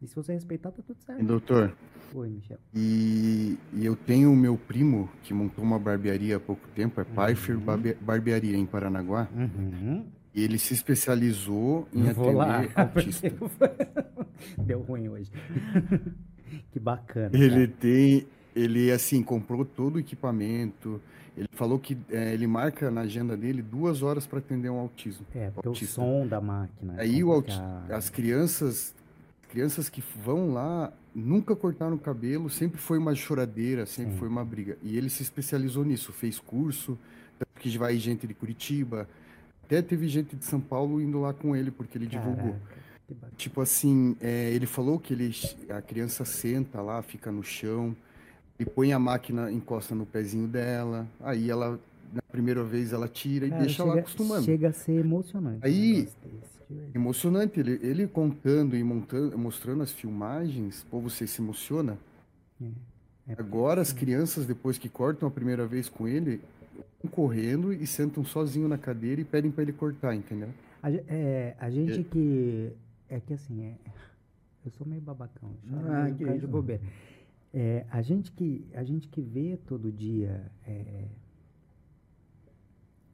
E 0.01 0.07
se 0.07 0.15
você 0.15 0.33
respeitar, 0.33 0.71
tá 0.71 0.81
tudo 0.81 0.97
e 0.99 1.03
certo. 1.03 1.23
doutor, 1.23 1.75
Oi, 2.13 2.29
Michel. 2.29 2.59
E, 2.73 3.57
e 3.73 3.85
eu 3.85 3.95
tenho 3.95 4.31
o 4.31 4.35
meu 4.35 4.57
primo 4.57 5.09
que 5.23 5.33
montou 5.33 5.63
uma 5.63 5.77
barbearia 5.79 6.37
há 6.37 6.39
pouco 6.39 6.67
tempo, 6.75 6.99
é 6.99 7.03
Pfeiffer 7.03 7.57
Uhum. 7.57 7.63
Barbe- 7.63 7.97
Barbearia 8.01 8.55
em 8.57 8.65
Paranaguá. 8.65 9.27
Uhum. 9.35 10.05
E 10.33 10.43
ele 10.43 10.57
se 10.57 10.73
especializou 10.73 11.87
em 11.93 12.03
Vou 12.13 12.31
lá. 12.33 12.59
atender 12.61 12.79
autista. 12.79 13.31
Deu 14.57 14.81
ruim 14.81 15.07
hoje. 15.09 15.31
que 16.71 16.79
bacana. 16.79 17.31
Ele 17.37 17.67
tem, 17.67 18.27
ele 18.55 18.91
assim 18.91 19.23
comprou 19.23 19.63
todo 19.65 19.95
o 19.95 19.99
equipamento. 19.99 21.01
Ele 21.37 21.49
falou 21.51 21.77
que 21.77 21.97
é, 22.09 22.33
ele 22.33 22.47
marca 22.47 22.89
na 22.89 23.01
agenda 23.01 23.35
dele 23.35 23.61
duas 23.61 24.01
horas 24.01 24.25
para 24.25 24.39
atender 24.39 24.69
um 24.69 24.79
autismo. 24.79 25.25
É, 25.35 25.49
porque 25.49 25.67
autista. 25.67 26.01
o 26.01 26.05
som 26.05 26.27
da 26.27 26.39
máquina. 26.39 26.95
é 26.97 27.01
Aí 27.01 27.23
o 27.23 27.43
as 27.89 28.09
crianças, 28.09 28.95
crianças 29.49 29.89
que 29.89 30.01
vão 30.23 30.53
lá 30.53 30.93
nunca 31.13 31.55
cortaram 31.55 31.95
o 31.95 31.99
cabelo, 31.99 32.49
sempre 32.49 32.79
foi 32.79 32.97
uma 32.97 33.13
choradeira, 33.15 33.85
sempre 33.85 34.13
Sim. 34.13 34.17
foi 34.19 34.27
uma 34.27 34.45
briga. 34.45 34.77
E 34.81 34.97
ele 34.97 35.09
se 35.09 35.23
especializou 35.23 35.83
nisso, 35.83 36.11
fez 36.13 36.39
curso, 36.39 36.97
que 37.59 37.77
vai 37.77 37.97
gente 37.97 38.25
de 38.27 38.33
Curitiba, 38.33 39.07
até 39.63 39.81
teve 39.81 40.07
gente 40.07 40.35
de 40.35 40.45
São 40.45 40.61
Paulo 40.61 41.01
indo 41.01 41.19
lá 41.19 41.33
com 41.33 41.55
ele 41.55 41.71
porque 41.71 41.97
ele 41.97 42.05
divulgou. 42.05 42.53
Caraca, 42.53 42.75
bacana. 43.09 43.31
Tipo 43.35 43.61
assim, 43.61 44.15
é, 44.21 44.51
ele 44.51 44.65
falou 44.65 44.99
que 44.99 45.13
ele, 45.13 45.31
a 45.69 45.81
criança 45.81 46.23
senta 46.23 46.81
lá, 46.81 47.01
fica 47.01 47.31
no 47.31 47.43
chão, 47.43 47.95
Ele 48.59 48.69
põe 48.69 48.93
a 48.93 48.99
máquina, 48.99 49.51
encosta 49.51 49.93
no 49.93 50.05
pezinho 50.05 50.47
dela, 50.47 51.07
aí 51.19 51.49
ela, 51.49 51.79
na 52.13 52.21
primeira 52.31 52.63
vez, 52.63 52.93
ela 52.93 53.07
tira 53.07 53.45
e 53.45 53.49
Cara, 53.49 53.61
deixa 53.61 53.83
chega, 53.83 53.93
lá 53.93 53.99
acostumando. 53.99 54.43
Chega 54.43 54.69
a 54.69 54.73
ser 54.73 54.99
emocionante. 54.99 55.59
Aí- 55.61 56.05
de 56.05 56.73
verdade. 56.73 56.95
Emocionante, 56.95 57.59
ele, 57.59 57.79
ele 57.83 58.07
contando 58.07 58.75
e 58.75 58.83
montando, 58.83 59.37
mostrando 59.37 59.83
as 59.83 59.91
filmagens, 59.91 60.85
pô, 60.89 60.99
você 60.99 61.27
se 61.27 61.41
emociona. 61.41 61.97
É 63.27 63.33
Agora 63.37 63.81
as 63.81 63.91
crianças, 63.91 64.45
depois 64.45 64.77
que 64.77 64.87
cortam 64.89 65.27
a 65.27 65.31
primeira 65.31 65.67
vez 65.67 65.89
com 65.89 66.07
ele, 66.07 66.41
vão 67.03 67.11
correndo 67.11 67.73
e 67.73 67.85
sentam 67.85 68.23
sozinho 68.23 68.67
na 68.67 68.77
cadeira 68.77 69.21
e 69.21 69.23
pedem 69.25 69.51
para 69.51 69.63
ele 69.63 69.73
cortar, 69.73 70.15
entendeu? 70.15 70.49
A, 70.81 70.91
é, 70.91 71.55
a 71.59 71.69
gente 71.69 72.03
que. 72.03 72.71
É 73.09 73.19
que 73.19 73.33
assim, 73.33 73.63
é, 73.65 73.75
eu 74.65 74.71
sou 74.71 74.87
meio 74.87 75.01
babacão, 75.01 75.51
Ah, 75.71 76.09
que 76.15 76.23
de 76.39 76.47
bobeira. 76.47 76.81
É, 77.57 77.85
a, 77.89 78.01
gente 78.01 78.33
que, 78.33 78.67
a 78.73 78.83
gente 78.83 79.07
que 79.07 79.21
vê 79.21 79.55
todo 79.65 79.89
dia 79.89 80.51
é, 80.67 81.07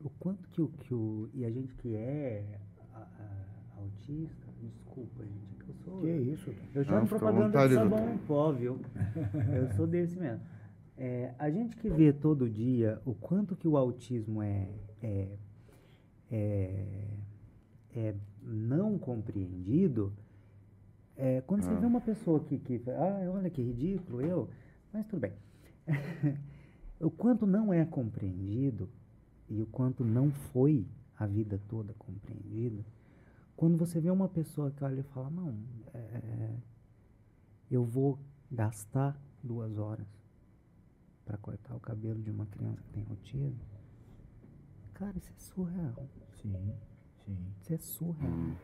o 0.04 0.10
quanto 0.10 0.50
que 0.50 0.60
o, 0.62 0.68
que 0.68 0.92
o. 0.96 1.30
E 1.32 1.46
a 1.46 1.52
gente 1.52 1.72
que 1.76 1.94
é 1.96 2.60
a- 2.92 2.98
a- 2.98 3.80
autista, 3.82 4.48
desculpa, 4.60 5.24
gente, 5.24 5.54
é 5.60 5.64
que 5.64 5.70
eu 5.70 5.76
sou. 5.86 6.02
Que 6.02 6.10
isso? 6.10 6.50
Eu 6.74 6.78
Não, 6.78 6.84
chamo 6.86 7.06
fica 7.06 7.16
à 7.18 7.20
propaganda 7.20 7.68
de 7.68 7.76
sabão 7.76 8.14
em 8.16 8.18
pó, 8.18 8.52
viu? 8.52 8.80
Eu 9.56 9.72
sou 9.76 9.86
desse 9.86 10.18
mesmo. 10.18 10.42
É, 10.98 11.34
a 11.38 11.50
gente 11.52 11.76
que 11.78 11.88
vê 11.90 12.12
todo 12.12 12.50
dia 12.50 13.00
o 13.06 13.14
quanto 13.14 13.56
que 13.56 13.68
o 13.68 13.78
autismo 13.78 14.42
é, 14.42 14.68
é, 15.04 15.38
é, 16.32 17.08
é 17.96 18.16
não 18.42 18.98
compreendido, 18.98 20.12
é, 21.18 21.42
quando 21.42 21.64
você 21.64 21.72
Ah. 21.72 21.80
vê 21.80 21.86
uma 21.86 22.02
pessoa 22.02 22.40
que, 22.42 22.58
que 22.60 22.82
ah, 22.90 23.30
olha 23.32 23.50
que 23.50 23.62
ridículo, 23.62 24.22
eu, 24.22 24.50
mas 24.94 25.06
tudo 25.08 25.20
bem. 25.22 25.34
o 27.00 27.10
quanto 27.12 27.46
não 27.46 27.74
é 27.74 27.86
compreendido 27.86 28.90
e 29.50 29.62
o 29.62 29.66
quanto 29.68 30.04
não 30.04 30.32
foi 30.32 30.86
a 31.18 31.26
vida 31.28 31.60
toda 31.68 31.94
compreendido, 31.96 32.84
quando 33.56 33.78
você 33.78 34.00
vê 34.00 34.10
uma 34.10 34.28
pessoa 34.28 34.72
que 34.72 34.84
olha 34.84 35.02
e 35.02 35.04
fala, 35.04 35.30
não, 35.30 35.56
é, 35.94 36.56
eu 37.70 37.84
vou 37.84 38.18
gastar 38.52 39.16
duas 39.44 39.78
horas 39.78 40.08
para 41.26 41.38
cortar 41.38 41.76
o 41.76 41.80
cabelo 41.80 42.20
de 42.22 42.32
uma 42.32 42.46
criança 42.48 42.82
que 42.82 42.90
tem 42.90 43.06
autismo, 43.10 43.60
cara, 44.94 45.16
isso 45.18 45.32
é 45.32 45.40
surreal. 45.40 46.10
Sim, 46.42 46.74
sim. 47.26 47.38
Isso 47.62 47.74
é 47.74 47.78
surreal. 47.78 48.56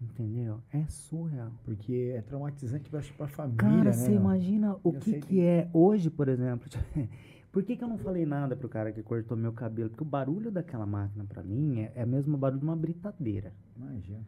Entendeu? 0.00 0.60
É 0.72 0.86
surreal. 0.88 1.52
Porque 1.64 2.14
é 2.16 2.22
traumatizante 2.22 2.88
pra, 2.88 3.02
pra 3.18 3.28
família, 3.28 3.58
Cara, 3.58 3.84
né? 3.84 3.92
você 3.92 4.08
meu? 4.10 4.20
imagina 4.20 4.74
o 4.76 4.80
Eu 4.94 5.00
que, 5.00 5.12
que 5.12 5.20
que- 5.20 5.40
é 5.40 5.68
hoje, 5.74 6.08
por 6.10 6.28
exemplo. 6.28 6.68
Por 7.52 7.64
que, 7.64 7.76
que 7.76 7.82
eu 7.82 7.88
não 7.88 7.98
falei 7.98 8.24
nada 8.24 8.54
pro 8.54 8.68
cara 8.68 8.92
que 8.92 9.02
cortou 9.02 9.36
meu 9.36 9.52
cabelo? 9.52 9.90
Porque 9.90 10.04
o 10.04 10.06
barulho 10.06 10.52
daquela 10.52 10.86
máquina 10.86 11.24
pra 11.24 11.42
mim 11.42 11.80
é, 11.80 11.92
é 11.96 12.04
o 12.04 12.08
mesmo 12.08 12.36
barulho 12.38 12.60
de 12.60 12.64
uma 12.64 12.76
britadeira. 12.76 13.52
Imagina. 13.76 14.24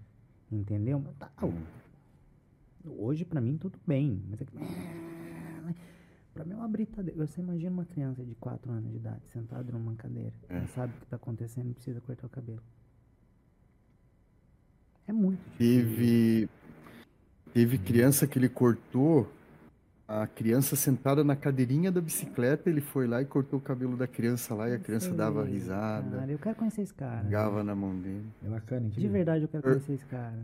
Entendeu? 0.51 0.99
Mas 0.99 1.15
tá, 1.15 1.31
hoje 2.85 3.25
pra 3.25 3.41
mim 3.41 3.57
tudo 3.57 3.79
bem. 3.87 4.21
Mas 4.29 4.41
é 4.41 4.45
que... 4.45 4.53
Pra 6.35 6.45
mim 6.47 6.53
é 6.53 6.57
uma 6.57 6.67
britadeira. 6.69 7.27
Você 7.27 7.41
imagina 7.43 7.71
uma 7.71 7.85
criança 7.85 8.25
de 8.25 8.35
4 8.37 8.73
anos 8.73 8.91
de 8.91 8.97
idade 8.97 9.21
sentada 9.29 9.71
numa 9.71 9.95
cadeira. 9.95 10.33
É. 10.49 10.61
Não 10.61 10.67
sabe 10.69 10.95
o 10.97 11.01
que 11.01 11.07
tá 11.07 11.17
acontecendo 11.17 11.71
e 11.71 11.75
precisa 11.75 12.01
cortar 12.01 12.27
o 12.27 12.31
cabelo. 12.31 12.63
É 15.09 15.13
muito 15.13 15.39
difícil. 15.51 15.59
Teve, 15.59 16.49
teve 17.53 17.79
criança 17.79 18.27
que 18.27 18.39
ele 18.39 18.49
cortou, 18.49 19.31
a 20.07 20.27
criança 20.27 20.77
sentada 20.77 21.25
na 21.25 21.35
cadeirinha 21.35 21.91
da 21.91 22.01
bicicleta, 22.01 22.69
ele 22.69 22.81
foi 22.81 23.07
lá 23.07 23.23
e 23.23 23.25
cortou 23.25 23.59
o 23.59 23.63
cabelo 23.63 23.97
da 23.97 24.07
criança 24.07 24.55
lá 24.55 24.69
e 24.69 24.75
a 24.75 24.79
criança 24.79 25.13
dava 25.15 25.45
Sei, 25.45 25.53
risada, 25.55 26.19
Cara, 26.19 26.33
eu 26.33 26.39
quero 26.39 26.57
conhecer 26.57 26.83
esse 26.83 26.95
cara. 26.95 27.23
pegava 27.25 27.63
na 27.65 27.75
mão 27.75 27.97
dele. 27.99 28.25
É 28.45 28.49
bacana, 28.49 28.89
De 28.89 29.09
verdade, 29.09 29.45
eu 29.45 29.49
quero 29.49 29.67
Er- 29.67 29.73
conhecer 29.75 29.93
esse 29.95 30.05
cara. 30.07 30.37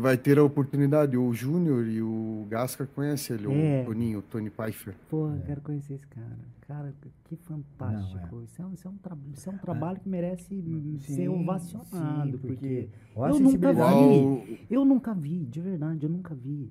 Vai 0.00 0.16
ter 0.16 0.38
a 0.38 0.44
oportunidade, 0.44 1.16
o 1.16 1.32
Júnior 1.34 1.84
e 1.86 2.00
o 2.00 2.46
Gascar 2.48 2.86
conhecem 2.86 3.34
ele, 3.36 3.52
É. 3.52 3.82
o 3.82 3.86
Toninho, 3.86 4.18
o 4.20 4.22
Tony 4.22 4.48
Pfeiffer. 4.48 4.94
Porra, 5.10 5.34
eu 5.36 5.42
quero 5.42 5.60
conhecer 5.60 5.94
esse 5.94 6.06
cara. 6.06 6.38
Cara, 6.68 6.94
que 7.24 7.34
fantástico. 7.36 8.42
Isso, 8.44 8.62
é, 8.62 8.66
um- 8.66 8.72
isso, 8.74 8.86
é 8.86 8.90
um 8.90 8.96
tra- 8.98 9.16
isso 9.34 9.48
é 9.50 9.52
um 9.52 9.58
trabalho 9.58 9.98
que 9.98 10.08
merece 10.08 10.54
hum, 10.54 10.98
ser 11.00 11.14
Sim, 11.14 11.28
ovacionado. 11.28 12.38
sim, 12.38 12.46
porque 12.46 12.88
Olha 13.16 13.32
a 13.32 13.36
Eu 13.36 13.40
nunca 13.40 13.72
vi. 13.72 14.58
Eu 14.70 14.84
nunca 14.84 15.14
vi, 15.14 15.44
de 15.46 15.60
verdade, 15.60 16.04
eu 16.04 16.10
nunca 16.10 16.34
vi. 16.34 16.70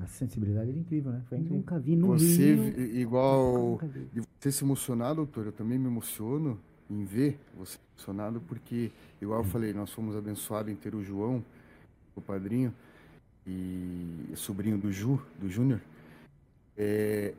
A 0.00 0.06
sensibilidade 0.06 0.70
é 0.70 0.74
incrível, 0.74 1.12
né? 1.12 1.22
Foi 1.28 1.38
incrível. 1.38 1.58
Nunca 1.58 1.78
vi 1.78 1.94
no 1.94 2.08
você, 2.08 2.54
Rio. 2.56 2.72
vi- 2.72 2.98
igual 3.00 3.70
Nunca 3.70 3.86
vi. 3.86 4.08
você 4.40 4.50
se 4.50 4.64
emocionar, 4.64 5.14
doutor, 5.14 5.46
eu 5.46 5.52
também 5.52 5.78
me 5.78 5.86
emociono 5.86 6.58
em 6.90 7.04
ver 7.04 7.38
você 7.56 7.78
emocionado, 7.96 8.40
porque, 8.40 8.90
igual 9.22 9.40
eu 9.40 9.44
falei, 9.44 9.72
nós 9.72 9.92
fomos 9.92 10.16
abençoados 10.16 10.72
em 10.72 10.74
ter 10.74 10.94
o 10.96 11.04
João, 11.04 11.44
o 12.16 12.20
padrinho, 12.20 12.72
e 13.46 14.32
sobrinho 14.34 14.78
do 14.78 14.90
Ju, 14.90 15.20
do 15.38 15.48
Júnior, 15.48 15.80
é, 16.76 17.34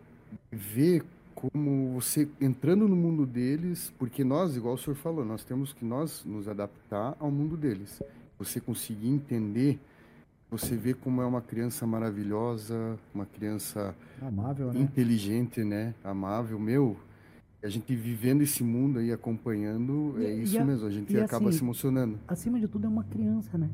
ver 0.51 1.03
como 1.33 1.91
você 1.93 2.27
entrando 2.39 2.87
no 2.87 2.95
mundo 2.95 3.25
deles, 3.25 3.91
porque 3.97 4.23
nós, 4.23 4.55
igual 4.55 4.75
o 4.75 4.77
senhor 4.77 4.95
falou, 4.95 5.25
nós 5.25 5.43
temos 5.43 5.73
que 5.73 5.83
nós 5.83 6.23
nos 6.25 6.47
adaptar 6.47 7.15
ao 7.19 7.29
mundo 7.31 7.57
deles. 7.57 8.01
Você 8.39 8.59
conseguir 8.61 9.09
entender, 9.09 9.79
você 10.49 10.75
vê 10.75 10.93
como 10.93 11.21
é 11.21 11.25
uma 11.25 11.41
criança 11.41 11.85
maravilhosa, 11.87 12.97
uma 13.13 13.25
criança 13.25 13.95
Amável, 14.21 14.71
né? 14.73 14.79
inteligente, 14.81 15.63
né? 15.63 15.93
Amável, 16.03 16.59
meu. 16.59 16.95
A 17.63 17.67
gente 17.67 17.95
vivendo 17.95 18.41
esse 18.43 18.63
mundo 18.63 18.99
aí, 18.99 19.11
acompanhando, 19.11 20.15
E- 20.19 20.25
é 20.25 20.33
isso 20.35 20.59
a- 20.59 20.63
mesmo, 20.63 20.85
a 20.87 20.91
gente 20.91 21.17
acaba 21.17 21.49
assim, 21.49 21.57
se 21.57 21.63
emocionando. 21.63 22.19
Acima 22.27 22.59
de 22.59 22.67
tudo, 22.67 22.85
é 22.85 22.89
uma 22.89 23.03
criança, 23.03 23.57
né? 23.57 23.69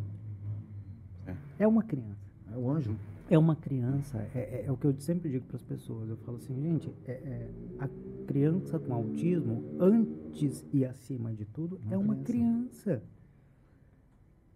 É. 1.28 1.36
É 1.59 1.67
uma 1.67 1.84
criança. 1.84 2.19
É 2.51 2.57
o 2.57 2.69
anjo. 2.69 2.95
É 3.30 3.38
uma 3.38 3.55
criança, 3.55 4.17
é, 4.36 4.39
é- 4.39 4.65
é 4.67 4.72
o 4.72 4.76
que 4.76 4.86
eu 4.86 4.93
sempre 4.99 5.30
digo 5.30 5.45
para 5.45 5.55
as 5.55 5.63
pessoas. 5.63 6.09
Eu 6.09 6.17
falo 6.17 6.36
assim, 6.38 6.53
gente, 6.61 6.93
é- 7.05 7.11
é, 7.13 7.49
a 7.80 7.88
criança 8.28 8.78
com 8.78 8.93
autismo, 8.93 9.63
antes 9.80 10.65
e 10.74 10.84
acima 10.86 11.34
de 11.34 11.45
tudo, 11.45 11.80
Uma 11.86 11.93
é 11.93 11.97
uma 11.97 12.15
criança. 12.17 12.82
criança. 12.84 13.03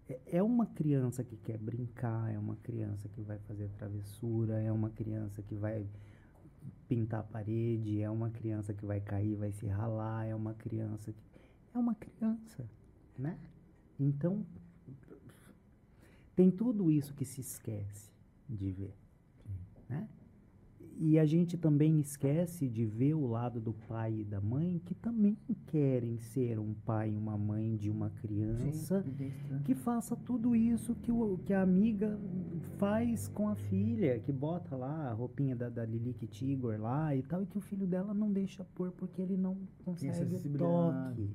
É, 0.09 0.20
é 0.38 0.43
uma 0.43 0.66
criança 0.66 1.24
que 1.24 1.38
quer 1.38 1.57
brincar, 1.57 2.34
é 2.34 2.38
uma 2.38 2.55
criança 2.57 3.07
que 3.09 3.22
vai 3.22 3.39
fazer 3.39 3.70
travessura, 3.78 4.61
é 4.61 4.72
uma 4.72 4.89
criança 4.89 5.41
que 5.41 5.55
vai 5.55 5.86
pintar 6.88 7.22
a 7.22 7.24
parede, 7.24 8.01
é 8.01 8.09
uma 8.09 8.30
criança 8.30 8.74
que 8.74 8.86
vai 8.86 8.99
cair, 8.99 9.36
vai 9.36 9.51
se 9.53 9.66
ralar, 9.68 10.26
é 10.26 10.36
uma 10.36 10.53
criança 10.53 11.11
que. 11.13 11.24
É 11.74 11.78
uma 11.80 11.95
criança, 11.95 12.66
né? 13.18 13.38
Então, 13.99 14.45
tem 16.36 16.52
tudo 16.52 16.92
isso 16.92 17.14
que 17.14 17.26
se 17.26 17.42
esquece 17.42 18.12
de 18.48 18.72
ver, 18.72 18.96
né? 19.90 20.08
E 20.98 21.20
a 21.20 21.26
gente 21.26 21.58
também 21.58 22.00
esquece 22.00 22.70
de 22.70 22.86
ver 22.86 23.16
o 23.16 23.28
lado 23.28 23.60
do 23.60 23.74
pai 23.74 24.20
e 24.20 24.24
da 24.24 24.40
mãe 24.40 24.82
que 24.86 24.96
também 24.96 25.38
querem 25.68 26.18
ser 26.20 26.58
um 26.58 26.74
pai 26.74 27.12
e 27.12 27.18
uma 27.18 27.38
mãe 27.38 27.76
de 27.76 27.90
uma 27.90 28.10
criança 28.10 29.04
que 29.66 29.76
faça 29.76 30.16
tudo 30.16 30.56
isso 30.56 30.96
que, 30.96 31.12
o, 31.12 31.38
que 31.40 31.54
a 31.54 31.62
amiga 31.62 32.18
faz 32.78 33.28
com 33.28 33.50
a 33.50 33.56
filha, 33.56 34.20
que 34.20 34.32
bota 34.32 34.76
lá 34.78 35.10
a 35.10 35.14
roupinha 35.14 35.54
da, 35.54 35.68
da 35.68 35.86
Lilique 35.86 36.28
Tigor 36.28 36.80
lá 36.80 37.14
e 37.14 37.22
tal, 37.24 37.44
e 37.44 37.46
que 37.46 37.58
o 37.58 37.62
filho 37.62 37.86
dela 37.86 38.14
não 38.14 38.32
deixa 38.32 38.64
pôr 38.74 38.92
porque 38.92 39.22
ele 39.22 39.36
não 39.36 39.58
consegue 39.84 40.36
o 40.36 40.58
toque. 40.58 41.30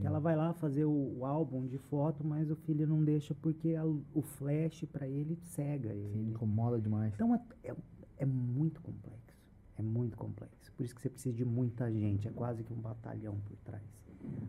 Que 0.00 0.06
ela 0.06 0.18
vai 0.18 0.34
lá 0.34 0.52
fazer 0.54 0.84
o, 0.86 1.18
o 1.18 1.26
álbum 1.26 1.66
de 1.66 1.76
foto, 1.76 2.24
mas 2.24 2.50
o 2.50 2.56
filho 2.56 2.86
não 2.86 3.04
deixa 3.04 3.34
porque 3.34 3.74
a- 3.74 3.84
o 3.84 4.22
flash 4.22 4.84
pra 4.90 5.06
ele 5.06 5.36
cega 5.36 5.90
Sim, 5.90 5.96
ele. 5.98 6.30
incomoda 6.30 6.80
demais. 6.80 7.12
Então 7.14 7.34
é, 7.34 7.40
é, 7.64 7.76
é 8.18 8.24
muito 8.26 8.80
complexo. 8.80 9.36
É 9.76 9.82
muito 9.82 10.16
complexo. 10.16 10.72
Por 10.72 10.84
isso 10.84 10.94
que 10.94 11.02
você 11.02 11.10
precisa 11.10 11.34
de 11.36 11.44
muita 11.44 11.90
gente. 11.92 12.26
É 12.26 12.30
quase 12.30 12.64
que 12.64 12.72
um 12.72 12.80
batalhão 12.80 13.38
por 13.40 13.56
trás. 13.58 13.82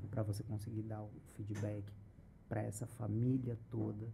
Para 0.09 0.23
você 0.23 0.43
conseguir 0.43 0.83
dar 0.83 1.01
o 1.03 1.09
feedback 1.35 1.83
para 2.47 2.61
essa 2.61 2.85
família 2.87 3.57
toda 3.69 4.07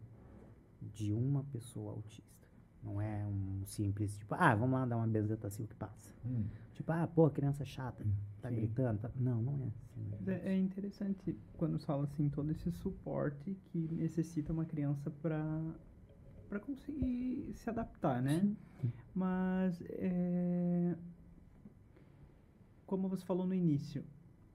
de 0.93 1.11
uma 1.13 1.43
pessoa 1.43 1.91
autista. 1.93 2.38
Não 2.83 3.01
é 3.01 3.25
um 3.25 3.61
simples, 3.65 4.17
tipo, 4.17 4.33
ah, 4.35 4.55
vamos 4.55 4.79
lá 4.79 4.85
dar 4.85 4.97
uma 4.97 5.07
benzetacil 5.07 5.67
que 5.67 5.75
passa. 5.75 6.13
Hum. 6.25 6.45
Tipo, 6.73 6.91
ah, 6.93 7.05
pô, 7.07 7.29
criança 7.29 7.65
chata, 7.65 8.05
tá 8.41 8.49
Sim. 8.49 8.55
gritando. 8.55 8.99
tá- 8.99 9.11
Não, 9.17 9.41
não 9.41 9.53
é 9.63 9.67
assim. 9.67 10.07
Mas 10.11 10.27
É, 10.29 10.53
é 10.53 10.57
interessante 10.57 11.37
quando 11.57 11.77
fala 11.79 12.05
assim 12.05 12.29
todo 12.29 12.49
esse 12.51 12.71
suporte 12.71 13.57
que 13.65 13.77
necessita 13.91 14.53
uma 14.53 14.65
criança 14.65 15.11
para 15.21 15.61
para 16.47 16.59
conseguir 16.59 17.51
se 17.53 17.69
adaptar, 17.69 18.23
né? 18.23 18.39
Sim. 18.81 18.91
Mas 19.13 19.79
é, 19.87 20.95
como 22.85 23.07
você 23.07 23.23
falou 23.25 23.45
no 23.45 23.53
início, 23.53 24.03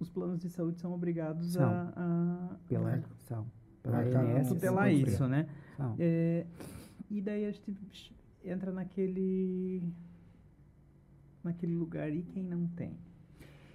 os 0.01 0.11
planos 0.11 0.41
de 0.41 0.49
saúde 0.51 0.81
são 0.81 0.93
obrigados 0.93 1.53
São. 1.53 1.63
a, 1.63 1.93
a 1.95 2.57
Pela, 2.67 3.01
são, 3.29 3.47
pela 3.83 4.01
Ah, 4.01 4.11
tá. 4.11 4.21
ANS, 4.23 4.49
tutelar 4.49 4.93
isso, 4.93 5.29
né? 5.29 5.49
É, 5.99 6.47
e 7.11 7.21
daí 7.21 7.45
a 7.47 7.53
gente 7.53 8.15
entra 8.45 8.73
naquele 8.73 9.83
naquele 11.43 11.75
lugar 11.75 12.11
e 12.11 12.23
quem 12.23 12.43
não 12.43 12.67
tem. 12.69 12.97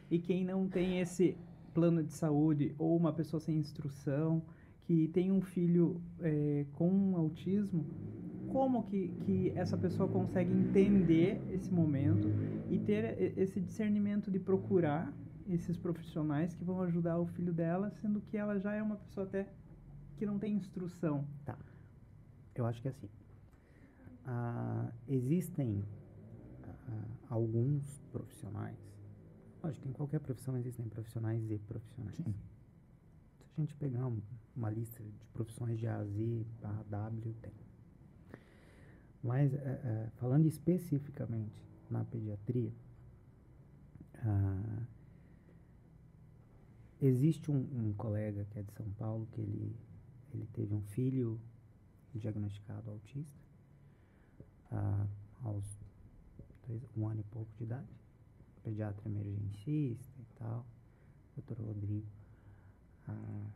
E 0.09 0.17
quem 0.19 0.43
não 0.43 0.67
tem 0.67 0.99
esse 0.99 1.37
plano 1.73 2.03
de 2.03 2.11
saúde 2.13 2.73
ou 2.79 2.97
uma 2.97 3.13
pessoa 3.13 3.39
sem 3.39 3.57
instrução 3.57 4.41
que 4.81 5.07
tem 5.09 5.31
um 5.31 5.39
filho 5.39 6.01
é, 6.19 6.65
com 6.73 7.15
autismo, 7.15 7.85
como 8.51 8.83
que, 8.83 9.09
que 9.23 9.51
essa 9.55 9.77
pessoa 9.77 10.09
consegue 10.09 10.51
entender 10.51 11.39
esse 11.51 11.71
momento 11.71 12.27
e 12.71 12.79
ter 12.79 13.37
esse 13.37 13.61
discernimento 13.61 14.31
de 14.31 14.39
procurar 14.39 15.13
esses 15.47 15.77
profissionais 15.77 16.55
que 16.55 16.63
vão 16.63 16.81
ajudar 16.81 17.19
o 17.19 17.27
filho 17.27 17.53
dela, 17.53 17.91
sendo 18.01 18.19
que 18.21 18.35
ela 18.35 18.59
já 18.59 18.73
é 18.73 18.81
uma 18.81 18.95
pessoa 18.95 19.27
até 19.27 19.47
que 20.17 20.25
não 20.25 20.39
tem 20.39 20.55
instrução. 20.55 21.25
Tá. 21.45 21.57
Eu 22.55 22.65
acho 22.65 22.81
que 22.81 22.87
é 22.87 22.91
assim. 22.91 23.09
Ah, 24.31 24.93
existem 25.07 25.83
ah, 26.63 27.07
alguns 27.31 27.99
profissionais. 28.11 28.77
Lógico 29.63 29.87
em 29.89 29.91
qualquer 29.91 30.19
profissão 30.19 30.55
existem 30.55 30.87
profissionais 30.87 31.49
e 31.49 31.57
profissionais. 31.57 32.15
Sim. 32.15 32.35
Se 33.39 33.53
a 33.57 33.61
gente 33.61 33.75
pegar 33.75 34.05
um, 34.05 34.21
uma 34.55 34.69
lista 34.69 35.01
de 35.03 35.25
profissões 35.33 35.79
de 35.79 35.87
A 35.87 35.97
a 35.97 36.05
Z, 36.05 36.45
A 36.61 36.79
a 36.79 36.83
W, 36.83 37.33
tem. 37.41 37.51
Mas, 39.23 39.51
é, 39.51 40.11
falando 40.17 40.45
especificamente 40.45 41.65
na 41.89 42.05
pediatria, 42.05 42.71
ah, 44.17 44.83
existe 47.01 47.49
um, 47.49 47.57
um, 47.57 47.93
colega 47.93 48.45
que 48.51 48.59
é 48.59 48.61
de 48.61 48.71
São 48.73 48.89
Paulo 48.91 49.27
que 49.31 49.41
ele, 49.41 49.75
ele 50.31 50.47
teve 50.53 50.71
um 50.71 50.83
filho 50.83 51.41
diagnosticado 52.13 52.91
autista 52.91 53.48
ah, 54.71 55.07
aos 55.43 55.63
dois, 56.67 56.81
um 56.95 57.07
ano 57.07 57.21
e 57.21 57.23
pouco 57.23 57.49
de 57.57 57.63
idade, 57.63 57.87
pediatra 58.63 59.07
emergencista 59.09 60.19
e 60.19 60.25
tal, 60.37 60.65
doutor 61.35 61.65
Rodrigo. 61.65 62.07
Ah, 63.07 63.47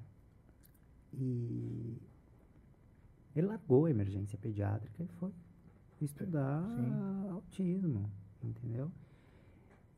e 1.13 1.97
ele 3.35 3.47
largou 3.47 3.85
a 3.85 3.91
emergência 3.91 4.37
pediátrica 4.37 5.03
e 5.03 5.07
foi 5.19 5.31
estudar 6.01 6.63
Sim. 6.75 7.29
autismo, 7.29 8.09
entendeu? 8.43 8.91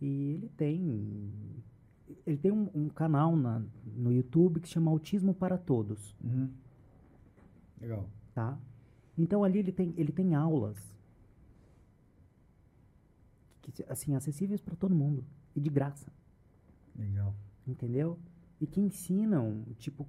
E 0.01 0.33
ele 0.33 0.49
tem 0.49 1.63
ele 2.25 2.37
tem 2.37 2.51
um, 2.51 2.69
um, 2.75 2.89
canal 2.89 3.35
na, 3.35 3.63
no 3.95 4.11
YouTube 4.11 4.59
que 4.59 4.67
chama 4.67 4.91
Autismo 4.91 5.33
para 5.33 5.57
Todos. 5.57 6.15
Uhum. 6.23 6.49
Legal. 7.81 8.07
Tá? 8.33 8.59
Então 9.17 9.43
ali 9.43 9.59
ele 9.59 9.71
tem, 9.71 9.93
ele 9.97 10.11
tem 10.11 10.35
aulas 10.35 10.77
que, 13.71 13.83
assim, 13.89 14.15
acessíveis 14.15 14.61
para 14.61 14.75
todo 14.75 14.93
mundo 14.95 15.23
e 15.55 15.59
de 15.59 15.69
graça. 15.69 16.11
Legal. 16.95 17.33
Entendeu? 17.67 18.19
E 18.59 18.67
que 18.67 18.79
ensinam, 18.79 19.63
tipo, 19.77 20.07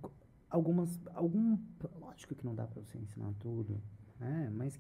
algumas. 0.49 1.01
Algum, 1.15 1.59
lógico 2.01 2.35
que 2.35 2.45
não 2.45 2.55
dá 2.55 2.67
para 2.67 2.83
você 2.83 2.99
ensinar 2.99 3.33
tudo, 3.41 3.81
né? 4.19 4.51
Mas 4.53 4.79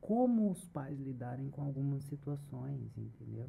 como 0.00 0.50
os 0.50 0.66
pais 0.68 0.98
lidarem 0.98 1.48
com 1.48 1.62
algumas 1.62 2.04
situações, 2.04 2.96
entendeu? 2.96 3.48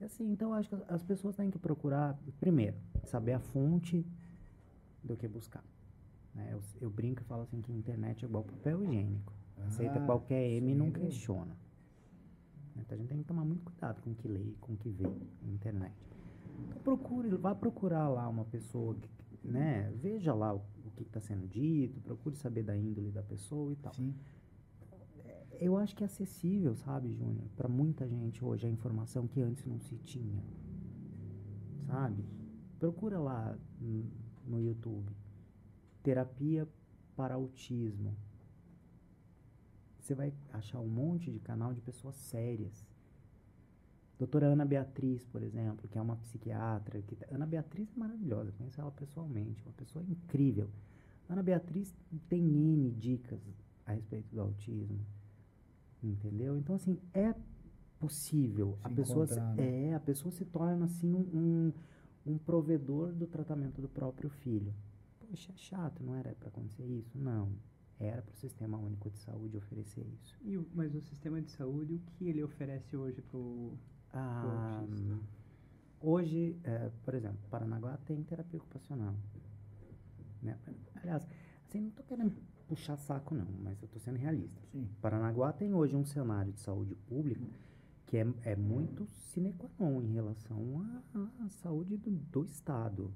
E 0.00 0.04
assim, 0.04 0.30
então 0.32 0.48
eu 0.50 0.54
acho 0.54 0.68
que 0.68 0.76
as 0.88 1.02
pessoas 1.02 1.36
têm 1.36 1.50
que 1.50 1.58
procurar, 1.58 2.18
primeiro, 2.40 2.76
saber 3.04 3.32
a 3.34 3.38
fonte 3.38 4.04
do 5.02 5.16
que 5.16 5.28
buscar. 5.28 5.64
Né? 6.34 6.50
Eu, 6.52 6.62
eu, 6.80 6.90
brinco 6.90 7.22
e 7.22 7.24
falo 7.24 7.42
assim 7.42 7.60
que 7.60 7.70
a 7.70 7.74
internet 7.74 8.24
é 8.24 8.28
igual 8.28 8.44
papel 8.44 8.82
higiênico. 8.82 9.32
Ah, 9.58 9.66
Aceita 9.66 10.00
qualquer 10.00 10.42
M 10.56 10.72
e 10.72 10.74
não 10.74 10.90
questiona. 10.90 11.56
Então 12.76 12.96
a 12.96 12.98
gente 12.98 13.08
tem 13.08 13.18
que 13.18 13.24
tomar 13.24 13.44
muito 13.44 13.62
cuidado 13.62 14.02
com 14.02 14.10
o 14.10 14.14
que 14.14 14.28
lê, 14.28 14.54
com 14.60 14.72
o 14.72 14.76
que 14.76 14.90
vê 14.90 15.08
na 15.42 15.52
internet. 15.52 15.94
Então 16.68 16.78
procure, 16.82 17.28
vá 17.30 17.54
procurar 17.54 18.08
lá 18.08 18.28
uma 18.28 18.44
pessoa 18.44 18.94
que, 18.94 19.08
né, 19.48 19.92
veja 20.00 20.34
lá 20.34 20.54
o, 20.54 20.62
o 20.84 20.90
que 20.96 21.02
está 21.02 21.20
sendo 21.20 21.46
dito, 21.46 22.00
procure 22.00 22.36
saber 22.36 22.62
da 22.62 22.76
índole 22.76 23.10
da 23.10 23.22
pessoa 23.22 23.72
e 23.72 23.76
tal. 23.76 23.94
Sim 23.94 24.14
eu 25.60 25.76
acho 25.76 25.94
que 25.94 26.02
é 26.02 26.06
acessível, 26.06 26.74
sabe, 26.74 27.12
Júnior, 27.12 27.46
para 27.56 27.68
muita 27.68 28.08
gente 28.08 28.44
hoje 28.44 28.66
a 28.66 28.70
informação 28.70 29.26
que 29.26 29.40
antes 29.40 29.64
não 29.64 29.80
se 29.80 29.96
tinha. 29.98 30.42
Sabe? 31.86 32.24
Procura 32.78 33.18
lá 33.18 33.56
no 34.46 34.60
YouTube. 34.60 35.12
Terapia 36.02 36.68
para 37.16 37.34
autismo. 37.34 38.16
Você 40.04 40.14
vai 40.14 40.34
achar 40.52 40.80
um 40.80 40.86
monte 40.86 41.30
de 41.30 41.40
canal 41.40 41.72
de 41.72 41.80
pessoas 41.80 42.14
sérias. 42.14 42.86
Doutora 44.18 44.48
Ana 44.48 44.66
Beatriz, 44.66 45.24
por 45.24 45.42
exemplo, 45.42 45.88
que 45.88 45.96
é 45.96 46.00
uma 46.00 46.16
psiquiatra. 46.16 47.00
Que, 47.00 47.16
tá, 47.16 47.26
Ana 47.30 47.46
Beatriz 47.46 47.90
é 47.90 47.98
maravilhosa, 47.98 48.52
conheço 48.52 48.78
ela 48.78 48.90
pessoalmente, 48.90 49.64
uma 49.64 49.72
pessoa 49.72 50.04
incrível. 50.04 50.68
Ana 51.26 51.42
Beatriz 51.42 51.96
tem 52.28 52.42
N 52.42 52.90
dicas 52.90 53.40
a 53.86 53.92
respeito 53.92 54.28
do 54.30 54.42
autismo. 54.42 55.00
Entendeu? 56.02 56.58
Então, 56.58 56.76
assim, 56.76 56.98
é 57.14 57.34
possível. 57.98 58.76
Se 58.82 58.86
a 58.86 58.90
pessoa 58.90 59.26
se, 59.26 59.40
né? 59.40 59.88
é, 59.88 59.94
a 59.94 60.00
pessoa 60.00 60.30
se 60.30 60.44
torna 60.44 60.84
assim 60.84 61.14
um, 61.14 61.72
um, 62.26 62.32
um, 62.32 62.36
provedor 62.36 63.10
do 63.14 63.26
tratamento 63.26 63.80
do 63.80 63.88
próprio 63.88 64.28
filho. 64.28 64.74
Poxa, 65.18 65.50
é 65.50 65.56
chato, 65.56 66.04
não 66.04 66.14
era 66.14 66.34
para 66.34 66.48
acontecer 66.48 66.84
isso? 66.84 67.16
Não. 67.16 67.48
Era 67.98 68.22
para 68.22 68.32
o 68.32 68.36
Sistema 68.36 68.76
Único 68.76 69.10
de 69.10 69.18
Saúde 69.18 69.56
oferecer 69.56 70.06
isso. 70.06 70.36
E 70.42 70.56
o, 70.56 70.66
mas 70.74 70.94
o 70.94 71.00
sistema 71.00 71.40
de 71.40 71.50
saúde, 71.50 71.94
o 71.94 72.00
que 72.00 72.28
ele 72.28 72.42
oferece 72.42 72.96
hoje 72.96 73.22
para 73.22 73.38
o 73.38 73.78
ah, 74.12 74.84
Hoje, 76.00 76.58
é, 76.64 76.90
por 77.02 77.14
exemplo, 77.14 77.38
Paranaguá 77.50 77.96
tem 78.04 78.22
terapia 78.22 78.58
ocupacional. 78.58 79.14
Né? 80.42 80.58
Aliás, 80.96 81.26
assim, 81.66 81.80
não 81.80 81.88
estou 81.88 82.04
querendo 82.04 82.36
puxar 82.68 82.96
saco, 82.98 83.34
não, 83.34 83.46
mas 83.62 83.80
eu 83.80 83.86
estou 83.86 84.00
sendo 84.00 84.18
realista. 84.18 84.60
Sim. 84.70 84.88
Paranaguá 85.00 85.52
tem 85.52 85.72
hoje 85.72 85.96
um 85.96 86.04
cenário 86.04 86.52
de 86.52 86.60
saúde 86.60 86.94
pública 86.94 87.46
que 88.06 88.18
é, 88.18 88.26
é 88.44 88.54
muito 88.54 89.06
sine 89.06 89.52
qua 89.54 89.70
non 89.78 90.02
em 90.02 90.12
relação 90.12 90.80
à, 91.14 91.44
à 91.44 91.48
saúde 91.48 91.96
do, 91.96 92.10
do 92.10 92.44
Estado. 92.44 93.12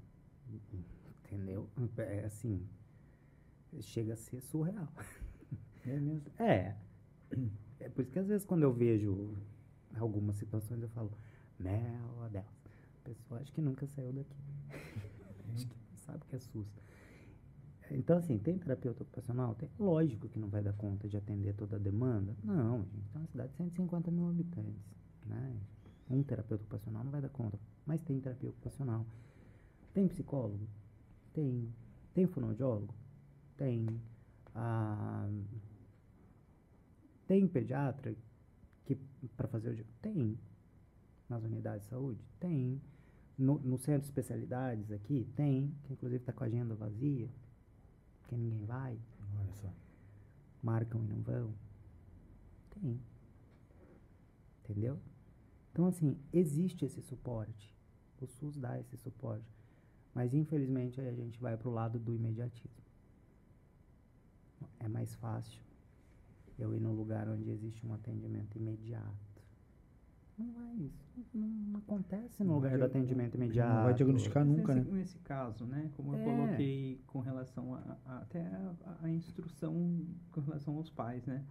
Entendeu? 1.27 1.69
É 1.99 2.25
assim, 2.25 2.67
chega 3.81 4.15
a 4.15 4.17
ser 4.17 4.41
surreal. 4.41 4.89
É 5.87 5.99
mesmo? 5.99 6.31
É. 6.39 6.75
É 7.81 7.89
por 7.89 8.03
isso 8.03 8.13
que 8.13 8.19
às 8.19 8.27
vezes 8.27 8.45
quando 8.45 8.63
eu 8.63 8.73
vejo 8.73 9.37
algumas 9.97 10.37
situações 10.37 10.83
eu 10.83 10.89
falo, 10.89 11.11
meu 11.59 12.29
Deus, 12.31 12.45
a 12.45 13.05
pessoa 13.05 13.41
acho 13.41 13.53
que 13.53 13.61
nunca 13.61 13.87
saiu 13.87 14.13
daqui. 14.13 14.37
acho 15.55 15.67
que 15.67 15.75
não 15.91 15.99
sabe 15.99 16.25
que 16.27 16.37
é 16.37 16.39
susto. 16.39 16.83
Então, 17.91 18.19
assim, 18.19 18.39
tem 18.39 18.59
terapeuta 18.59 19.03
ocupacional? 19.03 19.55
Tem. 19.55 19.69
Lógico 19.79 20.29
que 20.29 20.39
não 20.39 20.49
vai 20.49 20.63
dar 20.63 20.75
conta 20.75 21.09
de 21.09 21.17
atender 21.17 21.55
toda 21.55 21.77
a 21.77 21.79
demanda. 21.79 22.37
Não, 22.45 22.83
gente 22.83 23.09
tem 23.11 23.21
uma 23.23 23.27
cidade 23.29 23.51
de 23.51 23.57
150 23.57 24.11
mil 24.11 24.29
habitantes. 24.29 24.85
Né? 25.25 25.57
Um 26.11 26.23
terapeuta 26.23 26.63
ocupacional 26.63 27.03
não 27.03 27.11
vai 27.11 27.23
dar 27.23 27.31
conta. 27.31 27.59
Mas 27.87 28.03
tem 28.03 28.21
terapia 28.21 28.51
ocupacional. 28.51 29.07
Tem 29.95 30.07
psicólogo? 30.07 30.69
Tem. 31.33 31.73
Tem 32.13 32.27
fonoaudiólogo? 32.27 32.95
Tem. 33.59 33.87
Ah, 34.55 35.29
tem 37.27 37.47
pediatra 37.47 38.17
que 38.87 38.97
para 39.37 39.47
fazer 39.47 39.71
o 39.71 39.85
tem 40.01 40.39
nas 41.29 41.45
unidades 41.45 41.83
de 41.83 41.91
saúde 41.91 42.25
tem 42.41 42.81
no, 43.37 43.59
no 43.59 43.77
centro 43.77 44.01
de 44.01 44.07
especialidades 44.07 44.91
aqui 44.91 45.29
tem 45.37 45.75
que 45.85 45.93
inclusive 45.93 46.23
está 46.23 46.33
com 46.33 46.43
a 46.43 46.47
agenda 46.47 46.75
vazia 46.75 47.29
porque 48.29 48.37
ninguém 48.37 48.67
vai. 48.67 49.01
Olha 49.41 49.55
só. 49.55 49.73
Marcam 50.63 51.03
e 51.03 51.09
não 51.09 51.23
vão. 51.23 51.55
Tem. 52.69 53.01
Entendeu? 54.63 54.99
Então, 55.73 55.87
assim, 55.87 56.15
existe 56.31 56.85
esse 56.85 57.01
suporte. 57.01 57.75
O 58.21 58.27
SUS 58.27 58.59
dá 58.59 58.79
esse 58.79 58.99
suporte. 58.99 59.51
Mas, 60.15 60.35
infelizmente, 60.35 61.01
aí 61.01 61.09
a 61.09 61.15
gente 61.15 61.41
vai 61.41 61.57
para 61.57 61.69
o 61.69 61.73
lado 61.73 61.99
do 61.99 62.15
imediatismo. 62.15 62.85
É 64.81 64.89
mais 64.89 65.15
fácil 65.17 65.63
eu 66.59 66.75
ir 66.75 66.81
no 66.81 66.93
lugar 66.93 67.29
onde 67.29 67.51
existe 67.51 67.87
um 67.87 67.95
atendimento 67.95 68.57
imediato. 68.57 69.29
Não 70.37 70.53
vai, 70.53 70.91
não, 71.35 71.49
não 71.49 71.79
acontece 71.81 72.45
no 72.45 72.51
não 72.51 72.55
lugar 72.57 72.79
do 72.79 72.85
atendimento 72.85 73.35
imediato. 73.35 73.75
Não 73.75 73.83
vai 73.85 73.95
diagnosticar 73.95 74.45
nunca, 74.45 74.75
nesse, 74.75 74.89
né? 74.89 74.99
Nesse 74.99 75.19
caso, 75.19 75.65
né? 75.67 75.91
Como 75.97 76.15
eu 76.15 76.21
é. 76.21 76.25
coloquei 76.25 77.01
com 77.07 77.19
relação 77.19 77.75
a, 77.75 77.99
a 78.07 78.19
até 78.19 78.47
a, 78.47 78.99
a, 79.03 79.11
instrução 79.11 80.07
com 80.31 80.41
relação 80.41 80.77
aos 80.77 80.91
pais, 80.91 81.27
né? 81.27 81.45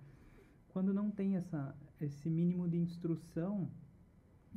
Quando 0.69 0.93
não 0.93 1.11
tem 1.11 1.35
essa, 1.35 1.75
esse 1.99 2.29
mínimo 2.29 2.67
de 2.69 2.77
instrução, 2.77 3.69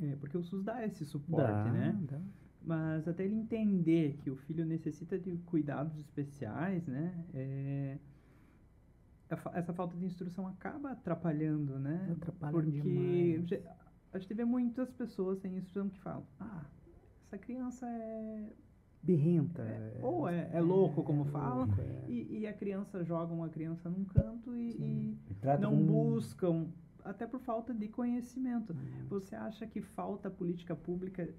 é, 0.01 0.14
porque 0.16 0.38
o 0.38 0.44
SUS 0.44 0.62
dá 0.62 0.84
esse 0.86 1.05
suporte, 1.05 1.51
dá, 1.51 1.72
né? 1.72 1.98
Dá. 2.09 2.20
Mas 2.62 3.09
até 3.09 3.24
ele 3.24 3.34
entender 3.34 4.16
que 4.18 4.30
o 4.30 4.36
filho 4.36 4.64
necessita 4.64 5.18
de 5.18 5.38
cuidados 5.38 5.98
especiais, 5.98 6.86
né? 6.86 7.24
É, 7.34 7.98
essa 9.54 9.72
falta 9.72 9.96
de 9.96 10.04
instrução 10.04 10.46
acaba 10.46 10.92
atrapalhando, 10.92 11.78
né? 11.78 12.08
Atrapalha 12.12 12.52
porque 12.52 12.70
demais 12.80 13.46
a 14.12 14.18
gente 14.18 14.34
vê 14.34 14.44
muitas 14.44 14.90
pessoas 14.90 15.38
sem 15.38 15.56
instrução 15.56 15.88
que 15.88 15.98
falam, 16.00 16.26
ah, 16.40 16.64
essa 17.26 17.38
criança 17.38 17.86
é 17.86 18.50
Birrenta. 19.02 19.62
É, 19.62 19.98
ou 20.02 20.28
é, 20.28 20.50
é 20.52 20.60
louco, 20.60 21.02
como 21.02 21.24
falam, 21.26 21.66
louco, 21.66 21.80
é. 21.80 22.04
e, 22.10 22.40
e 22.40 22.46
a 22.46 22.52
criança 22.52 23.02
joga 23.02 23.32
uma 23.32 23.48
criança 23.48 23.88
num 23.88 24.04
canto 24.04 24.54
e, 24.54 24.72
e 24.72 25.18
não 25.58 25.70
como- 25.70 25.86
buscam, 25.86 26.66
até 27.02 27.26
por 27.26 27.40
falta 27.40 27.72
de 27.72 27.88
conhecimento. 27.88 28.76
Você 29.08 29.34
acha 29.34 29.66
que 29.66 29.80
falta 29.80 30.30
política 30.30 30.76
pública 30.76 31.32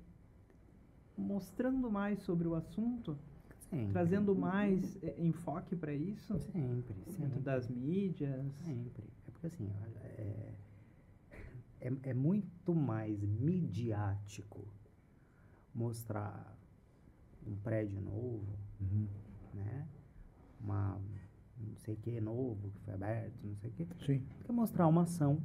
mostrando 1.15 1.91
mais 1.91 2.19
sobre 2.23 2.47
o 2.47 2.55
assunto, 2.55 3.15
Sempre. 3.71 3.93
trazendo 3.93 4.35
mais 4.35 4.97
eh, 5.01 5.15
enfoque 5.17 5.75
para 5.77 5.93
isso 5.93 6.37
Sempre, 6.39 6.93
dentro 6.93 7.11
sempre. 7.13 7.39
das 7.39 7.67
mídias? 7.69 8.45
Sempre. 8.65 9.03
É 9.27 9.31
porque 9.31 9.47
assim, 9.47 9.69
é, 10.03 10.53
é, 11.79 11.93
é 12.03 12.13
muito 12.13 12.75
mais 12.75 13.23
midiático 13.23 14.67
mostrar 15.73 16.57
um 17.47 17.55
prédio 17.55 17.99
novo, 18.01 18.45
Uhum. 18.81 19.07
né? 19.53 19.87
Uma 20.59 20.99
não 21.57 21.75
sei 21.77 21.93
o 21.93 21.97
que 21.97 22.19
novo 22.19 22.71
que 22.71 22.79
foi 22.81 22.93
aberto, 22.95 23.35
não 23.45 23.55
sei 23.55 23.69
o 23.69 23.73
que, 23.73 23.85
Sim. 24.05 24.17
do 24.39 24.43
que 24.45 24.51
mostrar 24.51 24.87
uma 24.87 25.03
ação 25.03 25.41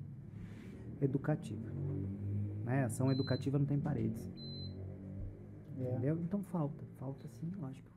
educativa. 1.01 1.71
Né? 2.65 2.85
Ação 2.85 3.13
educativa 3.13 3.59
não 3.59 3.67
tem 3.67 3.79
paredes. 3.79 4.33
É. 5.79 5.91
Entendeu? 5.93 6.19
Então 6.21 6.43
falta. 6.43 6.85
Falta 6.99 7.29
sim, 7.29 7.51
lógico 7.59 7.87
que 7.87 7.91
falta. 7.91 7.96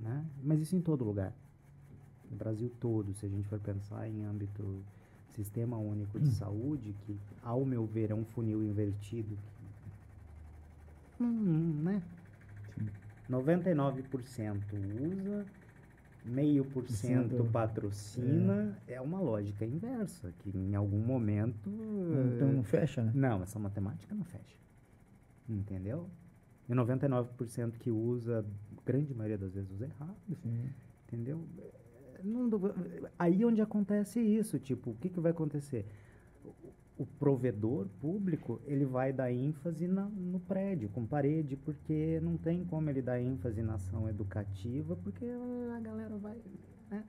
Né? 0.00 0.24
Mas 0.42 0.60
isso 0.60 0.76
em 0.76 0.80
todo 0.80 1.04
lugar. 1.04 1.32
No 2.30 2.36
Brasil 2.36 2.70
todo, 2.80 3.14
se 3.14 3.26
a 3.26 3.28
gente 3.28 3.46
for 3.48 3.60
pensar 3.60 4.08
em 4.08 4.24
âmbito 4.24 4.82
sistema 5.34 5.76
único 5.76 6.18
de 6.18 6.30
saúde, 6.30 6.94
que 7.00 7.18
ao 7.42 7.64
meu 7.64 7.84
ver 7.86 8.10
é 8.10 8.14
um 8.14 8.24
funil 8.24 8.62
invertido. 8.62 9.36
Hum, 11.20 11.82
né? 11.82 12.02
Sim. 12.74 12.88
99% 13.28 14.62
usa, 15.00 15.46
meio 16.24 16.64
por 16.64 16.88
cento 16.88 17.44
patrocina, 17.52 18.76
é. 18.86 19.00
uma 19.00 19.20
lógica 19.20 19.64
inversa, 19.64 20.32
que 20.38 20.56
em 20.56 20.74
algum 20.74 20.98
momento. 20.98 21.70
Então 22.34 22.52
não 22.52 22.62
fecha, 22.62 23.02
né? 23.02 23.12
Não, 23.14 23.42
essa 23.42 23.58
matemática 23.58 24.14
não 24.14 24.24
fecha. 24.24 24.56
Entendeu? 25.48 26.08
E 26.68 26.72
99% 26.72 27.72
que 27.78 27.90
usa, 27.90 28.44
grande 28.84 29.14
maioria 29.14 29.38
das 29.38 29.52
vezes 29.54 29.70
usa 29.70 29.84
errado, 29.86 30.16
Sim. 30.42 30.68
entendeu? 31.06 31.40
É, 31.58 32.22
não 32.24 32.48
aí 33.18 33.44
onde 33.44 33.60
acontece 33.60 34.20
isso, 34.20 34.58
tipo, 34.58 34.90
o 34.90 34.94
que, 34.94 35.08
que 35.08 35.20
vai 35.20 35.30
acontecer? 35.32 35.84
O- 36.44 37.06
provedor 37.18 37.88
público, 38.00 38.60
ele 38.66 38.84
vai 38.84 39.12
dar 39.12 39.32
ênfase 39.32 39.88
na- 39.88 40.08
no 40.08 40.38
prédio, 40.38 40.88
com 40.90 41.04
parede, 41.04 41.56
porque 41.56 42.20
não 42.22 42.36
tem 42.36 42.64
como 42.64 42.88
ele 42.88 43.02
dar 43.02 43.20
ênfase 43.20 43.62
na 43.62 43.74
ação 43.74 44.08
educativa, 44.08 44.94
porque 45.02 45.24
a 45.24 45.80
galera 45.80 46.16
vai, 46.16 46.36
né? 46.88 47.02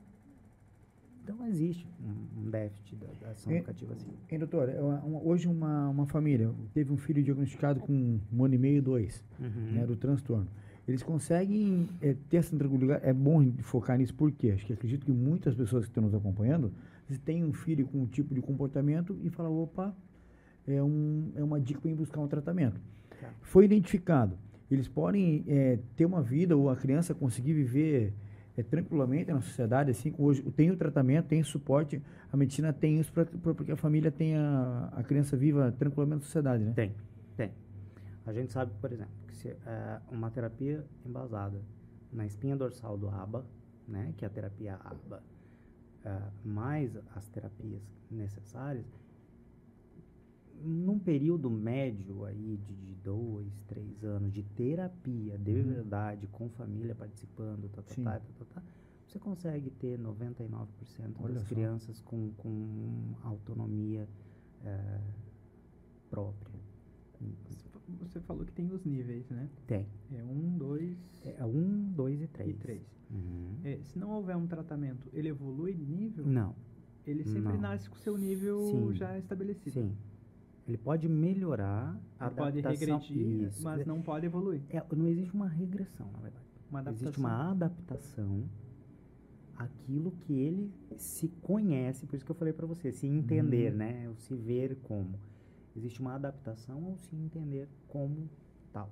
Então 1.23 1.45
existe 1.47 1.87
um, 2.03 2.41
um 2.45 2.49
déficit 2.49 2.95
da, 2.97 3.07
da 3.21 3.31
ação 3.31 3.51
É- 3.53 3.57
educativa 3.57 3.93
assim. 3.93 4.09
Hein, 4.31 4.39
doutor, 4.39 4.69
é 4.69 4.79
hoje 5.23 5.47
uma, 5.47 5.89
uma 5.89 6.05
família 6.07 6.51
teve 6.73 6.91
um 6.91 6.97
filho 6.97 7.21
diagnosticado 7.23 7.79
com 7.79 8.19
um 8.33 8.43
ano 8.43 8.53
e 8.55 8.57
meio, 8.57 8.81
dois, 8.81 9.23
Uhum. 9.39 9.71
né, 9.73 9.85
do 9.85 9.95
transtorno. 9.95 10.47
Eles 10.87 11.01
conseguem 11.01 11.89
é, 12.01 12.15
ter 12.29 12.37
essa 12.37 12.55
tranquilidade, 12.55 13.05
é 13.05 13.11
bom 13.11 13.51
focar 13.63 13.97
nisso, 13.97 14.13
por 14.13 14.31
quê? 14.31 14.51
Acho 14.51 14.65
que 14.65 14.73
acredito 14.73 15.05
que 15.05 15.11
muitas 15.11 15.55
pessoas 15.55 15.85
que 15.85 15.89
estão 15.89 16.03
nos 16.03 16.13
acompanhando, 16.13 16.71
tem 17.23 17.43
um 17.43 17.53
filho 17.53 17.85
com 17.87 18.01
um 18.01 18.05
tipo 18.05 18.33
de 18.33 18.41
comportamento 18.41 19.17
e 19.23 19.29
fala, 19.29 19.49
opa, 19.49 19.95
é, 20.67 20.81
um, 20.81 21.31
é 21.35 21.43
uma 21.43 21.59
dica 21.59 21.79
para 21.79 21.89
ir 21.89 21.95
buscar 21.95 22.19
um 22.19 22.27
tratamento. 22.27 22.79
Tá. 23.19 23.29
Foi 23.41 23.65
identificado. 23.65 24.37
Eles 24.69 24.87
podem 24.87 25.43
é, 25.47 25.79
ter 25.95 26.05
uma 26.05 26.21
vida 26.21 26.55
ou 26.57 26.69
a 26.69 26.75
criança 26.75 27.13
conseguir 27.13 27.53
viver 27.53 28.13
é, 28.57 28.63
tranquilamente 28.63 29.31
na 29.31 29.41
sociedade, 29.41 29.91
assim, 29.91 30.11
com 30.11 30.23
hoje 30.23 30.41
tem 30.55 30.71
o 30.71 30.77
tratamento, 30.77 31.25
tem 31.25 31.41
o 31.41 31.45
suporte, 31.45 32.01
a 32.31 32.37
medicina 32.37 32.73
tem 32.73 32.99
isso 32.99 33.11
para 33.11 33.25
que 33.25 33.71
a 33.71 33.75
família 33.75 34.11
tenha, 34.11 34.89
a 34.93 35.03
criança 35.03 35.35
viva 35.37 35.73
tranquilamente 35.77 36.21
na 36.21 36.25
sociedade, 36.25 36.63
né? 36.63 36.73
Tem, 36.75 36.91
tem. 37.37 37.51
A 38.25 38.33
gente 38.33 38.51
sabe, 38.51 38.71
por 38.81 38.91
exemplo, 38.91 39.13
que 39.27 39.35
se, 39.35 39.49
é, 39.49 40.01
uma 40.09 40.31
terapia 40.31 40.85
embasada 41.05 41.61
na 42.11 42.25
espinha 42.25 42.55
dorsal 42.55 42.97
do 42.97 43.07
ABA, 43.09 43.45
né, 43.87 44.13
que 44.17 44.25
é 44.25 44.27
a 44.27 44.31
terapia 44.31 44.75
ABA, 44.75 45.21
é, 46.03 46.21
mais 46.43 46.95
as 47.15 47.27
terapias 47.29 47.83
necessárias, 48.09 48.85
num 50.63 50.97
período 50.97 51.49
médio 51.49 52.25
aí 52.25 52.57
de, 52.65 52.73
de 52.75 52.95
dois, 52.95 53.61
três 53.67 54.03
anos 54.03 54.31
de 54.33 54.41
terapia 54.41 55.37
de 55.37 55.51
Uhum. 55.51 55.63
verdade, 55.73 56.27
com 56.27 56.49
família 56.49 56.95
participando, 56.95 57.69
tá, 57.69 57.81
tá, 57.83 57.93
tá, 57.95 58.19
tá, 58.19 58.19
tá, 58.39 58.45
tá, 58.55 58.63
você 59.05 59.19
consegue 59.19 59.69
ter 59.69 59.99
99% 59.99 60.67
Olha 61.19 61.33
das 61.35 61.43
só. 61.43 61.49
crianças 61.49 62.01
com, 62.01 62.31
com 62.37 63.13
autonomia 63.23 64.07
é, 64.63 64.99
própria. 66.09 66.59
Você 67.99 68.19
falou 68.21 68.45
que 68.45 68.51
tem 68.51 68.71
os 68.71 68.83
níveis, 68.83 69.29
né? 69.29 69.49
Tem. 69.67 69.87
É 70.11 70.23
um, 70.23 70.57
dois 70.57 70.97
É 71.23 71.45
um, 71.45 71.91
dois 71.95 72.21
e 72.21 72.27
três. 72.27 72.49
e 72.49 72.53
três. 72.53 72.81
Uhum. 73.11 73.55
É, 73.63 73.77
se 73.83 73.97
não 73.99 74.09
houver 74.11 74.35
um 74.35 74.47
tratamento, 74.47 75.07
ele 75.13 75.29
evolui 75.29 75.73
de 75.73 75.85
nível? 75.85 76.25
Não, 76.25 76.55
Ele 77.05 77.23
sempre 77.23 77.53
Não. 77.53 77.61
nasce 77.61 77.87
com 77.87 77.95
o 77.95 77.99
seu 77.99 78.17
nível 78.17 78.59
Sim. 78.89 78.95
já 78.95 79.17
estabelecido. 79.19 79.71
sim. 79.73 79.95
Ele 80.67 80.77
pode 80.77 81.07
melhorar 81.07 81.95
a 82.19 82.25
Ele 82.25 82.35
pode 82.35 82.61
regredir, 82.61 83.43
Isso. 83.43 83.63
mas 83.63 83.85
não 83.85 84.01
pode 84.01 84.25
evoluir. 84.25 84.63
É, 84.69 84.83
não 84.95 85.07
existe 85.07 85.31
uma 85.31 85.47
regressão, 85.47 86.11
na 86.11 86.19
verdade. 86.19 86.43
Uma 86.71 86.79
adaptação. 86.79 87.07
Existe 87.07 87.19
uma 87.19 87.51
adaptação 87.51 88.43
àquilo 89.55 90.11
que 90.11 90.33
ele 90.33 90.71
se 90.97 91.27
conhece, 91.41 92.05
por 92.07 92.15
isso 92.15 92.25
que 92.25 92.31
eu 92.31 92.35
falei 92.35 92.53
para 92.53 92.65
você, 92.65 92.91
se 92.91 93.05
entender, 93.05 93.71
Uhum. 93.71 93.77
né? 93.77 94.09
O 94.09 94.15
se 94.15 94.33
ver 94.35 94.75
como. 94.83 95.19
Existe 95.75 95.99
uma 95.99 96.15
adaptação 96.15 96.85
ao 96.85 96.97
se 96.97 97.15
entender 97.15 97.67
como 97.87 98.29
tal. 98.71 98.89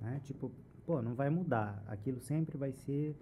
Né? 0.00 0.20
Tipo, 0.24 0.50
pô, 0.86 1.02
não 1.02 1.14
vai 1.14 1.30
mudar. 1.30 1.82
Aquilo 1.86 2.20
sempre 2.20 2.56
vai 2.56 2.72
ser. 2.72 3.16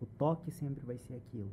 O 0.00 0.06
toque 0.06 0.50
sempre 0.50 0.84
vai 0.84 0.98
ser 0.98 1.14
aquilo. 1.14 1.50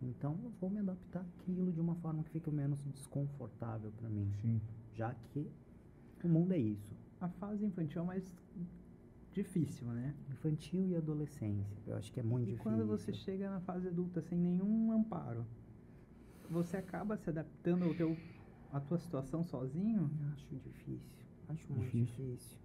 Então 0.00 0.38
eu 0.44 0.50
vou 0.60 0.70
me 0.70 0.78
adaptar 0.78 1.20
àquilo 1.20 1.72
de 1.72 1.80
uma 1.80 1.94
forma 1.96 2.22
que 2.22 2.30
fique 2.30 2.50
menos 2.50 2.82
desconfortável 2.84 3.90
para 3.92 4.08
mim. 4.08 4.30
Sim. 4.40 4.60
Já 4.94 5.14
que 5.32 5.50
o 6.22 6.28
mundo 6.28 6.52
é 6.52 6.58
isso. 6.58 6.96
A 7.20 7.28
fase 7.28 7.64
infantil 7.64 8.02
é 8.02 8.04
mais 8.04 8.34
difícil, 9.32 9.86
né? 9.88 10.14
Infantil 10.30 10.86
e 10.86 10.96
adolescência. 10.96 11.76
Eu 11.86 11.96
acho 11.96 12.12
que 12.12 12.20
é 12.20 12.22
muito 12.22 12.48
e 12.48 12.52
difícil. 12.52 12.62
quando 12.62 12.86
você 12.86 13.12
chega 13.12 13.50
na 13.50 13.60
fase 13.60 13.88
adulta 13.88 14.20
sem 14.22 14.38
nenhum 14.38 14.92
amparo, 14.92 15.44
você 16.50 16.76
acaba 16.76 17.16
se 17.16 17.28
adaptando 17.28 17.84
ao 17.84 17.94
teu, 17.94 18.16
à 18.72 18.80
tua 18.80 18.98
situação 18.98 19.44
sozinho? 19.44 20.10
Acho 20.32 20.56
difícil. 20.56 21.00
Acho 21.48 21.72
muito 21.72 21.90
Difícil. 21.96 22.24
difícil. 22.26 22.58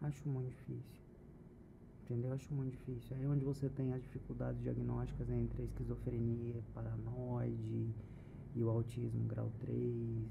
Acho 0.00 0.28
muito 0.28 0.50
difícil. 0.50 0.98
Entendeu? 2.04 2.32
Acho 2.32 2.54
muito 2.54 2.70
difícil. 2.72 3.16
Aí 3.16 3.24
é 3.24 3.28
onde 3.28 3.44
você 3.44 3.68
tem 3.68 3.92
as 3.92 4.02
dificuldades 4.02 4.62
diagnósticas 4.62 5.28
entre 5.28 5.62
a 5.62 5.64
esquizofrenia, 5.66 6.62
paranoide 6.74 7.94
e 8.54 8.62
o 8.62 8.70
autismo 8.70 9.24
grau 9.26 9.50
3. 9.60 10.26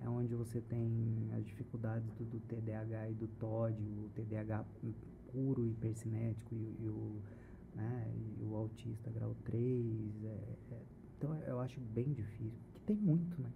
É 0.00 0.08
onde 0.08 0.34
você 0.34 0.60
tem 0.60 1.30
as 1.36 1.44
dificuldades 1.46 2.10
do, 2.14 2.24
do 2.24 2.40
TDAH 2.40 3.10
e 3.10 3.14
do 3.14 3.28
TOD, 3.28 3.80
o 4.00 4.10
TDAH 4.14 4.64
puro 5.32 5.66
hipercinético 5.66 6.54
e, 6.54 6.76
e 6.84 6.88
o, 6.88 7.22
né, 7.74 8.12
e 8.40 8.42
o 8.44 8.54
autista 8.56 9.10
grau 9.10 9.34
3. 9.44 10.24
é- 10.24 10.56
é- 10.72 10.82
então 11.16 11.34
eu 11.42 11.60
acho 11.60 11.80
bem 11.80 12.12
difícil. 12.12 12.58
Que 12.74 12.80
tem 12.80 12.96
muito, 12.96 13.40
né? 13.40 13.50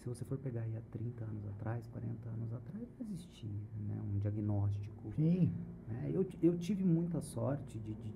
Se 0.00 0.08
você 0.08 0.24
for 0.24 0.38
pegar 0.38 0.62
aí 0.62 0.76
há 0.76 0.80
30 0.90 1.24
anos 1.24 1.46
atrás, 1.46 1.86
40 1.88 2.28
anos 2.30 2.52
atrás, 2.52 2.88
não 2.98 3.06
existia 3.12 3.50
né, 3.86 4.00
um 4.02 4.18
diagnóstico. 4.18 5.12
Sim. 5.14 5.52
né? 5.88 6.10
Eu, 6.12 6.26
eu 6.42 6.56
tive 6.58 6.84
muita 6.84 7.20
sorte 7.20 7.78
de, 7.78 7.94
de, 7.94 8.12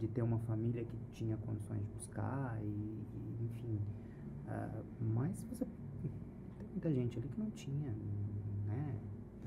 de 0.00 0.08
ter 0.08 0.22
uma 0.22 0.38
família 0.40 0.84
que 0.84 0.96
tinha 1.12 1.36
condições 1.38 1.80
de 1.80 1.86
buscar, 1.92 2.58
e, 2.62 2.66
e, 2.66 3.44
enfim. 3.44 3.78
ah, 4.48 4.82
mas 5.00 5.42
você, 5.50 5.64
tem 6.58 6.68
muita 6.70 6.92
gente 6.92 7.18
ali 7.18 7.28
que 7.28 7.38
não 7.40 7.50
tinha, 7.50 7.92
né? 8.66 8.98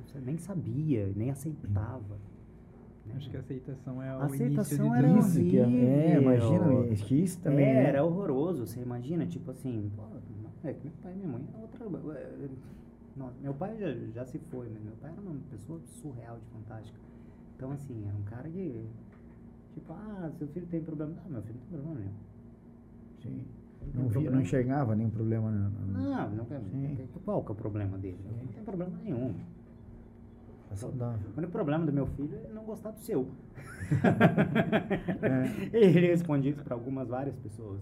Você 0.05 0.19
nem 0.19 0.37
sabia, 0.37 1.11
nem 1.15 1.29
aceitava. 1.31 2.15
né? 3.05 3.15
Acho 3.15 3.29
que 3.29 3.37
a 3.37 3.39
aceitação 3.39 4.01
é 4.01 4.15
o 4.15 4.19
A 4.21 4.25
aceitação 4.25 4.85
início 4.97 5.43
de 5.43 5.57
era 5.57 5.67
que 5.67 5.81
é, 5.83 6.11
é, 6.13 6.19
horrível. 6.19 6.21
imagina, 6.21 6.93
acho 6.93 7.05
que 7.05 7.15
isso 7.15 7.39
também 7.41 7.65
É, 7.65 7.83
é. 7.83 7.83
era 7.87 8.03
horroroso, 8.03 8.65
você 8.67 8.81
imagina, 8.81 9.25
tipo 9.25 9.51
assim, 9.51 9.91
pô, 9.95 10.03
é 10.67 10.73
que 10.73 10.83
meu 10.83 10.93
pai 11.01 11.13
e 11.13 11.15
minha 11.15 11.27
mãe 11.29 11.47
é 11.53 11.57
outra. 11.61 11.85
é, 12.19 12.49
Nossa, 13.15 13.35
meu 13.41 13.53
pai 13.53 13.77
já, 13.77 13.93
já 14.13 14.25
se 14.25 14.37
foi, 14.39 14.67
mas 14.69 14.83
meu 14.83 14.93
pai 15.01 15.11
era 15.11 15.21
uma 15.21 15.35
pessoa 15.49 15.79
surreal 15.85 16.37
de 16.37 16.45
fantástica. 16.47 16.99
Então, 17.55 17.71
assim, 17.71 18.05
era 18.07 18.15
um 18.15 18.23
cara 18.23 18.49
que, 18.49 18.85
tipo, 19.73 19.93
ah, 19.93 20.29
seu 20.37 20.47
filho 20.47 20.67
tem 20.67 20.83
problema. 20.83 21.13
Ah, 21.25 21.29
meu 21.29 21.41
filho 21.41 21.59
não 21.59 21.67
tem 21.67 21.79
problema 21.79 21.99
nenhum. 21.99 22.13
Sim. 23.21 23.45
Não, 23.93 24.07
via, 24.09 24.31
não 24.31 24.41
enxergava 24.41 24.95
nenhum 24.95 25.09
problema. 25.09 25.51
Não, 25.51 26.29
não 26.31 26.45
tem- 26.45 26.59
Sim. 26.71 27.07
qual 27.23 27.43
que 27.43 27.51
é 27.51 27.53
o 27.53 27.55
problema 27.55 27.97
dele? 27.97 28.17
Não 28.25 28.47
tem 28.47 28.63
problema 28.63 28.91
nenhum. 29.03 29.35
É 30.71 30.75
saudável. 30.75 31.29
O 31.35 31.37
único 31.37 31.51
problema 31.51 31.85
do 31.85 31.93
meu 31.93 32.07
filho 32.07 32.35
é 32.43 32.51
não 32.51 32.63
gostar 32.65 32.91
do 32.91 32.99
seu. 32.99 33.27
É. 35.21 35.67
Ele 35.77 36.07
responde 36.07 36.49
isso 36.49 36.63
para 36.63 36.73
algumas, 36.73 37.07
várias 37.07 37.35
pessoas. 37.37 37.79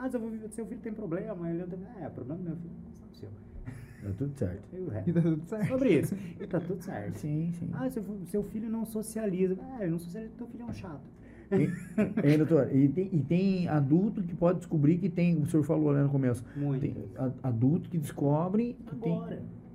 Ah, 0.00 0.08
seu 0.10 0.20
filho, 0.20 0.48
seu 0.50 0.66
filho 0.66 0.80
tem 0.80 0.92
problema. 0.92 1.48
Ele 1.50 1.58
não 1.60 1.68
tem... 1.68 1.78
É, 2.02 2.08
problema 2.08 2.40
do 2.42 2.48
meu 2.48 2.56
filho 2.56 2.70
é 2.70 2.76
não 2.76 2.90
gostar 2.90 3.06
do 3.06 3.16
seu. 3.16 3.28
Dá 4.02 4.12
tudo 4.18 4.38
certo. 4.38 4.62
E 4.72 4.80
o 4.80 4.88
resto? 4.88 5.10
E 5.10 5.12
tá 5.12 5.20
tudo 5.22 5.44
certo. 5.46 5.68
Sobre 5.68 5.98
isso. 6.00 6.14
E 6.40 6.46
tá 6.46 6.60
tudo 6.60 6.82
certo. 6.82 7.14
Sim, 7.18 7.52
sim. 7.58 7.70
Ah, 7.72 7.90
seu, 7.90 8.04
seu 8.26 8.42
filho 8.44 8.68
não 8.68 8.84
socializa. 8.84 9.56
Ah, 9.62 9.78
ele 9.82 9.90
não 9.92 9.98
socializa, 9.98 10.32
teu 10.38 10.46
filho 10.46 10.62
é 10.62 10.66
um 10.66 10.72
chato. 10.72 11.00
E, 11.52 12.36
doutor? 12.36 12.74
E 12.74 12.88
tem, 12.88 13.08
e 13.12 13.22
tem 13.22 13.68
adulto 13.68 14.20
que 14.22 14.34
pode 14.34 14.58
descobrir 14.58 14.98
que 14.98 15.08
tem, 15.08 15.36
o 15.40 15.46
senhor 15.46 15.62
falou 15.62 15.92
lá 15.92 16.02
no 16.02 16.08
começo, 16.08 16.44
Muito. 16.56 16.80
tem 16.80 16.94
a- 17.16 17.30
adulto 17.48 17.88
que 17.88 17.98
descobre 17.98 18.76
que 18.86 18.96
tem. 18.96 19.12
Agora. 19.12 19.26
Descobrindo 19.36 19.65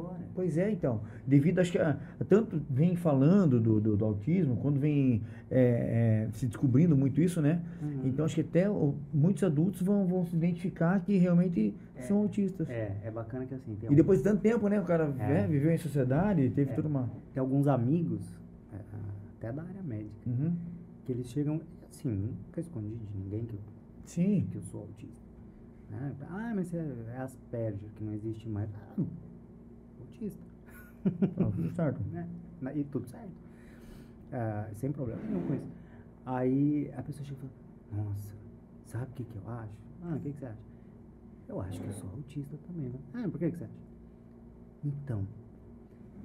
agora. 0.00 0.18
Pois 0.34 0.58
é, 0.58 0.70
então. 0.70 1.00
Devido, 1.26 1.58
acho 1.60 1.72
que 1.72 1.78
a, 1.78 1.98
a 2.20 2.24
tanto 2.24 2.60
vem 2.68 2.96
falando 2.96 3.60
do, 3.60 3.80
do, 3.80 3.96
do 3.96 4.04
autismo, 4.04 4.56
quando 4.56 4.78
vem 4.80 5.22
é, 5.50 6.26
é, 6.28 6.32
se 6.32 6.46
descobrindo 6.46 6.96
muito 6.96 7.20
isso, 7.20 7.40
né? 7.40 7.62
Uhum. 7.82 8.02
Então 8.06 8.24
acho 8.24 8.34
que 8.34 8.40
até 8.40 8.68
o- 8.68 8.94
muitos 9.12 9.42
adultos 9.44 9.80
vão, 9.82 10.06
vão 10.06 10.24
se 10.26 10.34
identificar 10.36 11.00
que 11.00 11.16
realmente 11.16 11.74
são 12.00 12.18
autistas. 12.18 12.68
É, 12.68 12.96
é 13.04 13.10
bacana 13.10 13.46
que 13.46 13.54
assim, 13.54 13.74
tem, 13.76 13.90
E 13.90 13.94
depois 13.94 14.18
de 14.18 14.24
tanto 14.24 14.40
tempo, 14.42 14.68
né? 14.68 14.80
O 14.80 14.84
cara 14.84 15.04
É. 15.18 15.28
né, 15.42 15.46
viveu 15.48 15.70
em 15.72 15.78
sociedade, 15.78 16.50
teve 16.50 16.72
É. 16.72 16.74
toda 16.74 16.88
uma. 16.88 17.08
tem 17.32 17.40
alguns 17.40 17.66
amigos, 17.68 18.20
é, 18.72 18.76
até 19.38 19.52
da 19.52 19.62
área 19.62 19.82
médica, 19.82 20.10
Uhum. 20.26 20.52
que 21.06 21.12
eles 21.12 21.26
chegam, 21.28 21.60
assim, 21.90 22.08
nunca 22.10 22.60
escondi 22.60 22.88
de 22.88 23.18
ninguém 23.18 23.44
que 23.44 23.54
eu, 23.54 23.60
Sim. 24.04 24.46
que 24.50 24.56
eu 24.56 24.62
sou 24.62 24.80
autista. 24.82 25.14
né? 25.90 26.12
Ah, 26.30 26.52
mas 26.54 26.72
é 26.74 26.84
Asperger, 27.18 27.88
que 27.96 28.02
não 28.02 28.12
existe 28.14 28.48
mais. 28.48 28.68
Ah, 28.98 29.02
autista. 30.14 30.42
Tá 31.36 31.44
tudo 31.50 31.70
certo. 31.74 32.00
né? 32.10 32.26
Na- 32.62 32.72
E 32.74 32.84
tudo 32.84 33.06
certo. 33.06 33.32
Ah, 34.32 34.68
sem 34.74 34.90
problema 34.90 35.20
nenhum 35.22 35.46
com 35.46 35.54
isso. 35.54 35.66
Aí 36.24 36.90
a 36.96 37.02
pessoa 37.02 37.24
chega 37.26 37.38
e 37.44 37.94
fala, 37.96 38.04
nossa, 38.08 38.32
sabe 38.86 39.04
o 39.04 39.14
que, 39.14 39.24
que 39.24 39.36
eu 39.36 39.50
acho? 39.50 39.72
Ah, 40.02 40.14
o 40.16 40.20
que, 40.20 40.32
que 40.32 40.38
você 40.38 40.46
acha? 40.46 40.58
Eu 41.46 41.60
acho 41.60 41.78
que 41.80 41.86
eu 41.86 41.92
sou 41.92 42.08
autista 42.10 42.56
também, 42.66 42.88
né? 42.88 42.98
Ah, 43.12 43.28
por 43.28 43.38
que, 43.38 43.50
que 43.50 43.58
você 43.58 43.64
acha? 43.64 43.72
Então, 44.82 45.26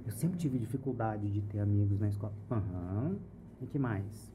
eu 0.06 0.12
sempre 0.14 0.38
tive 0.40 0.58
dificuldade 0.58 1.30
de 1.30 1.42
ter 1.42 1.60
amigos 1.60 2.00
na 2.00 2.08
escola. 2.08 2.34
Aham. 2.50 3.18
E 3.62 3.66
que 3.66 3.78
mais? 3.78 4.32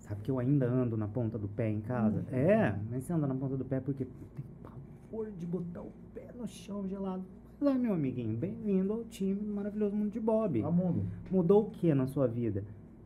Sabe 0.00 0.20
que 0.22 0.30
eu 0.32 0.40
ainda 0.40 0.66
ando 0.66 0.96
na 0.96 1.06
ponta 1.06 1.38
do 1.38 1.46
pé 1.48 1.70
em 1.70 1.80
casa? 1.80 2.24
É, 2.32 2.76
mas 2.90 3.04
você 3.04 3.12
anda 3.12 3.28
na 3.28 3.34
ponta 3.36 3.56
do 3.56 3.64
pé 3.64 3.78
porque 3.78 4.04
tem 4.04 4.44
pavor 4.64 5.30
de 5.30 5.46
botar 5.46 5.82
o 5.82 5.92
pé 6.12 6.32
no 6.36 6.46
chão 6.48 6.88
gelado. 6.88 7.22
Ah, 7.62 7.74
meu 7.74 7.92
amiguinho, 7.92 8.36
bem-vindo 8.38 8.90
ao 8.90 9.04
time 9.04 9.38
do 9.38 9.52
maravilhoso 9.52 9.94
mundo 9.94 10.10
de 10.10 10.18
Bob. 10.18 10.62
Ao 10.62 10.72
mundo. 10.72 11.04
Mudou 11.30 11.66
o 11.66 11.70
que 11.70 11.92
na 11.94 12.06
sua 12.06 12.26
vida? 12.26 12.64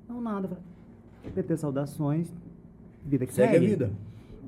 Não, 0.09 0.21
nada. 0.21 0.59
PT 1.35 1.57
Saudações, 1.57 2.33
vida 3.05 3.27
que 3.27 3.35
Segue 3.35 3.55
segue. 3.55 3.67
a 3.67 3.69
vida. 3.69 3.93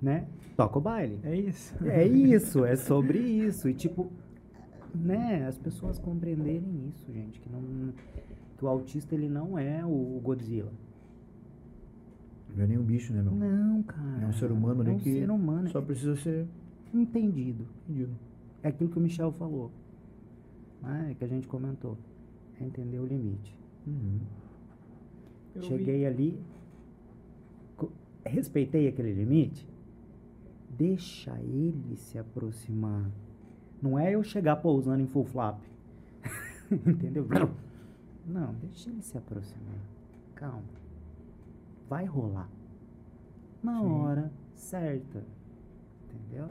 Né? 0.01 0.29
Toca 0.57 0.79
o 0.79 0.81
baile. 0.81 1.19
É 1.25 1.35
isso. 1.35 1.75
É 1.85 2.07
isso, 2.07 2.65
é 2.65 2.77
sobre 2.77 3.19
isso. 3.19 3.69
E 3.69 3.75
tipo, 3.75 4.13
né, 4.95 5.45
as 5.49 5.59
pessoas 5.59 5.99
compreenderem 5.99 6.89
isso, 6.89 7.13
gente, 7.13 7.41
que 7.41 7.51
não 7.51 7.93
que 8.57 8.65
o 8.65 8.69
autista 8.69 9.15
ele 9.15 9.29
não 9.29 9.59
é 9.59 9.85
o 9.85 10.21
Godzilla. 10.23 10.73
Não 12.57 12.63
é 12.65 12.67
nem 12.69 12.79
um 12.79 12.85
bicho, 12.85 13.13
né, 13.13 13.23
meu? 13.23 13.33
Não, 13.33 13.83
cara. 13.83 14.23
É 14.23 14.27
um 14.27 14.33
ser 14.33 14.53
humano, 14.53 14.85
né? 14.85 14.93
É 14.93 14.95
um 14.95 14.99
que 14.99 15.13
ser 15.13 15.31
humano. 15.31 15.69
Só 15.69 15.83
precisa 15.83 16.15
ser 16.17 16.47
entendido. 16.95 17.67
entendido. 17.89 18.15
É 18.63 18.69
aquilo 18.69 18.89
que 18.89 18.99
o 18.99 19.01
Michel 19.01 19.33
falou. 19.33 19.71
Né, 20.87 21.15
que 21.19 21.25
a 21.25 21.29
gente 21.29 21.47
comentou. 21.49 21.97
É 22.61 22.65
entender 22.65 22.99
o 22.99 23.05
limite. 23.07 23.55
Uhum. 23.87 24.21
Eu 25.55 25.63
vi- 25.63 25.69
Cheguei 25.69 26.07
ali, 26.07 26.39
respeitei 28.25 28.89
aquele 28.89 29.13
limite, 29.13 29.69
deixa 30.71 31.39
ele 31.41 31.97
se 31.97 32.19
aproximar. 32.19 33.11
Não 33.81 33.99
é 33.99 34.15
eu 34.15 34.23
chegar 34.23 34.57
pousando 34.57 35.03
em 35.03 35.07
full 35.07 35.25
flap. 35.25 35.61
Entendeu? 36.71 37.27
Não, 38.27 38.55
deixa 38.55 38.91
ele 38.91 39.03
se 39.03 39.17
aproximar. 39.17 39.79
Calma. 40.35 40.65
Vai 41.89 42.05
rolar. 42.05 42.49
Na 43.63 43.81
Sim. 43.81 43.87
hora 43.87 44.33
certa. 44.55 45.23
Entendeu? 46.15 46.49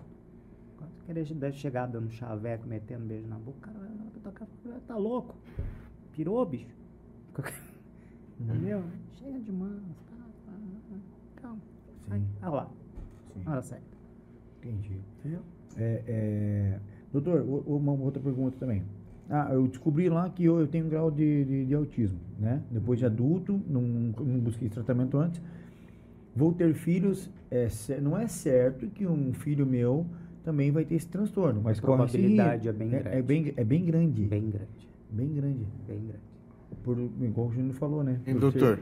Querer 1.05 1.53
chegar 1.53 1.87
dando 1.87 2.09
chaveco, 2.11 2.67
metendo 2.67 3.05
beijo 3.05 3.27
na 3.27 3.37
boca, 3.37 3.71
cara 3.71 3.77
e 3.87 4.63
fala, 4.63 4.81
tá 4.87 4.97
louco? 4.97 5.35
Pirou, 6.13 6.45
bicho? 6.45 6.67
Entendeu? 8.39 8.83
Chega 9.17 9.39
de 9.39 9.51
mãos. 9.51 9.81
Calma. 11.41 11.59
Sim. 12.09 12.25
vai 12.39 12.49
lá. 12.49 12.69
Sim. 13.33 13.43
Hora 13.45 13.61
certa. 13.61 13.85
Entendi. 14.57 14.99
Entendeu? 15.19 15.41
É, 15.77 16.03
é, 16.07 16.79
Doutor, 17.11 17.41
uma 17.65 17.93
outra 17.93 18.21
pergunta 18.21 18.57
também. 18.59 18.83
Ah, 19.29 19.49
eu 19.51 19.67
descobri 19.67 20.09
lá 20.09 20.29
que 20.29 20.43
eu, 20.43 20.59
eu 20.59 20.67
tenho 20.67 20.85
um 20.85 20.89
grau 20.89 21.09
de, 21.09 21.45
de, 21.45 21.65
de 21.65 21.73
autismo, 21.73 22.19
né? 22.37 22.61
Depois 22.69 22.99
de 22.99 23.05
adulto, 23.05 23.59
não, 23.67 23.81
não 23.81 24.39
busquei 24.39 24.69
tratamento 24.69 25.17
antes. 25.17 25.41
Vou 26.35 26.51
ter 26.51 26.73
filhos, 26.73 27.29
é, 27.49 27.67
não 28.01 28.17
é 28.17 28.27
certo 28.27 28.87
que 28.87 29.07
um 29.07 29.33
filho 29.33 29.65
meu 29.65 30.05
também 30.45 30.71
vai 30.71 30.85
ter 30.85 30.95
esse 30.95 31.07
transtorno, 31.07 31.61
mas 31.61 31.79
A 31.79 31.81
corre 31.81 32.05
esse 32.05 32.17
probabilidade 32.17 32.67
risco. 32.67 32.69
é 32.69 32.85
bem 32.85 32.95
É, 32.95 32.99
grande. 33.01 33.21
bem, 33.23 33.53
é 33.57 33.63
bem 33.63 33.85
grande. 33.85 34.23
Bem 34.25 34.49
grande. 34.49 34.89
Bem 35.11 35.33
grande. 35.33 35.65
Bem 35.87 35.99
grande. 35.99 36.25
Por, 36.83 36.97
igual 37.21 37.47
o 37.47 37.51
Júnior 37.51 37.73
falou, 37.75 38.03
né? 38.03 38.19
Por 38.23 38.39
doutor? 38.39 38.79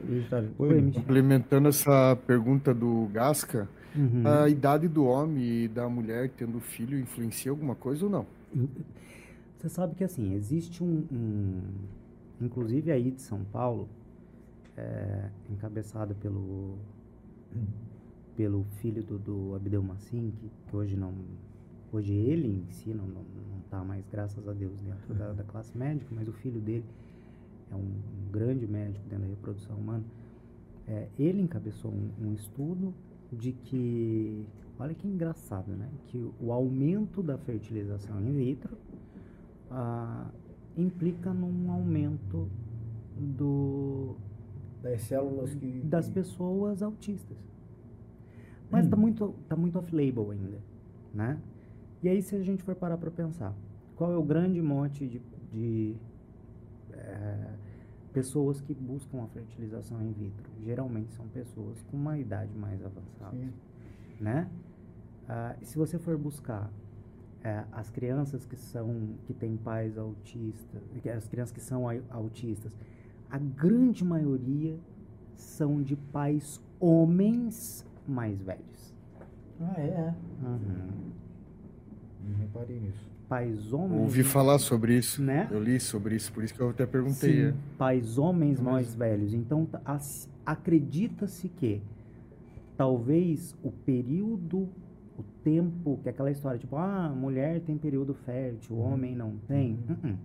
Oi. 0.58 0.92
Complementando 0.92 1.68
essa 1.68 2.16
pergunta 2.26 2.72
do 2.74 3.08
Gasca, 3.12 3.68
Uhum. 3.96 4.22
a 4.26 4.48
idade 4.48 4.88
do 4.88 5.04
homem 5.04 5.64
e 5.64 5.68
da 5.68 5.88
mulher 5.88 6.28
tendo 6.36 6.58
filho 6.60 6.98
influencia 6.98 7.50
alguma 7.50 7.74
coisa 7.76 8.04
ou 8.04 8.10
não? 8.10 8.26
Você 9.56 9.68
sabe 9.68 9.94
que 9.94 10.02
assim, 10.02 10.34
existe 10.34 10.82
um, 10.82 11.04
um- 11.12 11.60
inclusive 12.40 12.90
aí 12.90 13.12
de 13.12 13.22
São 13.22 13.44
Paulo, 13.52 13.88
é, 14.76 15.28
encabeçado 15.50 16.14
pelo 16.16 16.76
pelo 18.36 18.64
filho 18.80 19.00
do, 19.04 19.16
do 19.16 19.54
Abdel 19.54 19.80
Massin, 19.82 20.32
que, 20.40 20.50
que 20.68 20.76
hoje 20.76 20.96
não 20.96 21.12
hoje 21.94 22.12
ele 22.12 22.64
em 22.68 22.72
si 22.72 22.90
não 22.90 23.06
não 23.06 23.22
não 23.22 23.60
tá 23.70 23.84
mais 23.84 24.04
graças 24.10 24.46
a 24.46 24.52
Deus 24.52 24.78
dentro 24.80 25.14
da, 25.14 25.32
da 25.32 25.44
classe 25.44 25.76
médica, 25.76 26.10
mas 26.14 26.28
o 26.28 26.32
filho 26.32 26.60
dele 26.60 26.84
é 27.70 27.74
um, 27.74 27.78
um 27.78 28.30
grande 28.30 28.66
médico 28.66 29.04
dentro 29.08 29.24
da 29.24 29.30
reprodução 29.30 29.76
humana. 29.76 30.04
É, 30.86 31.08
ele 31.18 31.40
encabeçou 31.40 31.90
um, 31.90 32.10
um 32.26 32.32
estudo 32.34 32.94
de 33.32 33.52
que, 33.52 34.44
olha 34.78 34.94
que 34.94 35.08
engraçado, 35.08 35.72
né? 35.72 35.88
Que 36.08 36.30
o 36.40 36.52
aumento 36.52 37.22
da 37.22 37.38
fertilização 37.38 38.20
in 38.20 38.32
vitro 38.32 38.76
ah, 39.70 40.30
implica 40.76 41.32
num 41.32 41.70
aumento 41.72 42.48
do, 43.16 44.16
Das 44.82 45.02
células 45.02 45.54
que. 45.54 45.80
das 45.84 46.08
pessoas 46.08 46.82
autistas. 46.82 47.36
Mas 48.70 48.88
tá 48.88 48.96
muito, 48.96 49.34
tá 49.48 49.56
muito 49.56 49.78
off-label 49.78 50.32
ainda, 50.32 50.58
né? 51.12 51.38
E 52.04 52.08
aí, 52.10 52.20
se 52.20 52.36
a 52.36 52.42
gente 52.42 52.62
for 52.62 52.74
parar 52.74 52.98
para 52.98 53.10
pensar, 53.10 53.54
qual 53.96 54.12
é 54.12 54.16
o 54.18 54.22
grande 54.22 54.60
mote 54.60 55.06
de, 55.06 55.22
de 55.50 55.96
eh, 56.92 57.50
pessoas 58.12 58.60
que 58.60 58.74
buscam 58.74 59.22
a 59.24 59.26
fertilização 59.28 60.02
in 60.02 60.12
vitro? 60.12 60.44
Geralmente 60.62 61.14
são 61.14 61.26
pessoas 61.28 61.80
com 61.84 61.96
uma 61.96 62.18
idade 62.18 62.54
mais 62.58 62.84
avançada, 62.84 63.34
Sim. 63.34 63.50
né? 64.20 64.50
Ah, 65.26 65.56
se 65.62 65.78
você 65.78 65.98
for 65.98 66.18
buscar 66.18 66.70
eh, 67.42 67.64
as 67.72 67.88
crianças 67.88 68.44
que 68.44 68.56
são 68.56 69.14
que 69.26 69.32
têm 69.32 69.56
pais 69.56 69.96
autistas, 69.96 70.82
as 71.16 71.26
crianças 71.26 71.52
que 71.52 71.62
são 71.62 71.86
autistas, 72.10 72.76
a 73.30 73.38
grande 73.38 74.04
maioria 74.04 74.78
são 75.36 75.82
de 75.82 75.96
pais 75.96 76.60
homens 76.78 77.82
mais 78.06 78.42
velhos. 78.42 78.94
Ah, 79.58 79.74
é, 79.78 79.86
é. 79.86 80.14
Uhum. 80.42 81.23
Não 82.28 82.36
reparei 82.38 82.78
nisso. 82.80 83.10
Pais 83.28 83.72
homens. 83.72 84.00
Ouvi 84.02 84.22
falar 84.22 84.58
sobre 84.58 84.96
isso. 84.98 85.22
Né? 85.22 85.48
Eu 85.50 85.62
li 85.62 85.80
sobre 85.80 86.14
isso, 86.16 86.32
por 86.32 86.44
isso 86.44 86.54
que 86.54 86.60
eu 86.60 86.70
até 86.70 86.84
perguntei. 86.86 87.46
é. 87.46 87.50
Sim, 87.52 87.56
pais 87.78 88.18
homens 88.18 88.60
Mas- 88.60 88.72
mais 88.72 88.94
velhos. 88.94 89.32
Então, 89.34 89.66
as- 89.84 90.28
acredita-se 90.44 91.48
que 91.48 91.80
talvez 92.76 93.54
o 93.62 93.70
período, 93.70 94.68
o 95.18 95.22
tempo, 95.42 95.98
que 96.02 96.08
é 96.08 96.12
aquela 96.12 96.30
história, 96.30 96.58
tipo, 96.58 96.76
ah, 96.76 97.08
mulher 97.16 97.60
tem 97.60 97.76
período 97.78 98.14
fértil, 98.14 98.76
Uhum. 98.76 98.92
homem 98.94 99.14
não 99.16 99.36
tem. 99.48 99.78
Uhum. 99.88 100.10
Uh-uh. 100.10 100.16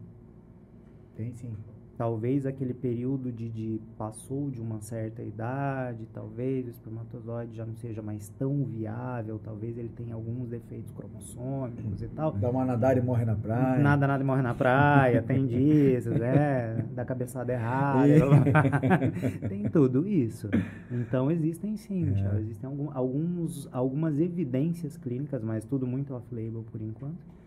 Tem 1.15 1.33
sim. 1.33 1.51
Talvez 1.99 2.45
aquele 2.45 2.73
período 2.73 3.29
de, 3.29 3.49
de 3.49 3.81
passou 3.97 4.49
de 4.49 4.61
uma 4.61 4.79
certa 4.79 5.21
idade, 5.21 6.07
talvez 6.13 6.65
o 6.65 6.69
espermatozoide 6.69 7.57
já 7.57 7.65
não 7.65 7.75
seja 7.75 8.01
mais 8.01 8.29
tão 8.39 8.63
viável, 8.63 9.37
talvez 9.43 9.77
ele 9.77 9.89
tenha 9.89 10.15
alguns 10.15 10.47
defeitos 10.47 10.93
cromossômicos 10.93 12.01
e 12.01 12.07
tal. 12.07 12.31
Dá 12.31 12.49
uma 12.51 12.63
nadada 12.63 12.97
e 12.97 13.03
morre 13.03 13.25
na 13.25 13.35
praia. 13.35 13.83
Nada, 13.83 14.07
nada 14.07 14.23
e 14.23 14.25
morre 14.25 14.41
na 14.41 14.53
praia, 14.53 15.21
tem 15.21 15.43
disso, 15.45 16.11
né? 16.11 16.85
Da 16.95 17.03
cabeçada 17.03 17.51
errada. 17.51 18.07
tem 19.49 19.63
tudo 19.65 20.07
isso. 20.07 20.49
Então 20.89 21.29
existem 21.29 21.75
sim, 21.75 22.13
É. 22.15 22.39
Existem 22.39 22.69
algum, 22.69 22.89
alguns, 22.93 23.67
algumas 23.73 24.17
evidências 24.17 24.95
clínicas, 24.95 25.43
mas 25.43 25.65
tudo 25.65 25.85
muito 25.85 26.13
off-label 26.13 26.63
por 26.71 26.81
enquanto. 26.81 27.38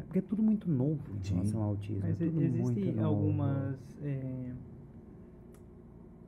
Porque 0.00 0.18
é 0.18 0.22
tudo 0.22 0.42
muito 0.42 0.70
novo 0.70 1.00
em 1.18 1.22
Sim. 1.24 1.34
relação 1.34 1.62
ao 1.62 1.68
autismo. 1.70 2.00
Mas 2.02 2.20
é 2.20 2.24
tudo 2.26 2.42
existem 2.42 2.84
muito 2.84 2.96
novo. 2.96 3.04
algumas 3.08 3.78
é, 4.02 4.52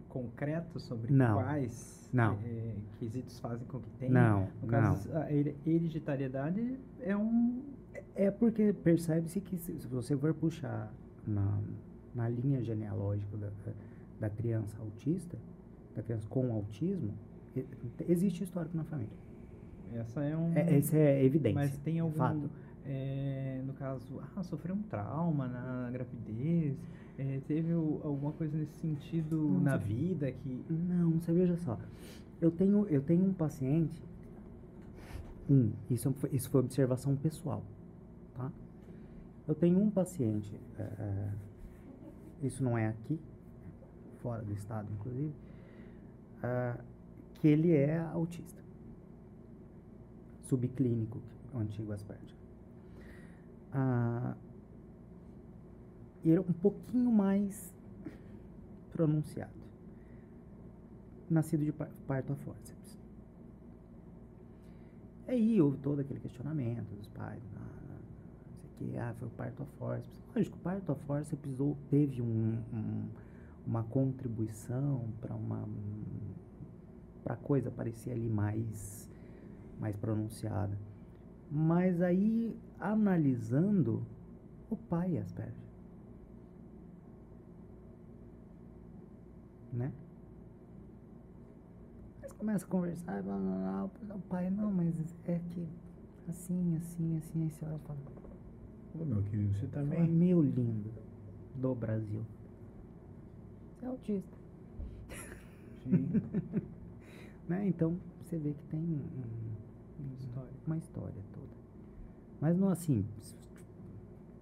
concretos 0.09 0.83
sobre 0.83 1.13
Não. 1.13 1.35
quais 1.35 2.09
Não. 2.13 2.35
é, 2.45 2.75
quesitos 2.99 3.39
fazem 3.41 3.67
com 3.67 3.81
que 3.81 3.89
tenha? 3.99 4.13
Não, 4.13 4.41
No 4.41 4.49
não. 4.63 4.69
caso, 4.69 5.11
a 5.17 5.33
her- 5.33 5.55
hereditariedade 5.67 6.79
é 7.01 7.17
um 7.17 7.63
É 8.15 8.31
porque 8.31 8.73
percebe-se 8.73 9.41
que 9.41 9.57
se, 9.57 9.79
se 9.81 9.87
você 9.87 10.17
for 10.17 10.35
puxar 10.35 10.93
na, 11.27 11.59
na 12.15 12.29
linha 12.29 12.63
genealógica 12.63 13.37
da, 13.39 13.51
da 14.21 14.31
criança 14.31 14.77
autista, 14.81 15.37
da 15.97 16.03
criança 16.03 16.27
com 16.29 16.53
autismo, 16.53 17.13
existe 18.09 18.45
histórico 18.45 18.77
na 18.77 18.85
família. 18.85 19.13
essa 19.95 20.23
é 20.23 20.37
um 20.37 20.53
É, 20.55 20.79
essa 20.79 20.97
é 20.97 21.25
evidência. 21.25 21.55
mas 21.61 21.77
tem 21.79 22.01
algum 22.01 22.15
fato. 22.15 22.51
É, 22.85 23.63
no 23.65 23.73
caso 23.75 24.21
ah 24.37 24.43
sofreu 24.43 24.75
um 24.75 24.83
trauma 24.83 25.47
na 25.49 25.91
gravidez 25.91 26.77
é, 27.19 27.41
teve 27.47 27.73
alguma 27.73 28.33
coisa 28.33 28.57
nesse 28.57 28.75
sentido 28.79 29.37
Não, 29.37 29.61
na 29.61 29.77
vida 29.77 30.33
que 30.33 30.65
Não, 30.69 31.13
você 31.21 31.33
veja 31.33 31.57
só. 31.59 31.79
Eu 32.41 32.51
tenho, 32.51 32.87
eu 32.89 33.03
tenho 33.03 33.25
um 33.25 33.33
paciente. 33.35 34.03
Um, 35.49 35.71
isso, 35.91 36.11
foi- 36.15 36.31
isso 36.33 36.49
foi 36.51 36.61
observação 36.61 37.15
pessoal. 37.15 37.63
Tá? 38.35 38.51
Eu 39.47 39.55
tenho 39.55 39.79
um 39.79 39.91
paciente. 39.91 40.59
é, 40.79 41.29
isso 42.43 42.65
não 42.65 42.77
é 42.77 42.89
aqui, 42.89 43.21
fora 44.23 44.43
do 44.43 44.53
estado, 44.55 44.89
inclusive. 44.93 45.33
é, 46.43 46.75
que 47.35 47.47
ele 47.47 47.73
é 47.73 47.99
autista. 47.99 48.61
Subclínico, 50.43 51.21
antigo 51.55 51.93
Asperger. 51.93 52.37
Ah, 53.73 54.37
e 56.25 56.31
ele 56.31 56.39
um 56.41 56.53
pouquinho 56.53 57.11
mais 57.11 57.73
pronunciado 58.93 59.51
nascido 61.31 61.65
de 61.65 61.73
par- 61.73 61.89
parto 62.07 62.33
a 62.35 62.37
fórceps. 62.37 62.99
Aí 65.27 65.61
houve 65.63 65.79
todo 65.79 66.01
aquele 66.01 66.21
questionamento 66.21 66.95
dos 66.95 67.09
pais, 67.09 67.43
ah, 67.57 67.61
não 67.61 68.71
sei 68.79 68.89
o 68.89 68.91
que, 68.91 68.99
ah, 68.99 69.15
foi 69.19 69.29
o 69.29 69.31
parto 69.31 69.63
a 69.63 69.67
fórceps. 69.79 70.21
Lógico, 70.37 70.57
o 70.59 70.61
parto 70.61 70.93
a 70.93 70.95
fórceps 70.95 71.59
ou- 71.59 71.77
teve 71.89 72.21
um, 72.21 72.59
um- 72.73 73.09
uma 73.67 73.83
contribuição 73.85 75.09
para 75.21 75.35
uma 75.35 75.67
para 77.25 77.35
a 77.35 77.37
coisa 77.37 77.71
parecer 77.71 78.11
ali 78.11 78.29
mais 78.29 79.09
mais 79.81 79.97
pronunciada. 79.97 80.77
Mas 81.55 82.01
aí 82.01 82.57
analisando 82.81 84.03
o 84.71 84.77
pai 84.77 85.19
Asperger, 85.19 85.53
né? 89.71 89.93
Mas 92.23 92.33
começa 92.33 92.65
a 92.65 92.69
conversar, 92.69 93.19
e 93.19 93.23
blá, 93.23 93.37
blá, 93.37 93.89
blá, 94.07 94.15
o 94.17 94.21
pai, 94.23 94.49
não, 94.51 94.73
mas 94.73 94.95
é 95.27 95.39
que 95.51 95.69
assim, 96.27 96.75
assim, 96.77 97.19
assim, 97.19 97.43
aí 97.43 97.51
você 97.51 97.65
olha 97.67 97.77
e 97.77 97.79
fala, 97.81 97.99
Ô, 98.99 99.05
meu 99.05 99.23
querido, 99.23 99.55
você 99.55 99.67
tá 99.67 99.81
fala, 99.81 99.91
bem? 99.91 100.09
meu 100.09 100.41
lindo 100.41 100.91
do 101.57 101.75
Brasil. 101.75 102.25
Você 103.79 103.85
é 103.85 103.89
autista. 103.89 104.37
Sim. 105.83 106.09
né? 107.47 107.67
Então, 107.69 107.99
você 108.23 108.39
vê 108.39 108.55
que 108.55 108.63
tem 108.65 108.81
um- 108.81 108.95
um- 108.95 110.15
História. 110.15 110.51
uma 110.67 110.77
história. 110.79 111.32
Mas 112.43 112.59
não 112.59 112.71
assim, 112.71 113.07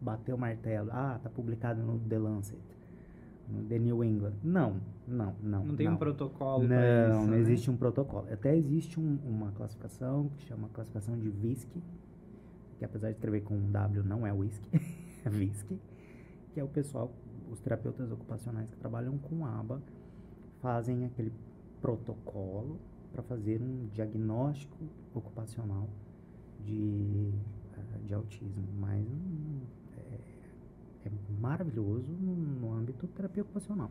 bater 0.00 0.34
o 0.34 0.38
martelo, 0.38 0.88
ah, 0.90 1.20
tá 1.22 1.28
publicado 1.28 1.82
no 1.82 1.98
The 1.98 2.18
Lancet, 2.18 2.58
no 3.46 3.62
The 3.64 3.78
New 3.78 4.02
England. 4.02 4.32
Não, 4.42 4.80
não, 5.06 5.34
não. 5.42 5.66
não 5.66 5.76
tem 5.76 5.86
um 5.86 5.98
protocolo 5.98 6.66
Não, 6.66 6.76
isso, 7.10 7.20
não 7.20 7.26
né? 7.26 7.38
existe 7.40 7.70
um 7.70 7.76
protocolo. 7.76 8.26
Até 8.32 8.56
existe 8.56 8.98
um- 8.98 9.18
uma 9.26 9.52
classificação 9.52 10.30
que 10.30 10.44
chama 10.44 10.70
classificação 10.70 11.18
de 11.18 11.28
whisky, 11.28 11.82
que 12.78 12.86
apesar 12.86 13.08
de 13.08 13.16
escrever 13.16 13.42
com 13.42 13.54
um 13.54 13.70
W 13.70 14.02
não 14.02 14.26
é 14.26 14.32
whisky, 14.32 14.70
é 15.26 15.28
whisky, 15.28 15.78
que 16.54 16.58
é 16.58 16.64
o 16.64 16.68
pessoal, 16.68 17.12
os 17.50 17.60
terapeutas 17.60 18.10
ocupacionais 18.10 18.70
que 18.70 18.78
trabalham 18.78 19.18
com 19.18 19.44
aba, 19.44 19.82
fazem 20.62 21.04
aquele 21.04 21.34
protocolo 21.82 22.78
para 23.12 23.22
fazer 23.24 23.60
um 23.60 23.88
diagnóstico 23.92 24.78
ocupacional 25.14 25.86
de, 26.64 27.30
de 28.06 28.14
autismo. 28.14 28.64
Mas 28.78 29.06
hum, 29.06 29.60
é, 29.96 31.08
é 31.08 31.10
maravilhoso 31.40 32.10
no, 32.10 32.72
âmbito 32.74 33.06
terapia 33.08 33.42
ocupacional. 33.42 33.90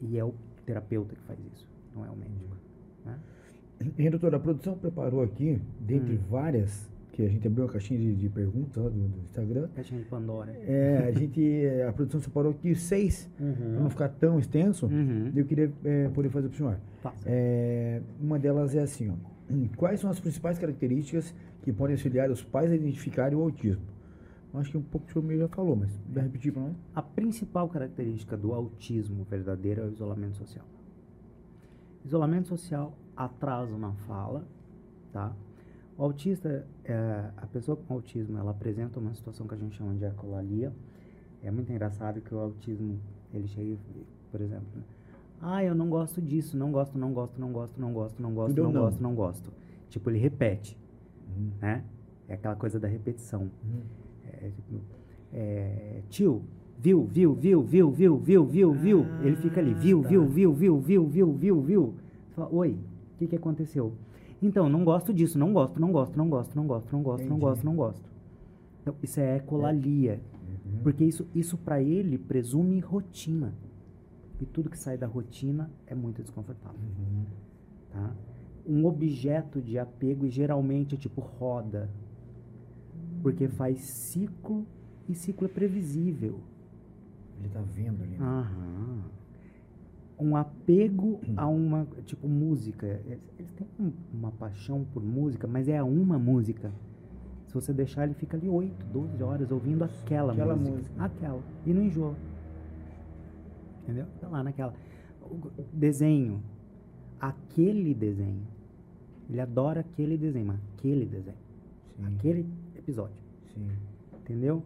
E 0.00 0.18
é 0.18 0.24
o 0.24 0.34
terapeuta 0.66 1.14
que 1.14 1.22
faz 1.22 1.38
isso, 1.52 1.68
não 1.94 2.04
é 2.04 2.10
o 2.10 2.16
médico. 2.16 2.56
Né? 3.04 3.18
E, 3.98 4.10
doutora, 4.10 4.36
a 4.36 4.40
produção 4.40 4.76
preparou 4.76 5.22
aqui, 5.22 5.60
dentre 5.80 6.14
Hum. 6.14 6.20
várias, 6.30 6.88
que 7.12 7.22
a 7.22 7.28
gente 7.28 7.46
abriu 7.46 7.66
a 7.66 7.68
caixinha 7.68 8.00
de, 8.00 8.14
de 8.14 8.28
perguntas 8.28 8.82
do, 8.84 8.90
do 8.90 9.20
Instagram. 9.24 9.68
Caixinha 9.74 10.00
de 10.00 10.08
Pandora. 10.08 10.52
É, 10.52 11.08
a 11.08 11.12
gente, 11.18 11.66
a 11.86 11.92
produção 11.92 12.20
separou 12.20 12.52
aqui 12.52 12.74
seis, 12.74 13.28
para 13.36 13.46
não 13.80 13.90
ficar 13.90 14.08
tão 14.08 14.38
extenso. 14.38 14.86
Uhum. 14.86 15.30
Eu 15.34 15.44
queria 15.44 15.70
é, 15.84 16.08
poder 16.08 16.30
fazer 16.30 16.48
para 16.48 16.54
o 16.54 16.56
senhor. 16.56 16.78
Tá. 17.02 17.12
É, 17.26 18.00
uma 18.20 18.38
delas 18.38 18.74
é 18.74 18.80
assim, 18.80 19.10
ó. 19.10 19.31
Quais 19.76 20.00
são 20.00 20.10
as 20.10 20.20
principais 20.20 20.58
características 20.58 21.34
que 21.62 21.72
podem 21.72 21.94
auxiliar 21.94 22.30
os 22.30 22.42
pais 22.42 22.70
a 22.70 22.74
identificarem 22.74 23.36
o 23.36 23.42
autismo? 23.42 23.82
Acho 24.54 24.70
que 24.70 24.76
um 24.76 24.82
pouco 24.82 25.06
o 25.08 25.22
senhor 25.22 25.38
já 25.38 25.48
falou, 25.48 25.74
mas 25.74 25.90
vai 26.10 26.24
repetir 26.24 26.52
para 26.52 26.62
nós? 26.62 26.76
A 26.94 27.00
principal 27.00 27.68
característica 27.68 28.36
do 28.36 28.52
autismo 28.52 29.24
verdadeiro 29.24 29.80
é 29.80 29.84
o 29.86 29.90
isolamento 29.90 30.36
social. 30.36 30.66
Isolamento 32.04 32.48
social, 32.48 32.94
atraso 33.16 33.78
na 33.78 33.92
fala, 33.92 34.46
tá? 35.10 35.34
O 35.96 36.04
autista, 36.04 36.66
é, 36.84 37.30
a 37.36 37.46
pessoa 37.46 37.76
com 37.76 37.94
autismo, 37.94 38.36
ela 38.36 38.50
apresenta 38.50 38.98
uma 38.98 39.14
situação 39.14 39.46
que 39.46 39.54
a 39.54 39.58
gente 39.58 39.76
chama 39.76 39.94
de 39.94 40.04
ecolalia. 40.04 40.72
É 41.42 41.50
muito 41.50 41.70
engraçado 41.70 42.20
que 42.20 42.34
o 42.34 42.38
autismo, 42.38 43.00
ele 43.32 43.46
chega, 43.48 43.76
por 44.30 44.40
exemplo? 44.40 44.66
Ah, 45.42 45.64
eu 45.64 45.74
não 45.74 45.88
gosto 45.88 46.22
disso, 46.22 46.56
não 46.56 46.70
gosto, 46.70 46.96
não 46.96 47.12
gosto, 47.12 47.40
não 47.40 47.52
gosto, 47.52 47.80
não 47.80 47.92
gosto, 47.92 48.22
não 48.22 48.32
gosto, 48.32 48.56
não, 48.56 48.72
não. 48.72 48.80
gosto, 48.80 49.02
não 49.02 49.14
gosto. 49.14 49.52
Tipo, 49.90 50.08
ele 50.10 50.18
repete, 50.18 50.78
né? 51.60 51.84
É 52.28 52.34
aquela 52.34 52.54
coisa 52.54 52.78
da 52.78 52.86
repetição. 52.86 53.50
É, 54.24 54.50
tipo, 54.50 54.80
é, 55.32 56.02
tio, 56.08 56.42
viu, 56.78 57.04
viu, 57.04 57.34
viu, 57.34 57.62
viu, 57.62 57.90
viu, 57.90 58.18
viu, 58.18 58.46
viu, 58.46 58.72
viu. 58.72 59.06
Ele 59.22 59.36
fica 59.36 59.60
ali, 59.60 59.74
viu, 59.74 60.02
tá. 60.02 60.08
viu, 60.08 60.26
viu, 60.28 60.54
viu, 60.54 60.78
viu, 60.80 61.06
viu, 61.08 61.32
viu, 61.32 61.60
viu. 61.60 61.94
Você 62.28 62.34
fala, 62.36 62.48
Oi, 62.54 62.70
o 63.14 63.18
que, 63.18 63.26
que 63.26 63.36
aconteceu? 63.36 63.92
Então, 64.40 64.68
não 64.68 64.84
gosto 64.84 65.12
disso, 65.12 65.38
não 65.38 65.52
gosto, 65.52 65.80
não 65.80 65.90
gosto, 65.90 66.16
não 66.16 66.28
gosto, 66.28 66.56
não 66.56 66.66
gosto, 66.66 66.92
não 66.92 67.02
gosto, 67.02 67.28
não 67.28 67.38
gosto, 67.38 67.64
não 67.64 67.76
gosto. 67.76 68.10
Então, 68.80 68.94
isso 69.02 69.18
é 69.18 69.36
ecolalia. 69.36 70.20
Porque 70.82 71.04
isso, 71.04 71.26
isso 71.34 71.56
para 71.56 71.82
ele 71.82 72.16
presume 72.16 72.78
rotina. 72.80 73.52
E 74.42 74.46
tudo 74.46 74.68
que 74.68 74.76
sai 74.78 74.98
da 74.98 75.06
rotina 75.06 75.70
é 75.86 75.94
muito 75.94 76.20
desconfortável. 76.20 76.76
Tá? 77.92 78.12
Um 78.66 78.84
objeto 78.86 79.60
de 79.62 79.78
apego 79.78 80.28
geralmente 80.28 80.96
é 80.96 80.98
tipo 80.98 81.20
roda. 81.20 81.88
Porque 83.22 83.46
faz 83.46 83.78
ciclo 83.82 84.66
e 85.08 85.14
ciclo 85.14 85.46
é 85.46 85.48
previsível. 85.48 86.40
Ele 87.38 87.48
tá 87.50 87.60
vendo 87.60 88.02
ali. 88.02 88.16
né? 88.16 88.18
Aham. 88.26 89.02
Um 90.18 90.36
apego 90.36 91.20
a 91.36 91.46
uma, 91.48 91.86
tipo, 92.04 92.26
música. 92.28 93.00
Eles, 93.38 93.50
têm 93.52 93.66
um- 93.78 93.92
uma 94.12 94.30
paixão 94.32 94.84
por 94.92 95.02
música, 95.02 95.46
mas 95.46 95.68
é 95.68 95.78
a 95.78 95.84
uma 95.84 96.18
música. 96.18 96.72
Se 97.46 97.54
você 97.54 97.72
deixar, 97.72 98.04
ele 98.04 98.14
fica 98.14 98.36
ali 98.36 98.48
8, 98.48 98.86
12 98.86 99.22
horas 99.22 99.50
ouvindo 99.52 99.82
aquela, 99.84 100.32
Aquela 100.32 100.54
música. 100.56 100.76
música. 100.76 101.04
Aquela. 101.04 101.42
E 101.66 101.72
não 101.72 101.82
enjoa. 101.82 102.14
Entendeu? 103.82 104.06
Tá 104.20 104.28
lá 104.28 104.42
naquela. 104.42 104.74
O 105.22 105.38
desenho. 105.72 106.42
Aquele 107.20 107.94
desenho. 107.94 108.42
Ele 109.28 109.40
adora 109.40 109.80
aquele 109.80 110.16
desenho, 110.16 110.46
mas 110.46 110.60
aquele 110.76 111.06
desenho. 111.06 111.36
Sim, 111.96 112.04
Aquele 112.16 112.46
episódio. 112.76 113.14
sim. 113.54 113.66
Entendeu? 114.20 114.62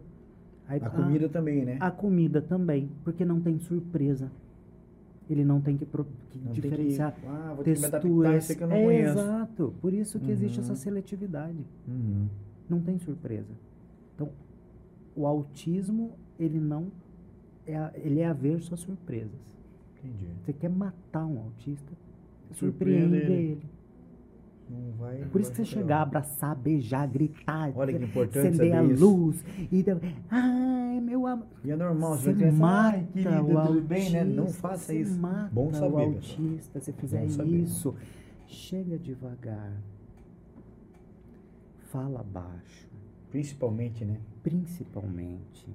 Aí, 0.67 0.79
A 0.81 0.85
ah, 0.87 0.89
comida 0.89 1.29
também, 1.29 1.65
né? 1.65 1.77
A 1.79 1.89
comida 1.91 2.41
também, 2.41 2.89
porque 3.03 3.23
não 3.23 3.39
tem 3.39 3.57
surpresa. 3.59 4.29
Ele 5.29 5.43
não 5.43 5.59
tem 5.61 5.77
que, 5.77 5.85
pro- 5.85 6.05
que 6.29 6.37
Não 6.37 6.45
tem 6.45 6.53
que- 6.55 6.61
diferenciar 6.61 7.13
ah, 7.25 7.51
vou 7.53 7.61
a 7.61 7.63
texturas. 7.63 8.43
isso 8.49 8.57
que 8.57 8.63
eu 8.63 8.67
não 8.67 8.75
É, 8.75 8.83
conheço. 8.85 9.19
Exato. 9.19 9.73
Por 9.81 9.93
isso 9.93 10.19
que 10.19 10.31
existe 10.31 10.59
essa 10.59 10.69
Uhum. 10.71 10.75
seletividade. 10.75 11.57
Uhum. 11.87 12.27
Não 12.69 12.79
tem 12.81 12.97
surpresa. 12.97 13.51
Então, 14.15 14.29
o 15.15 15.25
autismo, 15.27 16.11
ele 16.39 16.59
não 16.59 16.87
é, 17.67 17.75
a- 17.77 17.91
ele 17.95 18.19
é 18.21 18.27
averso 18.27 18.73
a 18.73 18.77
surpresas. 18.77 19.57
Entendi. 20.03 20.25
Você 20.43 20.53
quer 20.53 20.69
matar 20.69 21.25
um 21.25 21.39
autista, 21.39 21.91
Surpreende 22.53 23.05
surpreende 23.05 23.15
ele. 23.33 23.33
ele. 23.51 23.77
Não 24.69 24.91
vai, 24.97 25.17
Por 25.31 25.39
isso 25.39 25.51
que 25.51 25.57
você 25.57 25.65
chegar, 25.65 26.01
abraçar, 26.01 26.53
beijar, 26.55 27.07
gritar, 27.07 27.71
Olha 27.73 27.97
que 27.97 28.03
importante 28.03 28.47
acender 28.49 28.73
a 28.75 28.83
isso. 28.83 29.05
luz 29.05 29.43
e 29.71 29.81
ai, 30.29 30.99
meu 30.99 31.25
amor. 31.25 31.47
E 31.63 31.71
é 31.71 31.75
normal, 31.77 32.15
Você 32.17 32.33
vai 32.33 32.51
mata 32.51 32.97
ai, 32.97 33.07
querida, 33.13 33.41
o 33.41 33.67
tudo 33.67 33.81
bem, 33.81 34.09
né? 34.09 34.23
Não 34.25 34.43
autista, 34.43 34.61
faça 34.61 34.85
você 34.93 34.99
isso. 35.01 35.17
Mata 35.19 35.49
Bom 35.53 35.67
o 35.67 35.73
saber, 35.73 35.83
pessoal. 35.89 36.05
autista, 36.05 36.79
se 36.81 36.91
fizer 36.91 37.29
saber. 37.29 37.49
isso. 37.61 37.95
Chega 38.45 38.97
devagar. 38.97 39.71
Fala 41.89 42.21
baixo. 42.23 42.87
Principalmente, 43.31 44.03
né? 44.03 44.17
Principalmente, 44.43 45.65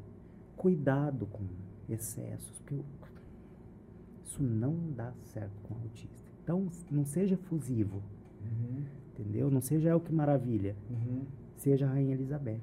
cuidado 0.57 1.27
com 1.27 1.45
excessos, 1.89 2.51
porque 2.61 2.75
o- 2.75 2.85
isso 4.25 4.43
não 4.43 4.75
dá 4.97 5.13
certo 5.33 5.53
com 5.63 5.75
o 5.75 5.79
autista. 5.79 6.23
Então, 6.43 6.69
não 6.91 7.05
seja 7.05 7.37
fusivo, 7.37 8.03
Uhum. 8.45 8.83
entendeu? 9.13 9.51
Não 9.51 9.61
seja 9.61 9.95
o 9.97 10.01
que 10.01 10.13
maravilha. 10.13 10.75
Uhum. 10.91 11.25
Seja 11.57 11.87
a 11.87 11.91
Rainha 11.91 12.15
Elizabeth. 12.15 12.61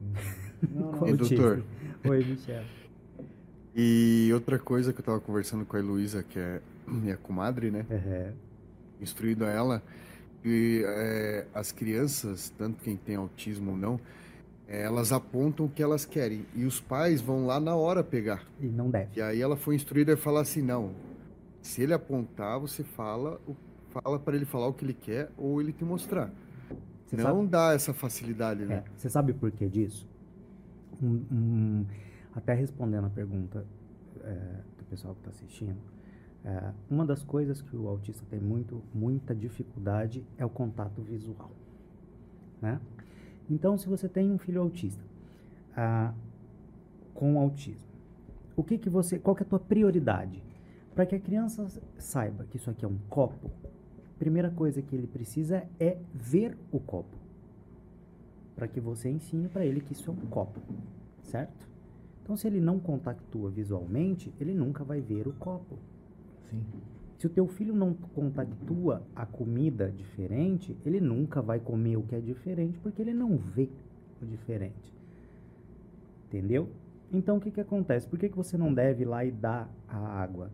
Não, 0.74 0.90
não. 0.92 0.98
Com 0.98 1.08
E, 1.08 1.12
doutor? 1.14 1.64
Oi, 2.08 2.24
Michel. 2.24 2.64
E 3.74 4.30
outra 4.34 4.58
coisa 4.58 4.92
que 4.92 5.00
eu 5.00 5.04
tava 5.04 5.20
conversando 5.20 5.64
com 5.64 5.76
a 5.76 5.80
Heloísa, 5.80 6.22
que 6.22 6.38
é 6.38 6.60
minha 6.86 7.16
comadre, 7.16 7.70
né? 7.70 7.86
Uhum. 7.90 8.32
Instruído 9.00 9.44
a 9.44 9.48
ela, 9.48 9.82
que 10.42 10.82
é, 10.84 11.46
as 11.54 11.72
crianças, 11.72 12.50
tanto 12.58 12.82
quem 12.82 12.96
tem 12.96 13.14
autismo 13.16 13.70
ou 13.72 13.76
não, 13.76 13.98
elas 14.80 15.12
apontam 15.12 15.66
o 15.66 15.68
que 15.68 15.82
elas 15.82 16.04
querem. 16.06 16.46
E 16.54 16.64
os 16.64 16.80
pais 16.80 17.20
vão 17.20 17.46
lá 17.46 17.60
na 17.60 17.74
hora 17.76 18.02
pegar. 18.02 18.46
E 18.60 18.66
não 18.66 18.90
deve. 18.90 19.18
E 19.18 19.22
aí 19.22 19.40
ela 19.40 19.56
foi 19.56 19.74
instruída 19.74 20.14
a 20.14 20.16
falar 20.16 20.40
assim, 20.40 20.62
não, 20.62 20.92
se 21.60 21.82
ele 21.82 21.92
apontar, 21.92 22.58
você 22.58 22.82
fala, 22.82 23.40
fala 23.90 24.18
para 24.18 24.34
ele 24.34 24.44
falar 24.46 24.68
o 24.68 24.72
que 24.72 24.84
ele 24.84 24.94
quer 24.94 25.30
ou 25.36 25.60
ele 25.60 25.72
te 25.72 25.84
mostrar. 25.84 26.30
Você 27.06 27.16
não 27.16 27.24
sabe- 27.24 27.46
dá 27.48 27.72
essa 27.74 27.92
facilidade, 27.92 28.64
né? 28.64 28.76
É, 28.76 28.84
você 28.96 29.10
sabe 29.10 29.34
por 29.34 29.50
que 29.50 29.68
disso? 29.68 30.08
Um- 31.02 31.22
um- 31.30 31.86
até 32.34 32.54
respondendo 32.54 33.06
a 33.06 33.10
pergunta 33.10 33.66
é, 34.24 34.34
do 34.78 34.84
pessoal 34.88 35.14
que 35.14 35.20
está 35.20 35.30
assistindo, 35.30 35.76
é, 36.44 36.70
uma 36.88 37.04
das 37.04 37.22
coisas 37.22 37.60
que 37.60 37.76
o 37.76 37.88
autista 37.88 38.24
tem 38.30 38.40
muito, 38.40 38.80
muita 38.94 39.34
dificuldade 39.34 40.24
é 40.38 40.46
o 40.46 40.48
contato 40.48 41.02
visual, 41.02 41.50
né? 42.60 42.80
Então, 43.52 43.76
se 43.76 43.86
você 43.86 44.08
tem 44.08 44.30
um 44.30 44.38
filho 44.38 44.62
autista 44.62 45.04
ah, 45.76 46.14
com 47.12 47.38
autismo, 47.38 47.92
o 48.56 48.64
que 48.64 48.78
que 48.78 48.88
você, 48.88 49.18
qual 49.18 49.36
que 49.36 49.42
é 49.42 49.46
a 49.46 49.48
tua 49.48 49.60
prioridade? 49.60 50.42
Para 50.94 51.04
que 51.04 51.14
a 51.14 51.20
criança 51.20 51.66
saiba 51.98 52.44
que 52.50 52.56
isso 52.56 52.70
aqui 52.70 52.84
é 52.84 52.88
um 52.88 52.98
copo, 53.10 53.50
a 54.14 54.18
primeira 54.18 54.50
coisa 54.50 54.80
que 54.80 54.96
ele 54.96 55.06
precisa 55.06 55.66
é 55.78 55.98
ver 56.14 56.56
o 56.70 56.80
copo 56.80 57.16
para 58.56 58.68
que 58.68 58.80
você 58.80 59.10
ensine 59.10 59.48
para 59.48 59.66
ele 59.66 59.80
que 59.80 59.92
isso 59.92 60.10
é 60.10 60.12
um 60.12 60.26
copo, 60.28 60.60
certo? 61.24 61.68
Então, 62.22 62.36
se 62.36 62.46
ele 62.46 62.60
não 62.60 62.78
contactua 62.78 63.50
visualmente, 63.50 64.32
ele 64.40 64.54
nunca 64.54 64.84
vai 64.84 65.00
ver 65.00 65.26
o 65.26 65.32
copo. 65.32 65.78
Sim. 66.48 66.62
Se 67.22 67.28
o 67.28 67.30
teu 67.30 67.46
filho 67.46 67.72
não 67.72 67.94
contactua 67.94 69.06
a 69.14 69.24
comida 69.24 69.92
diferente, 69.92 70.76
ele 70.84 71.00
nunca 71.00 71.40
vai 71.40 71.60
comer 71.60 71.96
o 71.96 72.02
que 72.02 72.16
é 72.16 72.20
diferente, 72.20 72.80
porque 72.80 73.00
ele 73.00 73.14
não 73.14 73.36
vê 73.36 73.70
o 74.20 74.26
diferente. 74.26 74.92
Entendeu? 76.26 76.68
Então, 77.12 77.36
o 77.36 77.40
que, 77.40 77.52
que 77.52 77.60
acontece? 77.60 78.08
Por 78.08 78.18
que, 78.18 78.28
que 78.28 78.36
você 78.36 78.58
não 78.58 78.74
deve 78.74 79.04
ir 79.04 79.06
lá 79.06 79.24
e 79.24 79.30
dar 79.30 79.72
a 79.86 79.98
água? 79.98 80.50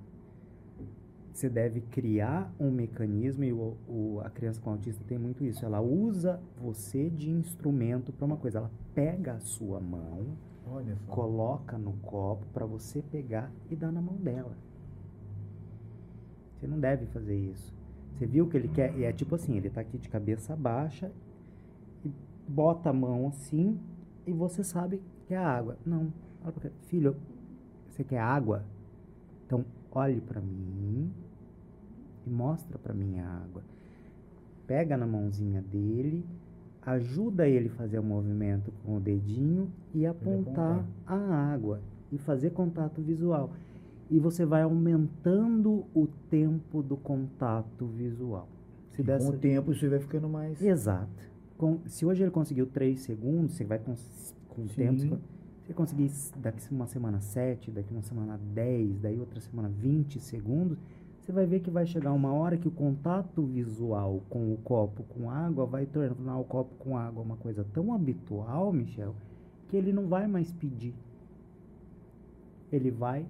Você 1.33 1.49
deve 1.49 1.81
criar 1.81 2.53
um 2.61 2.71
mecanismo, 2.71 3.45
e 3.45 3.53
o, 3.55 3.75
o- 3.89 4.21
a 4.23 4.29
criança 4.29 4.61
com 4.61 4.69
autismo 4.69 5.03
tem 5.07 5.17
muito 5.17 5.43
isso. 5.47 5.65
Ela 5.65 5.81
usa 5.81 6.39
você 6.61 7.09
de 7.09 7.31
instrumento 7.31 8.13
para 8.13 8.27
uma 8.27 8.37
coisa. 8.37 8.59
Ela 8.59 8.71
pega 8.95 9.33
a 9.33 9.41
sua 9.41 9.81
mão, 9.81 10.37
coloca 11.07 11.79
no 11.79 11.95
copo 12.03 12.45
para 12.53 12.67
você 12.67 13.01
pegar 13.01 13.51
e 13.71 13.75
dar 13.75 13.91
na 13.91 14.03
mão 14.03 14.17
dela. 14.17 14.68
Você 16.59 16.67
não 16.67 16.79
deve 16.79 17.07
fazer 17.07 17.37
isso. 17.37 17.73
Você 18.15 18.27
viu 18.27 18.49
que 18.49 18.57
ele 18.57 18.69
quer? 18.69 18.97
E 18.99 19.05
é 19.05 19.13
tipo 19.13 19.35
assim, 19.37 19.57
ele 19.57 19.71
tá 19.71 19.81
aqui 19.81 19.97
de 19.97 20.09
cabeça 20.09 20.57
baixa 20.57 21.11
e 22.05 22.11
bota 22.49 22.91
a 22.91 22.93
mão 22.93 23.29
assim 23.29 23.79
e 24.27 24.33
você 24.33 24.65
sabe 24.65 25.01
que 25.27 25.35
é 25.35 25.39
água. 25.39 25.77
Não. 25.87 26.13
Filho, 26.87 27.17
você 27.89 28.03
quer 28.03 28.19
água? 28.19 28.65
Então 29.47 29.65
olhe 29.93 30.21
para 30.21 30.41
mim 30.41 31.13
e 32.27 32.31
mostra 32.31 32.77
para 32.79 32.93
mim 32.93 33.19
a 33.21 33.27
água. 33.27 33.63
Pega 34.67 34.97
na 34.97 35.07
mãozinha 35.07 35.63
dele, 35.63 36.27
ajuda 36.83 37.49
ele 37.49 37.69
a 37.69 37.73
fazer 37.73 38.01
o 38.01 38.03
movimento 38.03 38.73
com 38.85 38.97
o 38.97 39.01
dedinho 39.01 39.71
e 39.95 40.05
apontar 40.05 40.85
a 41.07 41.17
água 41.17 41.81
e 42.11 42.19
fazer 42.19 42.51
contato 42.51 43.01
visual. 43.01 43.51
E 44.11 44.19
você 44.19 44.45
vai 44.45 44.63
aumentando 44.63 45.85
o 45.95 46.07
tempo 46.31 46.83
do 46.83 46.97
contato 46.97 47.87
visual. 47.87 48.49
Se 48.91 49.03
dessa... 49.03 49.31
Com 49.31 49.37
o 49.37 49.39
tempo 49.39 49.73
isso 49.73 49.89
vai 49.89 49.99
ficando 50.01 50.29
mais. 50.29 50.61
Exato. 50.63 51.09
Com- 51.57 51.79
se 51.87 52.05
hoje 52.07 52.23
ele 52.23 52.31
conseguiu 52.31 52.67
3 52.67 53.01
segundos, 53.01 53.55
você 53.55 53.65
vai 53.65 53.79
cons- 53.79 54.35
com 54.49 54.63
o 54.63 54.67
tempo. 54.69 54.99
Se 55.01 55.67
você 55.67 55.75
conseguir 55.75 56.11
daqui 56.37 56.63
uma 56.73 56.87
semana 56.87 57.21
7, 57.21 57.71
daqui 57.71 57.93
uma 57.93 58.03
semana 58.03 58.39
10, 58.55 58.99
daí 59.01 59.19
outra 59.19 59.41
semana 59.41 59.69
20 59.69 60.19
segundos, 60.21 60.79
você 61.21 61.33
vai 61.33 61.45
ver 61.47 61.61
que 61.61 61.71
vai 61.71 61.85
chegar 61.87 62.13
uma 62.13 62.33
hora 62.33 62.57
que 62.57 62.67
o 62.67 62.71
contato 62.71 63.43
visual 63.45 64.23
com 64.31 64.53
o 64.53 64.57
copo 64.59 65.03
com 65.05 65.31
água 65.31 65.67
vai 65.67 65.85
tornar 65.85 66.39
o 66.39 66.45
copo 66.45 66.75
com 66.79 66.97
água 66.97 67.23
uma 67.23 67.37
coisa 67.37 67.67
tão 67.73 67.93
habitual, 67.93 68.73
Michel, 68.73 69.15
que 69.69 69.77
ele 69.77 69.93
não 69.93 70.07
vai 70.09 70.27
mais 70.27 70.51
pedir. 70.53 70.95
Ele 72.73 72.91
vai, 72.91 73.27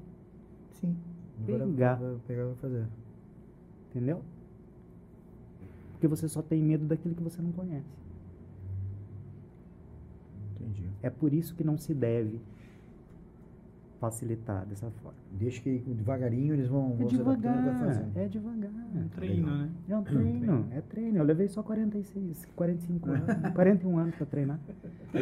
Sim. 0.73 0.97
Pegar. 1.47 1.95
Vai, 1.95 2.11
vai 2.11 2.20
pegar 2.26 2.43
e 2.43 2.47
vai 2.47 2.55
fazer. 2.57 2.86
entendeu? 3.91 4.22
Porque 5.93 6.07
você 6.07 6.28
só 6.28 6.43
tem 6.43 6.62
medo 6.62 6.86
daquilo 6.86 7.14
que 7.14 7.22
você 7.22 7.43
não 7.43 7.53
conhece. 7.53 7.86
Entendi. 10.60 10.85
É 11.02 11.10
por 11.10 11.32
isso 11.32 11.55
que 11.55 11.65
não 11.65 11.77
se 11.77 11.93
deve 11.94 12.40
facilitar 14.01 14.65
dessa 14.66 14.91
forma. 15.03 15.19
Deixa 15.33 15.61
que 15.61 15.79
devagarinho 15.79 16.55
eles 16.55 16.69
vão, 16.69 16.91
É 16.91 16.95
e 16.95 16.97
vai 16.99 17.07
devagar, 17.07 18.09
é 18.15 18.29
devagar. 18.29 18.70
Um 18.95 19.09
treino, 19.09 19.47
né? 19.57 19.69
É 19.89 19.97
um 19.97 20.03
treino, 20.03 20.66
é 20.70 20.81
treino. 20.81 21.19
Eu 21.19 21.25
levei 21.25 21.49
só 21.49 21.62
46, 21.62 22.47
45 22.57 23.11
anos, 23.11 23.25
41 23.55 23.99
anos 23.99 24.15
pra 24.15 24.27
treinar. 24.27 24.61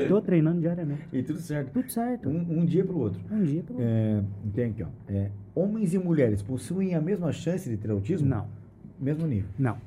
Tô 0.08 0.20
treinando 0.20 0.60
diariamente. 0.60 1.02
E 1.12 1.22
tudo 1.22 1.38
certo. 1.38 1.72
Tudo 1.72 1.90
certo. 1.90 2.28
Um, 2.28 2.60
um 2.60 2.64
dia 2.64 2.84
pro 2.84 2.98
outro. 2.98 3.20
Um 3.30 3.42
dia 3.44 3.62
pelo 3.62 3.78
É, 3.80 4.22
tem 4.54 4.70
aqui, 4.70 4.82
ó. 4.82 4.88
É, 5.08 5.30
homens 5.54 5.94
e 5.94 5.98
mulheres 5.98 6.42
possuem 6.42 6.94
a 6.94 7.00
mesma 7.00 7.32
chance 7.32 7.68
de 7.68 7.76
ter 7.76 7.90
autismo? 7.90 8.28
Não, 8.28 8.46
Mesmo 9.00 9.26
nível. 9.26 9.48
não. 9.58 9.78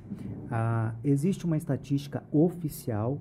Ah, 0.51 0.93
existe 1.03 1.45
uma 1.45 1.57
estatística 1.57 2.23
oficial 2.31 3.19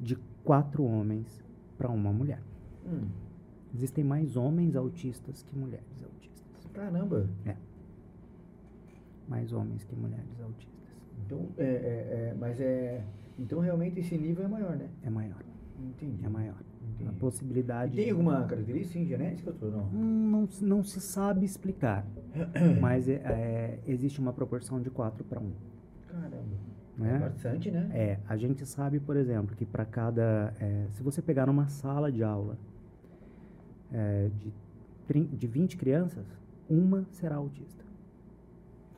de 0.00 0.16
quatro 0.44 0.84
homens 0.84 1.42
para 1.76 1.88
uma 1.88 2.12
mulher. 2.12 2.40
Hum, 2.86 3.06
Existem 3.74 4.02
mais 4.04 4.36
homens 4.36 4.74
autistas 4.76 5.42
que 5.42 5.56
mulheres 5.56 6.02
autistas. 6.02 6.66
caramba. 6.72 7.28
Mais 9.28 9.52
homens 9.52 9.84
que 9.84 9.94
mulheres 9.94 10.40
autistas. 10.42 10.74
Então, 11.24 11.46
é, 11.56 11.64
é, 11.64 11.66
é, 12.30 12.36
mas 12.38 12.60
é. 12.60 13.04
Então 13.38 13.60
realmente 13.60 14.00
esse 14.00 14.16
nível 14.18 14.44
é 14.44 14.48
maior, 14.48 14.76
né? 14.76 14.88
É 15.04 15.10
maior, 15.10 15.42
Entendi. 15.78 16.24
é 16.24 16.28
maior. 16.28 16.56
A 16.56 17.02
Entendi. 17.02 17.18
possibilidade. 17.20 17.92
E 17.92 17.96
tem 17.96 18.04
de- 18.06 18.10
alguma 18.10 18.44
característica 18.44 18.98
sim, 18.98 19.06
genética 19.06 19.54
ou 19.62 19.70
não? 19.70 19.84
Hum, 19.94 20.30
Não, 20.30 20.46
se- 20.48 20.64
não 20.64 20.82
se 20.84 21.00
sabe 21.00 21.44
explicar, 21.46 22.04
mas 22.80 23.08
é- 23.08 23.14
é, 23.24 23.78
existe 23.86 24.18
uma 24.20 24.32
proporção 24.32 24.80
de 24.80 24.90
4 24.90 25.24
para 25.24 25.40
1. 25.40 25.52
Caramba. 26.08 26.70
É 26.98 27.02
Né? 27.02 27.18
bastante, 27.18 27.70
né? 27.70 27.88
É, 27.94 28.18
a 28.28 28.36
gente 28.36 28.66
sabe, 28.66 28.98
por 29.00 29.16
exemplo, 29.16 29.54
que 29.56 29.64
para 29.64 29.84
cada. 29.86 30.52
é, 30.60 30.86
se 30.90 31.02
você 31.02 31.22
pegar 31.22 31.46
numa 31.46 31.68
sala 31.68 32.10
de 32.12 32.22
aula 32.22 32.58
é, 33.92 34.30
de, 34.38 35.24
de 35.24 35.46
20 35.46 35.76
crianças, 35.76 36.24
uma 36.68 37.04
será 37.10 37.36
autista. 37.36 37.84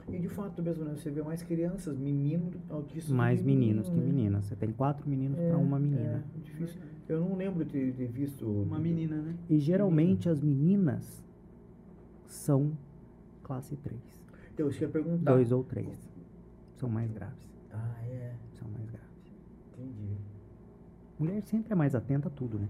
E 0.09 0.19
de 0.19 0.29
fato 0.29 0.63
mesmo, 0.63 0.85
né? 0.85 0.95
Você 0.97 1.11
vê 1.11 1.23
mais 1.23 1.43
crianças, 1.43 1.97
meninos 1.97 2.55
autistas. 2.69 3.13
Mais 3.13 3.41
que 3.41 3.47
meninos 3.47 3.89
que 3.89 3.95
menino, 3.95 4.09
né? 4.09 4.17
meninas. 4.17 4.45
Você 4.47 4.57
tem 4.57 4.73
quatro 4.73 5.09
meninos 5.09 5.39
É, 5.39 5.49
para 5.49 5.59
uma 5.59 5.79
menina. 5.79 6.25
É, 6.37 6.41
difícil. 6.41 6.81
Eu 7.09 7.21
não 7.21 7.37
lembro 7.37 7.65
de 7.65 7.93
ter, 7.93 8.09
visto. 8.09 8.47
Uma 8.47 8.79
menina, 8.79 9.17
né? 9.17 9.37
E 9.49 9.59
geralmente 9.59 10.29
as 10.29 10.41
meninas 10.41 11.23
são 12.27 12.73
classe 13.43 13.77
3. 13.77 14.01
Então, 14.53 14.69
isso 14.69 14.79
que 14.79 14.85
eu 14.85 14.89
ia 14.89 14.93
perguntar. 14.93 15.33
2 15.33 15.53
ou 15.53 15.65
3. 15.65 15.89
São 16.77 16.89
mais 16.89 17.11
graves. 17.11 17.49
Ah, 17.71 17.95
é. 18.05 18.35
São 18.55 18.69
mais 18.69 18.91
graves. 18.91 19.09
Entendi. 19.73 20.17
Mulher 21.19 21.43
sempre 21.43 21.73
é 21.73 21.77
mais 21.77 21.95
atenta 21.95 22.29
a 22.29 22.31
tudo, 22.31 22.59
né? 22.59 22.69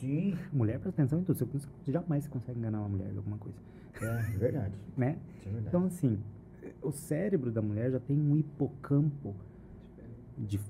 Sim, 0.00 0.36
Mulher 0.52 0.78
presta 0.78 1.02
atenção 1.02 1.20
em 1.20 1.24
tudo. 1.24 1.36
Você 1.36 1.92
jamais 1.92 2.24
você 2.24 2.30
consegue 2.30 2.58
enganar 2.58 2.80
uma 2.80 2.88
mulher 2.88 3.10
de 3.10 3.18
alguma 3.18 3.38
coisa. 3.38 3.58
é 4.00 4.36
verdade. 4.38 4.74
Né? 4.96 5.18
É 5.40 5.44
verdade. 5.44 5.66
Então, 5.68 5.84
assim, 5.86 6.18
o 6.82 6.92
cérebro 6.92 7.50
da 7.50 7.62
mulher 7.62 7.90
já 7.90 8.00
tem 8.00 8.18
um 8.18 8.36
hipocampo 8.36 9.34
de 10.36 10.60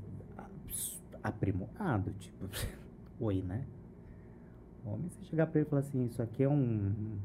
aprimorado, 1.22 2.12
tipo, 2.18 2.46
oi, 3.20 3.42
né? 3.42 3.66
O 4.84 4.90
homem, 4.90 5.08
você 5.08 5.24
chegar 5.24 5.46
pra 5.46 5.60
ele 5.60 5.66
e 5.66 5.70
falar 5.70 5.80
assim, 5.80 6.06
isso 6.06 6.22
aqui 6.22 6.42
é 6.42 6.48
um, 6.48 7.18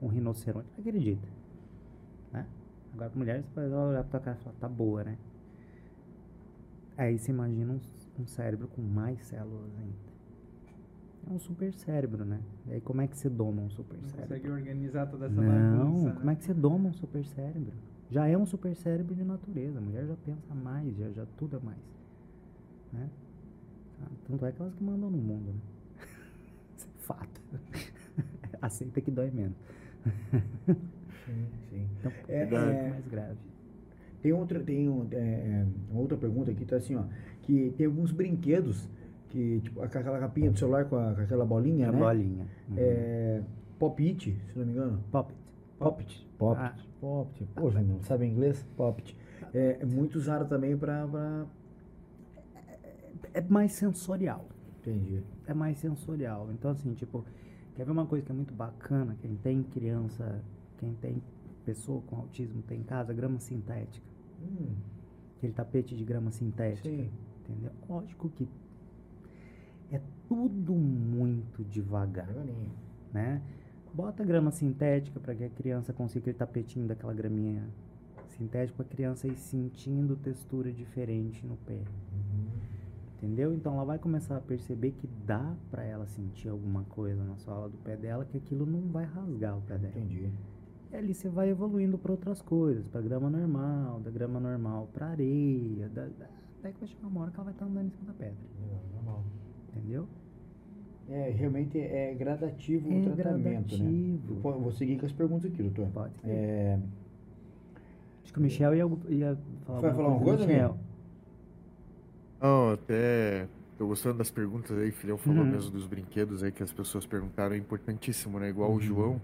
um 0.00 0.06
rinoceronte, 0.06 0.68
acredita, 0.78 1.26
né? 2.32 2.46
Agora, 2.94 3.10
pra 3.10 3.18
mulher, 3.18 3.42
você 3.42 3.68
vai 3.68 3.68
olhar 3.68 4.04
pra 4.04 4.10
tua 4.10 4.20
cara 4.20 4.38
e 4.40 4.44
falar, 4.44 4.56
tá 4.60 4.68
boa, 4.68 5.04
né? 5.04 5.18
Aí 6.96 7.18
você 7.18 7.30
imagina 7.30 7.72
um, 7.72 8.22
um 8.22 8.26
cérebro 8.26 8.68
com 8.68 8.82
mais 8.82 9.20
células 9.26 9.70
ainda. 9.78 10.07
É 11.28 11.32
um 11.32 11.38
super 11.38 11.72
cérebro, 11.74 12.24
né? 12.24 12.40
E 12.66 12.72
aí 12.74 12.80
como 12.80 13.00
é 13.02 13.06
que 13.06 13.16
você 13.16 13.28
doma 13.28 13.62
um 13.62 13.70
super 13.70 13.96
Não 14.00 14.08
cérebro? 14.08 14.28
consegue 14.28 14.50
organizar 14.50 15.06
toda 15.06 15.26
essa 15.26 15.40
Não, 15.40 15.82
bagunça. 15.84 16.10
como 16.12 16.30
é 16.30 16.34
que 16.34 16.44
você 16.44 16.54
doma 16.54 16.88
um 16.88 16.92
super 16.94 17.24
cérebro? 17.26 17.72
Já 18.10 18.26
é 18.26 18.36
um 18.38 18.46
super 18.46 18.74
cérebro 18.74 19.14
de 19.14 19.22
natureza. 19.24 19.78
A 19.78 19.80
mulher 19.82 20.06
já 20.06 20.16
pensa 20.24 20.54
mais, 20.54 20.96
já, 20.96 21.10
já 21.10 21.26
tudo 21.36 21.56
é 21.58 21.60
mais. 21.60 21.78
Né? 22.92 23.08
Ah, 24.02 24.06
Tanto 24.26 24.46
é 24.46 24.52
que 24.52 24.62
elas 24.62 24.74
que 24.74 24.82
mandam 24.82 25.10
no 25.10 25.18
mundo, 25.18 25.52
né? 25.52 25.60
Isso 26.78 26.86
é 26.88 27.02
fato. 27.02 27.40
Aceita 28.62 29.00
que 29.00 29.10
dói 29.10 29.30
menos. 29.30 29.56
Sim, 31.26 31.46
sim. 31.68 31.86
Então, 32.00 32.12
É, 32.28 32.36
é, 32.38 32.42
é, 32.54 32.90
mais 32.90 33.06
grave. 33.06 33.36
Tem 34.22 34.32
outra, 34.32 34.58
tem 34.60 34.88
um, 34.88 35.06
é, 35.12 35.16
é, 35.16 35.66
uma 35.90 36.00
outra 36.00 36.16
pergunta 36.16 36.50
aqui, 36.50 36.64
tá 36.64 36.76
assim, 36.76 36.96
ó, 36.96 37.04
que 37.42 37.72
tem 37.76 37.86
alguns 37.86 38.10
brinquedos 38.10 38.88
que, 39.28 39.60
tipo, 39.60 39.82
aquela 39.82 40.18
capinha 40.18 40.50
do 40.50 40.58
celular 40.58 40.84
com, 40.86 40.96
a- 40.96 41.14
com 41.14 41.20
aquela 41.22 41.44
bolinha, 41.44 41.88
a 41.88 41.92
né? 41.92 41.98
bolinha. 41.98 42.46
Uhum. 42.68 42.74
É, 42.78 43.42
Pop-it, 43.78 44.36
se 44.52 44.58
não 44.58 44.66
me 44.66 44.72
engano. 44.72 45.04
Pop 45.10 45.30
it. 45.32 45.40
Pop-it. 45.78 46.28
Pop-it. 46.38 46.80
Ah. 46.80 46.84
Pop-it. 47.00 47.50
Pô, 47.54 47.70
já 47.70 47.80
não 47.80 48.02
sabe 48.02 48.26
inglês? 48.26 48.66
Pop-it. 48.76 49.16
É, 49.54 49.78
é 49.80 49.84
muito 49.86 50.16
usado 50.16 50.48
também 50.48 50.76
pra, 50.76 51.06
pra... 51.06 51.46
É 53.34 53.40
mais 53.42 53.72
sensorial. 53.72 54.46
Entendi. 54.80 55.22
é 55.46 55.52
mais 55.54 55.78
sensorial. 55.78 56.48
Então, 56.52 56.70
assim, 56.70 56.94
tipo, 56.94 57.24
quer 57.74 57.84
ver 57.84 57.92
uma 57.92 58.06
coisa 58.06 58.24
que 58.24 58.32
é 58.32 58.34
muito 58.34 58.54
bacana? 58.54 59.16
Quem 59.20 59.36
tem 59.36 59.62
criança, 59.62 60.42
quem 60.78 60.94
tem 60.94 61.22
pessoa 61.64 62.00
com 62.06 62.16
autismo 62.16 62.62
tem 62.62 62.80
em 62.80 62.84
casa, 62.84 63.12
grama 63.12 63.38
sintética. 63.38 64.06
Hum, 64.42 64.74
Aquele 65.36 65.52
tapete 65.52 65.94
de 65.96 66.04
grama 66.04 66.30
sintética. 66.30 66.88
sim. 66.88 67.10
Entendeu? 67.40 67.70
Lógico 67.88 68.28
que 68.30 68.44
é 68.44 68.46
tudo 70.28 70.72
muito 70.74 71.64
devagar, 71.64 72.28
né? 73.12 73.40
Bota 73.94 74.22
grama 74.24 74.50
sintética 74.50 75.18
para 75.18 75.34
que 75.34 75.44
a 75.44 75.48
criança 75.48 75.92
consiga 75.92 76.24
aquele 76.24 76.36
tapetinho 76.36 76.86
daquela 76.86 77.14
graminha 77.14 77.64
sintética 78.28 78.76
para 78.76 78.86
a 78.86 78.88
criança 78.88 79.26
ir 79.26 79.36
sentindo 79.36 80.14
textura 80.16 80.70
diferente 80.70 81.44
no 81.46 81.56
pé. 81.56 81.80
Entendeu? 83.16 83.52
Então 83.52 83.74
ela 83.74 83.84
vai 83.84 83.98
começar 83.98 84.36
a 84.36 84.40
perceber 84.40 84.92
que 84.92 85.08
dá 85.26 85.52
para 85.70 85.82
ela 85.82 86.06
sentir 86.06 86.48
alguma 86.48 86.84
coisa 86.84 87.24
na 87.24 87.36
sola 87.38 87.68
do 87.68 87.76
pé 87.78 87.96
dela, 87.96 88.24
que 88.24 88.36
aquilo 88.36 88.64
não 88.64 88.82
vai 88.92 89.04
rasgar 89.04 89.58
o 89.58 89.62
pé 89.62 89.76
dela. 89.76 89.92
Entendi. 89.96 90.30
E 90.92 90.96
ali 90.96 91.12
você 91.12 91.28
vai 91.28 91.48
evoluindo 91.50 91.98
para 91.98 92.12
outras 92.12 92.40
coisas, 92.40 92.86
para 92.86 93.00
grama 93.00 93.28
normal, 93.28 94.00
da 94.00 94.10
grama 94.10 94.38
normal 94.38 94.88
para 94.92 95.08
areia, 95.08 95.88
da, 95.88 96.04
da- 96.06 96.26
até 96.60 96.72
que 96.72 96.78
vai 96.78 96.88
chegar 96.88 97.08
uma 97.08 97.22
hora 97.22 97.30
que 97.30 97.36
ela 97.36 97.44
vai 97.44 97.52
estar 97.54 97.66
andando 97.66 97.86
em 97.88 97.90
cima 97.90 98.06
da 98.06 98.12
pedra. 98.12 98.36
Legal, 98.62 98.82
normal. 98.94 99.24
Entendeu? 99.76 100.06
É, 101.10 101.30
realmente 101.30 101.78
é 101.78 102.14
gradativo 102.14 102.92
É 102.92 102.98
o 102.98 103.02
tratamento, 103.02 103.38
né? 103.42 103.52
gradativo. 103.52 104.34
Eu 104.34 104.36
po- 104.42 104.52
vou 104.58 104.72
seguir 104.72 104.98
com 104.98 105.06
as 105.06 105.12
perguntas 105.12 105.50
aqui, 105.50 105.62
doutor. 105.62 105.88
Pode. 105.88 106.12
É, 106.24 106.78
Acho 108.22 108.32
que 108.32 108.38
o 108.38 108.42
Michel 108.42 108.74
ia, 108.74 108.84
ia 109.08 109.38
falar 109.64 109.80
Vai 109.80 109.90
alguma 109.90 109.94
falar 109.94 110.08
uma 110.08 110.24
coisa, 110.24 110.46
Michel? 110.46 110.76
Não, 112.40 112.72
até 112.72 113.48
tô 113.78 113.86
gostando 113.86 114.18
das 114.18 114.30
perguntas 114.30 114.76
aí, 114.76 114.90
filhão 114.90 115.16
falou 115.16 115.44
Uhum. 115.44 115.50
mesmo 115.52 115.70
dos 115.70 115.86
brinquedos 115.86 116.42
aí 116.42 116.52
que 116.52 116.62
as 116.62 116.72
pessoas 116.72 117.06
perguntaram, 117.06 117.54
é 117.54 117.58
importantíssimo, 117.58 118.38
né? 118.38 118.48
Igual 118.50 118.70
Uhum. 118.70 118.76
o 118.76 118.80
João 118.80 119.20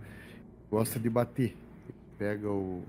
gosta 0.70 0.98
de 0.98 1.10
bater. 1.10 1.50
Ele 1.86 1.94
pega 2.18 2.48
o. 2.50 2.82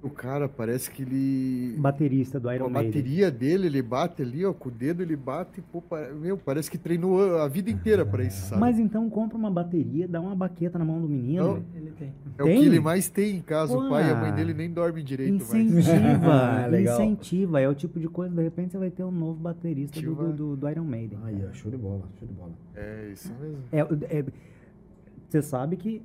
O 0.00 0.08
cara 0.08 0.48
parece 0.48 0.88
que 0.92 1.02
ele. 1.02 1.74
Baterista 1.76 2.38
do 2.38 2.52
Iron 2.52 2.66
a 2.66 2.70
Maiden. 2.70 2.92
bateria 2.92 3.30
dele, 3.32 3.66
ele 3.66 3.82
bate 3.82 4.22
ali, 4.22 4.44
ó, 4.44 4.52
com 4.52 4.68
o 4.68 4.72
dedo 4.72 5.02
ele 5.02 5.16
bate, 5.16 5.60
pô, 5.72 5.82
meu, 6.20 6.36
parece 6.38 6.70
que 6.70 6.78
treinou 6.78 7.36
a 7.38 7.48
vida 7.48 7.68
inteira 7.68 8.06
pra 8.06 8.22
isso, 8.22 8.46
sabe? 8.46 8.60
Mas 8.60 8.78
então 8.78 9.10
compra 9.10 9.36
uma 9.36 9.50
bateria, 9.50 10.06
dá 10.06 10.20
uma 10.20 10.36
baqueta 10.36 10.78
na 10.78 10.84
mão 10.84 11.00
do 11.00 11.08
menino. 11.08 11.44
Não. 11.44 11.62
Ele 11.74 11.90
tem. 11.98 12.12
é 12.38 12.42
o 12.42 12.46
tem? 12.46 12.60
que 12.60 12.66
ele 12.66 12.78
mais 12.78 13.08
tem 13.08 13.36
em 13.38 13.40
casa, 13.40 13.76
o 13.76 13.88
pai 13.88 14.08
e 14.08 14.12
a 14.12 14.14
mãe 14.14 14.32
dele 14.32 14.54
nem 14.54 14.70
dormem 14.70 15.02
direito 15.02 15.32
mais. 15.32 15.52
Incentiva, 15.52 16.66
Legal. 16.70 16.94
incentiva. 17.02 17.60
É 17.60 17.68
o 17.68 17.74
tipo 17.74 17.98
de 17.98 18.06
coisa, 18.08 18.32
de 18.32 18.42
repente 18.42 18.70
você 18.70 18.78
vai 18.78 18.90
ter 18.90 19.02
um 19.02 19.10
novo 19.10 19.40
baterista 19.40 20.00
do, 20.00 20.32
do, 20.32 20.56
do 20.56 20.68
Iron 20.70 20.84
Maiden. 20.84 21.18
aí, 21.24 21.44
ó, 21.44 21.52
show 21.52 21.72
de 21.72 21.76
bola, 21.76 22.04
show 22.20 22.28
de 22.28 22.34
bola. 22.34 22.52
É, 22.76 23.10
isso 23.12 23.32
mesmo. 23.40 23.58
É, 23.72 23.80
é- 24.20 24.24
você 25.28 25.42
sabe 25.42 25.76
que, 25.76 26.00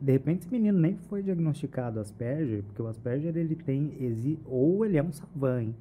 de 0.00 0.12
repente, 0.12 0.40
esse 0.42 0.50
menino 0.50 0.78
nem 0.78 0.96
foi 0.96 1.22
diagnosticado 1.22 1.98
Asperger, 2.00 2.62
porque 2.64 2.82
o 2.82 2.86
Asperger, 2.86 3.36
ele 3.36 3.54
tem, 3.54 3.92
exi- 4.00 4.38
ou 4.44 4.84
ele 4.84 4.96
é 4.98 5.02
um 5.02 5.12
savan, 5.12 5.62
hein? 5.62 5.74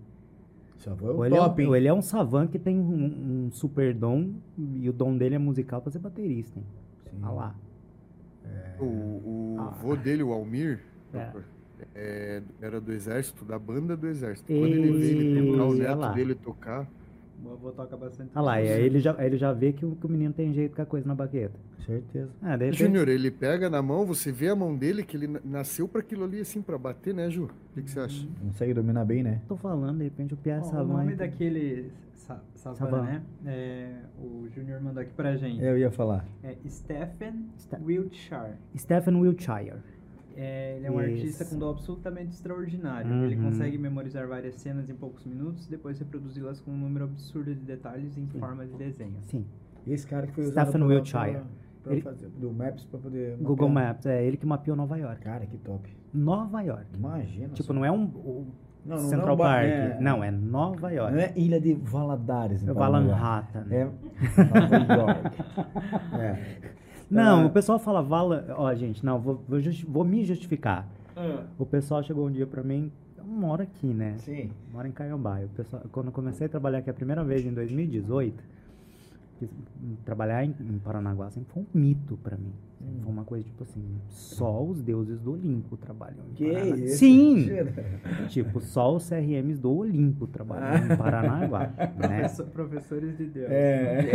Só 0.78 0.96
foi 0.96 1.14
o 1.14 1.18
Ou 1.18 1.26
ele, 1.26 1.36
é 1.36 1.42
um, 1.42 1.44
top, 1.46 1.62
hein? 1.62 1.68
ou 1.68 1.76
ele 1.76 1.88
é 1.88 1.94
um 1.94 2.02
savan 2.02 2.48
que 2.48 2.60
tem 2.60 2.78
um, 2.78 3.46
um 3.48 3.52
super 3.52 3.94
dom, 3.94 4.32
e 4.58 4.90
o 4.90 4.94
dom 4.94 5.16
dele 5.18 5.36
é 5.36 5.40
musical 5.40 5.82
pra 5.82 5.92
ser 5.92 6.00
baterista, 6.00 6.58
hein? 6.60 6.66
Sim. 7.10 7.20
Ah 7.22 7.32
lá. 7.32 7.56
O, 8.80 8.84
o 8.86 9.56
Ah. 9.60 9.70
vô 9.82 9.96
dele, 9.96 10.24
o 10.24 10.32
Almir, 10.34 10.80
É. 11.14 11.32
é, 11.96 12.44
era 12.62 12.82
do 12.82 12.92
exército, 12.92 13.46
da 13.46 13.58
banda 13.58 13.96
do 13.96 14.08
exército. 14.08 14.48
Quando 14.48 14.66
ele 14.74 14.92
vê 14.92 15.06
ele 15.12 15.52
tocar, 15.52 15.64
o 15.66 15.74
neto 15.74 16.00
lá. 16.00 16.12
dele 16.12 16.36
tocar, 16.36 16.88
O 17.46 17.52
avô 17.52 17.72
toca 17.72 17.96
bastante. 17.98 18.32
Ah 18.36 18.42
lá, 18.42 18.62
e 18.62 18.72
aí 18.72 18.84
ele 18.86 19.00
já, 19.00 19.16
aí 19.18 19.26
ele 19.28 19.38
já 19.38 19.52
vê 19.54 19.72
que 19.74 19.86
o, 19.86 19.96
que 19.96 20.06
o 20.06 20.10
menino 20.10 20.34
tem 20.34 20.54
jeito 20.54 20.76
com 20.76 20.82
a 20.82 20.86
coisa 20.86 21.08
na 21.08 21.16
baqueta. 21.16 21.58
Certeza. 21.86 22.30
Ah, 22.42 22.56
repente, 22.56 22.78
Júnior, 22.78 23.10
ele 23.10 23.30
pega 23.30 23.70
na 23.70 23.82
mão, 23.82 24.06
você 24.06 24.32
vê 24.32 24.48
a 24.50 24.56
mão 24.56 24.76
dele, 24.76 25.04
que 25.04 25.18
ele 25.18 25.28
na- 25.28 25.42
nasceu 25.44 25.88
pra 25.88 26.00
aquilo 26.00 26.24
ali, 26.24 26.40
assim, 26.40 26.62
pra 26.62 26.78
bater, 26.78 27.14
né, 27.14 27.30
Ju? 27.30 27.44
O 27.46 27.74
que, 27.74 27.82
que 27.84 27.92
você 27.92 28.00
acha? 28.00 28.28
Consegue 28.42 28.74
dominar 28.74 29.04
bem, 29.04 29.22
né? 29.24 29.42
tô 29.48 29.58
falando, 29.58 29.98
de 29.98 30.06
repente 30.06 30.34
o 30.34 30.38
Pierre 30.38 30.62
Ó, 30.62 30.66
o 30.66 30.70
Savan... 30.70 30.94
nome 30.94 31.14
então- 31.14 31.28
daquele 31.28 31.92
sa 32.14 32.40
Savan, 32.56 32.76
Savan. 32.78 33.02
né? 33.02 33.22
É, 33.46 33.96
o 34.18 34.48
Júnior 34.56 34.82
mandou 34.82 35.02
aqui 35.04 35.12
pra 35.14 35.36
gente. 35.36 35.62
Eu 35.62 35.78
ia 35.78 35.92
falar. 35.92 36.26
É 36.42 36.56
Stephen 36.70 37.48
Ste- 37.58 37.76
Wiltshire. 37.84 38.54
Stephen 38.78 39.16
Wiltshire. 39.16 39.76
É, 40.36 40.76
ele 40.78 40.88
é 40.88 40.92
um 40.92 41.00
Isso. 41.02 41.12
artista 41.12 41.46
com 41.46 41.58
dom 41.60 41.70
absolutamente 41.70 42.32
extraordinário. 42.34 43.12
Uhum. 43.12 43.26
Ele 43.26 43.36
consegue 43.36 43.78
memorizar 43.78 44.28
várias 44.28 44.56
cenas 44.56 44.90
em 44.90 44.96
poucos 44.96 45.24
minutos, 45.26 45.68
depois 45.68 46.00
reproduzi-las 46.00 46.60
com 46.60 46.72
um 46.72 46.78
número 46.78 47.06
absurdo 47.06 47.54
de 47.54 47.62
detalhes 47.62 48.18
em 48.18 48.26
forma 48.40 48.66
de 48.66 48.74
desenho. 48.76 49.18
Sim. 49.22 49.46
Esse 49.86 50.08
cara 50.08 50.26
que 50.28 50.34
foi 50.34 50.46
usado 50.46 50.70
Stephen 50.70 50.88
pra- 50.88 50.96
Wiltshire. 50.96 51.32
pra- 51.34 51.44
pra 51.84 51.94
Ele- 51.94 52.02
fazer, 52.02 52.30
do 52.30 52.52
Maps 52.52 52.86
pra 52.86 53.00
poder... 53.00 53.36
Google 53.38 53.68
mapear. 53.70 53.88
Maps, 53.94 54.06
é 54.06 54.26
ele 54.26 54.38
que 54.38 54.46
mapeou 54.46 54.76
Nova 54.78 54.98
York. 54.98 55.22
Cara, 55.22 55.46
que 55.46 55.58
top. 55.58 55.90
Nova 56.14 56.62
York. 56.62 56.86
Imagina. 56.96 57.50
Tipo, 57.50 57.68
só. 57.68 57.74
não 57.74 57.84
é 57.86 57.92
um 57.92 58.04
o 58.06 58.48
Não, 58.86 58.96
não 58.98 59.10
Central 59.10 59.30
é 59.30 59.34
um 59.34 59.38
ba- 59.38 59.44
Park. 59.44 59.66
é- 59.68 59.98
Não, 60.00 60.24
é 60.24 60.32
Nova 60.32 60.90
York. 60.92 61.14
Não 61.14 61.22
é 61.22 61.34
Ilha 61.36 61.60
de 61.60 61.74
Valadares. 61.74 62.66
É. 62.68 62.74
Valanhata. 62.74 63.62
né? 63.66 63.92
É 64.38 64.44
Nova 64.60 64.94
York. 64.94 65.38
é. 66.20 66.74
Não, 67.10 67.44
Ah. 67.44 67.46
o 67.46 67.50
pessoal 67.50 67.78
fala 67.80 68.02
Vala. 68.02 68.46
Ó, 68.58 68.74
gente, 68.74 69.06
não, 69.06 69.20
vou, 69.20 69.42
vou, 69.48 69.60
justi- 69.60 69.86
vou 69.86 70.04
me 70.04 70.24
justificar. 70.26 70.88
O 71.60 71.66
pessoal 71.66 72.02
chegou 72.04 72.28
um 72.28 72.32
dia 72.32 72.48
pra 72.48 72.64
mim. 72.64 72.92
Eu 73.18 73.24
moro 73.26 73.62
aqui, 73.64 73.88
né? 73.88 74.16
Sim. 74.18 74.50
Moro 74.72 74.88
em 74.88 74.92
Caiambaia. 74.92 75.46
O 75.46 75.50
pessoal, 75.50 75.84
quando 75.92 76.08
eu 76.08 76.12
comecei 76.12 76.48
a 76.48 76.50
trabalhar 76.50 76.80
aqui 76.80 76.90
a 76.90 76.94
primeira 76.94 77.24
vez 77.24 77.46
em 77.46 77.54
2018, 77.54 78.44
quis- 79.40 79.50
trabalhar 80.04 80.44
em, 80.44 80.54
em 80.60 80.80
Paranaguá 80.80 81.30
sempre 81.30 81.54
foi 81.54 81.64
um 81.64 81.80
mito 81.80 82.18
pra 82.24 82.36
mim. 82.36 82.52
Foi 83.02 83.12
uma 83.12 83.24
coisa 83.26 83.44
tipo 83.46 83.64
assim, 83.64 83.84
só 84.10 84.64
os 84.64 84.82
deuses 84.82 85.20
do 85.20 85.34
Olimpo 85.34 85.76
trabalham 85.78 86.18
em 86.30 86.34
Que 86.34 86.46
isso? 86.48 86.98
Sim! 86.98 87.36
Mentira. 87.36 87.74
tipo, 88.30 88.62
só 88.62 88.96
os 88.96 89.08
CRMs 89.10 89.60
do 89.60 89.72
Olimpo 89.76 90.26
trabalham 90.28 90.86
em 90.94 90.98
Paranaguá, 90.98 91.70
né? 91.78 91.90
Professor- 92.24 92.46
Professores 92.48 93.18
de 93.18 93.26
Deus. 93.26 93.48
É. 93.50 94.10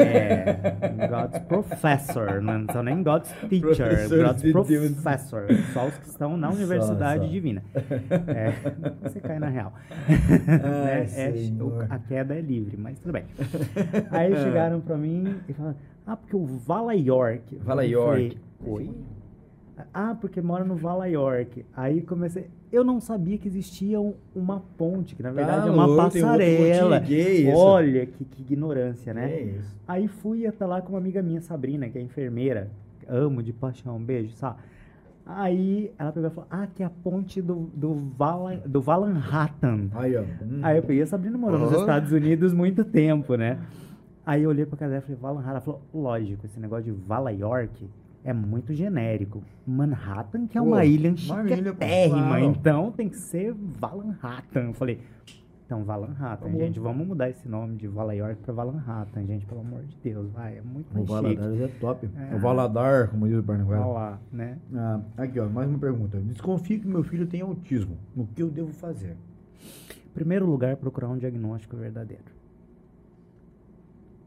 É, 0.81 1.07
God's 1.09 1.39
professor, 1.40 2.40
não 2.40 2.65
são 2.73 2.82
nem 2.82 3.03
God's 3.03 3.31
teacher, 3.49 4.09
God's 4.24 4.43
de 4.43 4.53
Deus. 4.53 4.93
professor, 4.93 5.47
só 5.73 5.86
os 5.89 5.99
que 5.99 6.07
estão 6.09 6.36
na 6.36 6.51
Só, 6.51 6.57
Universidade 6.57 7.24
só. 7.24 7.31
Divina. 7.31 7.62
É, 8.28 8.53
você 9.03 9.20
cai 9.20 9.39
na 9.39 9.49
real. 9.49 9.73
Ai, 9.99 11.07
Né? 11.07 11.09
É, 11.16 11.62
o- 11.62 11.81
a 11.89 11.99
queda 11.99 12.35
é 12.35 12.40
livre, 12.40 12.77
mas 12.77 12.99
tudo 12.99 13.12
bem. 13.12 13.24
Aí 14.11 14.35
chegaram 14.36 14.81
pra 14.81 14.97
mim 14.97 15.36
e 15.49 15.53
falaram, 15.53 15.77
ah, 16.09 16.16
porque 16.16 16.35
o 16.36 16.44
Vala 16.44 16.94
York. 16.94 17.56
Vala 17.62 17.85
York. 17.85 18.39
falei, 18.60 18.86
Oi? 18.86 18.90
Ah, 19.94 20.16
porque 20.20 20.40
mora 20.40 20.64
no 20.64 20.74
Vala 20.74 21.06
York. 21.09 21.64
Aí 21.76 22.01
comecei. 22.02 22.47
Eu 22.72 22.82
não 22.85 23.01
sabia 23.01 23.39
que 23.39 23.47
existia 23.47 24.01
um- 24.01 24.14
uma 24.35 24.60
ponte, 24.76 25.14
que 25.14 25.22
na 25.22 25.30
verdade 25.30 25.62
Tá 25.62 25.68
é 25.68 25.70
uma 25.70 25.86
louco, 25.86 26.02
passarela. 26.02 26.98
gay, 26.98 27.48
isso. 27.48 27.56
Olha 27.56 28.05
que, 28.06 28.24
que 28.24 28.43
ignorância, 28.43 29.14
né? 29.14 29.30
É 29.32 29.43
isso. 29.43 29.76
Aí 29.86 30.09
fui 30.09 30.47
até 30.47 30.66
lá 30.66 30.82
com 30.82 30.90
uma 30.94 30.98
amiga 30.98 31.22
minha, 31.22 31.40
Sabrina, 31.40 31.89
que 31.89 31.97
é 31.97 32.02
enfermeira. 32.02 32.68
Amo 33.09 33.43
de 33.43 33.52
paixão, 33.52 33.97
um 33.97 34.02
beijo, 34.05 34.32
sabe? 34.35 34.59
Aí 35.24 35.93
ela 35.98 36.10
pegou 36.10 36.28
e 36.30 36.32
falou: 36.32 36.48
Ah, 36.51 36.66
que 36.74 36.82
é 36.82 36.86
a 36.86 36.90
ponte 36.90 37.40
do, 37.40 37.70
do, 37.74 37.94
Vala, 37.94 38.56
do 38.66 38.80
Vallenhattan. 38.80 39.89
Aí, 39.94 40.16
ó. 40.16 40.22
Hum. 40.22 40.60
Aí 40.62 40.76
eu 40.78 40.82
peguei 40.82 41.02
a 41.02 41.06
Sabrina 41.06 41.39
morou 41.39 41.59
nos 41.59 41.70
Aham. 41.72 41.80
Estados 41.80 42.12
Unidos 42.12 42.52
muito 42.52 42.85
tempo, 42.85 43.35
né? 43.36 43.59
Aí 44.28 44.42
eu 44.42 44.50
olhei 44.50 44.66
pra 44.66 44.76
cara 44.76 44.90
dela 44.90 45.02
e 45.02 45.06
falei, 45.06 45.18
Vallenhattan. 45.22 45.50
Ela 45.52 45.60
falou, 45.62 45.80
lógico, 45.94 46.44
esse 46.44 46.60
negócio 46.60 46.84
de 46.84 46.90
Vala 46.90 47.32
York 47.32 47.88
é 48.22 48.30
muito 48.34 48.74
genérico. 48.74 49.42
Manhattan, 49.66 50.46
que 50.46 50.59
é 50.59 50.60
uma 50.60 50.76
Pô, 50.76 50.82
ilha 50.82 51.16
chiquetérrima, 51.16 52.38
então 52.42 52.92
tem 52.92 53.09
que 53.09 53.16
ser 53.16 53.55
Vallenhattan. 53.55 54.64
Eu 54.66 54.74
falei, 54.74 55.00
então 55.64 55.82
Vallenhattan, 55.82 56.44
Vamos- 56.44 56.60
gente, 56.60 56.78
vamos 56.78 57.06
mudar 57.06 57.30
esse 57.30 57.48
nome 57.48 57.76
de 57.76 57.88
Vala 57.88 58.14
York 58.14 58.42
pra 58.42 58.52
Vallenhattan, 58.52 59.24
gente, 59.24 59.46
pelo 59.46 59.62
amor 59.62 59.80
de 59.84 59.96
Deus, 60.05 60.30
vai, 60.30 60.59
é 60.59 60.60
muito 60.60 60.94
O. 60.94 61.05
Valadares 61.05 61.60
é 61.62 61.68
top. 61.80 62.10
É. 62.30 62.34
O 62.34 62.38
Valadar, 62.38 63.09
como 63.09 63.26
diz 63.26 63.38
o 63.38 63.42
Barnaguá. 63.42 63.78
Vai 63.78 63.88
lá, 63.94 64.18
né? 64.30 64.59
Ah, 64.74 65.00
aqui, 65.16 65.40
ó, 65.40 65.48
mais 65.48 65.70
uma 65.70 65.78
pergunta. 65.78 66.18
Desconfio 66.18 66.80
que 66.80 66.86
meu 66.86 67.02
filho 67.02 67.26
tem 67.26 67.40
autismo. 67.40 67.96
O 68.14 68.26
que 68.26 68.42
eu 68.42 68.50
devo 68.50 68.74
fazer? 68.74 69.16
Primeiro 70.12 70.44
lugar, 70.44 70.76
procurar 70.76 71.09
um 71.09 71.16
diagnóstico 71.16 71.78
verdadeiro. 71.78 72.36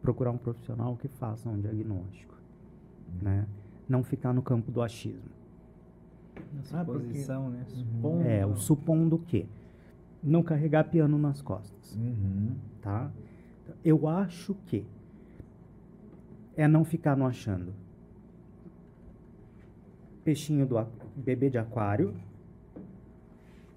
Procurar 0.01 0.31
um 0.31 0.37
profissional 0.37 0.95
que 0.97 1.07
faça 1.07 1.47
um 1.49 1.59
diagnóstico, 1.59 2.33
né? 3.21 3.45
Não 3.87 4.03
ficar 4.03 4.33
no 4.33 4.41
campo 4.41 4.71
do 4.71 4.81
achismo. 4.81 5.29
Na 6.53 6.81
Ah, 6.81 6.85
porque- 6.85 7.01
suposição, 7.01 7.49
né? 7.49 7.59
Uhum. 7.69 7.75
Supondo. 7.75 8.21
É, 8.27 8.45
o 8.45 8.55
supondo 8.55 9.17
que 9.19 9.47
não 10.23 10.41
carregar 10.41 10.85
piano 10.85 11.17
nas 11.17 11.41
costas, 11.41 11.95
Uhum. 11.95 12.55
tá? 12.81 13.11
Eu 13.83 14.07
acho 14.07 14.55
que 14.65 14.85
é 16.55 16.67
não 16.67 16.83
ficar 16.83 17.15
no 17.15 17.25
achando. 17.25 17.73
Peixinho 20.23 20.65
do 20.65 20.75
bebê 21.15 21.49
de 21.49 21.57
aquário, 21.57 22.13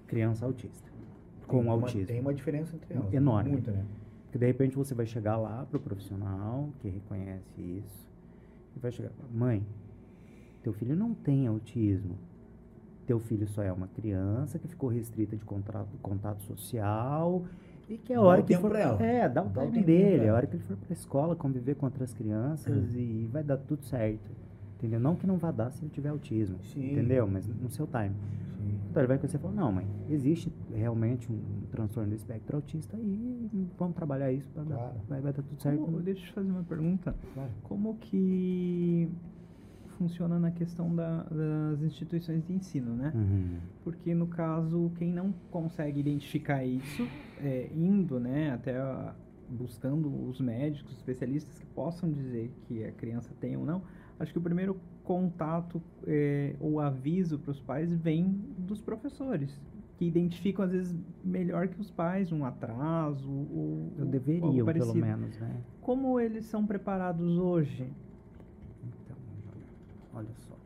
criança 0.06 0.44
autista 0.44 0.90
com 1.46 1.59
Tem 1.59 1.66
uma- 1.66 1.72
autismo. 1.72 2.06
Tem 2.06 2.20
uma 2.20 2.34
diferença 2.34 2.76
entre 2.76 2.94
elas. 2.94 3.12
Enorme. 3.12 3.51
Muita, 3.52 3.70
né? 3.72 3.84
Porque 4.35 4.47
de 4.47 4.47
repente 4.51 4.74
você 4.74 4.97
vai 4.97 5.06
chegar 5.06 5.36
lá 5.36 5.65
pro 5.70 5.78
profissional 5.78 6.69
que 6.81 6.89
reconhece 6.89 7.62
isso 7.62 8.11
e 8.77 8.81
vai 8.81 8.90
chegar, 8.90 9.12
mãe, 9.32 9.65
teu 10.61 10.73
filho 10.73 10.97
não 10.97 11.15
tem 11.15 11.47
autismo. 11.47 12.19
Teu 13.06 13.20
filho 13.20 13.47
só 13.47 13.62
é 13.62 13.70
uma 13.70 13.86
criança 13.86 14.59
que 14.59 14.66
ficou 14.66 14.89
restrita 14.89 15.36
de 15.36 15.44
contato, 15.44 15.86
contato 16.02 16.43
social 16.43 17.44
e 17.89 17.97
que 17.97 18.12
a 18.12 18.16
Dá 18.16 18.23
hora 18.23 18.40
o 18.40 18.44
que 18.44 18.55
tempo 18.55 18.62
for, 18.62 18.74
é, 19.01 19.28
dá 19.28 19.40
o 19.40 19.48
Dá 19.51 19.62
o 19.62 19.66
tempinho 19.66 19.86
dele, 19.86 20.19
pra 20.19 20.32
a 20.32 20.35
hora 20.35 20.47
que 20.48 20.56
ele 20.56 20.65
for 20.65 20.77
pra 20.78 20.93
escola 20.93 21.36
conviver 21.36 21.77
com 21.77 21.86
outras 21.86 22.12
crianças 22.12 22.93
e 22.93 23.28
vai 23.31 23.44
dar 23.44 23.59
tudo 23.59 23.85
certo. 23.85 24.32
Entendeu? 24.85 25.01
Não 25.01 25.16
que 25.16 25.27
não 25.27 25.39
vá 25.39 25.51
dar 25.51 25.70
se 25.70 25.82
ele 25.82 25.90
tiver 25.90 26.11
autismo, 26.11 26.59
Sim. 26.65 26.93
entendeu? 26.93 27.27
Mas 27.27 27.47
no 27.48 27.70
seu 27.70 27.86
time. 27.86 28.11
Sim. 28.59 28.78
Então 28.90 29.01
ele 29.02 29.09
vai 29.09 29.19
com 29.19 29.27
você 29.27 29.36
e 29.36 29.40
fala, 29.40 29.55
não, 29.55 29.73
mãe, 29.73 29.86
existe 30.11 30.52
realmente 30.74 31.31
um 31.32 31.40
transtorno 31.70 32.11
do 32.11 32.15
espectro 32.15 32.56
autista 32.56 32.97
e 32.98 33.48
vamos 33.78 33.94
trabalhar 33.97 34.31
isso 34.31 34.48
para 34.51 34.62
dar, 34.65 34.77
Claro. 34.77 34.94
vai, 35.09 35.20
vai 35.23 35.32
dar 35.32 35.43
tudo 35.43 35.61
certo. 35.61 35.81
Como, 35.81 36.01
deixa 36.01 36.20
eu 36.20 36.27
te 36.27 36.32
fazer 36.32 36.51
uma 36.51 36.62
pergunta. 36.65 37.15
Claro. 37.35 37.51
Como 37.62 37.94
que 37.97 39.09
funciona 39.98 40.39
na 40.39 40.51
questão 40.51 40.94
da- 40.94 41.23
das 41.24 41.82
instituições 41.82 42.44
de 42.44 42.52
ensino, 42.52 42.94
né? 42.94 43.12
Uhum. 43.15 43.59
Porque 43.85 44.15
no 44.15 44.27
caso, 44.27 44.90
quem 44.97 45.12
não 45.12 45.32
consegue 45.51 46.01
identificar 46.01 46.65
isso, 46.65 47.06
é, 47.40 47.70
indo, 47.74 48.19
né, 48.19 48.51
até 48.52 48.77
a- 48.77 49.15
buscando 49.48 50.09
os 50.28 50.40
médicos, 50.40 50.93
especialistas 50.97 51.59
que 51.59 51.66
possam 51.66 52.11
dizer 52.11 52.51
que 52.66 52.82
a 52.85 52.90
criança 52.93 53.31
tem 53.40 53.56
ou 53.56 53.65
não, 53.65 53.82
acho 54.19 54.32
que 54.32 54.39
o 54.39 54.43
primeiro 54.43 54.77
contato 55.03 55.82
é, 56.07 56.55
ou 56.61 56.81
aviso 56.81 57.39
para 57.39 57.51
os 57.51 57.61
pais 57.61 57.93
vem 57.93 58.31
dos 58.59 58.81
professores, 58.81 59.61
que 59.97 60.05
identificam 60.07 60.65
às 60.65 60.73
vezes 60.73 60.97
melhor 61.24 61.69
que 61.69 61.81
os 61.81 61.91
pais 61.91 62.32
um 62.32 62.45
atraso 62.45 63.31
ou 63.31 63.93
Eu 63.99 64.07
algo 64.47 64.65
pelo 64.73 64.95
menos, 64.95 65.39
né? 65.39 65.61
Como 65.81 66.19
eles 66.19 66.47
são 66.47 66.66
preparados 66.66 67.36
hoje, 67.39 67.91
Então, 68.82 69.16
olha 70.15 70.28
só. 70.49 70.57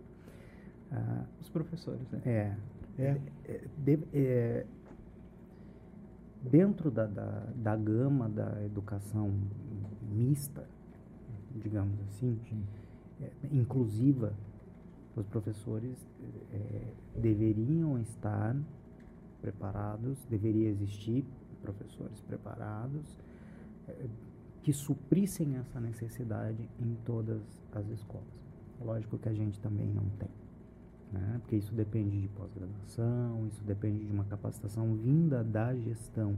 Ah, 0.92 1.24
os 1.40 1.48
professores, 1.48 2.08
né? 2.10 2.20
é, 2.24 2.56
É. 2.98 3.16
é, 3.46 3.60
de- 3.76 3.98
é, 4.14 4.66
dentro 6.42 6.90
da, 6.90 7.06
da, 7.06 7.42
da 7.56 7.76
gama 7.76 8.28
da 8.28 8.64
educação 8.64 9.32
mista, 10.10 10.64
digamos 11.54 12.00
assim, 12.08 12.38
é, 12.50 12.77
inclusiva, 13.52 14.32
os 15.16 15.26
professores 15.26 15.96
é, 16.52 16.92
deveriam 17.16 17.98
estar 17.98 18.56
preparados, 19.40 20.24
deveria 20.30 20.68
existir 20.68 21.24
professores 21.62 22.20
preparados 22.22 23.18
é, 23.88 24.06
que 24.62 24.72
suprissem 24.72 25.56
essa 25.56 25.80
necessidade 25.80 26.68
em 26.80 26.94
todas 27.04 27.42
as 27.72 27.88
escolas. 27.88 28.26
Lógico 28.80 29.18
que 29.18 29.28
a 29.28 29.34
gente 29.34 29.58
também 29.60 29.88
não 29.92 30.04
tem, 30.18 30.30
né? 31.12 31.38
porque 31.40 31.56
isso 31.56 31.74
depende 31.74 32.20
de 32.20 32.28
pós-graduação, 32.28 33.46
isso 33.48 33.62
depende 33.64 34.04
de 34.04 34.12
uma 34.12 34.24
capacitação 34.24 34.94
vinda 34.94 35.42
da 35.42 35.74
gestão. 35.74 36.36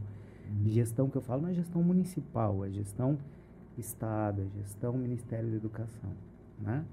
Gestão 0.65 1.09
que 1.09 1.17
eu 1.17 1.23
falo 1.23 1.43
não 1.43 1.49
é 1.51 1.55
gestão 1.55 1.83
municipal, 1.83 2.65
é 2.65 2.71
gestão 2.71 3.19
Estado, 3.79 4.43
é 4.43 4.59
gestão 4.61 4.95
Ministério 4.95 5.51
da 5.51 5.57
Educação. 5.57 6.11
Né? 6.61 6.85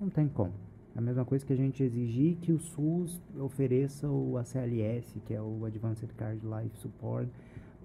Não 0.00 0.08
tem 0.10 0.28
como. 0.28 0.52
É 0.94 0.98
a 0.98 1.02
mesma 1.02 1.24
coisa 1.24 1.44
que 1.44 1.52
a 1.52 1.56
gente 1.56 1.82
exigir 1.82 2.36
que 2.36 2.52
o 2.52 2.58
SUS 2.58 3.20
ofereça 3.38 4.08
o 4.08 4.38
ACLS, 4.38 5.20
que 5.20 5.34
é 5.34 5.40
o 5.42 5.64
Advanced 5.64 6.08
Card 6.16 6.40
Life 6.42 6.78
Support. 6.78 7.28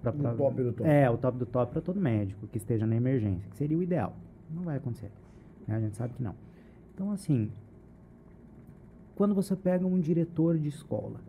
Pra, 0.00 0.10
O 0.12 0.36
top 0.36 0.62
do 0.62 0.72
top. 0.72 0.88
É, 0.88 1.10
o 1.10 1.18
top 1.18 1.38
do 1.38 1.46
top 1.46 1.72
para 1.72 1.80
todo 1.80 2.00
médico 2.00 2.46
que 2.48 2.56
esteja 2.58 2.86
na 2.86 2.96
emergência, 2.96 3.48
que 3.50 3.56
seria 3.56 3.76
o 3.76 3.82
ideal. 3.82 4.16
Não 4.50 4.62
vai 4.62 4.76
acontecer. 4.78 5.10
né? 5.66 5.76
A 5.76 5.80
gente 5.80 5.96
sabe 5.96 6.14
que 6.14 6.22
não. 6.22 6.34
Então, 6.94 7.10
assim, 7.10 7.50
quando 9.14 9.34
você 9.34 9.54
pega 9.54 9.86
um 9.86 10.00
diretor 10.00 10.58
de 10.58 10.68
escola 10.68 11.20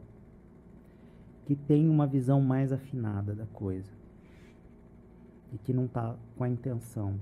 que 1.46 1.56
tem 1.56 1.90
uma 1.90 2.08
visão 2.08 2.40
mais 2.42 2.72
afinada 2.72 3.36
da 3.36 3.46
coisa 3.48 3.92
e 5.52 5.58
que 5.58 5.74
não 5.74 5.86
está 5.86 6.16
com 6.38 6.44
a 6.44 6.50
intenção 6.50 7.20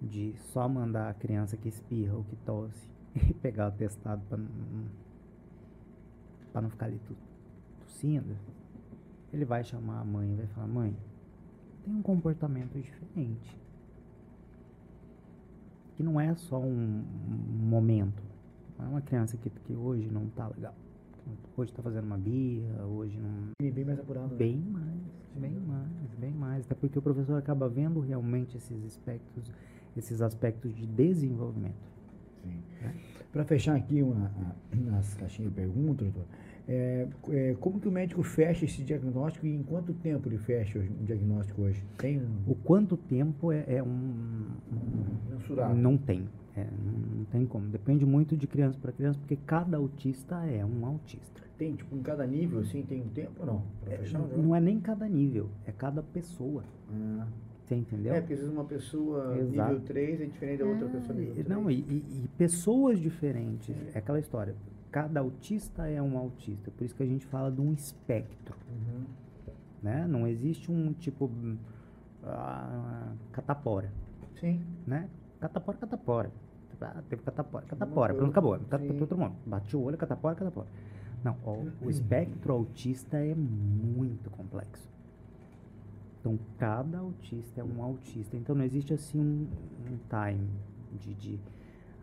de 0.00 0.34
só 0.52 0.68
mandar 0.68 1.10
a 1.10 1.14
criança 1.14 1.56
que 1.56 1.68
espirra 1.68 2.14
ou 2.14 2.24
que 2.24 2.36
tosse 2.36 2.88
e 3.28 3.34
pegar 3.34 3.68
o 3.68 3.72
testado 3.72 4.22
para 4.28 4.38
para 6.52 6.62
não 6.62 6.70
ficar 6.70 6.86
ali 6.86 7.00
tossindo, 7.80 8.36
ele 9.32 9.44
vai 9.44 9.62
chamar 9.62 10.00
a 10.00 10.04
mãe 10.04 10.32
e 10.32 10.36
vai 10.36 10.46
falar: 10.48 10.66
Mãe, 10.66 10.96
tem 11.84 11.94
um 11.94 12.02
comportamento 12.02 12.78
diferente. 12.78 13.58
Que 15.94 16.02
não 16.02 16.20
é 16.20 16.34
só 16.34 16.58
um, 16.58 17.04
um 17.04 17.66
momento. 17.66 18.22
Não 18.78 18.86
é 18.86 18.88
uma 18.88 19.00
criança 19.00 19.36
que, 19.36 19.50
que 19.50 19.72
hoje 19.72 20.08
não 20.08 20.28
tá 20.28 20.48
legal. 20.48 20.74
Hoje 21.56 21.72
tá 21.72 21.82
fazendo 21.82 22.04
uma 22.04 22.16
birra, 22.16 22.84
hoje 22.86 23.18
não. 23.18 23.50
Bem, 23.60 23.72
bem 23.72 23.84
mais 23.84 23.98
apurado. 23.98 24.28
né? 24.28 24.36
Bem 24.36 24.56
mais, 24.56 25.00
bem 25.34 25.60
mais, 25.60 26.14
bem 26.18 26.32
mais. 26.32 26.64
Até 26.64 26.74
porque 26.74 26.98
o 26.98 27.02
professor 27.02 27.36
acaba 27.36 27.68
vendo 27.68 28.00
realmente 28.00 28.56
esses 28.56 28.84
aspectos, 28.84 29.52
esses 29.98 30.20
aspectos 30.22 30.74
de 30.74 30.86
desenvolvimento. 30.86 31.74
Sim. 32.42 32.62
Para 33.32 33.44
fechar 33.44 33.76
aqui 33.76 34.02
uma, 34.02 34.26
a- 34.26 34.98
as 34.98 35.14
caixinhas 35.14 35.50
de 35.52 35.56
perguntas, 35.56 36.06
doutor, 36.12 36.26
É, 36.70 37.08
é, 37.30 37.56
como 37.60 37.80
que 37.80 37.88
o 37.88 37.90
médico 37.90 38.22
fecha 38.22 38.66
esse 38.66 38.82
diagnóstico 38.84 39.46
e 39.46 39.54
em 39.54 39.62
quanto 39.62 39.94
tempo 39.94 40.28
ele 40.28 40.36
fecha 40.36 40.78
o 40.78 40.82
diagnóstico 40.82 41.62
hoje? 41.62 41.82
Tem 41.96 42.18
um 42.20 42.28
O 42.46 42.54
quanto 42.54 42.94
tempo 42.94 43.50
é, 43.50 43.64
é 43.68 43.82
um, 43.82 43.86
um- 43.88 45.30
mensurável? 45.30 45.74
Não 45.74 45.96
tem. 45.96 46.28
É, 46.54 46.66
não 47.16 47.24
tem 47.24 47.46
como. 47.46 47.68
Depende 47.68 48.04
muito 48.04 48.36
de 48.36 48.46
criança 48.46 48.78
para 48.78 48.92
criança, 48.92 49.18
porque 49.18 49.36
cada 49.46 49.78
autista 49.78 50.44
é 50.44 50.62
um 50.62 50.84
autista. 50.84 51.40
Tem, 51.56 51.74
tipo, 51.74 51.96
em 51.96 52.02
cada 52.02 52.26
nível, 52.26 52.60
assim, 52.60 52.82
tem 52.82 53.00
um 53.00 53.08
tempo 53.08 53.32
ou 53.40 53.46
não? 53.46 53.62
Pra 53.82 53.96
fechar 53.96 54.20
o 54.20 54.36
Não 54.42 54.54
é 54.54 54.60
nem 54.60 54.78
cada 54.78 55.08
nível, 55.08 55.48
é 55.64 55.72
cada 55.72 56.02
pessoa. 56.02 56.64
Ah. 56.92 57.26
Você 57.68 57.74
entendeu? 57.74 58.14
É, 58.14 58.20
porque 58.20 58.32
às 58.32 58.38
vezes 58.40 58.54
uma 58.54 58.64
pessoa 58.64 59.36
Exato. 59.38 59.72
nível 59.72 59.86
3 59.86 60.20
é 60.22 60.24
diferente 60.24 60.58
da 60.60 60.64
outra 60.64 60.88
pessoa 60.88 61.18
nível 61.18 61.34
3. 61.34 61.48
Não, 61.48 61.70
e, 61.70 61.80
e- 61.80 62.28
pessoas 62.38 62.98
diferentes. 62.98 63.76
É 63.94 63.98
aquela 63.98 64.18
história. 64.18 64.56
Cada 64.90 65.20
autista 65.20 65.86
é 65.86 66.00
um 66.00 66.16
autista. 66.16 66.70
Por 66.70 66.84
isso 66.84 66.94
que 66.94 67.02
a 67.02 67.06
gente 67.06 67.26
fala 67.26 67.52
de 67.52 67.60
um 67.60 67.74
espectro. 67.74 68.56
Uhum. 68.70 69.04
Né? 69.82 70.06
Não 70.08 70.26
existe 70.26 70.72
um 70.72 70.94
tipo. 70.94 71.30
ah, 72.24 73.12
catapora. 73.32 73.92
Sim. 74.40 74.62
Né? 74.86 75.06
Catapora, 75.38 75.76
catapora. 75.76 76.32
Ah, 76.80 77.02
teve 77.08 77.22
catapora, 77.22 77.66
catapora. 77.66 78.14
Pronto, 78.14 78.30
acabou. 78.30 78.58
Tá 78.60 78.78
pra 78.78 78.94
todo 78.94 79.16
mundo. 79.18 79.34
Bate 79.44 79.76
o 79.76 79.82
olho, 79.82 79.98
catapora, 79.98 80.34
catapora. 80.36 80.68
Não, 81.22 81.36
o, 81.44 81.70
o 81.86 81.90
espectro 81.90 82.52
autista 82.54 83.18
é 83.18 83.34
muito 83.34 84.30
complexo. 84.30 84.88
Então, 86.28 86.38
cada 86.58 86.98
autista 86.98 87.62
é 87.62 87.64
um 87.64 87.82
autista. 87.82 88.36
Então, 88.36 88.54
não 88.54 88.62
existe 88.62 88.92
assim 88.92 89.18
um, 89.18 89.46
um 89.90 89.98
time 90.10 90.46
de, 91.00 91.14
de. 91.14 91.40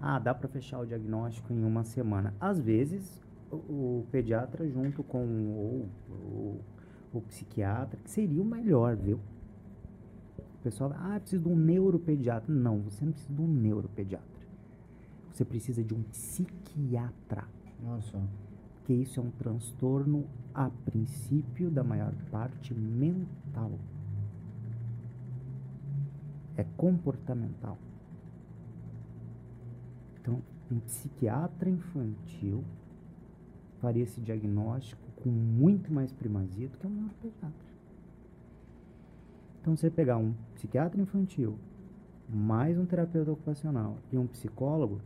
Ah, 0.02 0.18
dá 0.18 0.34
para 0.34 0.48
fechar 0.50 0.80
o 0.80 0.86
diagnóstico 0.86 1.54
em 1.54 1.64
uma 1.64 1.84
semana. 1.84 2.34
Às 2.40 2.60
vezes, 2.60 3.22
o, 3.52 3.56
o 3.56 4.08
pediatra, 4.12 4.68
junto 4.68 5.04
com 5.04 5.24
o, 5.24 5.90
o, 6.10 6.62
o 7.14 7.22
psiquiatra, 7.22 8.00
que 8.04 8.10
seria 8.10 8.42
o 8.42 8.46
melhor, 8.46 8.96
viu? 8.96 9.20
O 10.40 10.64
pessoal, 10.64 10.92
ah, 10.98 11.20
preciso 11.20 11.44
de 11.44 11.50
um 11.50 11.56
neuropediatra. 11.56 12.52
Não, 12.52 12.80
você 12.80 13.06
não 13.06 13.12
precisa 13.12 13.32
de 13.32 13.42
um 13.42 13.48
neuropediatra. 13.48 14.48
Você 15.32 15.46
precisa 15.46 15.84
de 15.84 15.94
um 15.94 16.02
psiquiatra. 16.02 17.44
Nossa. 17.84 18.20
Porque 18.78 18.94
isso 18.94 19.20
é 19.20 19.24
um 19.24 19.30
transtorno, 19.30 20.26
a 20.52 20.72
princípio, 20.72 21.70
da 21.70 21.84
maior 21.84 22.14
parte 22.32 22.74
mental. 22.74 23.72
É 26.58 26.64
comportamental. 26.78 27.78
Então, 30.20 30.42
um 30.72 30.80
psiquiatra 30.80 31.70
infantil 31.70 32.64
faria 33.80 34.04
esse 34.04 34.20
diagnóstico 34.20 35.04
com 35.22 35.30
muito 35.30 35.94
mais 35.94 36.12
primazia 36.12 36.68
do 36.68 36.78
que 36.78 36.88
um 36.88 36.90
neuropediatra. 36.90 37.76
Então, 39.62 39.76
você 39.76 39.90
pegar 39.90 40.18
um 40.18 40.34
psiquiatra 40.56 41.02
infantil, 41.02 41.58
mais 42.30 42.78
um 42.78 42.86
terapeuta 42.86 43.32
ocupacional 43.32 43.98
e 44.12 44.18
um 44.18 44.28
psicólogo, 44.28 45.02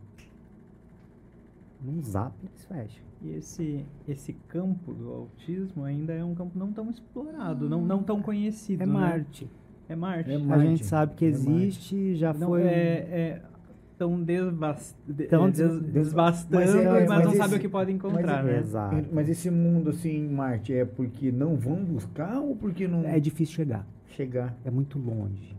num 1.82 2.02
zap 2.02 2.34
eles 2.44 2.64
fecham. 2.64 3.04
E 3.22 3.30
esse, 3.30 3.84
esse 4.08 4.32
campo 4.48 4.94
do 4.94 5.10
autismo 5.10 5.84
ainda 5.84 6.12
é 6.12 6.24
um 6.24 6.34
campo 6.34 6.58
não 6.58 6.72
tão 6.72 6.88
explorado, 6.90 7.68
não, 7.68 7.84
não 7.84 8.02
tão 8.02 8.22
conhecido. 8.22 8.82
É 8.82 8.86
né? 8.86 8.92
Marte. 8.92 9.50
É 9.90 9.96
Marte. 9.96 10.30
É 10.30 10.36
A 10.36 10.38
Marte. 10.38 10.66
gente 10.68 10.84
sabe 10.86 11.14
que 11.16 11.24
É 11.24 11.28
existe, 11.28 12.14
já 12.14 12.32
Não, 12.32 12.48
foi. 12.48 12.62
é, 12.62 12.66
é 12.68 13.42
tão, 13.98 14.22
desbas, 14.22 14.96
de- 15.06 15.24
Tão 15.24 15.46
é, 15.48 15.50
des- 15.50 15.58
des- 15.58 15.80
des- 15.80 15.92
desbastando, 15.92 16.54
Mas 16.64 16.74
mas, 16.74 16.84
é- 16.84 17.06
mas 17.06 17.24
não 17.24 17.32
sabe 17.32 17.44
esse- 17.48 17.56
o 17.56 17.60
que 17.60 17.68
pode 17.68 17.92
encontrar, 17.92 18.42
mas, 18.44 18.46
né? 18.52 18.58
Exato. 18.60 19.06
Mas 19.12 19.28
esse 19.28 19.50
mundo, 19.50 19.90
assim, 19.90 20.10
em 20.16 20.28
Marte, 20.28 20.72
é 20.72 20.84
porque 20.84 21.30
não 21.32 21.56
vão 21.56 21.76
buscar 21.84 22.38
ou 22.40 22.54
porque 22.56 22.86
não 22.86 23.04
É 23.04 23.18
difícil 23.18 23.56
chegar. 23.56 23.84
chegar? 24.16 24.56
É 24.64 24.70
muito 24.70 24.98
longe. 24.98 25.56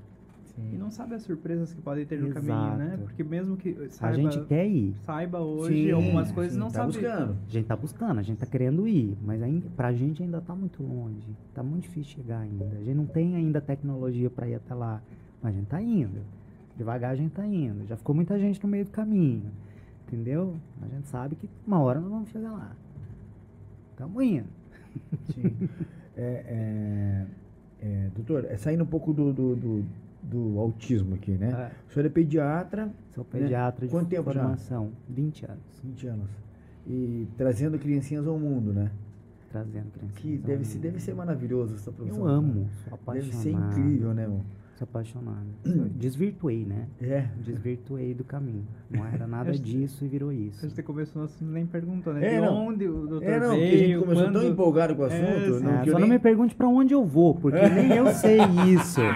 E 0.72 0.78
não 0.78 0.92
sabe 0.92 1.16
as 1.16 1.24
surpresas 1.24 1.74
que 1.74 1.82
podem 1.82 2.06
ter 2.06 2.20
no 2.20 2.28
Exato. 2.28 2.46
caminho, 2.46 2.78
né? 2.78 2.98
Porque 3.02 3.24
mesmo 3.24 3.58
que 3.58 3.70
A 3.70 3.90
saiba, 3.90 4.16
gente 4.18 4.42
quer 4.46 4.68
ir. 4.68 4.94
saiba 5.06 5.40
hoje 5.40 5.86
Sim, 5.86 5.92
algumas 5.92 6.32
coisas, 6.32 6.54
sim, 6.54 6.60
não 6.60 6.68
tá 6.68 6.74
sabe. 6.80 6.88
buscando. 6.94 7.38
A 7.48 7.52
gente 7.52 7.66
tá 7.66 7.76
buscando, 7.76 8.20
a 8.20 8.24
gente 8.24 8.38
tá 8.40 8.46
querendo 8.46 8.88
ir, 8.88 9.18
mas 9.24 9.42
ainda, 9.42 9.68
pra 9.76 9.92
gente 9.94 10.22
ainda 10.24 10.42
tá 10.42 10.56
muito 10.56 10.84
longe. 10.84 11.28
Tá 11.54 11.64
muito 11.64 11.84
difícil 11.84 12.18
chegar 12.18 12.40
ainda. 12.40 12.66
A 12.66 12.84
gente 12.84 12.96
não 12.96 13.06
tem 13.06 13.36
ainda 13.36 13.60
tecnologia 13.62 14.30
pra 14.30 14.48
ir 14.48 14.56
até 14.56 14.74
lá, 14.74 15.02
mas 15.42 15.54
a 15.54 15.58
gente 15.58 15.68
tá 15.68 15.82
indo. 15.82 16.20
Devagar 16.78 17.12
a 17.12 17.16
gente 17.16 17.32
tá 17.32 17.46
indo. 17.46 17.86
Já 17.88 17.98
ficou 17.98 18.16
muita 18.16 18.40
gente 18.40 18.62
no 18.64 18.70
meio 18.70 18.86
do 18.86 18.92
caminho. 18.92 19.52
Entendeu? 20.08 20.56
A 20.82 20.88
gente 20.88 21.08
sabe 21.08 21.36
que 21.36 21.50
uma 21.66 21.80
hora 21.80 22.00
nós 22.00 22.10
vamos 22.10 22.30
chegar 22.30 22.52
lá. 22.52 22.76
Tamo 23.96 24.22
indo. 24.22 24.48
Sim. 25.34 25.70
É, 26.14 27.26
é, 27.82 27.86
é, 27.88 28.10
doutor, 28.14 28.46
é, 28.46 28.58
saindo 28.58 28.84
um 28.84 28.88
pouco 28.88 29.14
do, 29.14 29.32
do, 29.32 29.56
do, 29.56 29.86
do 30.22 30.60
autismo 30.60 31.16
aqui, 31.16 31.32
né? 31.32 31.50
É, 31.52 31.72
O 31.90 31.94
senhor 31.94 32.06
é 32.06 32.10
pediatra, 32.10 32.92
sou 33.14 33.24
pediatra 33.26 33.86
de 33.86 33.92
Quanto 33.92 34.08
tempo 34.10 34.32
já? 34.32 34.42
formação. 34.42 34.92
20 35.10 35.46
anos. 35.46 35.82
20 35.84 36.08
anos, 36.08 36.30
e 36.88 37.28
trazendo 37.38 37.78
criancinhas 37.80 38.28
ao 38.28 38.38
mundo, 38.40 38.72
né? 38.74 38.92
Trazendo 39.52 39.92
crianças. 39.92 40.18
Que 40.18 40.38
deve, 40.38 40.64
ser, 40.66 40.80
deve 40.80 41.00
ser 41.00 41.14
maravilhoso 41.14 41.76
essa 41.76 41.92
profissão. 41.92 42.22
Eu 42.24 42.28
amo, 42.28 42.54
sou 42.54 42.84
Deve 42.84 42.96
apaixonado. 42.96 43.42
ser 43.44 43.52
incrível, 43.52 44.14
né, 44.14 44.24
irmão? 44.24 44.42
Sou 44.82 44.88
apaixonado. 44.90 45.46
Eu 45.64 45.86
Desvirtuei, 45.96 46.66
né? 46.66 46.88
É. 47.00 47.26
Desvirtuei 47.46 48.16
do 48.16 48.24
caminho. 48.24 48.66
Não 48.90 49.06
era 49.06 49.28
nada 49.28 49.52
disso 49.52 50.04
e 50.04 50.08
virou 50.08 50.30
A 50.30 50.34
isso. 50.34 50.68
gente 50.68 50.82
começou, 50.82 51.22
nosso 51.22 51.44
nem 51.46 51.66
perguntou, 51.68 52.14
né? 52.14 52.26
É, 52.26 52.40
de 52.40 52.42
não. 52.46 52.68
onde 52.68 52.88
o 52.88 53.06
doutor 53.08 53.24
É, 53.30 53.40
não, 53.40 53.50
porque 53.50 53.60
veio, 53.62 53.74
a 53.74 53.78
gente 53.78 54.00
começou 54.00 54.24
quando... 54.26 54.34
tão 54.42 54.50
empolgado 54.50 54.96
com 54.96 55.02
o 55.04 55.06
assunto. 55.06 55.22
É, 55.24 55.48
não, 55.60 55.80
eu 55.86 55.86
só 55.86 55.92
não 55.94 56.00
nem- 56.00 56.10
me 56.10 56.20
pergunte 56.20 56.56
pra 56.56 56.68
onde 56.68 56.94
eu 56.94 57.06
vou, 57.06 57.36
porque 57.36 57.60
nem 57.70 57.92
eu 57.96 58.08
sei 58.08 58.40
isso. 58.74 59.00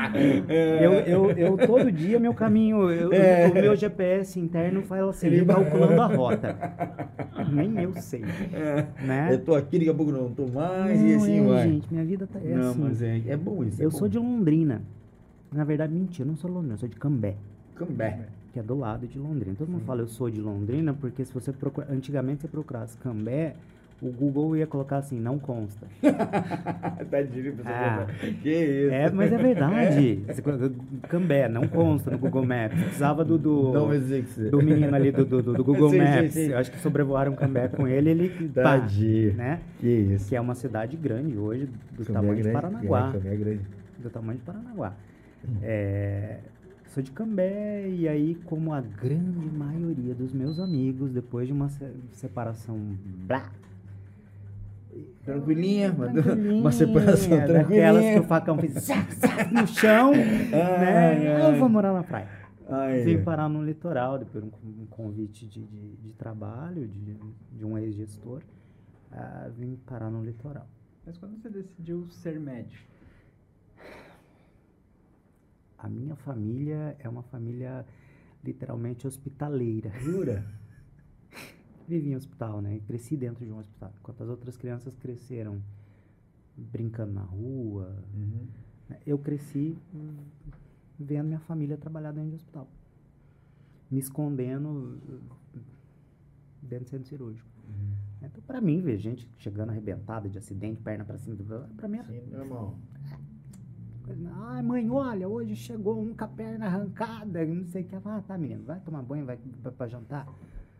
Eu, 0.47 0.93
eu, 0.93 1.31
eu 1.31 1.57
todo 1.67 1.91
dia 1.91 2.19
meu 2.19 2.33
caminho, 2.33 2.89
eu- 2.91 3.11
É. 3.11 3.47
o 3.49 3.53
meu 3.53 3.75
GPS 3.75 4.39
interno 4.39 4.81
fala 4.83 5.09
assim, 5.09 5.27
ele 5.27 5.45
calculando 5.45 6.01
a 6.01 6.05
rota. 6.07 6.55
Nem 7.51 7.81
eu 7.81 7.93
sei, 7.95 8.21
né? 8.21 9.29
Eu 9.31 9.43
tô 9.43 9.55
aqui, 9.55 9.77
daqui 9.77 9.89
a 9.89 9.93
pouco 9.93 10.11
não 10.11 10.29
tô 10.33 10.47
mais, 10.47 10.99
e 11.01 11.03
Não, 11.03 11.15
assim 11.17 11.39
é, 11.39 11.43
vai. 11.47 11.67
gente, 11.69 11.87
minha 11.91 12.05
vida 12.05 12.27
tá, 12.27 12.39
é 12.39 12.55
não, 12.55 12.69
assim. 12.71 12.79
mas 12.81 13.01
é, 13.01 13.21
é 13.27 13.37
bom 13.37 13.63
isso. 13.63 13.81
é 13.81 13.85
Eu 13.85 13.91
bom. 13.91 13.97
sou 13.97 14.07
de 14.07 14.17
Londrina. 14.17 14.81
Na 15.55 15.63
verdade, 15.63 15.93
mentira, 15.93 16.23
eu 16.27 16.31
não 16.31 16.37
sou 16.37 16.49
de 16.49 16.55
Londrina, 16.55 16.73
eu 16.75 16.77
sou 16.79 16.89
de 16.89 16.95
Cambé. 16.95 17.35
Cambé. 17.75 18.19
que 18.53 18.59
é 18.59 18.63
do 18.63 18.77
lado 18.77 19.05
de 19.07 19.17
Londrina. 19.19 19.55
Todo 19.57 19.69
mundo 19.69 19.83
fala 19.85 20.01
eu 20.01 20.07
sou 20.07 20.29
de 20.29 20.39
Londrina, 20.39 20.93
porque 20.93 21.25
se 21.25 21.33
você 21.33 21.51
procura, 21.51 21.87
antigamente 21.91 22.41
você 22.41 22.47
procurasse 22.47 22.97
Cambé, 22.97 23.53
o 24.01 24.09
Google 24.11 24.55
ia 24.57 24.65
colocar 24.67 24.97
assim, 24.97 25.19
não 25.19 25.37
consta. 25.39 25.85
tá 27.09 27.21
dirigindo 27.21 27.63
pra 27.63 27.71
Ah. 27.71 28.05
você 28.07 28.31
Que 28.31 28.49
isso. 28.49 28.93
É, 28.93 29.09
mas 29.11 29.31
é 29.33 29.37
verdade. 29.37 30.23
Você 30.27 30.41
coloca 30.41 30.71
Cambé, 31.09 31.47
não 31.49 31.67
consta 31.67 32.11
no 32.11 32.17
Google 32.17 32.45
Maps. 32.45 32.77
Precisava 32.81 33.23
do, 33.25 33.37
do, 33.37 33.93
é 33.93 33.99
você... 34.21 34.49
do 34.49 34.61
menino 34.61 34.93
ali 34.95 35.11
do, 35.11 35.25
do, 35.25 35.41
do 35.41 35.63
Google 35.63 35.89
Sim, 35.89 35.97
sim, 35.99 36.03
Maps. 36.03 36.33
sim. 36.33 36.49
Eu 36.51 36.57
acho 36.57 36.71
que 36.71 36.77
sobrevoaram 36.79 37.35
Cambé 37.35 37.67
com 37.69 37.87
ele, 37.87 38.09
ele 38.09 38.49
pá, 38.49 38.63
Tadinho. 38.79 39.33
né? 39.33 39.59
Que 39.79 39.87
isso. 39.87 40.29
Que 40.29 40.35
é 40.35 40.41
uma 40.41 40.55
cidade 40.55 40.95
grande 40.97 41.37
hoje, 41.37 41.67
do 41.97 42.05
Cambé 42.05 42.13
tamanho 42.13 42.33
é 42.33 42.35
de 42.35 42.41
grande. 42.43 42.53
Paranaguá. 42.61 43.09
É, 43.09 43.11
Cambé 43.13 43.33
é 43.33 43.37
grande. 43.37 43.61
do 43.99 44.09
tamanho 44.09 44.37
de 44.39 44.45
Paranaguá. 44.45 44.93
É, 45.61 46.39
sou 46.87 47.01
de 47.03 47.11
Cambé 47.11 47.87
e 47.89 48.07
aí, 48.07 48.35
como 48.45 48.73
a 48.73 48.81
grande 48.81 49.45
maioria 49.51 50.13
dos 50.15 50.31
meus 50.33 50.59
amigos, 50.59 51.11
depois 51.11 51.47
de 51.47 51.53
uma 51.53 51.69
se- 51.69 51.93
separação 52.13 52.77
blá, 53.27 53.51
Tranquilinha, 55.25 55.91
uma, 55.91 56.07
tranquilinha, 56.09 56.61
uma 56.61 56.71
separação 56.71 57.37
daquelas 57.47 58.05
que 58.05 58.19
o 58.19 58.23
facão 58.23 58.57
fez 58.59 58.73
zac, 58.73 59.15
zac 59.15 59.53
no 59.53 59.67
chão, 59.67 60.13
Ai, 60.53 61.19
né? 61.19 61.35
ai. 61.35 61.53
Eu 61.55 61.59
vou 61.59 61.67
morar 61.67 61.91
na 61.93 62.03
praia. 62.03 62.29
Ai, 62.69 63.03
Vim 63.03 63.21
parar 63.23 63.49
no 63.49 63.63
litoral, 63.63 64.17
depois 64.19 64.43
de 64.43 64.49
um 64.49 64.83
um 64.83 64.85
convite 64.85 65.45
de, 65.47 65.61
de, 65.63 65.95
de 65.97 66.09
trabalho 66.13 66.87
de, 66.87 67.17
de 67.57 67.65
um 67.65 67.77
ex-gestor, 67.77 68.41
ah, 69.11 69.49
vim 69.57 69.75
parar 69.85 70.09
no 70.09 70.23
litoral. 70.23 70.67
Mas 71.05 71.17
quando 71.17 71.35
você 71.41 71.49
decidiu 71.49 72.07
ser 72.09 72.39
médico? 72.39 72.83
A 75.77 75.89
minha 75.89 76.15
família 76.15 76.95
é 76.99 77.07
uma 77.09 77.23
família 77.23 77.85
literalmente 78.43 79.05
hospitaleira. 79.07 79.89
Jura? 79.99 80.45
Vivi 81.87 82.09
em 82.11 82.15
hospital, 82.15 82.61
né? 82.61 82.77
E 82.77 82.79
Cresci 82.81 83.15
dentro 83.15 83.45
de 83.45 83.51
um 83.51 83.59
hospital. 83.59 83.93
Enquanto 83.99 84.23
as 84.23 84.29
outras 84.29 84.57
crianças 84.57 84.95
cresceram 84.95 85.61
brincando 86.57 87.13
na 87.13 87.21
rua, 87.23 87.95
Uhum. 88.13 88.47
né? 88.89 88.99
eu 89.05 89.17
cresci 89.19 89.77
vendo 90.99 91.27
minha 91.27 91.39
família 91.41 91.77
trabalhar 91.77 92.11
dentro 92.11 92.29
de 92.29 92.35
hospital. 92.35 92.67
Me 93.91 93.99
escondendo 93.99 94.97
dentro 96.61 96.85
do 96.85 96.89
centro 96.89 97.07
cirúrgico. 97.07 97.47
Então, 98.21 98.41
pra 98.47 98.59
mim, 98.59 98.81
ver 98.81 98.97
gente 98.97 99.29
chegando 99.37 99.69
arrebentada 99.69 100.27
de 100.29 100.37
acidente, 100.37 100.81
perna 100.81 101.03
pra 101.05 101.17
cima, 101.19 101.35
pra 101.77 101.87
mim 101.87 101.97
era 101.97 102.07
Sim, 102.07 102.21
normal. 102.31 102.75
Coisa, 104.05 104.31
Ai, 104.35 104.61
mãe, 104.61 104.89
olha, 104.89 105.27
hoje 105.27 105.55
chegou 105.55 105.99
um 106.01 106.13
com 106.15 106.23
a 106.23 106.27
perna 106.27 106.65
arrancada, 106.67 107.45
não 107.45 107.65
sei 107.65 107.83
o 107.83 107.85
que. 107.87 107.95
Ah, 107.95 108.23
tá, 108.27 108.37
menino, 108.37 108.63
vai 108.63 108.79
tomar 108.79 109.01
banho, 109.01 109.25
vai, 109.25 109.37
pra 109.77 109.87
jantar, 109.87 110.27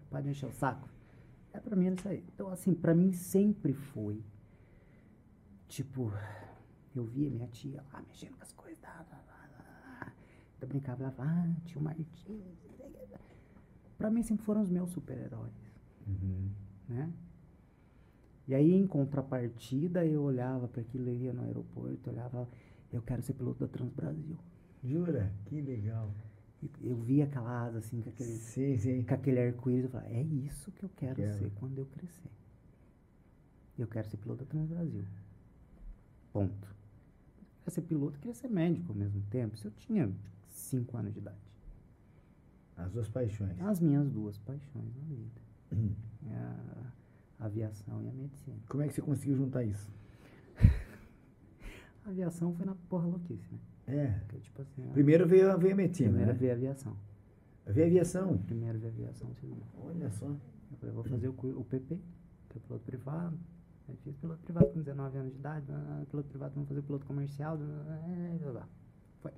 pode 0.10 0.30
encher 0.30 0.47
o 0.47 0.52
saco. 0.52 0.88
É, 1.53 1.60
pra 1.60 1.76
mim 1.76 1.93
isso 1.93 2.07
aí. 2.07 2.23
Então, 2.34 2.49
assim, 2.49 2.73
pra 2.73 2.93
mim 2.93 3.11
sempre 3.14 3.73
foi. 3.73 4.22
Tipo, 5.68 6.11
eu 6.95 7.03
via 7.06 7.30
minha 7.30 7.47
tia 7.47 7.84
lá 7.93 8.02
mexendo 8.07 8.35
com 8.38 8.43
as 8.43 8.52
coisas. 8.53 8.77
Tá, 8.80 9.06
tá, 9.10 9.18
tá. 9.18 10.14
Eu 10.61 10.68
brincava, 10.68 11.10
falava, 11.11 11.23
ah, 11.47 11.56
tio 11.65 11.81
Martins. 11.81 12.07
Pra 13.97 14.10
mim 14.11 14.22
sempre 14.23 14.45
foram 14.45 14.61
os 14.61 14.69
meus 14.69 14.89
super-heróis, 14.91 15.53
Uhum. 16.06 16.49
né? 16.89 17.10
E 18.47 18.53
aí, 18.53 18.73
em 18.73 18.85
contrapartida, 18.85 20.06
eu 20.06 20.22
olhava 20.22 20.68
para 20.68 20.81
aquilo, 20.81 21.10
eu 21.10 21.15
ia 21.15 21.34
no 21.34 21.41
aeroporto, 21.43 22.10
olhava, 22.11 22.47
eu 22.91 23.02
quero 23.02 23.22
ser 23.22 23.34
piloto 23.34 23.60
da 23.60 23.68
Transbrasil. 23.68 24.38
Jura? 24.84 25.32
Que 25.45 25.62
legal. 25.62 26.12
Eu 26.82 26.98
via 26.98 27.26
aquela 27.26 27.66
asa 27.66 27.80
assim, 27.80 28.02
com 28.02 28.10
aquele, 28.10 28.30
Sim, 28.30 28.78
sim. 28.78 29.03
com 29.03 29.14
aquele 29.14 29.40
arco-íris, 29.40 29.84
eu 29.86 29.90
falava, 29.91 30.10
é 30.10 30.22
isso 30.24 30.72
que 30.72 30.84
eu 30.84 30.90
quero, 30.95 31.16
Quero. 31.16 31.34
ser 31.38 31.52
quando 31.60 31.78
eu 31.78 31.86
crescer. 31.86 32.30
Eu 33.78 33.88
quero 33.88 34.07
ser 34.07 34.18
piloto 34.18 34.44
da 34.45 34.49
Transbrasil. 34.49 35.03
Ponto. 36.32 36.68
Eu 36.68 37.45
queria 37.60 37.72
ser 37.72 37.82
piloto, 37.82 38.16
eu 38.16 38.20
queria 38.20 38.34
ser 38.34 38.48
médico 38.48 38.91
ao 38.91 38.98
mesmo 38.98 39.22
tempo. 39.30 39.56
Isso 39.56 39.68
eu 39.68 39.72
tinha 39.72 40.12
5 40.48 40.98
anos 40.98 41.14
de 41.14 41.20
idade. 41.20 41.38
As 42.78 42.91
duas 42.91 43.07
paixões. 43.10 43.60
As 43.62 43.80
minhas 43.80 44.10
duas 44.10 44.38
paixões 44.40 44.95
na 44.95 45.03
vida. 45.03 45.41
É 46.28 46.36
a 47.40 47.45
aviação 47.45 48.02
e 48.03 48.07
a 48.07 48.12
medicina. 48.14 48.57
Como 48.68 48.82
é 48.84 48.88
que 48.88 48.94
você 48.94 49.02
conseguiu 49.02 49.36
juntar 49.36 49.64
isso? 49.64 49.91
A 52.06 52.10
aviação 52.10 52.53
foi 52.53 52.65
na 52.65 52.76
porra 52.90 53.07
louquice, 53.07 53.48
né? 53.52 53.60
É. 53.88 54.07
Porque, 54.19 54.38
tipo 54.40 54.61
assim, 54.61 54.84
a- 54.88 54.91
Primeiro 54.94 55.27
veio, 55.27 55.52
a- 55.52 55.57
veio 55.57 55.76
medicina, 55.76 56.10
primeiro 56.10 56.34
né? 56.34 56.38
veio 56.40 56.52
a 56.52 56.56
aviação. 56.56 56.95
Veio 57.68 57.86
a 57.86 57.90
aviação. 57.90 58.38
Primeiro 58.40 58.77
veio 58.80 58.91
a 58.91 58.95
aviação 58.95 59.34
civil. 59.36 59.57
Olha 59.84 60.10
só. 60.11 60.26
Eu 60.27 60.77
falei, 60.77 60.91
eu 60.91 60.94
vou 60.95 61.03
fazer 61.03 61.27
o, 61.30 61.32
o 61.60 61.64
PP, 61.65 61.99
que 62.49 62.57
é 62.57 62.61
piloto 62.61 62.84
privado. 62.86 63.38
Aí 63.88 63.95
fiz 64.03 64.15
piloto 64.18 64.41
privado 64.44 64.68
com 64.68 64.80
19 64.80 65.18
anos 65.18 65.32
de 65.34 65.40
idade. 65.40 65.65
Piloto 66.10 66.30
privado, 66.30 66.53
vamos 66.56 66.68
fazer 66.69 66.82
piloto 66.82 67.06
comercial. 67.06 67.57
blá, 67.57 68.52
blá. 68.52 68.68
Foi. 69.22 69.32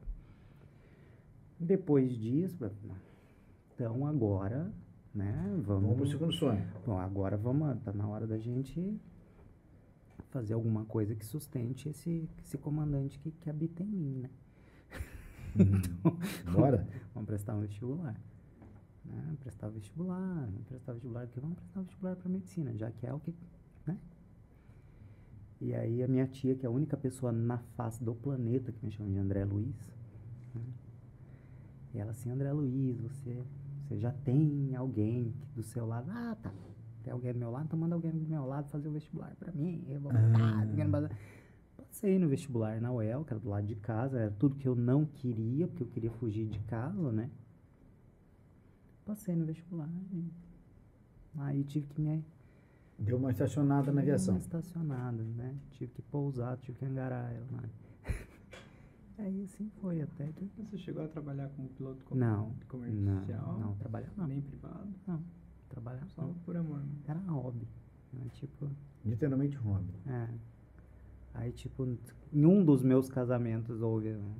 Depois 1.60 2.16
disso, 2.18 2.70
então 3.74 4.06
agora, 4.06 4.72
né, 5.14 5.34
Vamos 5.64 5.64
pro 5.66 5.80
vamos... 5.96 6.12
segundo 6.12 6.34
sonho. 6.34 6.64
Bom, 6.86 6.98
agora 7.00 7.36
vamos, 7.38 7.82
tá 7.84 7.92
na 7.94 8.08
hora 8.08 8.28
da 8.28 8.38
gente 8.38 9.00
fazer 10.30 10.54
alguma 10.54 10.86
coisa 10.86 11.16
que 11.16 11.26
sustente 11.26 11.90
esse, 11.90 12.30
esse 12.44 12.58
comandante 12.58 13.18
que, 13.20 13.32
que 13.32 13.50
habita 13.50 13.84
em 13.84 13.88
mim, 13.88 14.20
né? 14.20 14.30
Bora? 16.52 16.88
Vamos 17.14 17.28
prestar 17.28 17.56
um 17.56 17.62
vestibular. 17.62 18.20
Né? 19.06 19.38
Prestar 19.42 19.70
vestibular, 19.70 20.50
prestar 20.68 20.94
vestibular, 20.94 21.26
porque 21.26 21.40
vamos 21.40 21.58
prestar 21.58 21.82
vestibular 21.82 22.16
para 22.18 22.30
medicina, 22.30 22.76
já 22.76 22.92
que 22.92 23.08
é 23.08 23.14
o 23.14 23.20
que, 23.20 23.34
né? 23.86 23.98
E 25.62 25.74
aí 25.74 26.04
a 26.04 26.08
minha 26.08 26.28
tia, 26.28 26.56
que 26.56 26.66
é 26.66 26.68
a 26.68 26.72
única 26.72 26.98
pessoa 26.98 27.32
na 27.32 27.58
face 27.58 28.04
do 28.04 28.14
planeta 28.14 28.72
que 28.72 28.86
me 28.86 28.92
chama 28.92 29.10
de 29.10 29.18
André 29.18 29.46
Luiz, 29.46 29.76
né? 30.54 30.62
e 31.94 32.00
ela 32.00 32.12
assim, 32.12 32.30
André 32.30 32.52
Luiz, 32.52 33.00
você, 33.00 33.42
você 33.88 33.98
já 33.98 34.12
tem 34.12 34.76
alguém 34.76 35.34
do 35.56 35.64
seu 35.64 35.88
lado, 35.88 36.12
ah, 36.12 36.36
tá, 36.42 36.52
tem 37.08 37.14
alguém 37.14 37.32
do 37.32 37.40
meu 37.40 37.50
lado, 37.50 37.66
então 37.66 37.80
manda 37.80 37.96
alguém 37.96 38.12
do 38.12 38.28
meu 38.28 38.46
lado 38.46 38.68
fazer 38.68 38.90
o 38.90 38.92
vestibular 38.92 39.34
para 39.40 39.50
mim, 39.54 39.82
eu 39.88 40.00
vou 40.02 40.12
Ah. 40.12 41.10
Passei 41.78 42.20
no 42.20 42.28
vestibular 42.28 42.82
na 42.82 42.92
UEL, 42.92 43.24
que 43.24 43.32
era 43.32 43.40
do 43.40 43.48
lado 43.50 43.66
de 43.66 43.76
casa, 43.78 44.20
era 44.20 44.32
tudo 44.32 44.56
que 44.58 44.68
eu 44.68 44.76
não 44.76 45.06
queria, 45.06 45.68
porque 45.68 45.84
eu 45.84 45.88
queria 45.88 46.12
fugir 46.12 46.46
de 46.48 46.60
casa, 46.60 47.12
né? 47.14 47.32
Passei 49.06 49.36
no 49.38 49.46
vestibular. 49.46 49.90
e 50.12 50.30
Aí 51.40 51.64
tive 51.64 51.88
que 51.88 52.02
me. 52.02 52.26
Deu 53.00 53.16
uma 53.18 53.32
estacionada 53.32 53.92
na 53.92 54.02
aviação. 54.02 54.34
Uma 54.34 54.40
estacionada, 54.40 55.24
né? 55.24 55.56
Tive 55.72 55.94
que 55.94 56.02
pousar, 56.02 56.58
tive 56.58 56.78
que 56.78 56.86
engarar 56.86 57.32
ela 57.34 57.48
lá. 57.54 57.64
Aí 59.20 59.44
assim 59.44 59.70
foi 59.80 60.02
até 60.02 60.28
que. 60.34 60.46
Você 60.58 60.78
chegou 60.78 61.04
a 61.06 61.08
trabalhar 61.08 61.48
como 61.56 61.70
piloto 61.70 62.04
com- 62.04 62.16
Não, 62.16 62.54
comercial? 62.68 63.54
Não, 63.54 63.60
não, 63.60 63.76
trabalhar 63.78 64.12
não. 64.18 64.28
Nem 64.28 64.42
privado? 64.42 64.90
Não, 65.08 65.24
trabalhar 65.70 66.06
Só 66.08 66.30
por 66.46 66.56
amor. 66.58 66.80
né? 66.80 66.86
Era 67.08 67.20
hobby. 67.20 67.68
Era 68.20 68.30
tipo. 68.30 68.70
Literalmente 69.06 69.56
hobby. 69.58 69.94
É. 70.08 70.28
Aí, 71.34 71.52
tipo, 71.52 71.86
em 72.34 72.46
um 72.46 72.64
dos 72.66 72.82
meus 72.84 73.10
casamentos 73.10 73.82
houve 73.82 74.16
um- 74.16 74.34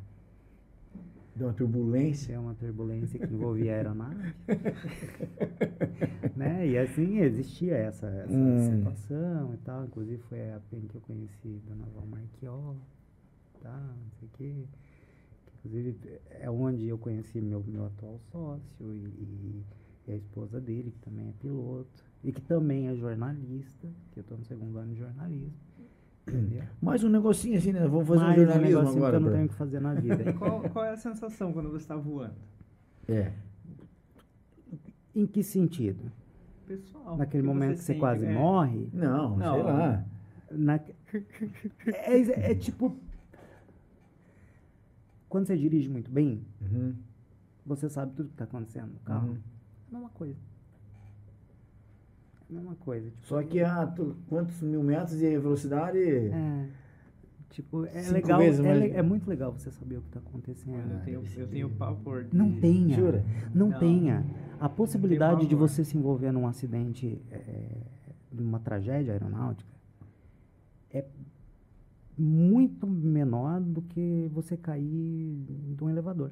Deu 1.36 1.48
uma 1.48 1.54
turbulência. 1.54 2.26
Tinha 2.28 2.40
uma 2.42 2.56
turbulência 2.56 3.20
que 3.20 3.32
envolvia 3.32 3.72
a 3.74 3.76
aeronave. 3.76 4.34
né? 6.36 6.68
E 6.68 6.78
assim, 6.78 7.20
existia 7.20 7.76
essa, 7.76 8.08
essa 8.08 8.34
Hum. 8.34 8.78
situação 8.78 9.54
e 9.54 9.58
tal. 9.58 9.86
Inclusive 9.86 10.18
foi 10.24 10.42
a 10.42 10.56
época 10.56 10.76
em 10.78 10.88
que 10.88 10.96
eu 10.96 11.02
conheci 11.02 11.62
Dona 11.68 11.86
Val 11.94 12.06
Marchiol, 12.08 12.76
tá? 13.62 13.78
Não 13.78 14.12
sei 14.20 14.28
o 14.28 14.32
quê. 14.38 14.54
Que, 15.46 15.68
Inclusive 15.68 16.20
é 16.30 16.50
onde 16.50 16.88
eu 16.88 16.98
conheci 16.98 17.40
meu, 17.42 17.64
meu 17.68 17.86
atual 17.86 18.20
sócio 18.32 18.94
e, 18.94 18.98
e- 19.06 19.64
e 20.08 20.12
a 20.12 20.16
esposa 20.16 20.60
dele, 20.62 20.92
que 20.92 21.00
também 21.00 21.28
é 21.30 21.34
piloto. 21.34 22.04
E 22.24 22.32
que 22.32 22.42
também 22.42 22.88
é 22.88 22.96
jornalista, 22.96 23.88
que 24.12 24.20
eu 24.20 24.22
estou 24.22 24.38
no 24.38 24.44
segundo 24.46 24.78
ano 24.78 24.94
de 24.94 25.00
jornalismo. 25.00 25.54
Entendeu? 26.28 26.64
Mais 26.82 27.04
um 27.04 27.10
negocinho 27.10 27.58
assim, 27.58 27.72
né? 27.74 27.86
Vamos 27.88 28.08
fazer 28.08 28.22
Mais 28.24 28.38
um 28.38 28.46
jornalismo 28.46 28.78
negocinho 28.80 28.98
agora. 29.06 29.12
que 29.18 29.24
eu 29.24 29.28
não 29.28 29.32
tenho 29.34 29.46
o 29.46 29.50
que 29.50 29.56
fazer 29.56 29.80
na 29.80 29.94
vida. 29.94 30.34
Qual, 30.40 30.62
qual 30.70 30.86
é 30.86 30.92
a 30.92 30.98
sensação 30.98 31.54
quando 31.54 31.70
você 31.70 31.78
está 31.84 31.96
voando? 31.96 32.36
É. 33.08 33.32
em 35.16 35.26
que 35.26 35.42
sentido? 35.44 36.12
Pessoal. 36.66 37.16
Naquele 37.18 37.44
que 37.44 37.48
momento 37.48 37.72
que 37.78 37.78
você 37.78 37.86
sente, 37.88 38.00
quase 38.00 38.26
é, 38.26 38.34
morre? 38.34 38.90
Não, 38.94 39.38
Não. 39.38 39.54
sei 39.54 39.64
lá. 39.64 40.06
Na... 40.52 40.80
É, 41.88 42.52
é 42.52 42.56
tipo. 42.56 42.98
Quando 45.30 45.46
você 45.46 45.58
dirige 45.58 45.90
muito 45.90 46.10
bem, 46.12 46.46
Uhum. 46.62 46.96
você 47.66 47.90
sabe 47.90 48.14
tudo 48.14 48.28
que 48.30 48.34
está 48.34 48.44
acontecendo 48.46 48.92
no 48.94 49.00
carro. 49.00 49.30
Uhum. 49.30 49.38
É 49.88 49.96
a 49.96 50.00
mesma 50.00 50.10
coisa. 50.10 50.36
É 52.50 52.52
a 52.52 52.54
mesma 52.56 52.76
coisa. 52.76 53.10
Tipo, 53.10 53.28
Só 53.28 53.44
que 53.44 53.60
a 53.62 53.86
tu- 53.88 54.16
quantos 54.28 54.62
mil 54.62 54.84
metros 54.84 55.18
de 55.18 55.38
velocidade. 55.38 55.98
É. 56.00 56.70
Tipo, 57.50 57.86
é 57.86 58.02
Cinco 58.02 58.14
legal. 58.14 58.40
vezes 58.40 58.64
É, 58.66 58.74
le- 58.76 58.92
é 58.92 59.02
muito 59.02 59.28
legal 59.28 59.52
você 59.52 59.72
saber 59.72 59.98
o 59.98 60.02
que 60.02 60.08
está 60.10 60.20
acontecendo. 60.20 60.92
Eu 60.94 61.00
tenho, 61.02 61.24
eu 61.38 61.48
tenho 61.48 61.70
pavor 61.72 62.24
de... 62.26 62.36
Não 62.38 62.52
tenha. 62.60 62.96
Jura? 62.96 63.24
Não, 63.54 63.70
Não. 63.70 63.80
tenha. 63.80 64.26
A 64.60 64.70
possibilidade 64.70 65.48
de 65.48 65.56
você 65.56 65.84
se 65.84 65.98
envolver 65.98 66.32
num 66.32 66.46
acidente, 66.48 67.20
é, 67.32 67.78
numa 68.32 68.60
tragédia 68.60 69.14
aeronáutica, 69.14 69.70
é 70.92 71.06
muito 72.18 72.86
menor 72.88 73.60
do 73.62 73.82
que 73.82 74.30
você 74.34 74.56
cair 74.58 75.44
de 75.76 75.84
um 75.84 75.90
elevador. 75.90 76.32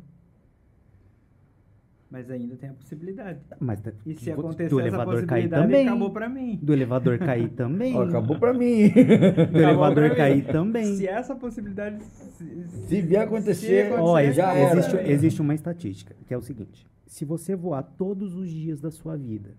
Mas 2.09 2.29
ainda 2.29 2.55
tem 2.55 2.69
a 2.69 2.73
possibilidade. 2.73 3.39
Mas 3.59 3.81
da- 3.81 3.91
E 4.05 4.13
se 4.15 4.31
acontecer 4.31 4.69
do 4.69 4.79
essa 4.79 4.87
elevador 4.89 5.25
cair 5.25 5.49
possibilidade, 5.49 5.63
também. 5.63 5.87
acabou 5.87 6.11
pra 6.11 6.29
mim. 6.29 6.59
Do 6.61 6.73
elevador 6.73 7.17
cair 7.17 7.49
também. 7.57 7.95
Ó, 7.97 8.03
acabou 8.03 8.39
pra 8.39 8.53
mim. 8.53 8.89
Do 8.89 9.57
elevador 9.59 9.93
pra 10.05 10.09
mim. 10.09 10.15
cair 10.15 10.45
também. 10.45 10.95
Se 10.97 11.07
essa 11.07 11.35
possibilidade... 11.35 12.03
Se, 12.03 12.67
Se 12.87 13.01
vier 13.01 13.23
acontecer, 13.23 13.91
acontecer, 13.93 14.01
Ó, 14.01 14.31
já 14.31 14.45
acabou 14.51 14.67
era. 14.67 14.79
existe, 14.79 14.97
existe 15.11 15.41
uma 15.41 15.55
estatística, 15.55 16.15
que 16.27 16.33
é 16.33 16.37
o 16.37 16.41
seguinte: 16.41 16.85
se 17.07 17.25
você 17.25 17.55
voar 17.55 17.81
todos 17.83 18.35
os 18.35 18.49
dias 18.49 18.79
da 18.79 18.91
sua 18.91 19.17
vida, 19.17 19.49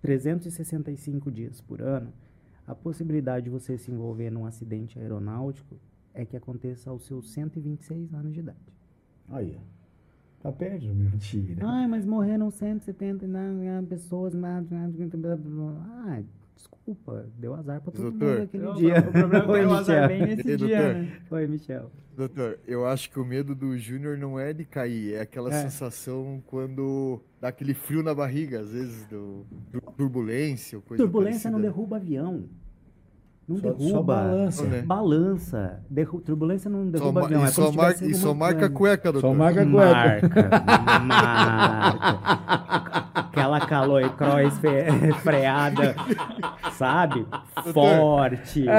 365 0.00 1.30
dias 1.30 1.60
por 1.60 1.82
ano, 1.82 2.12
a 2.66 2.74
possibilidade 2.74 3.44
de 3.44 3.50
você 3.50 3.76
se 3.76 3.90
envolver 3.90 4.30
num 4.30 4.46
acidente 4.46 4.98
aeronáutico 4.98 5.76
é 6.14 6.24
que 6.24 6.36
aconteça 6.36 6.88
aos 6.90 7.04
seus 7.04 7.32
126 7.32 8.14
anos 8.14 8.32
de 8.32 8.40
idade. 8.40 8.58
Aí, 9.28 9.56
ó. 9.58 9.79
Tá 10.42 10.50
perto, 10.50 10.86
mentira. 10.86 11.60
Ai, 11.66 11.86
mas 11.86 12.04
morreram 12.06 12.50
170 12.50 13.26
né, 13.26 13.84
pessoas. 13.88 14.34
mas- 14.34 14.66
Ah, 14.72 16.22
desculpa, 16.56 17.26
deu 17.38 17.54
azar 17.54 17.80
pra 17.80 17.92
todo 17.92 18.04
mundo 18.04 18.18
Doutor. 18.18 18.42
aquele 18.42 18.62
Não, 18.64 18.74
dia. 18.74 18.98
O 19.00 19.12
problema 19.12 19.36
é 19.36 19.40
que 19.42 19.50
Oi, 19.50 19.58
tem 19.60 19.66
o 19.66 19.72
azar 19.72 19.80
Michel. 20.02 20.08
bem 20.08 20.36
nesse 20.36 20.56
dia, 20.56 20.56
doutor. 20.56 20.94
né? 20.94 21.18
Oi, 21.30 21.46
Michel. 21.46 21.90
Doutor, 22.16 22.58
eu 22.66 22.86
acho 22.86 23.10
que 23.10 23.18
o 23.18 23.24
medo 23.24 23.54
do 23.54 23.78
Júnior 23.78 24.18
não 24.18 24.38
é 24.38 24.52
de 24.52 24.64
cair, 24.64 25.14
é 25.14 25.20
aquela 25.22 25.48
É. 25.52 25.62
sensação 25.62 26.42
quando 26.46 27.20
dá 27.40 27.48
aquele 27.48 27.72
frio 27.72 28.02
na 28.02 28.14
barriga, 28.14 28.60
às 28.60 28.72
vezes, 28.72 29.06
do, 29.06 29.44
do 29.72 29.80
turbulência 29.96 30.76
ou 30.76 30.82
coisa 30.82 31.02
Turbulência 31.02 31.50
não 31.50 31.58
parecida. 31.58 31.74
derruba 31.74 31.96
avião. 31.96 32.44
Não 33.50 33.56
Só- 33.56 33.62
derruba. 33.62 33.90
só 33.90 34.02
balança. 34.02 34.62
Né? 34.64 34.82
Balança. 34.82 35.80
Derru- 35.90 36.20
turbulência 36.20 36.70
não 36.70 36.88
derruba 36.88 37.24
avião. 37.24 37.40
e, 37.40 37.44
É 37.44 37.48
só 37.48 37.72
marca, 37.72 38.04
e 38.04 38.14
só 38.14 38.32
marca 38.32 38.66
a 38.66 38.70
cueca, 38.70 39.10
doutor. 39.10 39.26
Só 39.28 39.34
marca 39.34 39.62
a 39.62 39.66
cueca. 39.66 40.28
Marca, 40.28 40.98
marca. 41.00 42.20
Aquela 43.12 43.60
calor 43.66 44.08
cross 44.16 44.56
fe- 44.58 44.86
freada, 45.24 45.96
sabe? 46.78 47.26
Forte. 47.72 48.66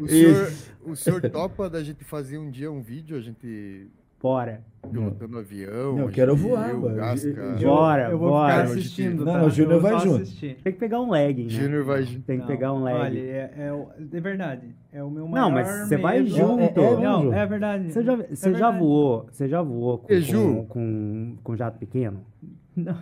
O, 0.00 0.08
senhor, 0.08 0.52
o 0.86 0.96
senhor 0.96 1.20
topa 1.30 1.68
da 1.68 1.82
gente 1.82 2.04
fazer 2.04 2.38
um 2.38 2.50
dia 2.50 2.70
um 2.70 2.80
vídeo, 2.80 3.16
a 3.16 3.20
gente 3.20 3.88
Bora. 4.20 4.62
Pilotando 4.90 5.38
avião. 5.38 5.96
Não, 5.96 6.04
eu 6.04 6.08
quero 6.08 6.36
Gil, 6.36 6.48
voar, 6.48 6.72
mano. 6.74 6.96
Gasca. 6.96 7.56
Bora, 7.60 8.10
eu 8.10 8.18
vou 8.18 8.30
bora. 8.30 8.52
ficar 8.52 8.64
Não, 8.64 8.72
assistindo, 8.72 9.24
não, 9.24 9.32
tá? 9.32 9.44
o 9.44 9.50
Júnior 9.50 9.80
vai 9.80 9.98
junto. 9.98 10.22
assistir. 10.22 10.56
Tem 10.62 10.72
que 10.72 10.78
pegar 10.78 11.00
um 11.00 11.10
legging, 11.10 11.44
né? 11.44 11.50
Júnior 11.50 11.84
vai. 11.84 12.04
Tem 12.04 12.20
que 12.22 12.36
Não, 12.38 12.46
pegar 12.46 12.72
um 12.72 12.82
legging. 12.84 13.00
Olha, 13.00 13.18
é, 13.18 13.52
é, 13.56 13.86
é 14.16 14.20
verdade. 14.20 14.68
É 14.92 15.02
o 15.02 15.10
meu 15.10 15.26
maior 15.28 15.44
Não, 15.44 15.50
mas 15.50 15.68
você 15.68 15.96
vai 15.96 16.24
junto. 16.24 16.60
É- 16.60 16.72
é- 16.94 17.00
Não, 17.00 17.22
Ju? 17.24 17.32
é 17.32 17.46
verdade. 17.46 17.92
Você 17.92 18.02
já, 18.02 18.12
É 18.14 18.16
você 18.34 18.54
já 18.54 18.70
voou, 18.70 19.26
você 19.30 19.48
já 19.48 19.60
voou 19.62 19.98
com, 19.98 20.06
com, 20.08 20.64
com, 20.66 21.36
com 21.42 21.56
jato 21.56 21.78
pequeno? 21.78 22.20
Não, 22.76 22.96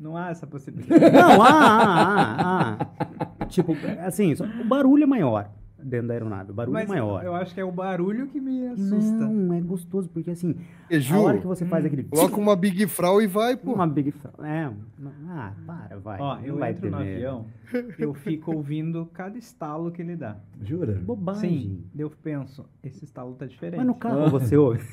não 0.00 0.16
há 0.16 0.30
essa 0.30 0.46
possibilidade. 0.46 1.12
Não, 1.12 1.42
ah, 1.42 1.46
ah, 1.50 2.36
ah, 2.40 2.88
ah. 3.40 3.44
Tipo, 3.46 3.76
assim, 4.04 4.34
só- 4.34 4.44
o 4.44 4.64
barulho 4.64 5.04
é 5.04 5.06
maior 5.06 5.48
dentro 5.82 6.08
da 6.08 6.14
aeronave, 6.14 6.50
o 6.50 6.54
barulho 6.54 6.72
Mas 6.74 6.84
é 6.84 6.88
maior. 6.88 7.24
eu 7.24 7.34
acho 7.34 7.54
que 7.54 7.60
é 7.60 7.64
o 7.64 7.70
barulho 7.72 8.26
que 8.26 8.40
me 8.40 8.66
assusta. 8.68 9.12
Não, 9.26 9.54
é 9.54 9.60
gostoso, 9.60 10.08
porque 10.08 10.30
assim, 10.30 10.54
E, 10.90 10.96
a 11.12 11.18
hora 11.20 11.38
que 11.38 11.46
você 11.46 11.64
faz 11.64 11.84
aquele... 11.84 12.04
coloca 12.04 12.36
uma 12.36 12.56
Big 12.56 12.86
Frau 12.86 13.22
e 13.22 13.26
vai, 13.26 13.56
pô. 13.56 13.72
Uma 13.74 13.86
big... 13.86 14.10
fra- 14.12 14.32
É, 14.46 14.70
ah, 15.28 15.52
para, 15.66 15.98
vai. 15.98 16.20
Ó, 16.20 16.36
não 16.36 16.44
eu 16.44 16.56
vai 16.58 16.72
entro 16.72 16.90
no 16.90 16.98
medo. 16.98 17.10
avião, 17.10 17.46
eu 17.98 18.14
fico 18.14 18.54
ouvindo 18.54 19.06
cada 19.12 19.38
estalo 19.38 19.90
que 19.90 20.02
ele 20.02 20.16
dá. 20.16 20.36
Jura? 20.62 20.94
Bobagem. 21.04 21.50
Sim, 21.50 21.84
eu 21.96 22.10
penso, 22.10 22.64
esse 22.82 23.04
estalo 23.04 23.34
tá 23.34 23.46
diferente. 23.46 23.78
Mas 23.78 23.86
no 23.86 23.94
carro 23.94 24.28
você 24.30 24.56
ouve. 24.56 24.80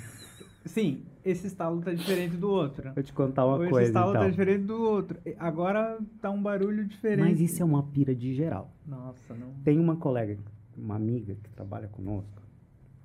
Sim, 0.65 1.03
esse 1.23 1.45
estalo 1.45 1.79
tá 1.79 1.93
diferente 1.93 2.35
do 2.37 2.49
outro. 2.49 2.91
Vou 2.95 3.03
te 3.03 3.13
contar 3.13 3.45
uma 3.45 3.57
Ou 3.57 3.63
esse 3.65 3.71
coisa, 3.71 3.87
estalo 3.87 4.09
então. 4.09 4.23
tá 4.23 4.29
diferente 4.29 4.63
do 4.63 4.81
outro. 4.81 5.19
Agora 5.37 5.99
tá 6.19 6.31
um 6.31 6.41
barulho 6.41 6.83
diferente. 6.85 7.19
Mas 7.29 7.39
isso 7.39 7.61
é 7.61 7.65
uma 7.65 7.83
pira 7.83 8.15
de 8.15 8.33
geral. 8.33 8.71
Nossa, 8.83 9.35
não. 9.35 9.49
Tem 9.63 9.79
uma 9.79 9.95
colega, 9.95 10.35
uma 10.77 10.95
amiga 10.95 11.35
que 11.35 11.49
trabalha 11.51 11.87
conosco, 11.87 12.41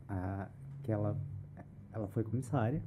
ah, 0.09 0.49
que 0.83 0.93
ela, 0.93 1.17
ela 1.93 2.09
foi 2.09 2.25
comissária. 2.25 2.83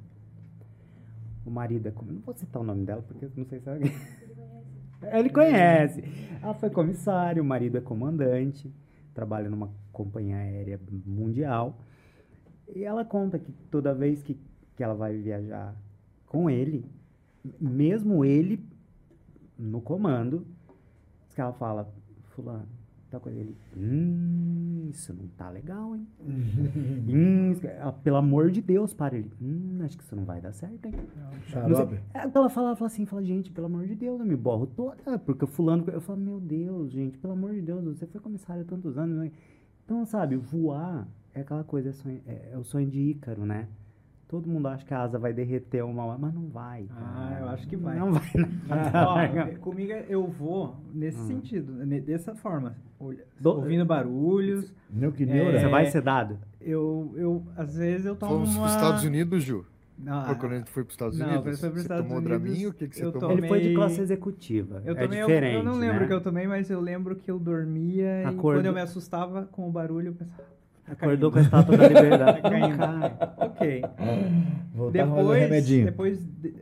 O 1.44 1.50
marido 1.50 1.88
é 1.88 1.92
Não 1.92 2.20
vou 2.20 2.34
citar 2.34 2.62
o 2.62 2.64
nome 2.64 2.84
dela, 2.84 3.02
porque 3.02 3.28
não 3.36 3.44
sei 3.44 3.60
se 3.60 3.68
alguém. 3.68 3.92
Ele 5.12 5.28
conhece. 5.28 6.02
Ela 6.42 6.54
foi 6.54 6.70
comissária, 6.70 7.42
o 7.42 7.44
marido 7.44 7.76
é 7.76 7.80
comandante, 7.80 8.72
trabalha 9.12 9.50
numa 9.50 9.70
companhia 9.92 10.36
aérea 10.36 10.80
mundial. 11.04 11.78
E 12.74 12.84
ela 12.84 13.04
conta 13.04 13.38
que 13.38 13.52
toda 13.70 13.94
vez 13.94 14.22
que, 14.22 14.38
que 14.76 14.82
ela 14.82 14.94
vai 14.94 15.16
viajar 15.16 15.74
com 16.26 16.48
ele, 16.48 16.84
mesmo 17.60 18.24
ele 18.24 18.66
no 19.58 19.80
comando, 19.80 20.46
que 21.34 21.40
ela 21.40 21.52
fala, 21.52 21.92
fulano, 22.34 22.68
tal 23.10 23.20
coisa. 23.20 23.38
Ele, 23.38 23.56
hum, 23.76 24.63
isso 24.90 25.12
não 25.14 25.26
tá 25.28 25.48
legal, 25.50 25.94
hein? 25.96 26.06
hum, 27.08 27.54
pelo 28.02 28.16
amor 28.16 28.50
de 28.50 28.60
Deus, 28.60 28.92
para 28.94 29.16
ele. 29.16 29.30
Hum, 29.40 29.78
acho 29.82 29.96
que 29.96 30.04
isso 30.04 30.14
não 30.16 30.24
vai 30.24 30.40
dar 30.40 30.52
certo, 30.52 30.86
hein? 30.86 30.94
Não 31.68 31.68
sei-. 31.88 31.98
É, 32.14 32.20
Ela 32.34 32.48
fala, 32.48 32.76
fala 32.76 32.86
assim, 32.86 33.06
fala, 33.06 33.22
gente, 33.24 33.50
pelo 33.50 33.66
amor 33.66 33.86
de 33.86 33.94
Deus, 33.94 34.18
eu 34.20 34.26
me 34.26 34.36
borro 34.36 34.66
toda, 34.66 35.18
porque 35.18 35.44
o 35.44 35.48
fulano, 35.48 35.84
eu 35.88 36.00
falo, 36.00 36.20
meu 36.20 36.40
Deus, 36.40 36.92
gente, 36.92 37.18
pelo 37.18 37.32
amor 37.34 37.52
de 37.54 37.62
Deus, 37.62 37.84
você 37.84 38.06
foi 38.06 38.20
comissário 38.20 38.62
há 38.62 38.64
tantos 38.66 38.96
anos, 38.98 39.16
né? 39.18 39.30
Então, 39.84 40.04
sabe, 40.06 40.36
voar 40.36 41.06
é 41.34 41.40
aquela 41.40 41.64
coisa, 41.64 41.90
é, 41.90 41.92
sonho- 41.92 42.22
é- 42.26 42.50
é 42.52 42.58
o 42.58 42.64
sonho 42.64 42.88
de 42.88 43.00
Ícaro, 43.00 43.44
né? 43.44 43.68
Todo 44.28 44.48
mundo 44.48 44.66
acha 44.68 44.84
que 44.84 44.92
a 44.94 45.00
asa 45.02 45.18
vai 45.18 45.32
derreter 45.32 45.84
uma 45.84 46.04
hora, 46.04 46.18
mas 46.18 46.34
não 46.34 46.48
vai. 46.48 46.86
Ah, 46.90 47.28
cara. 47.30 47.40
eu 47.42 47.48
acho 47.50 47.68
que 47.68 47.76
vai. 47.76 47.98
Não 47.98 48.12
vai, 48.12 48.22
não. 48.34 49.48
Ó, 49.54 49.58
comigo 49.60 49.92
eu 50.08 50.26
vou 50.26 50.76
nesse 50.92 51.20
Hum. 51.20 51.26
sentido, 51.26 51.72
dessa 52.00 52.34
forma. 52.34 52.74
olha- 52.98 53.24
Do- 53.38 53.50
Ouvindo 53.56 53.84
barulhos. 53.84 54.72
Meu 54.90 55.12
que 55.12 55.22
É, 55.24 55.26
neura. 55.26 55.60
Você 55.60 55.68
vai 55.68 55.86
ser 55.86 56.00
dado? 56.02 56.38
Eu, 56.60 57.12
eu, 57.16 57.42
às 57.56 57.76
vezes 57.76 58.06
eu 58.06 58.16
tomo 58.16 58.32
Fomos 58.32 58.50
uma... 58.56 58.62
pros 58.62 58.74
Estados 58.74 59.04
Unidos, 59.04 59.44
Ju. 59.44 59.64
Não, 59.96 60.24
Foi 60.24 60.34
quando 60.34 60.52
a 60.52 60.56
gente 60.56 60.70
foi 60.70 60.82
pros 60.82 60.94
Estados 60.94 61.18
não, 61.18 61.26
Unidos. 61.26 61.44
quando 61.44 61.58
foi 61.58 61.68
pros 61.70 61.82
você 61.82 61.84
Estados 61.84 62.04
tomou 62.04 62.18
Unidos, 62.18 62.40
Draminho? 62.42 62.70
O 62.70 62.72
que, 62.74 62.88
que 62.88 62.96
você 62.96 63.04
eu 63.04 63.12
tomou? 63.12 63.28
tomei- 63.28 63.38
Ele 63.38 63.48
foi 63.48 63.60
de 63.60 63.74
classe 63.74 64.00
executiva. 64.00 64.82
Eu 64.84 64.96
é 64.96 65.02
tomei, 65.04 65.22
eu- 65.22 65.26
diferente, 65.26 65.54
eu, 65.56 65.62
não 65.62 65.74
lembro 65.78 66.00
né? 66.00 66.06
que 66.08 66.12
eu 66.12 66.20
tomei, 66.20 66.46
mas 66.48 66.68
eu 66.70 66.80
lembro 66.80 67.14
que 67.14 67.30
eu 67.30 67.38
dormia 67.38 68.22
e 68.22 68.24
Acordou- 68.24 68.54
quando 68.54 68.66
eu 68.66 68.72
me 68.72 68.80
assustava 68.80 69.44
com 69.52 69.68
o 69.68 69.70
barulho, 69.70 70.08
eu 70.08 70.14
pensava, 70.14 70.42
Acordou 70.86 71.30
com 71.32 71.38
a 71.38 71.42
estátua 71.42 71.76
da 71.76 71.88
liberdade. 71.88 72.40
Ok. 73.38 73.82
Voltar 74.74 75.06
Depois, 75.06 75.66
depois 75.66 76.18
de- 76.42 76.54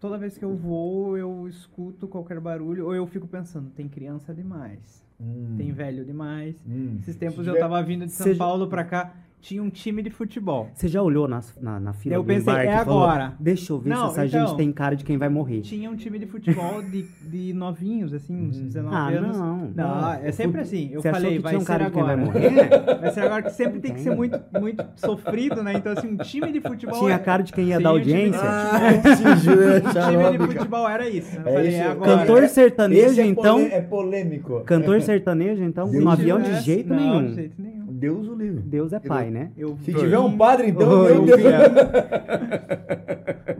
toda 0.00 0.18
vez 0.18 0.36
que 0.36 0.44
eu 0.44 0.54
vou, 0.54 1.16
eu 1.16 1.46
escuto 1.48 2.06
qualquer 2.08 2.40
barulho, 2.40 2.86
ou 2.86 2.94
eu 2.94 3.06
fico 3.06 3.26
pensando, 3.26 3.70
tem 3.70 3.88
criança 3.88 4.34
demais, 4.34 5.02
Hum. 5.20 5.54
tem 5.56 5.70
velho 5.72 6.04
demais. 6.04 6.56
Hum. 6.68 6.96
Esses 7.00 7.16
tempos 7.16 7.44
Se 7.44 7.50
eu 7.50 7.58
tava 7.58 7.80
vindo 7.82 8.04
de 8.04 8.12
São 8.12 8.24
Seja- 8.26 8.38
Paulo 8.38 8.66
pra 8.66 8.84
cá, 8.84 9.12
tinha 9.44 9.62
um 9.62 9.68
time 9.68 10.02
de 10.02 10.08
futebol. 10.08 10.70
Você 10.72 10.88
já 10.88 11.02
olhou 11.02 11.28
nas- 11.28 11.54
na, 11.60 11.78
na 11.78 11.92
fila 11.92 12.14
Eu 12.14 12.22
do 12.22 12.26
pensei, 12.26 12.50
embarque 12.50 12.66
é 12.72 12.74
e 12.80 12.84
falou, 12.86 13.04
agora. 13.04 13.34
Deixa 13.38 13.72
eu 13.74 13.78
ver 13.78 13.90
Não, 13.90 14.06
se 14.08 14.12
essa 14.20 14.26
então- 14.26 14.46
gente 14.46 14.56
tem 14.56 14.72
cara 14.72 14.96
de 14.96 15.04
quem 15.04 15.18
vai 15.18 15.28
morrer. 15.28 15.60
Tinha 15.60 15.90
um 15.90 15.96
time 15.96 16.18
de 16.18 16.24
futebol 16.24 16.80
de, 16.82 17.02
de 17.28 17.52
novinhos, 17.52 18.14
assim, 18.14 18.34
uns 18.48 18.58
19 18.58 18.96
Ah, 18.96 19.08
anos. 19.08 19.36
não. 19.36 19.70
Não, 19.76 20.12
é 20.14 20.32
sempre 20.32 20.62
Fute- 20.64 20.76
assim. 20.76 20.90
Eu 20.94 21.02
falei, 21.02 21.32
que 21.36 21.38
vai 21.40 21.56
um 21.56 21.60
ser 21.60 21.66
cara 21.66 21.84
de 21.84 21.90
quem 21.90 22.02
vai 22.02 22.14
agora. 22.14 22.26
morrer? 22.32 22.54
Vai 23.04 23.10
ser 23.12 23.20
agora 23.20 23.42
que 23.42 23.50
sempre 23.52 23.80
tem 23.80 23.92
que 23.92 24.00
ser 24.00 24.16
muito, 24.16 24.40
muito 24.58 24.82
sofrido, 24.96 25.62
né? 25.62 25.74
Então, 25.74 25.92
assim, 25.92 26.08
um 26.08 26.16
time 26.16 26.50
de 26.50 26.60
futebol. 26.62 26.98
Tinha 27.00 27.14
é- 27.16 27.18
cara 27.18 27.42
de 27.42 27.52
quem 27.52 27.66
ia 27.66 27.78
dar 27.78 27.90
audiência? 27.90 28.40
Ah, 28.42 28.80
é 28.92 28.96
O 28.96 29.16
time 29.16 29.34
de 29.82 29.92
cara. 29.92 30.46
futebol 30.46 30.88
era 30.88 31.06
isso. 31.08 31.36
Eu 31.36 31.40
É 31.40 31.52
falei, 31.52 31.68
isso, 31.68 31.76
é 31.76 31.86
agora. 31.86 32.16
Cantor 32.18 32.48
sertanejo, 32.48 33.20
é 33.20 33.26
então. 33.26 33.58
É 33.60 33.80
polêmico. 33.82 34.60
Cantor 34.64 35.02
sertanejo, 35.02 35.62
então, 35.62 35.86
me 35.86 36.06
avião 36.08 36.40
de 36.40 36.60
jeito 36.62 36.88
não, 36.88 36.96
nenhum. 36.96 37.26
de 37.26 37.34
jeito 37.34 37.60
nenhum. 37.60 37.83
Deus 38.04 38.28
o 38.28 38.34
livre. 38.34 38.60
Deus 38.62 38.92
é 38.92 39.00
pai, 39.00 39.30
né? 39.30 39.50
Eu 39.56 39.76
Se 39.82 39.92
tiver 39.92 40.18
um 40.18 40.36
padre, 40.36 40.68
então, 40.68 40.88
Oh, 40.88 41.04
meu 41.04 41.14
eu 41.14 41.24
Deus. 41.24 41.38
vi 41.40 41.44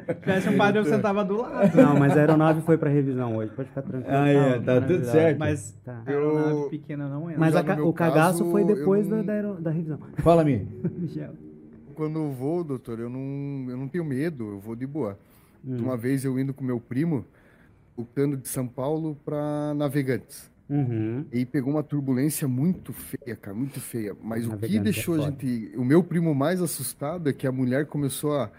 Se 0.06 0.14
tivesse 0.20 0.48
um 0.48 0.56
padre, 0.56 0.80
eu 0.80 0.84
sentava 0.84 1.24
do 1.24 1.36
lado. 1.40 1.76
Não, 1.76 1.98
mas 1.98 2.16
a 2.16 2.20
aeronave 2.20 2.60
foi 2.62 2.76
pra 2.78 2.90
revisão 2.90 3.36
hoje, 3.36 3.50
pode 3.54 3.68
ficar 3.68 3.82
tranquilo. 3.82 4.14
Ah, 4.16 4.28
é, 4.28 4.58
tá 4.60 4.80
tudo 4.80 5.04
certo. 5.06 5.38
Mas 5.38 5.72
Tá. 5.84 6.02
a 6.06 6.10
aeronave 6.10 6.50
Eu- 6.50 6.68
pequena 6.70 7.08
não 7.08 7.30
entra. 7.30 7.40
Mas 7.40 7.54
ca- 7.54 7.82
o 7.82 7.92
cagaço 7.92 8.38
caso, 8.40 8.50
foi 8.50 8.64
depois 8.64 9.06
da, 9.06 9.16
não- 9.16 9.24
da, 9.24 9.32
aero- 9.32 9.54
da 9.60 9.70
revisão. 9.70 9.98
Fala-me. 10.18 10.66
Michel. 10.98 11.30
Quando 11.94 12.18
eu 12.18 12.30
vou, 12.32 12.64
doutor, 12.64 12.98
eu 12.98 13.08
não, 13.08 13.66
eu 13.70 13.76
não 13.76 13.86
tenho 13.88 14.04
medo, 14.04 14.44
eu 14.52 14.58
vou 14.58 14.74
de 14.74 14.86
boa. 14.86 15.16
Hum. 15.66 15.76
Uma 15.78 15.96
vez 15.96 16.24
eu 16.24 16.38
indo 16.38 16.52
com 16.52 16.64
meu 16.64 16.80
primo, 16.80 17.24
voltando 17.96 18.36
de 18.36 18.48
São 18.48 18.66
Paulo 18.66 19.16
para 19.24 19.72
Navegantes. 19.74 20.50
Uhum. 20.68 21.26
E 21.30 21.44
pegou 21.44 21.74
uma 21.74 21.82
turbulência 21.82 22.48
muito 22.48 22.92
feia, 22.92 23.36
cara, 23.36 23.54
muito 23.54 23.80
feia. 23.80 24.16
Mas 24.22 24.46
o 24.46 24.56
que 24.56 24.78
é 24.78 24.80
deixou 24.80 25.14
a 25.14 25.18
foda. 25.18 25.30
gente. 25.30 25.76
O 25.76 25.84
meu 25.84 26.02
primo 26.02 26.34
mais 26.34 26.62
assustado 26.62 27.28
é 27.28 27.32
que 27.32 27.46
a 27.46 27.52
mulher 27.52 27.86
começou 27.86 28.34
a. 28.36 28.50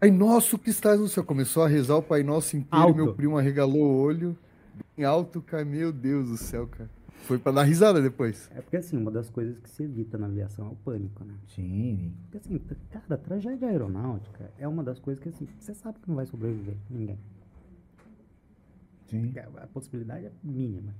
Pai 0.00 0.10
nosso 0.10 0.58
que 0.58 0.70
estás 0.70 1.00
no 1.00 1.08
céu. 1.08 1.24
Começou 1.24 1.62
a 1.62 1.68
rezar 1.68 1.96
o 1.96 2.02
Pai 2.02 2.22
Nosso 2.22 2.56
inteiro. 2.56 2.86
Alto. 2.86 2.96
Meu 2.96 3.14
primo 3.14 3.38
arregalou 3.38 3.82
o 3.82 3.96
olho. 3.96 4.36
Bem 4.96 5.06
alto, 5.06 5.40
cara. 5.40 5.64
Meu 5.64 5.92
Deus 5.92 6.28
do 6.28 6.36
céu, 6.36 6.66
cara. 6.66 6.90
Foi 7.22 7.38
pra 7.38 7.50
dar 7.50 7.62
risada 7.62 8.00
depois. 8.00 8.50
É 8.54 8.60
porque 8.60 8.76
assim, 8.76 8.96
uma 8.96 9.10
das 9.10 9.30
coisas 9.30 9.58
que 9.58 9.68
se 9.70 9.82
evita 9.82 10.18
na 10.18 10.26
aviação 10.26 10.66
é 10.66 10.70
o 10.70 10.76
pânico, 10.76 11.24
né? 11.24 11.34
Sim. 11.48 12.12
Porque 12.30 12.38
assim, 12.38 12.60
cara, 12.90 13.16
tragédia 13.16 13.68
aeronáutica 13.68 14.50
é 14.58 14.68
uma 14.68 14.84
das 14.84 15.00
coisas 15.00 15.22
que 15.22 15.30
assim, 15.30 15.48
você 15.58 15.74
sabe 15.74 15.98
que 16.00 16.08
não 16.08 16.16
vai 16.16 16.26
sobreviver, 16.26 16.76
ninguém. 16.90 17.18
Sim. 19.06 19.32
A 19.38 19.64
a 19.64 19.66
possibilidade 19.66 20.26
é 20.26 20.32
mínima. 20.44 20.94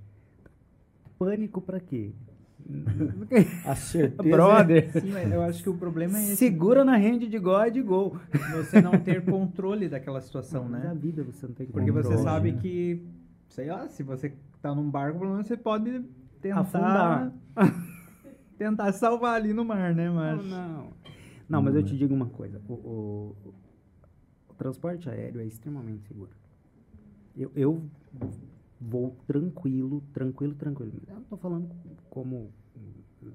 Pânico 1.18 1.60
pra 1.60 1.80
quê? 1.80 2.12
A 3.64 3.74
certeza. 3.76 4.28
Brother, 4.36 4.90
Sim, 5.00 5.12
mas 5.12 5.30
eu 5.32 5.42
acho 5.42 5.62
que 5.62 5.68
o 5.70 5.74
problema 5.76 6.18
é 6.18 6.22
esse. 6.22 6.36
segura 6.36 6.84
na 6.84 6.96
rede 6.96 7.28
de 7.28 7.38
God 7.38 7.76
e 7.76 7.82
gol. 7.82 8.16
Você 8.56 8.80
não 8.80 8.98
ter 8.98 9.24
controle 9.24 9.88
daquela 9.88 10.20
situação, 10.20 10.64
Mas 10.68 10.82
né? 10.82 10.90
a 10.90 10.94
vida 10.94 11.22
você 11.22 11.46
não 11.46 11.54
tem 11.54 11.66
Porque 11.66 11.90
você 11.92 12.08
controle, 12.08 12.24
sabe 12.24 12.52
né? 12.52 12.58
que, 12.60 13.02
sei 13.48 13.66
lá, 13.68 13.88
se 13.88 14.02
você 14.02 14.32
tá 14.60 14.74
num 14.74 14.90
barco, 14.90 15.18
pelo 15.20 15.30
menos 15.32 15.46
você 15.46 15.56
pode 15.56 16.02
tentar 16.40 16.60
Afundar. 16.60 17.32
tentar 18.58 18.92
salvar 18.92 19.34
ali 19.36 19.52
no 19.52 19.64
mar, 19.64 19.94
né? 19.94 20.10
Mas 20.10 20.44
Não, 20.44 20.68
não. 20.68 20.86
Não, 21.48 21.62
mas 21.62 21.76
eu 21.76 21.82
te 21.84 21.96
digo 21.96 22.12
uma 22.12 22.26
coisa. 22.26 22.60
O, 22.68 22.72
o- 22.72 23.36
o 24.48 24.54
transporte 24.54 25.08
aéreo 25.08 25.40
é 25.40 25.44
extremamente 25.44 26.02
seguro. 26.08 26.30
Eu, 27.36 27.52
eu 27.54 27.82
vou 28.80 29.16
tranquilo, 29.26 30.02
tranquilo, 30.12 30.54
tranquilo. 30.54 30.92
Eu 31.08 31.14
não 31.16 31.22
tô 31.24 31.36
falando 31.36 31.68
como 32.10 32.50
hum, 32.76 33.30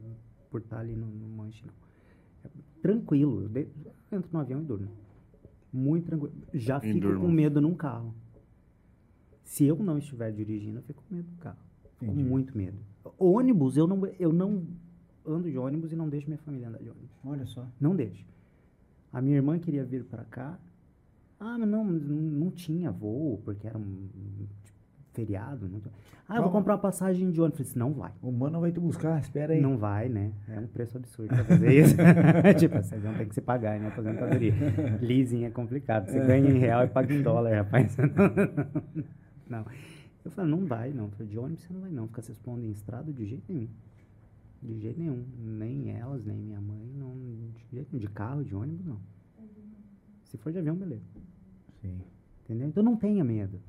por 0.50 0.62
estar 0.62 0.80
ali 0.80 0.96
no, 0.96 1.06
no 1.08 1.28
manche, 1.28 1.64
não. 1.66 1.74
É 2.44 2.50
tranquilo. 2.82 3.44
Eu, 3.44 3.50
de- 3.50 3.68
entro 4.12 4.30
no 4.32 4.40
avião 4.40 4.62
e 4.62 4.66
durmo. 4.66 4.88
Muito 5.72 6.06
tranquilo. 6.08 6.34
Já 6.54 6.78
E 6.80 6.94
fico 6.94 7.00
durmo. 7.08 7.22
com 7.22 7.32
medo 7.32 7.62
num 7.62 7.74
carro. 7.76 8.14
Se 9.44 9.66
eu 9.66 9.76
não 9.78 9.98
estiver 9.98 10.32
dirigindo, 10.32 10.80
eu 10.80 10.84
fico 10.84 11.04
com 11.08 11.16
medo 11.16 11.28
do 11.30 11.38
carro. 11.38 11.58
Fico 12.00 12.06
com 12.14 12.20
muito 12.20 12.58
medo. 12.58 12.78
Ônibus, 13.18 13.78
eu 13.78 13.86
não, 13.88 14.06
eu 14.20 14.32
não 14.32 14.66
ando 15.26 15.50
de 15.50 15.58
ônibus 15.58 15.92
e 15.92 15.96
não 15.96 16.08
deixo 16.10 16.28
minha 16.28 16.38
família 16.40 16.68
andar 16.70 16.80
de 16.80 16.90
ônibus. 16.90 17.10
olha 17.24 17.46
só. 17.46 17.68
Não 17.80 17.96
deixo. 17.96 18.26
A 19.12 19.22
minha 19.22 19.36
irmã 19.36 19.60
queria 19.60 19.84
vir 19.84 20.04
para 20.06 20.24
cá. 20.24 20.58
Ah, 21.40 21.58
mas 21.58 21.68
não, 21.68 21.84
não, 21.84 22.16
não 22.22 22.52
tinha 22.52 22.92
voo, 22.92 23.40
porque 23.44 23.68
era 23.68 23.78
um, 23.78 24.08
feriado. 25.14 25.68
Não... 25.68 25.82
Ah, 26.28 26.38
eu 26.38 26.44
vou 26.44 26.52
comprar 26.52 26.74
uma 26.74 26.80
passagem 26.80 27.32
de 27.32 27.42
ônibus. 27.42 27.60
Eu 27.60 27.66
falei 27.66 27.70
assim, 27.70 27.80
não 27.80 27.94
vai. 27.94 28.12
O 28.22 28.32
mano 28.32 28.60
vai 28.60 28.72
te 28.72 28.80
buscar, 28.80 29.20
espera 29.20 29.54
aí. 29.54 29.62
Não 29.62 29.78
vai, 29.78 30.10
né? 30.10 30.32
É 30.48 30.60
um 30.60 30.68
preço 30.68 30.98
absurdo 30.98 31.34
pra 31.36 31.44
fazer 31.44 31.74
isso. 31.74 31.96
tipo, 32.58 32.76
vocês 32.76 33.02
vão 33.02 33.14
ter 33.16 33.26
que 33.26 33.36
se 33.36 33.42
pagar, 33.42 33.80
né? 33.80 33.88
Aposentadoria. 33.88 34.54
Leasing 35.02 35.44
é 35.44 35.50
complicado. 35.50 36.10
Você 36.10 36.20
ganha 36.20 36.50
em 36.50 36.58
real 36.58 36.84
e 36.84 36.88
paga 36.88 37.14
em 37.14 37.22
dólar, 37.22 37.56
rapaz. 37.56 37.96
não. 39.48 39.66
Eu 40.24 40.32
falei, 40.32 40.52
não 40.52 40.66
vai, 40.66 40.92
não. 40.92 41.10
Falei, 41.10 41.28
de 41.28 41.38
ônibus 41.38 41.64
você 41.64 41.74
não 41.74 41.82
vai, 41.82 41.92
não. 41.92 42.08
Ficar 42.08 42.22
se 42.22 42.32
expondo 42.32 42.66
em 42.66 42.72
estrada 42.72 43.12
de 43.12 43.26
jeito 43.26 43.52
nenhum. 43.52 43.70
De 44.62 44.80
jeito 44.80 45.00
nenhum. 45.00 45.26
Nem 45.38 45.92
elas, 45.92 46.24
nem 46.26 46.38
minha 46.38 46.62
mãe, 46.62 46.90
não. 46.96 47.14
De 47.16 47.76
jeito 47.76 47.90
nenhum. 47.92 48.00
De 48.00 48.08
carro, 48.08 48.44
de 48.44 48.56
ônibus, 48.56 48.86
não. 48.86 49.00
Se 50.24 50.38
for 50.38 50.52
de 50.52 50.60
avião, 50.60 50.76
beleza. 50.76 51.04
Sim. 51.82 52.00
Entendeu? 52.46 52.68
Então 52.70 52.84
não 52.84 52.96
tenha 52.96 53.24
medo. 53.24 53.60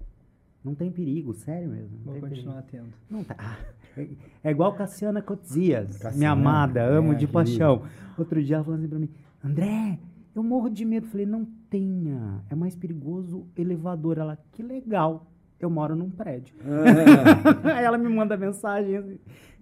Não 0.64 0.74
tem 0.74 0.90
perigo, 0.92 1.34
sério 1.34 1.68
mesmo. 1.70 1.96
Não 1.98 2.04
Vou 2.04 2.12
tem 2.14 2.22
continuar 2.22 2.62
perigo. 2.62 2.84
atento. 2.88 2.98
Não 3.10 3.24
tá. 3.24 3.34
Ah, 3.38 3.56
é- 3.96 4.08
É 4.44 4.50
igual 4.50 4.72
Cassiana 4.74 5.20
Cotizias, 5.20 5.92
Cassiana, 5.98 6.16
minha 6.16 6.30
amada, 6.30 6.82
amo 6.84 7.12
é, 7.12 7.14
de 7.16 7.26
paixão. 7.26 7.82
Outro 8.16 8.42
dia 8.42 8.56
ela 8.56 8.64
falou 8.64 8.78
assim 8.78 8.88
pra 8.88 8.98
mim, 8.98 9.10
André, 9.44 9.98
eu 10.34 10.42
morro 10.42 10.68
de 10.70 10.84
medo. 10.84 11.06
Falei, 11.08 11.26
não 11.26 11.44
tenha, 11.68 12.42
é 12.48 12.54
mais 12.54 12.74
perigoso 12.76 13.46
elevador. 13.56 14.18
Ela, 14.18 14.38
que 14.52 14.62
legal, 14.62 15.26
eu 15.58 15.68
moro 15.68 15.94
num 15.96 16.10
prédio. 16.10 16.54
Aí 17.76 17.84
ela 17.84 17.98
me 17.98 18.08
manda 18.08 18.36
mensagem, 18.36 18.96
assim, 18.96 19.18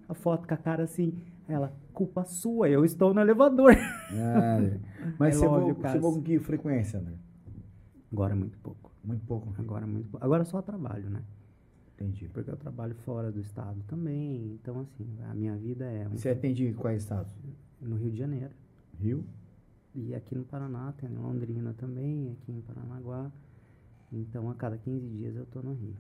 a 0.08 0.14
foto 0.14 0.46
com 0.46 0.54
a 0.54 0.56
cara 0.56 0.84
assim, 0.84 1.14
ela, 1.48 1.72
culpa 1.94 2.24
sua, 2.24 2.68
eu 2.68 2.84
estou 2.84 3.12
no 3.14 3.20
elevador. 3.20 3.74
Ah, 4.12 4.58
mas 5.18 5.34
É 5.34 5.38
você, 5.38 5.46
óbvio, 5.46 5.74
voa, 5.74 5.88
você 5.88 5.98
voa 5.98 6.12
com 6.14 6.22
que 6.22 6.38
frequência, 6.38 6.98
André? 7.00 7.14
Agora 8.12 8.32
é 8.32 8.36
muito 8.36 8.58
pouco, 8.58 8.79
Muito 9.02 9.24
pouco. 9.26 9.52
agora 9.58 9.84
é 9.84 9.88
muito 9.88 10.08
pouco. 10.10 10.24
Agora 10.24 10.44
só 10.44 10.60
trabalho, 10.62 11.08
né? 11.10 11.22
Entendi. 11.94 12.28
Porque 12.28 12.50
eu 12.50 12.56
trabalho 12.56 12.94
fora 12.96 13.30
do 13.30 13.40
estado 13.40 13.82
também, 13.86 14.54
então 14.54 14.80
assim, 14.80 15.06
a 15.22 15.34
minha 15.34 15.56
vida 15.56 15.84
é 15.84 16.06
um- 16.08 16.12
Você 16.16 16.30
atende 16.30 16.72
quais 16.74 17.02
estados? 17.02 17.32
no 17.80 17.96
Rio 17.96 18.10
de 18.10 18.18
Janeiro. 18.18 18.54
Rio? 18.98 19.24
E 19.94 20.14
aqui 20.14 20.34
no 20.34 20.44
Paraná, 20.44 20.92
tem 20.92 21.10
em 21.10 21.16
Londrina 21.16 21.72
também, 21.74 22.30
aqui 22.32 22.52
em 22.52 22.60
Paranaguá. 22.60 23.30
Então, 24.12 24.48
a 24.50 24.54
cada 24.54 24.76
15 24.78 25.06
dias 25.08 25.34
eu 25.36 25.46
tô 25.46 25.62
no 25.62 25.72
Rio. 25.72 25.96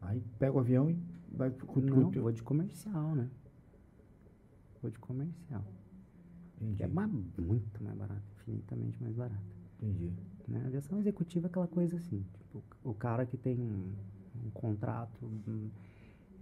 Aí 0.00 0.22
pega 0.38 0.54
o 0.56 0.58
avião 0.60 0.90
e 0.90 0.98
vai 1.32 1.50
pro 1.50 1.66
Não, 1.80 2.10
vou 2.10 2.32
de 2.32 2.42
comercial, 2.42 3.14
né? 3.14 3.28
Vou 4.80 4.90
de 4.90 4.98
comercial. 4.98 5.64
Entendi. 6.60 6.82
É 6.82 6.86
mais, 6.86 7.10
muito 7.10 7.82
mais 7.82 7.96
barato, 7.96 8.22
infinitamente 8.40 9.02
mais 9.02 9.14
barato. 9.14 9.42
Entendi. 9.80 10.12
Né? 10.48 10.60
A 10.64 10.66
aviação 10.66 10.98
executiva 10.98 11.46
é 11.46 11.48
aquela 11.48 11.66
coisa 11.66 11.96
assim, 11.96 12.24
tipo, 12.38 12.62
o 12.84 12.94
cara 12.94 13.26
que 13.26 13.36
tem 13.36 13.58
um, 13.58 13.92
um 14.46 14.50
contrato, 14.50 15.24
um, 15.48 15.68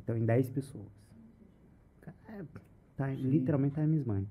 então 0.03 0.17
em 0.17 0.25
10 0.25 0.51
pessoas. 0.51 0.87
O 1.99 2.01
cara 2.03 2.17
é, 2.29 2.43
tá, 2.97 3.09
literalmente 3.09 3.75
time 3.75 4.03
money. 4.05 4.27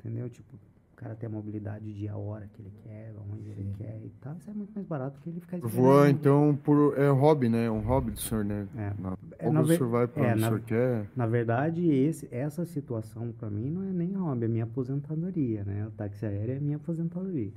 Entendeu? 0.00 0.28
Tipo, 0.28 0.54
o 0.56 0.96
cara 0.96 1.14
tem 1.14 1.26
a 1.28 1.30
mobilidade 1.30 1.92
de 1.92 2.08
a 2.08 2.16
hora 2.16 2.46
que 2.52 2.60
ele 2.62 2.72
quer, 2.82 3.14
onde 3.32 3.48
ele 3.50 3.64
Sim. 3.64 3.72
quer 3.78 4.00
e 4.04 4.10
tal. 4.20 4.36
Isso 4.36 4.50
é 4.50 4.54
muito 4.54 4.72
mais 4.74 4.86
barato 4.86 5.20
que 5.20 5.28
ele 5.30 5.40
ficar 5.40 5.58
esperando. 5.58 5.76
Voar, 5.76 6.08
então, 6.10 6.58
por, 6.62 6.98
é 6.98 7.08
hobby, 7.10 7.48
né? 7.48 7.70
Um 7.70 7.80
hobby 7.80 8.10
do 8.12 8.20
senhor, 8.20 8.44
né? 8.44 8.66
É. 8.76 8.92
Na, 9.00 9.16
É, 9.38 9.46
ou 9.46 9.52
na 9.52 9.60
o 9.62 9.64
ver- 9.64 9.76
senhor 9.78 9.90
vai 9.90 10.06
pra 10.08 10.26
é, 10.26 10.32
onde 10.32 10.42
o 10.42 10.46
senhor 10.46 10.60
quer. 10.62 11.10
Na 11.16 11.26
verdade, 11.26 11.86
esse, 11.88 12.28
essa 12.30 12.64
situação 12.64 13.32
pra 13.32 13.48
mim 13.50 13.70
não 13.70 13.82
é 13.82 13.92
nem 13.92 14.12
hobby, 14.14 14.44
é 14.44 14.48
minha 14.48 14.64
aposentadoria, 14.64 15.64
né? 15.64 15.86
O 15.86 15.90
táxi 15.92 16.26
aéreo 16.26 16.56
é 16.56 16.60
minha 16.60 16.76
aposentadoria. 16.76 17.52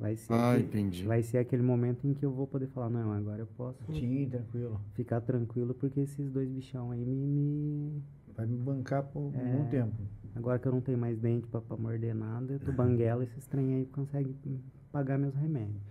Vai 0.00 0.16
ser, 0.16 0.32
Ah, 0.32 0.52
aquele- 0.54 0.66
entendi. 0.66 1.04
vai 1.04 1.22
ser 1.22 1.36
aquele 1.36 1.62
momento 1.62 2.06
em 2.06 2.14
que 2.14 2.24
eu 2.24 2.32
vou 2.32 2.46
poder 2.46 2.66
falar, 2.68 2.88
não, 2.88 3.12
agora 3.12 3.42
eu 3.42 3.46
posso 3.46 3.84
Sim, 3.92 4.28
tranquilo. 4.30 4.80
ficar 4.94 5.20
tranquilo 5.20 5.74
porque 5.74 6.00
esses 6.00 6.30
dois 6.30 6.48
bichão 6.48 6.90
aí 6.90 7.04
me, 7.04 7.14
me- 7.14 8.02
Vai 8.34 8.46
me 8.46 8.56
bancar 8.56 9.02
por 9.04 9.20
um 9.20 9.32
É. 9.38 9.52
bom 9.52 9.64
tempo. 9.66 9.92
Agora 10.34 10.58
que 10.58 10.66
eu 10.66 10.72
não 10.72 10.80
tenho 10.80 10.96
mais 10.96 11.18
dente 11.18 11.46
pra, 11.48 11.60
pra 11.60 11.76
morder 11.76 12.14
nada, 12.14 12.54
eu 12.54 12.60
tô 12.60 12.72
banguela, 12.72 13.22
esses 13.24 13.46
trem 13.46 13.74
aí 13.74 13.84
conseguem 13.86 14.34
hum, 14.46 14.58
pagar 14.90 15.18
meus 15.18 15.34
remédios. 15.34 15.82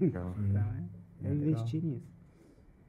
Legal. 0.00 0.34
Então, 0.40 0.62
é, 0.62 0.84
É 1.24 1.30
é 1.30 1.34
legal. 1.34 1.48
investir 1.48 1.84
nisso. 1.84 2.06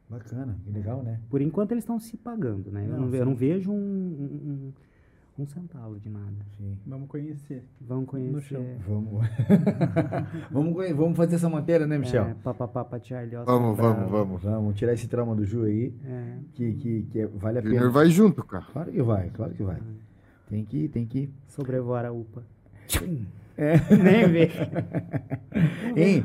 Bacana, 0.09 0.57
que 0.63 0.71
legal, 0.71 1.03
né? 1.03 1.19
Por 1.29 1.41
enquanto 1.41 1.71
eles 1.73 1.83
estão 1.83 1.99
se 1.99 2.15
pagando, 2.17 2.71
né? 2.71 2.85
eu, 2.85 2.89
Não, 2.91 2.99
não, 3.01 3.09
ve- 3.09 3.17
eu 3.19 3.25
não 3.25 3.35
vejo 3.35 3.71
um, 3.71 3.75
um, 3.75 4.23
um- 4.69 4.73
um 5.43 5.47
centavo 5.47 5.99
de 5.99 6.09
nada. 6.09 6.33
Sim. 6.57 6.77
Vamos 6.85 7.07
conhecer. 7.07 7.63
Chão. 7.87 8.05
conhecer. 8.05 8.77
Vamos. 8.87 9.27
vamos, 10.51 10.73
conhe- 10.73 10.93
vamos 10.93 11.17
fazer 11.17 11.35
essa 11.35 11.49
matéria, 11.49 11.85
né, 11.87 11.97
Michel? 11.97 12.23
É, 12.25 12.33
papapá, 12.43 12.99
Charlie 13.01 13.35
Oscar 13.35 13.55
Vamos, 13.57 13.77
Bravo. 13.77 13.95
vamos, 13.95 14.11
vamos. 14.11 14.43
Vamos 14.43 14.75
tirar 14.75 14.93
esse 14.93 15.07
trauma 15.07 15.35
do 15.35 15.45
Ju 15.45 15.63
aí, 15.63 15.93
É, 16.05 16.33
que, 16.53 16.73
que, 16.73 17.01
que 17.11 17.19
é- 17.21 17.27
vale 17.27 17.57
a 17.57 17.61
O 17.61 17.63
pena. 17.63 17.75
Junior 17.75 17.91
vai 17.91 18.09
junto, 18.09 18.43
cara. 18.43 18.65
Claro 18.71 18.91
que 18.91 19.01
vai, 19.01 19.29
claro 19.29 19.53
que 19.53 19.63
vai. 19.63 19.77
Tem 20.49 20.65
que, 20.65 20.87
tem 20.87 21.05
que. 21.05 21.29
sobrevoar 21.47 22.05
a 22.05 22.11
UPA. 22.11 22.43
É. 23.57 23.73
Nem 23.95 24.27
vê. 24.31 24.49
Hein? 25.95 26.23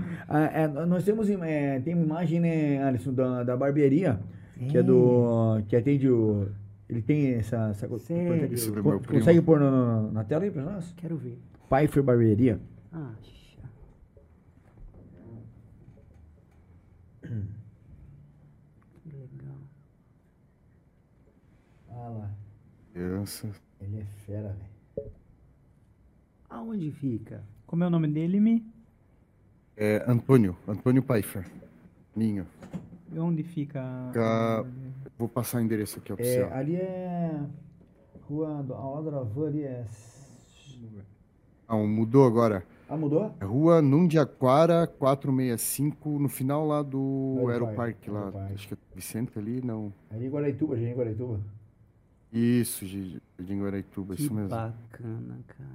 É, 0.52 0.68
nós 0.86 1.04
temos 1.04 1.28
é, 1.28 1.80
tem 1.80 1.94
uma 1.94 2.04
imagem, 2.04 2.40
né, 2.40 2.82
Alisson, 2.84 3.12
da, 3.12 3.42
da 3.42 3.56
barbearia, 3.56 4.20
que 4.68 4.78
é 4.78 4.82
do. 4.82 5.60
que 5.68 5.74
atende 5.76 6.08
o. 6.08 6.46
Ele 6.88 7.00
tem 7.02 7.32
essa. 7.34 7.70
essa 7.70 7.98
Sério? 7.98 8.52
Esse 8.52 8.68
é 8.70 8.72
co- 8.82 8.88
meu 8.90 9.00
primo. 9.00 9.18
consegue 9.18 9.40
pôr 9.40 9.58
no- 9.58 10.12
na 10.12 10.22
tela 10.24 10.44
aí 10.44 10.50
pra 10.50 10.62
nós? 10.62 10.92
Quero 10.96 11.16
ver. 11.16 11.38
Pfeiffer 11.68 12.02
Barbearia. 12.02 12.60
Acha. 12.92 13.34
Que 19.02 19.10
legal. 19.10 19.56
Ah 21.90 22.08
lá. 22.08 22.30
Criança. 22.92 23.50
Ele 23.80 24.00
é 24.00 24.04
fera, 24.26 24.48
velho. 24.96 25.10
Aonde 26.48 26.90
fica? 26.92 27.42
Como 27.66 27.82
é 27.82 27.86
o 27.86 27.90
nome 27.90 28.08
dele, 28.08 28.38
Mi? 28.40 28.64
É 29.76 30.04
Antônio. 30.06 30.56
Antônio 30.68 31.02
Pfeiffer. 31.02 31.44
Ninho. 32.14 32.46
E 33.12 33.18
Onde 33.18 33.42
fica? 33.42 33.80
a- 33.82 34.08
Fica- 34.64 35.03
Vou 35.18 35.28
passar 35.28 35.58
o 35.58 35.60
endereço 35.60 35.98
aqui 35.98 36.10
É, 36.10 36.14
oficial. 36.14 36.52
ali 36.52 36.76
é. 36.76 37.40
Rua. 38.28 38.64
Ao 38.70 38.94
lado 38.96 39.10
da 39.10 39.22
van 39.22 39.46
ali 39.48 39.62
é. 39.62 39.84
Ah, 41.68 41.76
mudou 41.76 42.26
agora. 42.26 42.64
Ah, 42.88 42.96
mudou? 42.96 43.34
É 43.40 43.44
Rua 43.44 43.80
Nundiaquara 43.80 44.86
465, 44.86 46.18
no 46.18 46.28
final 46.28 46.66
lá 46.66 46.82
do 46.82 47.36
Aeroparque, 47.48 47.50
Aeroparque, 47.50 48.10
lá. 48.10 48.20
Aeroparque. 48.20 48.54
Acho 48.54 48.68
que 48.68 48.74
é 48.74 48.76
Vicente 48.94 49.38
ali, 49.38 49.60
não. 49.62 49.92
Ali 50.10 50.26
em 50.26 50.30
Guaraituba, 50.30 50.78
em 50.78 50.94
Guaraituba. 50.94 51.40
Isso, 52.32 52.84
de 52.84 53.20
Guaraituba, 53.38 54.14
Que 54.14 54.22
isso 54.22 54.34
mesmo. 54.34 54.50
bacana, 54.50 55.38
cara. 55.46 55.70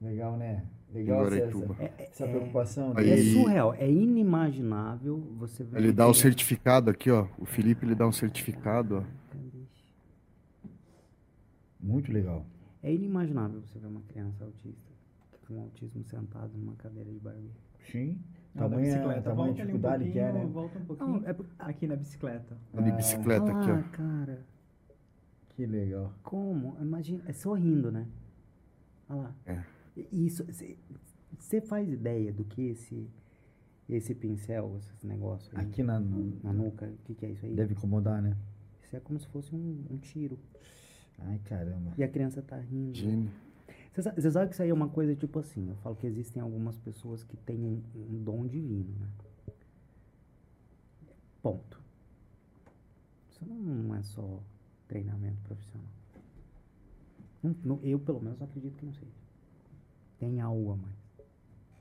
Legal, 0.00 0.36
né? 0.36 0.64
Legal 0.94 1.26
essa, 1.26 1.36
Guaraituba. 1.36 1.76
essa, 1.80 2.02
essa 2.02 2.28
preocupação 2.28 2.92
Aí- 2.96 3.10
É 3.10 3.16
surreal, 3.32 3.74
é 3.74 3.90
inimaginável 3.90 5.18
você 5.38 5.64
ver. 5.64 5.78
Ele 5.78 5.92
dá 5.92 6.04
o 6.04 6.10
criança- 6.10 6.22
certificado 6.22 6.90
aqui, 6.90 7.10
ó. 7.10 7.26
O 7.38 7.44
Felipe 7.44 7.84
ele 7.84 7.94
dá 7.94 8.06
um 8.06 8.12
certificado, 8.12 8.98
ó. 8.98 9.02
Muito 11.80 12.12
legal. 12.12 12.46
É 12.82 12.92
inimaginável 12.92 13.60
você 13.60 13.78
ver 13.78 13.86
uma 13.86 14.00
criança 14.02 14.44
autista 14.44 14.92
com 15.46 15.60
autismo 15.60 16.02
sentado 16.04 16.50
numa 16.56 16.74
cadeira 16.76 17.10
de 17.10 17.18
barbeiro. 17.18 17.50
Sim. 17.90 18.18
Tamanha, 18.56 18.80
bicicleta. 18.94 19.22
tamanha 19.22 19.34
Volta 19.34 19.50
ali 19.50 19.50
um 19.50 19.54
dificuldade 19.66 20.10
que 20.10 20.18
é, 20.18 20.32
né? 20.32 20.46
Volta 20.46 20.78
um 20.78 20.84
pouquinho. 20.84 21.08
Não, 21.20 21.28
é 21.28 21.36
Aqui 21.58 21.86
na 21.86 21.96
bicicleta. 21.96 22.56
De 22.72 22.92
bicicleta 22.92 23.50
aqui, 23.52 23.70
ah, 23.70 23.84
ó. 23.86 23.96
cara. 23.96 24.46
Que 25.50 25.66
legal. 25.66 26.12
Como? 26.22 26.76
Imagina, 26.80 27.22
é 27.26 27.32
sorrindo, 27.32 27.90
né? 27.92 28.06
Olha 29.08 29.20
lá. 29.22 29.34
É. 29.46 29.62
Isso, 30.12 30.44
você 31.38 31.60
faz 31.60 31.88
ideia 31.88 32.32
do 32.32 32.44
que 32.44 32.62
esse 32.62 33.08
esse 33.88 34.14
pincel, 34.14 34.76
esses 34.78 35.02
negócios 35.04 35.54
aí, 35.54 35.66
Aqui 35.66 35.82
na, 35.82 36.00
na 36.00 36.52
nuca, 36.54 36.86
o 36.86 36.96
que, 37.04 37.14
que 37.14 37.26
é 37.26 37.30
isso 37.32 37.44
aí? 37.44 37.54
deve 37.54 37.74
incomodar, 37.74 38.22
né? 38.22 38.34
Isso 38.82 38.96
é 38.96 39.00
como 39.00 39.20
se 39.20 39.26
fosse 39.28 39.54
um, 39.54 39.84
um 39.90 39.98
tiro. 39.98 40.38
Ai, 41.18 41.38
caramba. 41.44 41.92
E 41.98 42.02
a 42.02 42.08
criança 42.08 42.40
tá 42.40 42.56
rindo. 42.58 42.94
Gene. 42.96 43.30
Você 43.92 44.02
sa- 44.02 44.12
você 44.12 44.30
sabe 44.30 44.48
que 44.48 44.54
isso 44.54 44.62
aí 44.62 44.70
é 44.70 44.74
uma 44.74 44.88
coisa 44.88 45.14
tipo 45.14 45.38
assim, 45.38 45.68
eu 45.68 45.76
falo 45.76 45.94
que 45.96 46.06
existem 46.06 46.42
algumas 46.42 46.78
pessoas 46.78 47.22
que 47.22 47.36
têm 47.36 47.62
um, 47.62 47.82
um 47.94 48.22
dom 48.24 48.46
divino, 48.46 48.90
né? 48.98 49.08
Ponto. 51.42 51.78
Isso 53.30 53.44
não 53.46 53.94
é 53.94 54.02
só 54.02 54.40
treinamento 54.88 55.36
profissional. 55.42 55.86
Não- 57.42 57.54
não- 57.62 57.80
eu, 57.82 57.98
pelo 57.98 58.20
menos, 58.20 58.40
acredito 58.40 58.76
que 58.78 58.86
não 58.86 58.94
seja. 58.94 59.23
Tem 60.24 60.40
algo 60.40 60.72
a 60.72 60.76
mais. 60.76 60.94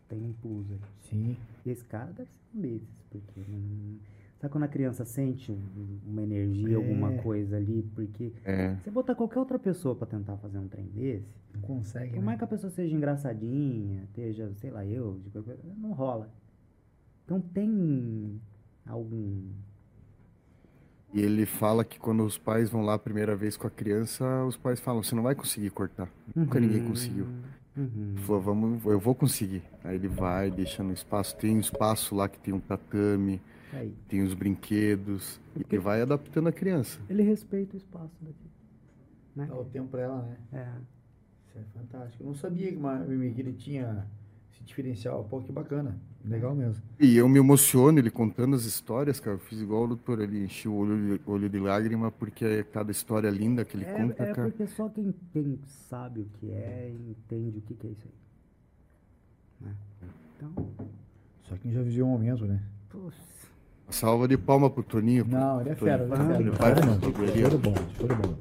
Tem 0.10 0.20
um 0.22 0.34
plus 0.34 0.70
aí. 0.72 0.80
Sim. 1.10 1.38
E 1.66 1.70
esse 1.72 1.86
cara 1.86 2.12
deve 2.12 2.30
ser 2.30 2.40
um 2.58 2.62
desses, 2.62 2.88
porque 3.10 3.40
não... 3.48 3.98
Sabe 4.40 4.52
quando 4.52 4.64
a 4.66 4.68
criança 4.68 5.06
sente 5.06 5.50
um- 5.54 6.00
uma 6.06 6.22
energia, 6.22 6.74
É. 6.74 6.76
alguma 6.76 7.14
coisa 7.22 7.56
ali, 7.56 7.90
porque... 7.96 8.34
É. 8.44 8.76
Você 8.84 8.92
botar 8.92 9.16
qualquer 9.16 9.40
outra 9.40 9.58
pessoa 9.58 9.96
pra 9.96 10.06
tentar 10.06 10.36
fazer 10.38 10.58
um 10.58 10.68
trem 10.68 10.86
desse, 10.88 11.34
Não 11.54 11.62
consegue, 11.62 12.10
por 12.10 12.20
né? 12.20 12.26
mais 12.26 12.38
que 12.38 12.44
a 12.44 12.48
pessoa 12.48 12.70
seja 12.70 12.94
engraçadinha, 12.94 14.04
esteja, 14.04 14.52
sei 14.58 14.70
lá, 14.72 14.86
eu, 14.86 15.18
de 15.24 15.30
qualquer 15.30 15.56
coisa, 15.56 15.76
não 15.78 15.94
rola. 15.94 16.30
Então 17.24 17.40
tem 17.40 18.42
algum 18.86 19.44
E 21.14 21.22
ele 21.22 21.46
fala 21.46 21.86
que 21.86 21.98
quando 21.98 22.26
os 22.26 22.38
pais 22.38 22.70
vão 22.70 22.82
lá 22.82 22.96
a 22.96 23.00
primeira 23.00 23.36
vez 23.38 23.56
com 23.56 23.66
a 23.68 23.70
criança, 23.70 24.44
os 24.46 24.58
pais 24.58 24.80
falam: 24.82 25.02
você 25.02 25.14
não 25.16 25.24
vai 25.24 25.36
conseguir 25.36 25.70
cortar. 25.70 26.12
Nunca 26.36 26.60
ninguém 26.60 26.84
conseguiu. 26.86 27.28
Uhum. 27.76 28.14
Ele 28.16 28.22
falou, 28.22 28.42
vamos, 28.42 28.86
eu 28.86 29.00
vou 29.00 29.16
conseguir. 29.16 29.64
Aí 29.84 29.96
ele 29.96 30.08
vai, 30.08 30.52
deixa 30.52 30.84
no 30.84 30.94
espaço. 30.94 31.36
Tem 31.36 31.56
um 31.56 31.60
espaço 31.60 32.16
lá 32.16 32.30
que 32.30 32.40
tem 32.40 32.54
um 32.54 32.60
tatame, 32.60 33.42
Aí. 33.74 33.96
tem 34.08 34.22
os 34.22 34.34
brinquedos. 34.34 35.40
E 35.56 35.66
ele 35.70 35.80
vai 35.80 36.02
adaptando 36.02 36.48
a 36.48 36.52
criança. 36.52 37.00
Ele 37.10 37.24
respeita 37.24 37.76
o 37.76 37.78
espaço 37.78 38.14
daqui. 38.22 38.50
Né? 39.36 39.48
Dá 39.48 39.56
o 39.56 39.66
tempo 39.66 39.90
pra 39.90 40.02
ela, 40.02 40.22
né? 40.22 40.38
É. 40.54 40.68
Isso 41.48 41.58
é 41.58 41.80
fantástico. 41.80 42.24
Eu 42.24 42.28
não 42.28 42.36
sabia 42.36 42.70
que, 42.72 42.78
uma, 42.78 43.04
que 43.04 43.42
ele 43.42 43.54
tinha 43.54 44.08
esse 44.52 44.64
diferencial. 44.64 45.24
Pô, 45.24 45.42
que 45.42 45.52
bacana. 45.52 45.98
Legal 46.26 46.56
mesmo. 46.56 46.82
E 47.00 47.18
eu 47.18 47.28
me 47.28 47.38
emociono 47.38 48.00
ele 48.00 48.10
contando 48.10 48.56
as 48.56 48.64
histórias, 48.64 49.20
cara. 49.20 49.36
Eu 49.36 49.40
fiz 49.40 49.60
igual 49.60 49.84
o 49.84 49.88
doutor, 49.88 50.22
ele 50.22 50.46
encheu 50.46 50.72
o 50.72 50.78
olho, 50.78 51.18
de- 51.18 51.22
olho 51.30 51.50
de 51.50 51.60
lágrima 51.60 52.10
porque 52.12 52.46
é 52.46 52.64
cada 52.64 52.92
história 52.92 53.30
linda 53.30 53.66
que 53.66 53.76
ele 53.76 53.84
É, 53.86 53.94
conta, 53.94 54.24
é 54.24 54.34
cara. 54.34 54.50
porque 54.50 54.66
só 54.68 54.88
quem, 54.88 55.14
quem 55.34 55.60
sabe 55.90 56.22
o 56.22 56.26
que 56.40 56.50
é 56.50 56.94
entende 57.10 57.58
o 57.58 57.62
que, 57.62 57.74
que 57.74 57.88
é 57.88 57.90
isso 57.92 58.08
aí. 59.62 59.68
Né? 59.68 59.76
Então, 60.38 60.68
Só 61.44 61.56
quem 61.58 61.74
já 61.74 61.82
viveu 61.82 62.06
um 62.06 62.10
momento, 62.12 62.46
né? 62.46 62.62
putz, 62.90 63.18
Salva 63.90 64.26
de 64.28 64.38
palma 64.38 64.70
pro 64.70 64.82
Toninho. 64.82 65.26
Não, 65.28 65.60
ele 65.60 65.72
é 65.72 65.76
fera, 65.76 66.04
ele 66.06 66.14
é 66.14 66.18
fera. 66.18 66.80
Ele 66.82 67.32
Ele 67.32 67.44
é 67.46 67.50
tudo 67.50 67.74
show 67.98 68.08
de 68.08 68.16
bola. 68.16 68.38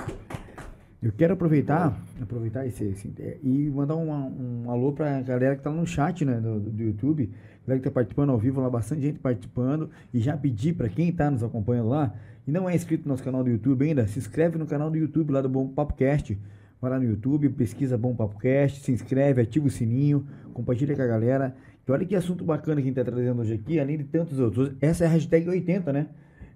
Eu 1.02 1.10
quero 1.10 1.32
aproveitar, 1.34 2.00
aproveitar 2.20 2.64
esse, 2.64 2.84
esse- 2.84 3.12
é, 3.18 3.36
e 3.42 3.68
mandar 3.70 3.96
uma- 3.96 4.26
um 4.26 4.70
alô 4.70 4.92
pra 4.92 5.20
galera 5.20 5.56
que 5.56 5.62
tá 5.62 5.70
no 5.70 5.84
chat 5.84 6.24
né, 6.24 6.40
do, 6.40 6.60
do 6.60 6.80
YouTube, 6.82 7.28
galera 7.66 7.80
que 7.80 7.88
tá 7.88 7.90
participando 7.90 8.30
ao 8.30 8.38
vivo 8.38 8.60
lá, 8.60 8.68
bastante 8.68 9.02
gente 9.02 9.18
participando, 9.18 9.90
e 10.12 10.18
já 10.18 10.36
pedir 10.36 10.74
pra 10.74 10.88
quem 10.88 11.12
tá 11.12 11.30
nos 11.30 11.42
acompanhando 11.42 11.88
lá, 11.88 12.14
e 12.46 12.50
não 12.50 12.68
é 12.68 12.74
inscrito 12.74 13.04
no 13.04 13.10
nosso 13.10 13.22
canal 13.22 13.44
do 13.44 13.50
YouTube 13.50 13.84
ainda, 13.84 14.06
se 14.06 14.18
inscreve 14.18 14.58
no 14.58 14.66
canal 14.66 14.90
do 14.90 14.96
YouTube 14.96 15.32
lá 15.32 15.40
do 15.40 15.48
Bom 15.48 15.68
Papo 15.68 15.94
Cast. 15.94 16.36
Vai 16.80 16.90
lá 16.90 16.98
no 16.98 17.04
YouTube, 17.04 17.48
pesquisa 17.50 17.96
Bom 17.96 18.14
Papo 18.14 18.36
Cast, 18.40 18.80
se 18.80 18.90
inscreve, 18.90 19.40
ativa 19.40 19.66
o 19.66 19.70
sininho, 19.70 20.26
compartilha 20.52 20.96
com 20.96 21.02
a 21.02 21.06
galera. 21.06 21.54
E 21.86 21.92
olha 21.92 22.04
que 22.04 22.16
assunto 22.16 22.44
bacana 22.44 22.76
que 22.76 22.82
a 22.82 22.86
gente 22.86 22.96
tá 22.96 23.04
trazendo 23.04 23.40
hoje 23.40 23.54
aqui, 23.54 23.78
além 23.78 23.98
de 23.98 24.04
tantos 24.04 24.40
outros. 24.40 24.72
Essa 24.80 25.04
é 25.04 25.06
a 25.06 25.10
hashtag 25.10 25.48
80, 25.48 25.92
né? 25.92 26.08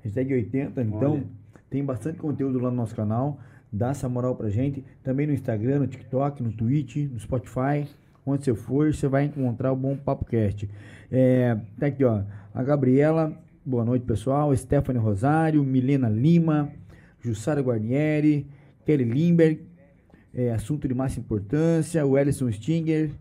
Hashtag 0.02 0.34
80, 0.34 0.82
então 0.82 1.12
Olha. 1.12 1.24
tem 1.70 1.84
bastante 1.84 2.18
conteúdo 2.18 2.58
lá 2.58 2.70
no 2.70 2.76
nosso 2.76 2.94
canal. 2.94 3.38
Dá 3.72 3.90
essa 3.90 4.08
moral 4.08 4.34
pra 4.34 4.48
gente. 4.48 4.84
Também 5.02 5.26
no 5.26 5.32
Instagram, 5.32 5.80
no 5.80 5.86
TikTok, 5.86 6.42
no 6.42 6.52
Twitch, 6.52 6.96
no 6.96 7.18
Spotify. 7.20 7.86
Onde 8.28 8.44
você 8.44 8.54
for, 8.56 8.92
você 8.92 9.06
vai 9.06 9.26
encontrar 9.26 9.72
o 9.72 9.76
Bom 9.76 9.96
Papo 9.96 10.24
Cast. 10.24 10.68
É, 11.12 11.56
tá 11.78 11.86
aqui, 11.86 12.02
ó. 12.02 12.22
A 12.52 12.60
Gabriela, 12.60 13.32
boa 13.64 13.84
noite, 13.84 14.04
pessoal. 14.04 14.54
Stephanie 14.56 15.00
Rosário, 15.00 15.62
Milena 15.62 16.08
Lima, 16.08 16.72
Jussara 17.20 17.60
Guarnieri, 17.60 18.44
Kelly 18.84 19.04
Limberg. 19.04 19.60
É, 20.34 20.50
assunto 20.50 20.88
de 20.88 20.94
máxima 20.94 21.24
importância. 21.24 22.04
O 22.04 22.18
Ellison 22.18 22.50
Stinger. 22.50 23.12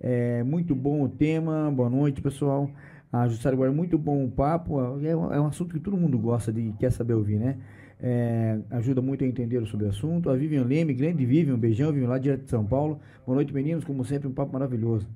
É, 0.00 0.42
muito 0.42 0.74
bom 0.74 1.02
o 1.02 1.10
tema. 1.10 1.70
Boa 1.70 1.90
noite, 1.90 2.22
pessoal. 2.22 2.70
A 3.12 3.28
Jussara 3.28 3.54
Guarnieri, 3.54 3.76
muito 3.76 3.98
bom 3.98 4.24
o 4.24 4.30
papo. 4.30 4.80
É, 5.04 5.10
é 5.10 5.40
um 5.40 5.46
assunto 5.46 5.74
que 5.74 5.80
todo 5.80 5.94
mundo 5.94 6.18
gosta 6.18 6.50
de 6.50 6.72
quer 6.80 6.90
saber 6.90 7.12
ouvir, 7.12 7.38
né? 7.38 7.58
É, 8.06 8.58
ajuda 8.68 9.00
muito 9.00 9.24
a 9.24 9.26
entender 9.26 9.64
sobre 9.64 9.86
o 9.86 9.88
assunto. 9.88 10.28
A 10.28 10.36
Vivian 10.36 10.64
Leme, 10.64 10.92
grande 10.92 11.24
Vivian, 11.24 11.54
um 11.54 11.58
beijão, 11.58 11.90
Vivian 11.90 12.10
lá 12.10 12.18
direto 12.18 12.44
de 12.44 12.50
São 12.50 12.62
Paulo. 12.62 13.00
Boa 13.24 13.36
noite, 13.36 13.50
meninos. 13.54 13.82
Como 13.82 14.04
sempre, 14.04 14.28
um 14.28 14.30
papo 14.30 14.52
maravilhoso. 14.52 15.08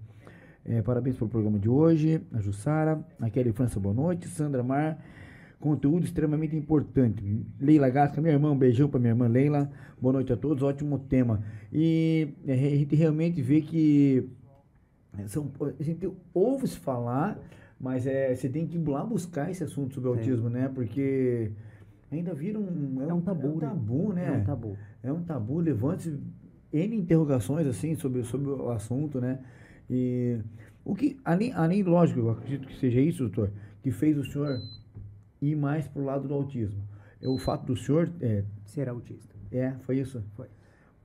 É, 0.65 0.81
parabéns 0.81 1.15
pelo 1.19 1.29
programa 1.29 1.59
de 1.59 1.69
hoje. 1.69 2.23
A 2.33 2.41
Jussara, 2.41 2.99
a 3.21 3.29
Kelly 3.29 3.53
França, 3.53 3.79
boa 3.79 3.95
noite. 3.95 4.27
Sandra 4.27 4.63
Mar, 4.63 5.05
conteúdo 5.61 6.07
extremamente 6.07 6.57
importante. 6.57 7.23
Leila 7.61 7.91
Gasca, 7.91 8.23
minha 8.23 8.33
irmã, 8.33 8.53
um 8.53 8.57
beijão 8.57 8.89
para 8.89 8.99
minha 8.99 9.11
irmã 9.11 9.29
Leila. 9.29 9.71
Boa 10.01 10.15
noite 10.15 10.33
a 10.33 10.37
todos, 10.39 10.63
ótimo 10.63 10.99
tema. 10.99 11.45
E 11.71 12.29
é, 12.47 12.55
a 12.55 12.57
gente 12.57 12.97
realmente 12.97 13.43
vê 13.43 13.61
que 13.61 14.31
são, 15.27 15.53
a 15.79 15.83
gente 15.83 16.11
ouve 16.33 16.67
falar, 16.69 17.39
mas 17.79 18.07
é, 18.07 18.35
você 18.35 18.49
tem 18.49 18.67
que 18.67 18.79
ir 18.79 18.89
lá 18.89 19.05
buscar 19.05 19.51
esse 19.51 19.63
assunto 19.63 19.93
sobre 19.93 20.11
Sim. 20.11 20.17
autismo, 20.17 20.49
né? 20.49 20.71
Porque 20.75 21.51
ainda 22.11 22.35
vira 22.35 22.59
um, 22.59 23.03
É 23.09 23.13
um 23.13 23.21
tabu, 23.21 23.47
é 23.47 23.51
um 23.51 23.57
né? 23.57 23.61
tabu, 23.69 24.13
né? 24.13 24.27
É 24.27 24.33
um 24.33 24.45
tabu. 24.45 24.77
É 25.03 25.13
um 25.13 25.23
tabu, 25.23 25.59
levante 25.61 26.19
N 26.73 26.97
interrogações 26.97 27.67
assim 27.67 27.95
sobre, 27.95 28.23
sobre 28.25 28.51
o 28.51 28.71
assunto, 28.71 29.21
né? 29.21 29.39
E 29.91 30.39
o 30.85 30.95
que, 30.95 31.19
além, 31.25 31.53
além, 31.53 31.83
lógico, 31.83 32.21
eu 32.21 32.31
acredito 32.31 32.67
que 32.69 32.79
seja 32.79 33.01
isso, 33.01 33.25
doutor, 33.25 33.51
que 33.83 33.91
fez 33.91 34.19
o 34.19 34.25
senhor 34.25 34.61
ir 35.41 35.57
mais 35.57 35.87
pro 35.89 36.05
lado 36.05 36.29
do 36.29 36.35
autismo. 36.35 36.83
É 37.23 37.29
o 37.29 37.39
fato 37.39 37.67
do 37.67 37.77
senhor, 37.77 38.11
é, 38.21 38.45
Ser 38.65 38.89
autista. 38.89 39.35
é 39.51 39.73
foi 39.81 39.99
isso? 39.99 40.23
Foi. 40.37 40.47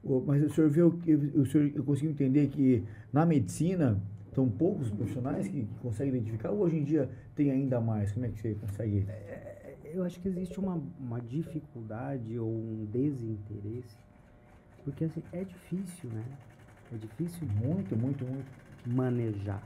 O- 0.03 0.21
Mas 0.25 0.43
o 0.43 0.49
senhor 0.49 0.69
viu 0.69 0.91
que 0.97 1.13
o 1.15 1.45
senhor 1.45 1.71
eu 1.73 1.83
consigo 1.83 2.11
entender 2.11 2.47
que 2.47 2.83
na 3.11 3.25
medicina 3.25 4.01
são 4.33 4.49
poucos 4.49 4.89
profissionais 4.89 5.47
que, 5.47 5.61
que 5.65 5.75
conseguem 5.79 6.15
identificar 6.15 6.51
ou 6.51 6.59
hoje 6.59 6.77
em 6.77 6.83
dia 6.83 7.09
tem 7.35 7.51
ainda 7.51 7.79
mais? 7.79 8.11
Como 8.11 8.25
é 8.25 8.29
que 8.29 8.39
você 8.39 8.53
consegue? 8.55 9.05
É, 9.07 9.52
Eu 9.93 10.03
acho 10.03 10.19
que 10.19 10.27
existe 10.27 10.59
uma, 10.59 10.81
uma 10.99 11.21
dificuldade 11.21 12.37
ou 12.39 12.49
um 12.49 12.87
desinteresse, 12.91 13.95
porque 14.83 15.05
assim, 15.05 15.21
é 15.31 15.43
difícil, 15.43 16.09
né? 16.09 16.23
É 16.93 16.97
difícil 16.97 17.47
Muito, 17.63 17.95
muito, 17.95 18.25
muito. 18.25 18.45
manejar. 18.87 19.61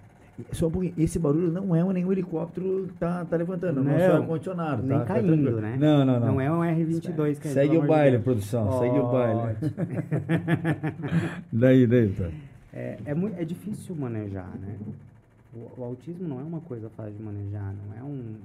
Só 0.51 0.67
um 0.67 0.71
pouquinho, 0.71 0.93
esse 0.97 1.17
barulho 1.17 1.51
não 1.51 1.75
é 1.75 1.83
nenhum 1.93 2.11
helicóptero 2.11 2.87
que 2.89 2.93
tá, 2.99 3.25
tá 3.25 3.35
levantando, 3.37 3.83
não, 3.83 3.91
é 3.91 4.07
Não, 4.07 4.19
o 4.19 4.21
ar-condicionado. 4.21 4.83
nem 4.83 4.99
tá? 4.99 5.05
Caindo, 5.05 5.27
tranquilo. 5.33 5.61
né? 5.61 5.77
Não, 5.79 6.05
não, 6.05 6.19
não. 6.19 6.27
Não 6.27 6.41
é 6.41 6.51
um 6.51 6.59
R22 6.59 7.39
que 7.39 7.47
é, 7.47 7.51
Segue 7.51 7.77
o 7.77 7.81
de 7.81 7.87
baile, 7.87 8.19
produção, 8.19 8.79
segue 8.79 8.99
o 8.99 9.11
baile. 9.11 9.57
Daí, 11.51 11.87
daí, 11.87 12.09
tá. 12.13 12.29
É, 12.73 12.97
é, 13.05 13.13
mui- 13.15 13.33
é 13.37 13.43
difícil 13.43 13.95
manejar, 13.95 14.49
né? 14.59 14.77
O, 15.55 15.81
o 15.81 15.83
autismo 15.83 16.27
não 16.27 16.39
é 16.39 16.43
uma 16.43 16.59
coisa 16.61 16.89
fácil 16.89 17.13
de 17.13 17.23
manejar, 17.23 17.73
não 17.73 17.97
é 17.97 18.03
um, 18.03 18.35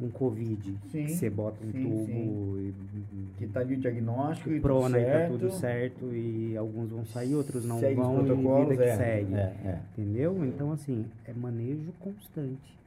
um 0.00 0.10
Covid 0.10 0.78
Sim, 0.90 1.04
que 1.06 1.12
você 1.12 1.28
bota 1.28 1.64
um 1.64 1.70
sim, 1.70 1.82
tubo 1.82 2.06
sim. 2.06 2.74
e, 3.12 3.38
Que 3.38 3.46
tá 3.46 3.60
ali 3.60 3.74
o 3.74 3.78
diagnóstico 3.78 4.50
e 4.50 4.60
prona 4.60 4.88
tudo 4.88 4.98
e 4.98 5.04
certo. 5.04 5.20
tá 5.20 5.38
tudo 5.38 5.50
certo 5.52 6.14
e 6.14 6.56
alguns 6.56 6.90
vão 6.90 7.04
sair, 7.04 7.34
outros 7.34 7.64
não 7.64 7.78
Segue 7.78 7.94
vão 7.96 8.20
e 8.20 8.64
vida 8.64 8.76
que 8.76 8.88
é, 8.88 8.96
segue. 8.96 9.34
É, 9.34 9.38
é. 9.38 9.80
Entendeu? 9.96 10.44
Então, 10.44 10.72
assim, 10.72 11.06
é 11.26 11.32
manejo 11.32 11.92
constante. 12.00 12.80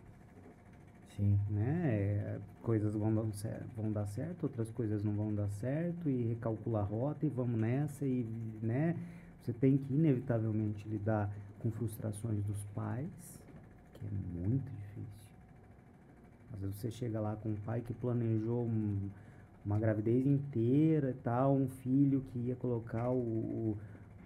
Sim. 1.16 1.38
né? 1.52 2.40
Coisas 2.64 2.96
vão 2.96 3.14
dar, 3.14 3.24
vão 3.76 3.92
dar 3.92 4.08
certo, 4.08 4.44
outras 4.44 4.72
coisas 4.72 5.04
não 5.04 5.14
vão 5.14 5.34
dar 5.34 5.50
certo, 5.50 6.10
e 6.10 6.30
recalcular 6.30 6.84
a 6.84 6.86
rota 6.86 7.26
e 7.26 7.30
vamos 7.30 7.60
nessa, 7.60 8.06
e 8.06 8.26
né? 8.62 8.96
Você 9.42 9.52
tem 9.54 9.78
que 9.78 9.94
inevitavelmente 9.94 10.88
lidar 10.88 11.30
com 11.60 11.70
frustrações 11.70 12.42
dos 12.46 12.64
pais, 12.74 13.10
que 13.94 14.06
é 14.06 14.10
muito 14.40 14.64
difícil. 14.64 14.83
Você 16.68 16.90
chega 16.92 17.20
lá 17.20 17.36
com 17.36 17.50
um 17.50 17.56
pai 17.66 17.82
que 17.82 17.94
planejou 17.94 18.64
um- 18.64 19.10
uma 19.66 19.80
gravidez 19.80 20.26
inteira 20.26 21.12
e 21.12 21.14
tal, 21.24 21.56
um 21.56 21.68
filho 21.68 22.22
que 22.32 22.40
ia 22.40 22.56
colocar 22.56 23.10
o, 23.10 23.18
o- 23.18 23.78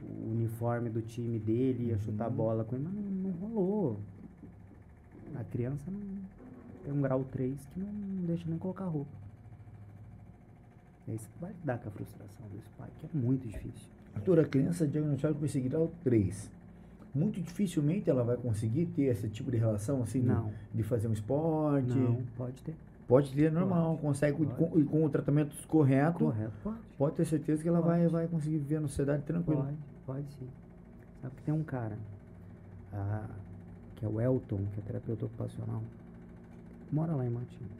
o 0.01 0.31
uniforme 0.31 0.89
do 0.89 1.01
time 1.01 1.37
dele, 1.39 1.89
ia 1.89 1.97
chutar 1.99 2.25
a 2.25 2.29
bola 2.29 2.63
com 2.63 2.75
ele, 2.75 2.85
mas 2.85 2.93
não, 2.93 3.01
não 3.03 3.31
rolou. 3.31 3.99
A 5.35 5.43
criança 5.43 5.83
não 5.91 6.01
tem 6.83 6.93
um 6.93 7.01
grau 7.01 7.23
3 7.31 7.57
que 7.73 7.79
não 7.79 8.25
deixa 8.25 8.45
nem 8.47 8.57
colocar 8.57 8.85
roupa. 8.85 9.11
E 11.07 11.11
aí 11.11 11.17
você 11.19 11.27
vai 11.39 11.51
lidar 11.51 11.77
com 11.79 11.87
a 11.89 11.91
frustração 11.91 12.45
desse 12.53 12.69
pai, 12.77 12.89
que 12.99 13.05
é 13.05 13.09
muito 13.19 13.47
difícil. 13.47 13.89
Arthur, 14.15 14.39
a 14.39 14.45
criança 14.45 14.87
diagnosticada 14.87 15.35
com 15.35 15.45
esse 15.45 15.59
grau 15.61 15.91
3, 16.03 16.49
muito 17.17 17.41
dificilmente 17.41 18.09
ela 18.09 18.23
vai 18.23 18.37
conseguir 18.37 18.85
ter 18.87 19.03
esse 19.03 19.27
tipo 19.29 19.49
de 19.51 19.57
relação, 19.57 20.01
assim, 20.03 20.21
de- 20.21 20.27
Não, 20.27 20.51
de, 20.73 20.83
fazer 20.83 21.07
um 21.07 21.13
esporte. 21.13 21.89
não, 21.89 22.21
pode 22.37 22.61
ter. 22.63 22.75
Pode 23.07 23.33
ter 23.33 23.51
normal, 23.51 23.97
consegue 23.97 24.45
pode. 24.45 24.55
com, 24.71 24.85
com 24.85 25.05
o 25.05 25.09
tratamento 25.09 25.55
correto, 25.67 26.19
Correto, 26.25 26.51
pode. 26.63 26.77
pode 26.97 27.15
ter 27.15 27.25
certeza 27.25 27.63
que 27.63 27.69
ela 27.69 27.81
Pode. 27.81 27.87
vai, 28.01 28.07
vai 28.07 28.27
conseguir 28.27 28.57
viver 28.57 28.81
na 28.81 28.87
sociedade 28.89 29.23
tranquilo. 29.23 29.61
Pode, 29.63 29.77
pode 30.05 30.33
sim. 30.33 30.47
Sabe 31.21 31.33
que 31.37 31.41
tem 31.43 31.53
um 31.53 31.63
cara, 31.63 31.97
ah, 32.93 33.29
que 33.95 34.05
é 34.05 34.09
o 34.09 34.19
Elton, 34.19 34.59
que 34.73 34.79
é 34.79 34.83
terapeuta 34.83 35.25
ocupacional, 35.25 35.81
mora 36.91 37.13
lá 37.15 37.25
em 37.25 37.29
Matinhos. 37.29 37.71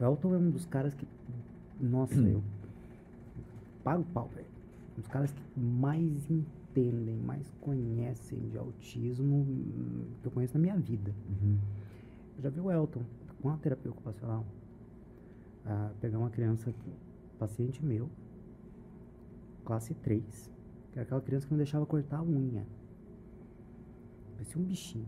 O 0.00 0.04
Elton 0.04 0.34
é 0.34 0.38
um 0.38 0.50
dos 0.50 0.66
caras 0.66 0.92
que, 0.94 1.06
nossa, 1.80 2.14
eu 2.18 2.42
pago 3.84 4.02
o 4.02 4.06
pau, 4.06 4.28
velho. 4.34 4.46
Um 4.98 5.00
dos 5.02 5.08
caras 5.08 5.30
que 5.32 5.60
mais 5.60 6.28
entendem, 6.74 7.16
mais 7.16 7.48
conhecem 7.60 8.48
de 8.48 8.58
autismo 8.58 9.36
hum, 9.36 10.06
que 10.20 10.26
eu 10.26 10.32
conheço 10.32 10.54
na 10.54 10.60
minha 10.60 10.76
vida. 10.76 11.14
Uhum. 11.28 11.58
Eu 12.36 12.42
já 12.42 12.50
vi 12.50 12.60
o 12.60 12.70
Elton, 12.70 13.02
com 13.40 13.50
a 13.50 13.56
terapia 13.56 13.90
ocupacional, 13.90 14.44
ah, 15.64 15.92
pegar 16.00 16.18
uma 16.18 16.30
criança, 16.30 16.74
paciente 17.38 17.84
meu, 17.84 18.10
classe 19.64 19.94
3, 19.94 20.50
que 20.92 20.98
era 20.98 21.02
aquela 21.02 21.20
criança 21.20 21.46
que 21.46 21.52
não 21.52 21.58
deixava 21.58 21.86
cortar 21.86 22.18
a 22.18 22.22
unha. 22.22 22.66
Parecia 24.34 24.60
um 24.60 24.64
bichinho. 24.64 25.06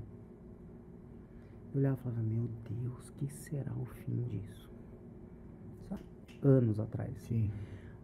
Eu 1.74 1.80
olhava 1.80 1.98
e 1.98 2.02
falava, 2.02 2.22
meu 2.22 2.48
Deus, 2.70 3.10
que 3.10 3.28
será 3.28 3.72
o 3.74 3.84
fim 3.84 4.22
disso? 4.22 4.70
Isso 6.28 6.47
anos 6.47 6.78
atrás. 6.78 7.12
Sim. 7.22 7.51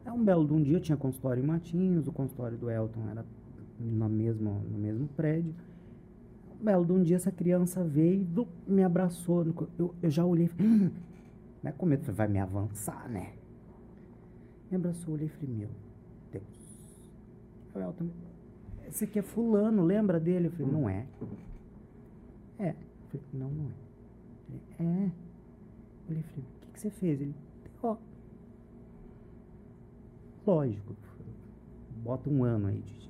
É 0.04 0.10
um 0.10 0.22
belo 0.24 0.44
de 0.46 0.52
um 0.52 0.60
dia, 0.60 0.76
eu 0.76 0.80
tinha 0.80 0.96
consultório 0.96 1.42
em 1.42 1.46
Matinhos, 1.46 2.08
o 2.08 2.12
consultório 2.12 2.58
do 2.58 2.68
Elton 2.68 3.08
era 3.08 3.24
na 3.82 4.08
mesma, 4.08 4.50
no 4.50 4.78
mesmo 4.78 5.08
prédio. 5.08 5.54
Um 6.60 6.64
belo 6.64 6.84
de 6.84 6.92
um 6.92 7.02
dia, 7.02 7.16
essa 7.16 7.32
criança 7.32 7.82
veio 7.82 8.26
e 8.26 8.70
me 8.70 8.84
abraçou. 8.84 9.44
Eu, 9.78 9.94
eu 10.00 10.10
já 10.10 10.24
olhei 10.24 10.48
hum, 10.60 10.90
né, 11.62 11.72
com 11.72 11.86
medo, 11.86 12.12
vai 12.12 12.28
me 12.28 12.38
avançar, 12.38 13.08
né? 13.08 13.32
Me 14.70 14.76
abraçou, 14.76 15.14
olhei 15.14 15.26
e 15.26 15.30
falei, 15.30 15.54
meu 15.54 15.68
Deus. 16.30 17.02
O 17.74 17.78
Elton, 17.78 18.08
esse 18.88 19.04
aqui 19.04 19.18
é 19.18 19.22
fulano, 19.22 19.84
lembra 19.84 20.18
dele? 20.20 20.46
Eu 20.48 20.52
falei, 20.52 20.72
não 20.72 20.88
é. 20.88 21.06
É. 22.58 22.70
Eu 22.70 23.20
falei, 23.20 23.26
não, 23.32 23.50
não 23.50 23.66
é. 23.66 23.82
Ele, 24.48 24.60
é. 24.78 25.06
Eu 25.06 26.06
falei, 26.06 26.20
o 26.20 26.60
que, 26.60 26.70
que 26.72 26.80
você 26.80 26.90
fez? 26.90 27.20
Ele, 27.20 27.34
ó. 27.82 27.96
Lógico. 30.46 30.96
Bota 32.02 32.28
um 32.28 32.42
ano 32.42 32.66
aí, 32.66 32.80
Didi. 32.80 33.01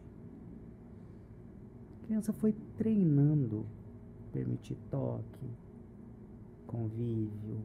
A 2.12 2.14
criança 2.14 2.32
foi 2.34 2.52
treinando. 2.76 3.64
Permitir 4.34 4.76
toque, 4.90 5.46
convívio, 6.66 7.62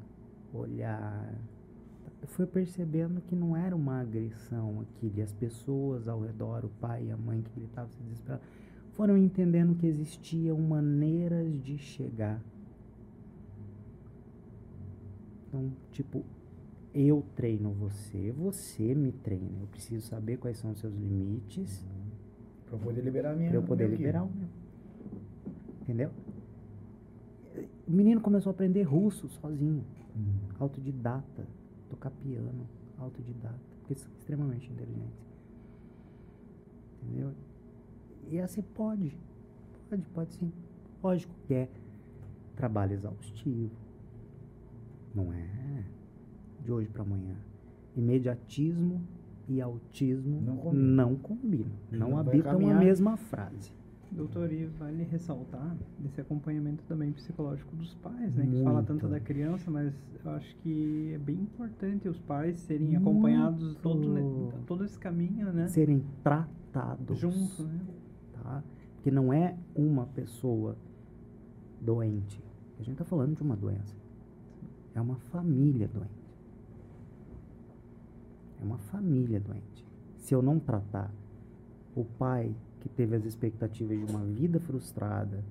olhar. 0.54 1.38
Foi 2.28 2.46
percebendo 2.46 3.20
que 3.20 3.36
não 3.36 3.58
era 3.58 3.76
uma 3.76 4.00
agressão 4.00 4.80
aquilo. 4.80 5.18
E 5.18 5.22
as 5.22 5.34
pessoas 5.34 6.08
ao 6.08 6.22
redor, 6.22 6.64
o 6.64 6.70
pai 6.80 7.08
e 7.08 7.12
a 7.12 7.18
mãe 7.18 7.42
que 7.42 7.60
estava 7.60 7.90
se 7.90 8.02
desesperando, 8.04 8.42
foram 8.94 9.18
entendendo 9.18 9.76
que 9.76 9.86
existiam 9.86 10.58
maneiras 10.62 11.62
de 11.62 11.78
chegar. 11.78 12.42
Então, 15.46 15.74
tipo, 15.92 16.24
eu 16.94 17.22
treino 17.36 17.72
você, 17.72 18.32
você 18.32 18.96
me 18.96 19.12
treina. 19.12 19.60
Eu 19.60 19.68
preciso 19.68 20.08
saber 20.08 20.38
quais 20.38 20.58
são 20.58 20.72
os 20.72 20.80
seus 20.80 20.94
limites. 20.96 21.86
Pra 22.68 22.76
eu 22.76 22.80
poder 22.80 23.02
liberar 23.02 23.32
a 23.32 23.36
minha. 23.36 23.50
Pra 23.50 23.58
eu 23.58 23.64
poder 23.64 23.90
liberar 23.90 24.24
o 24.24 24.30
meu. 24.30 24.48
Entendeu? 25.82 26.12
O 27.88 27.92
menino 27.92 28.20
começou 28.20 28.50
a 28.50 28.54
aprender 28.54 28.84
russo 28.84 29.30
sozinho. 29.30 29.84
Hum. 30.16 30.38
Autodidata. 30.60 31.48
Tocar 31.90 32.12
piano. 32.12 32.68
Autodidata. 32.98 33.56
Porque 33.80 33.96
são 33.96 34.12
extremamente 34.18 34.70
inteligentes. 34.70 35.28
Entendeu? 37.02 37.32
E 38.30 38.40
assim 38.40 38.62
pode. 38.62 39.16
Pode, 39.90 40.02
pode 40.14 40.34
sim. 40.34 40.52
Lógico 41.02 41.34
que 41.48 41.54
é 41.54 41.70
trabalho 42.58 42.94
exaustivo. 42.94 43.72
Não 45.16 45.32
é 45.32 45.86
de 46.66 46.72
hoje 46.72 46.90
para 46.90 47.04
amanhã. 47.04 47.36
Imediatismo 47.96 49.02
e 49.48 49.62
autismo 49.62 50.42
Não 50.42 50.58
combinam. 50.58 50.84
não 51.10 51.16
combinam. 51.16 51.72
Não, 51.92 52.18
habitam 52.18 52.70
a 52.70 52.74
mesma 52.74 53.18
frase. 53.18 53.72
Doutor, 54.12 54.52
e 54.54 54.66
vale 54.66 55.04
ressaltar 55.04 55.76
desse 56.00 56.22
acompanhamento 56.22 56.84
também 56.86 57.12
psicológico 57.12 57.76
dos 57.76 57.94
pais, 57.96 58.34
né? 58.36 58.44
Que 58.44 58.50
Muito. 58.52 58.64
fala 58.64 58.82
tanto 58.82 59.08
da 59.08 59.20
criança, 59.20 59.70
mas 59.70 59.94
eu 60.24 60.32
acho 60.32 60.56
que 60.58 61.12
é 61.14 61.18
bem 61.18 61.36
importante 61.36 62.08
os 62.08 62.18
pais 62.20 62.58
serem 62.60 62.96
acompanhados 62.96 63.76
todo, 63.78 64.08
Muito. 64.08 64.56
todo 64.66 64.86
esse 64.86 64.98
caminho, 64.98 65.52
né? 65.52 65.68
Serem 65.68 66.04
tratados. 66.24 67.18
Junto, 67.20 67.64
né? 67.64 67.80
Tá? 68.42 68.64
Porque 68.96 69.12
não 69.12 69.32
é 69.34 69.58
uma 69.76 70.06
pessoa 70.08 70.78
doente. 71.82 72.42
A 72.80 72.84
gente 72.84 72.94
está 72.94 73.06
falando 73.06 73.36
de 73.36 73.42
uma 73.44 73.56
doença. 73.58 73.96
É 74.96 75.02
uma 75.02 75.16
família 75.18 75.88
doente. 75.88 76.27
É 78.62 78.64
uma 78.64 78.78
família 78.78 79.40
doente. 79.40 79.86
Se 80.18 80.34
eu 80.34 80.42
não 80.42 80.60
tratar 80.60 81.12
o 81.96 82.04
pai 82.04 82.54
que 82.82 82.90
teve 82.90 83.16
as 83.16 83.26
expectativas 83.26 83.98
de 83.98 84.12
uma 84.12 84.24
vida 84.24 84.60
frustrada, 84.60 85.44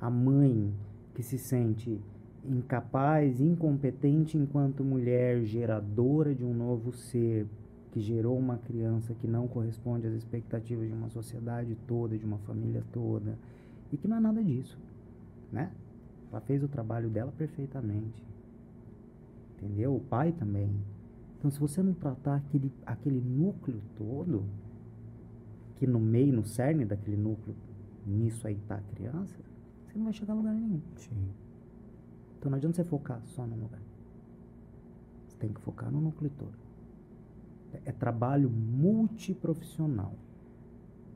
a 0.00 0.10
mãe 0.10 0.72
que 1.14 1.22
se 1.22 1.38
sente 1.38 2.00
incapaz, 2.44 3.40
incompetente 3.40 4.36
enquanto 4.36 4.84
mulher 4.84 5.44
geradora 5.44 6.34
de 6.34 6.44
um 6.44 6.54
novo 6.54 6.92
ser 6.92 7.46
que 7.90 8.00
gerou 8.00 8.38
uma 8.38 8.58
criança 8.58 9.14
que 9.14 9.26
não 9.26 9.48
corresponde 9.48 10.06
às 10.06 10.12
expectativas 10.12 10.86
de 10.86 10.92
uma 10.92 11.08
sociedade 11.08 11.76
toda, 11.86 12.18
de 12.18 12.24
uma 12.24 12.38
família 12.38 12.82
toda, 12.92 13.38
e 13.90 13.96
que 13.96 14.06
não 14.06 14.18
é 14.18 14.20
nada 14.20 14.44
disso, 14.44 14.78
né? 15.50 15.70
Ela 16.30 16.40
fez 16.42 16.62
o 16.62 16.68
trabalho 16.68 17.08
dela 17.08 17.32
perfeitamente. 17.36 18.22
Entendeu? 19.56 19.96
O 19.96 20.00
pai 20.00 20.32
também. 20.32 20.70
Então, 21.46 21.54
se 21.54 21.60
você 21.60 21.80
não 21.80 21.94
tratar 21.94 22.34
aquele, 22.34 22.72
aquele 22.84 23.20
núcleo 23.20 23.80
todo, 23.96 24.44
que 25.76 25.86
no 25.86 26.00
meio, 26.00 26.32
no 26.32 26.44
cerne 26.44 26.84
daquele 26.84 27.16
núcleo, 27.16 27.54
nisso 28.04 28.48
aí 28.48 28.56
tá 28.66 28.74
a 28.74 28.80
criança, 28.80 29.38
você 29.86 29.96
não 29.96 30.06
vai 30.06 30.12
chegar 30.12 30.32
a 30.32 30.36
lugar 30.36 30.52
nenhum. 30.52 30.80
Sim. 30.96 31.30
Então 32.36 32.50
não 32.50 32.56
adianta 32.56 32.74
você 32.74 32.82
focar 32.82 33.22
só 33.26 33.46
num 33.46 33.62
lugar. 33.62 33.80
Você 35.28 35.36
tem 35.36 35.52
que 35.52 35.60
focar 35.60 35.88
no 35.88 36.00
núcleo 36.00 36.32
todo. 36.36 36.58
É, 37.72 37.90
é 37.90 37.92
trabalho 37.92 38.50
multiprofissional. 38.50 40.14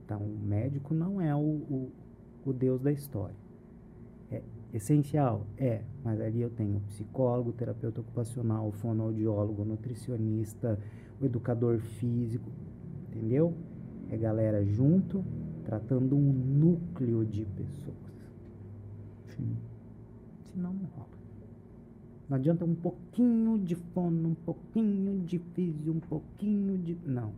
Então 0.05 0.21
o 0.21 0.39
médico 0.39 0.95
não 0.95 1.21
é 1.21 1.35
o, 1.35 1.41
o, 1.41 1.93
o 2.47 2.53
Deus 2.53 2.81
da 2.81 2.93
história. 2.93 3.35
Essencial? 4.73 5.47
É, 5.59 5.83
mas 6.05 6.21
ali 6.21 6.41
eu 6.41 6.51
tenho 6.51 6.81
psicólogo, 6.89 7.53
terapeuta 7.53 8.01
ocupacional, 8.01 8.71
fonoaudiólogo, 8.73 9.65
nutricionista, 9.65 10.79
educador 11.21 11.81
físico, 11.81 12.51
entendeu? 13.09 13.53
É 14.11 14.17
galera 14.17 14.65
junto, 14.65 15.25
tratando 15.65 16.17
um 16.17 16.33
núcleo 16.33 17.25
de 17.25 17.45
pessoas. 17.45 17.97
Sim. 19.37 19.57
Senão 20.53 20.73
não 20.73 20.87
rola. 20.97 21.09
Não 22.29 22.37
adianta 22.37 22.65
um 22.65 22.77
pouquinho 22.77 23.59
de 23.59 23.75
fono, 23.75 24.29
um 24.29 24.35
pouquinho 24.35 25.25
de 25.25 25.39
físio, 25.39 25.93
um 25.93 25.99
pouquinho 26.01 26.79
de. 26.79 26.97
Não. 27.05 27.33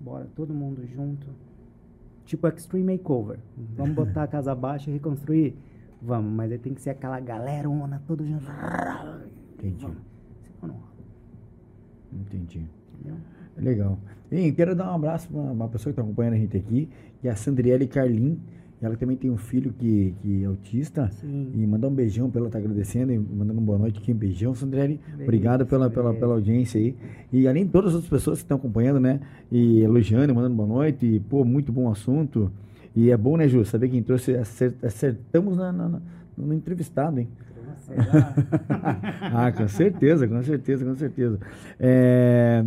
Bora 0.00 0.28
todo 0.34 0.52
mundo 0.52 0.84
junto. 0.84 1.28
Tipo 2.32 2.48
Extreme 2.48 2.94
Makeover. 2.94 3.40
Vamos 3.76 3.94
botar 3.94 4.22
a 4.22 4.26
casa 4.26 4.54
baixa 4.54 4.88
e 4.88 4.94
reconstruir? 4.94 5.54
Vamos, 6.00 6.32
mas 6.32 6.50
aí 6.50 6.56
tem 6.56 6.72
que 6.72 6.80
ser 6.80 6.88
aquela 6.88 7.20
galera 7.20 7.68
ona 7.68 8.02
todo 8.08 8.26
junto. 8.26 8.46
Entendi. 9.58 9.86
Vamos. 10.58 10.76
Entendi. 12.10 12.66
Entendeu? 12.94 13.18
Legal. 13.58 13.98
E 14.30 14.50
quero 14.50 14.74
dar 14.74 14.90
um 14.90 14.94
abraço 14.94 15.28
para 15.28 15.38
uma 15.38 15.68
pessoa 15.68 15.92
que 15.92 16.00
está 16.00 16.00
acompanhando 16.00 16.32
a 16.32 16.38
gente 16.38 16.56
aqui, 16.56 16.88
que 17.20 17.28
é 17.28 17.30
a 17.30 17.36
Sandriele 17.36 17.86
Carlin. 17.86 18.40
Ela 18.82 18.96
também 18.96 19.16
tem 19.16 19.30
um 19.30 19.36
filho 19.36 19.72
que, 19.72 20.12
que 20.20 20.42
é 20.42 20.46
autista. 20.46 21.08
Sim. 21.12 21.52
E 21.54 21.66
mandar 21.66 21.86
um 21.86 21.94
beijão 21.94 22.28
para 22.28 22.40
ela, 22.40 22.50
tá 22.50 22.58
agradecendo 22.58 23.12
e 23.12 23.18
mandando 23.18 23.52
uma 23.60 23.62
boa 23.62 23.78
noite 23.78 24.00
aqui. 24.00 24.12
Um 24.12 24.16
beijão, 24.16 24.54
Sandriele. 24.54 24.98
Beijo, 25.06 25.22
Obrigado 25.22 25.64
pela, 25.66 25.88
pela, 25.88 26.12
pela 26.12 26.34
audiência 26.34 26.80
aí. 26.80 26.96
E 27.32 27.46
além 27.46 27.64
de 27.64 27.70
todas 27.70 27.90
as 27.90 27.94
outras 27.94 28.10
pessoas 28.10 28.38
que 28.38 28.44
estão 28.44 28.56
acompanhando, 28.56 28.98
né? 28.98 29.20
E 29.52 29.80
elogiando, 29.82 30.34
mandando 30.34 30.56
boa 30.56 30.68
noite. 30.68 31.06
E, 31.06 31.20
pô, 31.20 31.44
muito 31.44 31.70
bom 31.72 31.88
assunto. 31.90 32.50
E 32.94 33.10
é 33.10 33.16
bom, 33.16 33.36
né, 33.36 33.46
Ju? 33.46 33.64
Saber 33.64 33.88
quem 33.88 34.02
trouxe. 34.02 34.34
acer- 34.34 34.74
Acertamos 34.82 35.56
na, 35.56 35.70
na- 35.72 35.88
na- 35.88 36.02
no 36.36 36.52
entrevistado, 36.52 37.20
hein? 37.20 37.28
Ah, 39.32 39.52
com 39.52 39.68
certeza, 39.68 40.26
com 40.26 40.42
certeza, 40.42 40.84
com 40.84 40.94
certeza. 40.94 41.38
É, 41.78 42.64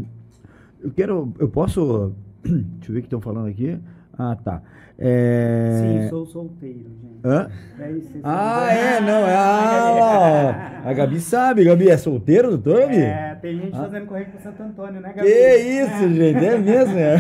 eu 0.82 0.92
quero. 0.92 1.34
Eu 1.40 1.50
posso. 1.50 2.14
Deixa 2.44 2.90
eu 2.90 2.94
ver 2.94 3.00
o 3.00 3.02
que 3.02 3.08
estão 3.08 3.22
falando 3.22 3.48
aqui. 3.48 3.78
Ah, 4.18 4.36
tá. 4.44 4.62
É, 4.98 5.72
Sim, 6.04 6.10
sou 6.10 6.26
solteiro, 6.26 6.86
gente. 7.02 7.20
hã? 7.26 7.50
Daí 7.78 8.00
você 8.00 8.20
Ah, 8.24 8.68
sabe- 8.70 8.80
é, 8.80 9.02
não. 9.02 9.28
É, 9.28 9.36
ah, 9.36 10.82
a 10.90 10.94
Gabi 10.94 11.20
sabe. 11.20 11.66
Gabi, 11.66 11.90
é 11.90 11.98
solteiro, 11.98 12.52
doutor, 12.58 12.80
Gabi? 12.84 13.02
É, 13.02 13.36
tem 13.42 13.58
gente 13.60 13.76
Ah. 13.76 13.80
fazendo 13.84 14.06
correio 14.06 14.28
pro 14.30 14.42
Santo 14.42 14.64
Antônio, 14.64 15.02
né, 15.02 15.12
Gabi? 15.14 15.28
Que 15.28 15.56
isso, 15.58 16.10
gente, 16.14 16.46
é 16.46 16.58
mesmo, 16.58 16.98
é. 16.98 17.16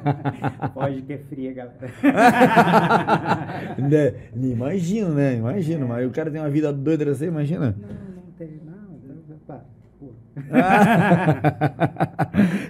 Pode 0.72 1.02
que 1.02 1.12
é 1.12 1.18
fria, 1.18 1.52
galera. 1.52 1.74
né? 3.78 4.14
Imagino, 4.34 5.10
né? 5.12 5.34
Imagino, 5.36 5.86
mas 5.88 6.06
o 6.06 6.10
cara 6.10 6.30
tem 6.30 6.40
uma 6.40 6.48
vida 6.48 6.72
doida 6.72 7.04
dessa, 7.04 7.26
imagina. 7.26 7.76
Não, 7.78 7.88
não 8.16 8.32
tem, 8.38 8.48
não. 8.64 9.54
pô. 10.00 10.12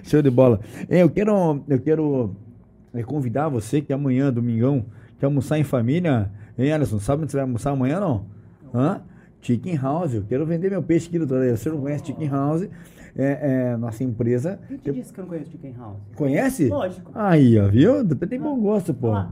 Show 0.03 0.21
de 0.21 0.29
bola. 0.29 0.59
É, 0.89 1.01
Eu 1.03 1.09
quero, 1.09 1.63
eu 1.67 1.79
quero 1.79 2.35
é, 2.35 2.54
convidar 3.03 3.49
você 3.49 3.81
que 3.81 3.91
amanhã, 3.91 4.31
domingão, 4.31 4.85
quer 5.19 5.25
almoçar 5.25 5.57
em 5.57 5.63
família. 5.63 6.31
Hein, 6.57 6.71
Alisson? 6.71 6.99
Sabe 6.99 7.23
onde 7.23 7.31
você 7.31 7.37
vai 7.37 7.45
almoçar 7.45 7.71
amanhã, 7.71 7.99
não? 7.99 8.25
Hã? 8.73 9.01
Chicken 9.41 9.75
House. 9.77 10.13
Eu 10.13 10.23
quero 10.23 10.45
vender 10.45 10.69
meu 10.69 10.81
peixe 10.81 11.07
aqui, 11.07 11.19
doutor. 11.19 11.45
Você 11.49 11.69
não 11.69 11.81
conhece 11.81 12.05
Chicken 12.05 12.27
House? 12.29 12.67
É, 13.17 13.71
é 13.73 13.77
nossa 13.77 14.03
empresa. 14.03 14.59
Quem 14.67 14.77
te 14.77 14.91
disse 14.91 15.13
que 15.13 15.19
eu 15.19 15.23
não 15.23 15.29
conheço 15.29 15.51
Chicken 15.51 15.73
House? 15.77 15.97
Conhece? 16.15 16.67
Lógico. 16.67 17.11
Aí, 17.13 17.59
ó, 17.59 17.67
viu? 17.67 18.05
Você 18.05 18.27
tem 18.27 18.39
bom 18.39 18.59
gosto, 18.59 18.93
pô. 18.93 19.13
Ah. 19.13 19.31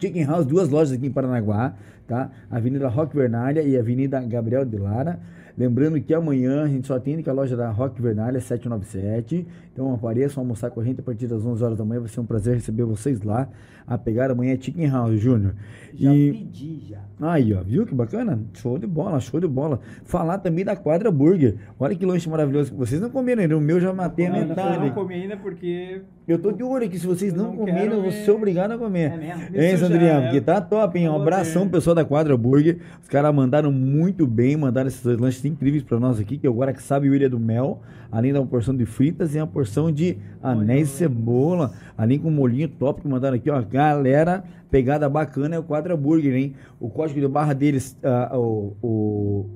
Chicken 0.00 0.24
House, 0.24 0.46
duas 0.46 0.68
lojas 0.68 0.92
aqui 0.92 1.06
em 1.06 1.10
Paranaguá, 1.10 1.74
tá? 2.06 2.30
Avenida 2.50 2.88
Roque 2.88 3.16
Bernalha 3.16 3.62
e 3.62 3.76
Avenida 3.76 4.20
Gabriel 4.20 4.64
de 4.64 4.76
Lara. 4.76 5.18
Lembrando 5.58 6.00
que 6.00 6.14
amanhã 6.14 6.62
a 6.62 6.68
gente 6.68 6.86
só 6.86 6.94
atende 6.94 7.20
com 7.20 7.30
a 7.30 7.32
loja 7.32 7.56
da 7.56 7.68
Rock 7.68 8.00
Vernalha 8.00 8.40
797. 8.40 9.44
Então 9.72 9.92
apareçam 9.92 10.40
almoçar 10.40 10.70
com 10.70 10.80
a 10.80 10.84
gente 10.84 11.00
a 11.00 11.02
partir 11.02 11.26
das 11.26 11.44
11 11.44 11.64
horas 11.64 11.76
da 11.76 11.84
manhã. 11.84 11.98
Vai 11.98 12.08
ser 12.08 12.20
um 12.20 12.24
prazer 12.24 12.54
receber 12.54 12.84
vocês 12.84 13.22
lá. 13.22 13.48
A 13.88 13.96
pegar 13.96 14.30
amanhã 14.30 14.52
é 14.54 14.58
Chicken 14.60 14.86
House, 14.88 15.18
Júnior. 15.18 15.54
Já 15.94 16.12
E- 16.14 16.32
pedi, 16.32 16.80
já. 16.90 16.98
Aí, 17.20 17.52
ó, 17.52 17.62
viu 17.62 17.84
que 17.86 17.94
bacana? 17.94 18.38
Show 18.52 18.78
de 18.78 18.86
bola, 18.86 19.18
show 19.18 19.40
de 19.40 19.48
bola. 19.48 19.80
Falar 20.04 20.38
também 20.38 20.64
da 20.64 20.76
Quadra 20.76 21.10
Burger. 21.10 21.56
Olha 21.80 21.96
que 21.96 22.06
lanche 22.06 22.28
maravilhoso. 22.28 22.72
Vocês 22.76 23.00
não 23.00 23.10
comeram 23.10 23.42
ainda, 23.42 23.56
o 23.56 23.60
meu 23.60 23.80
já 23.80 23.92
matei 23.92 24.26
a 24.26 24.30
não- 24.30 24.38
eu 24.38 24.46
metade. 24.48 24.78
não 24.86 24.90
comi 24.90 25.14
ainda 25.14 25.36
porque. 25.36 26.02
Eu 26.28 26.38
tô 26.38 26.52
de 26.52 26.62
olho 26.62 26.84
aqui, 26.84 26.98
se 26.98 27.06
vocês 27.06 27.32
Eu 27.32 27.38
não, 27.38 27.46
não 27.50 27.56
comerem, 27.56 27.86
eu 27.86 28.02
vou 28.02 28.10
ver. 28.10 28.24
ser 28.24 28.30
obrigado 28.30 28.72
a 28.72 28.78
comer. 28.78 29.10
É 29.12 29.16
mesmo? 29.16 29.50
Me 29.50 29.64
Hein, 29.66 29.76
Sandrinha? 29.78 30.10
é. 30.12 30.22
Porque 30.24 30.40
tá 30.42 30.60
top, 30.60 30.98
hein? 30.98 31.08
Um 31.08 31.16
abração, 31.16 31.62
ter. 31.64 31.70
pessoal 31.72 31.96
da 31.96 32.04
Quadra 32.04 32.36
Burger. 32.36 32.78
Os 33.02 33.08
caras 33.08 33.34
mandaram 33.34 33.72
muito 33.72 34.26
bem, 34.26 34.56
mandaram 34.56 34.86
esses 34.88 35.02
dois 35.02 35.18
lanches 35.18 35.44
incríveis 35.46 35.82
pra 35.82 35.98
nós 35.98 36.20
aqui, 36.20 36.36
que 36.38 36.46
é 36.46 36.50
o 36.50 36.54
Guaraque 36.54 36.82
Sabe 36.82 37.06
e 37.06 37.10
o 37.10 37.14
Ilha 37.14 37.30
do 37.30 37.40
Mel, 37.40 37.80
além 38.10 38.32
da 38.32 38.40
uma 38.40 38.46
porção 38.46 38.76
de 38.76 38.84
fritas 38.86 39.34
e 39.34 39.38
uma 39.38 39.46
porção 39.46 39.90
de 39.92 40.18
anéis 40.42 40.88
de 40.88 40.94
cebola, 40.94 41.72
além 41.96 42.18
com 42.18 42.28
um 42.28 42.32
molhinho 42.32 42.68
top 42.68 43.02
que 43.02 43.08
mandaram 43.08 43.36
aqui, 43.36 43.50
ó. 43.50 43.60
Galera, 43.62 44.44
pegada 44.70 45.08
bacana 45.08 45.56
é 45.56 45.58
o 45.58 45.62
Quadra 45.62 45.96
Burger, 45.96 46.34
hein? 46.34 46.54
O 46.80 46.88
código 46.88 47.20
de 47.20 47.28
barra 47.28 47.52
deles, 47.54 47.96
ah, 48.02 48.36
o, 48.38 48.76
o, 48.82 49.46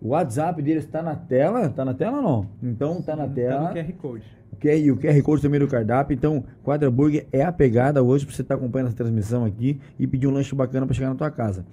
o 0.00 0.08
WhatsApp 0.08 0.60
deles 0.62 0.86
tá 0.86 1.02
na 1.02 1.14
tela, 1.14 1.68
tá 1.68 1.84
na 1.84 1.94
tela 1.94 2.16
ou 2.18 2.22
não? 2.22 2.46
Então 2.62 3.00
tá 3.02 3.14
na 3.16 3.26
Tá 3.26 3.32
tela. 3.34 3.68
no 3.68 3.74
QR 3.74 3.92
Code. 3.94 4.24
O 4.52 4.56
QR, 4.56 4.76
e 4.78 4.90
o 4.92 4.96
QR 4.96 5.22
Code 5.22 5.42
também 5.42 5.58
do 5.58 5.66
cardápio. 5.66 6.14
Então, 6.14 6.44
Quadra 6.62 6.90
Burger 6.90 7.26
é 7.32 7.42
a 7.42 7.50
pegada 7.50 8.02
hoje 8.02 8.26
para 8.26 8.34
você 8.34 8.42
estar 8.42 8.54
acompanhando 8.56 8.88
essa 8.88 8.96
transmissão 8.96 9.44
aqui 9.44 9.80
e 9.98 10.06
pedir 10.06 10.26
um 10.26 10.30
lanche 10.30 10.54
bacana 10.54 10.86
para 10.86 10.94
chegar 10.94 11.08
na 11.08 11.14
tua 11.16 11.30
casa. 11.30 11.64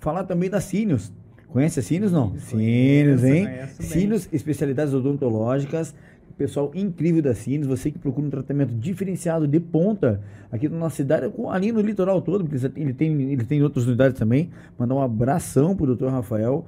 Falar 0.00 0.24
também 0.24 0.50
da 0.50 0.60
Sínios. 0.60 1.12
Conhece 1.54 1.78
a 1.78 1.82
Sínios, 1.84 2.10
não? 2.10 2.30
Conheço, 2.50 3.26
hein? 3.26 3.46
Sínios, 3.78 4.28
especialidades 4.32 4.92
odontológicas. 4.92 5.94
Pessoal 6.36 6.72
incrível 6.74 7.22
da 7.22 7.32
Sínios, 7.32 7.68
você 7.68 7.92
que 7.92 7.98
procura 8.00 8.26
um 8.26 8.30
tratamento 8.30 8.74
diferenciado 8.74 9.46
de 9.46 9.60
ponta 9.60 10.20
aqui 10.50 10.68
na 10.68 10.76
nossa 10.76 10.96
cidade, 10.96 11.32
ali 11.48 11.70
no 11.70 11.80
litoral 11.80 12.20
todo, 12.20 12.44
porque 12.44 12.66
ele 12.74 12.92
tem, 12.92 13.12
ele 13.30 13.44
tem 13.44 13.62
outras 13.62 13.86
unidades 13.86 14.18
também. 14.18 14.50
Mandar 14.76 14.96
um 14.96 15.00
abração 15.00 15.76
pro 15.76 15.86
doutor 15.86 16.10
Rafael, 16.10 16.66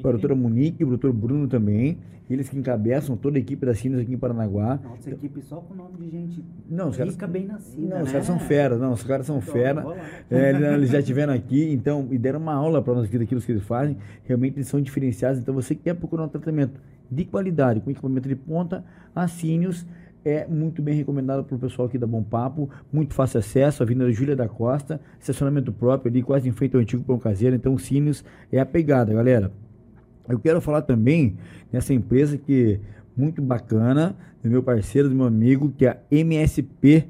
para 0.00 0.10
a 0.10 0.12
doutora 0.12 0.36
Monique, 0.36 0.76
para 0.76 0.86
o 0.86 0.90
doutor 0.90 1.12
Bruno 1.12 1.48
também. 1.48 1.98
Eles 2.32 2.48
que 2.48 2.58
encabeçam 2.58 3.16
toda 3.16 3.36
a 3.36 3.40
equipe 3.40 3.64
da 3.66 3.74
Sínios 3.74 4.00
aqui 4.00 4.12
em 4.12 4.18
Paranaguá. 4.18 4.78
Nossa 4.82 5.10
equipe 5.10 5.40
só 5.42 5.56
com 5.56 5.74
nome 5.74 5.98
de 5.98 6.10
gente 6.10 6.44
Não, 6.68 6.88
os 6.88 6.96
caras- 6.96 7.16
bem 7.30 7.46
nascida, 7.46 7.82
Não, 7.88 7.96
né? 7.98 8.02
os 8.04 8.10
caras 8.12 8.26
são 8.26 8.38
fera, 8.38 8.76
não, 8.76 8.92
os 8.92 9.02
caras 9.02 9.26
são 9.26 9.38
Então, 9.38 9.52
fera. 9.52 9.84
É, 10.30 10.50
eles- 10.74 10.90
já 10.90 10.98
estiveram 11.00 11.32
aqui, 11.32 11.72
então, 11.72 12.08
e 12.10 12.18
deram 12.18 12.40
uma 12.40 12.54
aula 12.54 12.80
para 12.82 12.94
nós 12.94 13.04
aqui 13.04 13.18
daquilo 13.18 13.40
que 13.40 13.52
eles 13.52 13.62
fazem. 13.64 13.96
Realmente 14.24 14.56
eles 14.56 14.68
são 14.68 14.80
diferenciados. 14.80 15.38
Então, 15.38 15.54
você 15.54 15.74
que 15.74 15.82
quer 15.82 15.94
procurar 15.94 16.24
um 16.24 16.28
tratamento 16.28 16.80
de 17.10 17.24
qualidade, 17.24 17.80
com 17.80 17.90
equipamento 17.90 18.28
de 18.28 18.34
ponta, 18.36 18.84
a 19.14 19.28
Sínios 19.28 19.86
é 20.24 20.46
muito 20.46 20.80
bem 20.80 20.94
recomendado 20.94 21.42
para 21.44 21.56
o 21.56 21.58
pessoal 21.58 21.88
aqui 21.88 21.98
da 21.98 22.06
Bom 22.06 22.22
Papo, 22.22 22.70
muito 22.92 23.12
fácil 23.12 23.40
acesso, 23.40 23.82
Avenida 23.82 24.10
Júlia 24.12 24.36
da 24.36 24.48
Costa, 24.48 25.00
estacionamento 25.18 25.72
próprio 25.72 26.10
ali, 26.10 26.22
quase 26.22 26.48
em 26.48 26.52
frente 26.52 26.76
ao 26.76 26.80
antigo 26.80 27.02
pão 27.02 27.18
caseiro. 27.18 27.56
Então, 27.56 27.74
o 27.74 27.78
Sínios 27.78 28.24
é 28.52 28.60
a 28.60 28.64
pegada, 28.64 29.12
galera. 29.12 29.50
Eu 30.28 30.38
quero 30.38 30.60
falar 30.60 30.82
também 30.82 31.36
nessa 31.72 31.92
empresa 31.92 32.38
que 32.38 32.80
é 32.80 33.20
muito 33.20 33.42
bacana, 33.42 34.16
do 34.42 34.50
meu 34.50 34.62
parceiro, 34.62 35.08
do 35.08 35.14
meu 35.14 35.26
amigo, 35.26 35.72
que 35.76 35.86
é 35.86 35.90
a 35.90 35.98
MSP. 36.10 37.06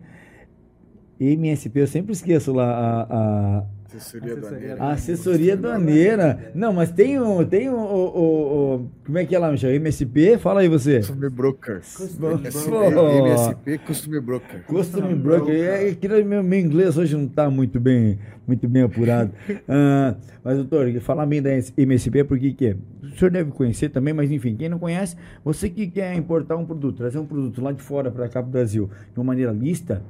MSP, 1.19 1.81
eu 1.81 1.87
sempre 1.87 2.13
esqueço 2.13 2.53
lá 2.53 2.67
a, 2.69 3.03
a, 3.03 3.65
Assessoria 3.97 4.33
aduaneira. 4.33 4.85
assessoria 4.85 5.53
aduaneira. 5.53 6.53
Não, 6.55 6.73
mas 6.73 6.91
tem 6.91 7.21
um, 7.21 7.45
tem 7.45 7.69
um, 7.69 7.75
o, 7.75 8.89
como 9.05 9.19
é 9.19 9.27
que 9.27 9.35
é 9.35 9.39
lá, 9.39 9.51
Michel? 9.51 9.75
MSP? 9.75 10.39
Fala 10.39 10.61
aí 10.61 10.69
você. 10.69 10.99
Customer 10.99 11.31
Brokers. 11.31 11.97
Customer 11.97 12.39
SP, 12.49 12.71
Broker. 12.71 13.17
MSP 13.17 13.79
Customer 13.79 14.23
Broker. 14.23 14.65
Customer 14.65 15.17
Broker. 15.17 15.55
É, 15.55 15.89
é 15.91 15.95
que 15.95 16.09
meu, 16.09 16.43
meu 16.43 16.59
inglês 16.59 16.97
hoje 16.97 17.15
não 17.17 17.27
está 17.27 17.51
muito 17.51 17.79
bem, 17.79 18.19
muito 18.47 18.67
bem 18.69 18.83
apurado. 18.83 19.33
Ah, 19.69 20.17
mas, 20.45 20.57
doutor, 20.57 20.93
falar 21.01 21.25
bem 21.27 21.41
da 21.41 21.51
MSP, 21.77 22.25
porque 22.25 22.53
que 22.53 22.67
é? 22.69 22.77
O 23.03 23.17
senhor 23.17 23.31
deve 23.31 23.51
conhecer 23.51 23.89
também, 23.91 24.13
mas 24.13 24.31
enfim, 24.31 24.57
quem 24.57 24.69
não 24.69 24.79
conhece, 24.79 25.17
você 25.45 25.69
que 25.69 25.87
quer 25.87 26.15
importar 26.15 26.57
um 26.57 26.65
produto, 26.65 26.97
trazer 26.97 27.19
um 27.19 27.27
produto 27.27 27.63
lá 27.63 27.73
de 27.73 27.83
fora 27.83 28.11
para 28.11 28.29
cá 28.29 28.41
para 28.43 28.49
o 28.49 28.53
Brasil 28.53 28.91
de 29.13 29.19
uma 29.19 29.25
maneira 29.25 29.53
lista, 29.53 30.03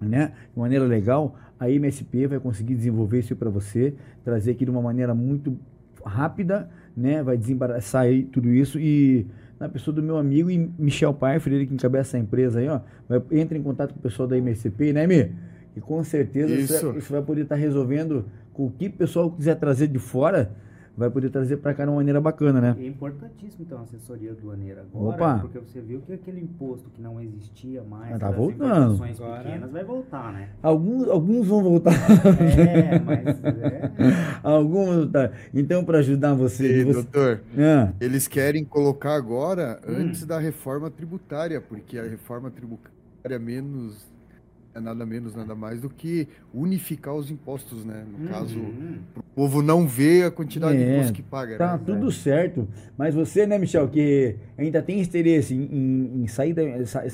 né? 0.00 0.32
De 0.52 0.58
maneira 0.58 0.84
legal, 0.84 1.34
a 1.58 1.70
MSP 1.70 2.26
vai 2.26 2.38
conseguir 2.38 2.74
desenvolver 2.74 3.20
isso 3.20 3.34
para 3.36 3.50
você, 3.50 3.94
trazer 4.24 4.52
aqui 4.52 4.64
de 4.64 4.70
uma 4.70 4.82
maneira 4.82 5.14
muito 5.14 5.56
rápida, 6.04 6.68
né? 6.96 7.22
Vai 7.22 7.36
desembaraçar 7.36 8.02
aí 8.02 8.24
tudo 8.24 8.48
isso 8.48 8.78
e 8.78 9.26
na 9.58 9.68
pessoa 9.68 9.94
do 9.94 10.02
meu 10.02 10.16
amigo 10.16 10.50
e 10.50 10.70
Michel 10.78 11.12
Pfeiffer, 11.12 11.52
ele 11.52 11.66
que 11.66 11.74
encabeça 11.74 12.10
essa 12.10 12.18
empresa 12.18 12.60
aí, 12.60 12.68
ó, 12.68 12.80
vai, 13.08 13.20
entra 13.32 13.58
em 13.58 13.62
contato 13.62 13.92
com 13.92 13.98
o 13.98 14.02
pessoal 14.02 14.28
da 14.28 14.36
MSP, 14.36 14.92
né, 14.92 15.06
Mi? 15.06 15.32
E 15.76 15.80
com 15.80 16.02
certeza 16.04 16.54
Isso. 16.54 16.72
Você, 16.72 17.00
você 17.00 17.12
vai 17.12 17.22
poder 17.22 17.42
estar 17.42 17.56
resolvendo 17.56 18.24
com 18.52 18.66
o 18.66 18.70
que 18.70 18.86
o 18.86 18.92
pessoal 18.92 19.30
quiser 19.30 19.56
trazer 19.56 19.88
de 19.88 19.98
fora, 19.98 20.52
vai 20.98 21.08
poder 21.08 21.30
trazer 21.30 21.56
para 21.58 21.72
cá 21.72 21.84
de 21.84 21.90
uma 21.90 21.96
maneira 21.96 22.20
bacana, 22.20 22.60
né? 22.60 22.76
É 22.78 22.86
importantíssimo 22.86 23.64
então 23.64 23.78
a 23.78 23.82
assessoria 23.82 24.32
aduaneira 24.32 24.82
agora, 24.82 25.14
Opa. 25.14 25.38
porque 25.40 25.58
você 25.60 25.80
viu 25.80 26.00
que 26.00 26.12
aquele 26.12 26.40
imposto 26.40 26.90
que 26.90 27.00
não 27.00 27.20
existia 27.20 27.82
mais 27.84 28.10
Mas 28.10 28.20
tá 28.20 28.30
voltando. 28.30 28.94
importações 28.94 29.20
Agora. 29.20 29.42
pequenas 29.44 29.70
vai 29.70 29.84
voltar, 29.84 30.32
né? 30.32 30.48
Alguns, 30.62 31.08
alguns 31.08 31.46
vão 31.46 31.62
voltar. 31.62 31.92
É, 31.94 32.98
mas 33.00 33.44
é, 33.44 33.90
alguns 34.42 34.86
vão 34.88 34.96
voltar. 34.96 35.32
Então, 35.54 35.84
para 35.84 35.98
ajudar 35.98 36.34
você, 36.34 36.80
E, 36.80 36.84
você... 36.84 36.92
doutor, 36.94 37.40
Ah. 37.56 37.92
eles 38.00 38.26
querem 38.26 38.64
colocar 38.64 39.14
agora 39.14 39.80
Hum. 39.88 39.94
antes 40.00 40.26
da 40.26 40.38
reforma 40.38 40.90
tributária, 40.90 41.60
porque 41.60 41.96
a 41.98 42.02
reforma 42.02 42.50
tributária 42.50 43.38
menos 43.38 44.06
é 44.78 44.80
nada 44.80 45.04
menos, 45.04 45.34
nada 45.34 45.54
mais 45.54 45.80
do 45.80 45.88
que 45.90 46.26
unificar 46.54 47.14
os 47.14 47.30
impostos, 47.30 47.84
né? 47.84 48.04
No 48.10 48.28
caso, 48.28 48.58
Uhum. 48.58 48.98
o 49.16 49.22
povo 49.34 49.62
não 49.62 49.86
vê 49.86 50.24
a 50.24 50.30
quantidade 50.30 50.78
de 50.78 50.84
É, 50.84 50.94
imposto 50.96 51.12
que 51.12 51.22
paga. 51.22 51.56
Tá 51.58 51.76
né? 51.76 51.82
tudo 51.84 52.10
certo. 52.10 52.66
Mas 52.96 53.14
você, 53.14 53.46
né, 53.46 53.58
Michel, 53.58 53.88
que 53.88 54.36
ainda 54.56 54.80
tem 54.82 55.00
interesse 55.00 55.54
em, 55.54 56.22
em, 56.22 56.26
sair 56.26 56.54
da, 56.54 56.62
sa- 56.86 57.04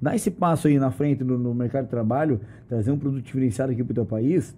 dar 0.00 0.16
esse 0.16 0.30
passo 0.30 0.66
aí 0.68 0.78
na 0.78 0.90
frente 0.90 1.22
no, 1.22 1.38
no 1.38 1.54
mercado 1.54 1.84
de 1.84 1.90
trabalho, 1.90 2.40
trazer 2.68 2.90
um 2.90 2.98
produto 2.98 3.22
diferenciado 3.24 3.70
aqui 3.72 3.82
para 3.84 3.92
o 3.92 3.94
teu 3.94 4.06
país, 4.06 4.56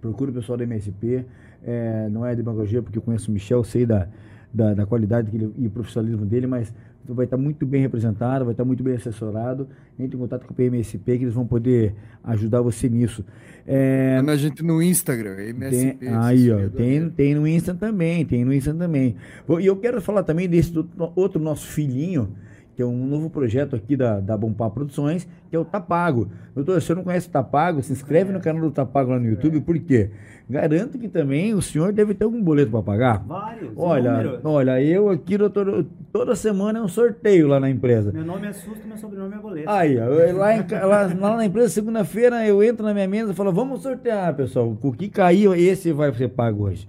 procura 0.00 0.30
o 0.30 0.34
pessoal 0.34 0.56
da 0.58 0.64
MSP. 0.64 1.24
É, 1.64 2.08
não 2.10 2.24
é 2.24 2.34
demagogia, 2.36 2.80
porque 2.82 2.98
eu 2.98 3.02
conheço 3.02 3.30
o 3.30 3.34
Michel, 3.34 3.62
sei 3.64 3.84
da, 3.84 4.08
da, 4.54 4.74
da 4.74 4.86
qualidade 4.86 5.28
que 5.30 5.36
ele, 5.36 5.52
e 5.58 5.68
profissionalismo 5.68 6.24
dele, 6.24 6.46
mas 6.46 6.72
vai 7.14 7.24
estar 7.24 7.36
muito 7.36 7.64
bem 7.66 7.80
representado, 7.80 8.44
vai 8.44 8.52
estar 8.52 8.64
muito 8.64 8.82
bem 8.82 8.94
assessorado. 8.94 9.68
Entre 9.98 10.16
em 10.16 10.20
contato 10.20 10.46
com 10.46 10.52
o 10.52 10.56
PMSP 10.56 11.18
que 11.18 11.24
eles 11.24 11.34
vão 11.34 11.46
poder 11.46 11.94
ajudar 12.24 12.60
você 12.60 12.88
nisso. 12.88 13.24
É, 13.66 14.22
na 14.22 14.34
gente 14.36 14.62
no 14.62 14.82
Instagram, 14.82 15.36
tem, 15.36 15.48
MSP. 15.50 16.08
aí, 16.08 16.50
ó, 16.50 16.68
tem, 16.70 17.10
tem 17.10 17.34
no 17.34 17.46
Insta 17.46 17.74
também, 17.74 18.24
tem 18.24 18.44
no 18.44 18.54
Insta 18.54 18.72
também. 18.72 19.16
E 19.60 19.66
eu 19.66 19.76
quero 19.76 20.00
falar 20.00 20.22
também 20.22 20.48
desse 20.48 20.72
outro 21.14 21.40
nosso 21.40 21.66
filhinho, 21.66 22.30
que 22.78 22.82
é 22.82 22.86
um 22.86 23.08
novo 23.08 23.28
projeto 23.28 23.74
aqui 23.74 23.96
da, 23.96 24.20
da 24.20 24.36
Bompá 24.36 24.70
Produções, 24.70 25.26
que 25.50 25.56
é 25.56 25.58
o 25.58 25.64
Tapago. 25.64 26.28
Doutor, 26.54 26.80
se 26.80 26.86
você 26.86 26.94
não 26.94 27.02
conhece 27.02 27.26
o 27.26 27.30
Tapago, 27.32 27.82
se 27.82 27.92
inscreve 27.92 28.32
no 28.32 28.38
canal 28.38 28.62
do 28.62 28.70
Tapago 28.70 29.10
lá 29.10 29.18
no 29.18 29.26
YouTube, 29.28 29.60
por 29.62 29.76
quê? 29.80 30.10
Garanto 30.48 30.96
que 30.96 31.08
também 31.08 31.52
o 31.54 31.60
senhor 31.60 31.92
deve 31.92 32.14
ter 32.14 32.22
algum 32.24 32.40
boleto 32.40 32.70
para 32.70 32.80
pagar. 32.80 33.24
Vários 33.26 33.72
Olha, 33.76 34.38
olha, 34.44 34.80
eu 34.80 35.10
aqui, 35.10 35.36
doutor, 35.36 35.86
toda 36.12 36.36
semana 36.36 36.78
é 36.78 36.82
um 36.82 36.86
sorteio 36.86 37.48
lá 37.48 37.58
na 37.58 37.68
empresa. 37.68 38.12
Meu 38.12 38.24
nome 38.24 38.46
é 38.46 38.52
Susto, 38.52 38.86
meu 38.86 38.96
sobrenome 38.96 39.34
é 39.34 39.38
Boleto. 39.38 39.68
Aí, 39.68 39.94
eu- 39.96 40.36
lá, 40.38 40.54
em 40.56 40.64
lá- 40.70 41.12
lá 41.18 41.36
na 41.36 41.46
empresa, 41.46 41.70
segunda-feira, 41.70 42.46
eu 42.46 42.62
entro 42.62 42.86
na 42.86 42.94
minha 42.94 43.08
mesa 43.08 43.32
e 43.32 43.34
falo, 43.34 43.52
vamos 43.52 43.82
sortear, 43.82 44.32
pessoal. 44.36 44.78
O 44.80 44.92
que 44.92 45.08
caiu, 45.08 45.52
esse 45.52 45.90
vai 45.92 46.12
ser 46.14 46.28
pago 46.28 46.62
hoje. 46.68 46.86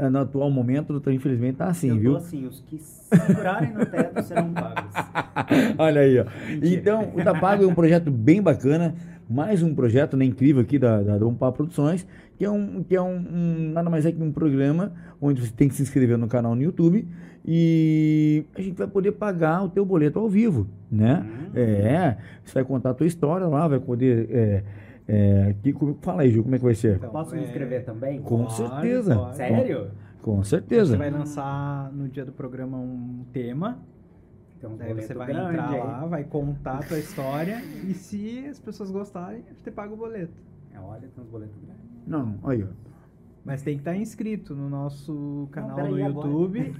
Na- 0.00 0.10
No 0.10 0.18
atual 0.20 0.50
momento, 0.50 1.00
infelizmente, 1.10 1.56
tá 1.56 1.66
assim, 1.66 1.88
eu 1.90 1.96
viu? 1.98 2.16
assim, 2.16 2.46
os 2.46 2.60
que 2.60 2.78
segurarem 2.78 3.72
no 3.72 3.84
teto 3.86 4.22
serão 4.22 4.52
pagos. 4.52 4.94
Olha 5.78 6.00
aí, 6.00 6.18
ó. 6.18 6.24
Então, 6.62 7.10
o 7.14 7.22
Tapago 7.22 7.64
é 7.64 7.66
um 7.66 7.74
projeto 7.74 8.10
bem 8.10 8.40
bacana. 8.42 8.94
Mais 9.28 9.62
um 9.62 9.72
projeto 9.74 10.16
né, 10.16 10.24
incrível 10.24 10.60
aqui 10.60 10.76
da, 10.76 11.02
da 11.02 11.16
Dom 11.16 11.32
Pá 11.34 11.52
Produções, 11.52 12.04
que 12.36 12.44
é, 12.44 12.50
um, 12.50 12.82
que 12.82 12.96
é 12.96 13.00
um, 13.00 13.14
um- 13.16 13.70
nada 13.72 13.88
mais 13.88 14.04
é 14.04 14.10
que 14.10 14.20
um 14.20 14.32
programa 14.32 14.92
onde 15.20 15.40
você 15.40 15.52
tem 15.52 15.68
que 15.68 15.74
se 15.76 15.82
inscrever 15.82 16.18
no 16.18 16.26
canal 16.26 16.56
no 16.56 16.62
YouTube 16.62 17.06
e 17.46 18.44
a 18.56 18.60
gente 18.60 18.76
vai 18.76 18.88
poder 18.88 19.12
pagar 19.12 19.62
o 19.62 19.68
teu 19.68 19.84
boleto 19.84 20.18
ao 20.18 20.28
vivo, 20.28 20.66
né? 20.90 21.24
Hum. 21.24 21.50
É, 21.54 22.16
você 22.44 22.54
vai 22.54 22.64
contar 22.64 22.90
a 22.90 22.94
tua 22.94 23.06
história 23.06 23.46
lá, 23.46 23.68
vai 23.68 23.78
poder... 23.78 24.28
É, 24.30 24.62
é, 25.12 25.72
como- 25.72 25.96
fala 26.00 26.22
aí, 26.22 26.30
Ju, 26.30 26.42
como 26.42 26.54
é 26.54 26.58
que 26.58 26.64
vai 26.64 26.74
ser? 26.74 26.96
Então, 26.96 27.10
Posso 27.10 27.34
me 27.34 27.42
inscrever 27.42 27.84
também? 27.84 28.20
Com 28.22 28.44
Pode, 28.44 28.54
certeza. 28.56 29.16
pode. 29.16 29.36
Sério? 29.36 29.90
Com 30.22 30.40
A 30.40 30.44
certeza. 30.44 30.90
gente 30.92 30.98
vai 30.98 31.10
lançar 31.10 31.90
no 31.92 32.08
dia 32.08 32.24
do 32.24 32.32
programa 32.32 32.76
um 32.78 33.24
tema. 33.32 33.78
Então, 34.58 34.76
Daí 34.76 34.92
você 34.92 35.14
vai 35.14 35.30
entrar 35.30 35.70
lá, 35.70 36.06
vai 36.06 36.22
contar 36.24 36.78
a 36.80 36.82
tua 36.82 36.98
história. 36.98 37.62
E 37.88 37.94
se 37.94 38.46
as 38.46 38.58
pessoas 38.60 38.90
gostarem, 38.90 39.42
você 39.56 39.70
paga 39.70 39.92
o 39.94 39.96
boleto. 39.96 40.34
É, 40.74 40.78
olha, 40.78 41.00
tem 41.00 41.24
uns 41.24 41.30
boletos 41.30 41.56
grandes. 41.64 41.82
Não, 42.06 42.34
aí, 42.44 42.62
ó. 42.62 42.66
Mas 43.42 43.62
tem 43.62 43.74
que 43.76 43.80
estar 43.80 43.96
inscrito 43.96 44.54
no 44.54 44.68
nosso 44.68 45.48
canal 45.50 45.76
peraí, 45.76 45.92
no? 45.94 45.98
YouTube 46.08 46.74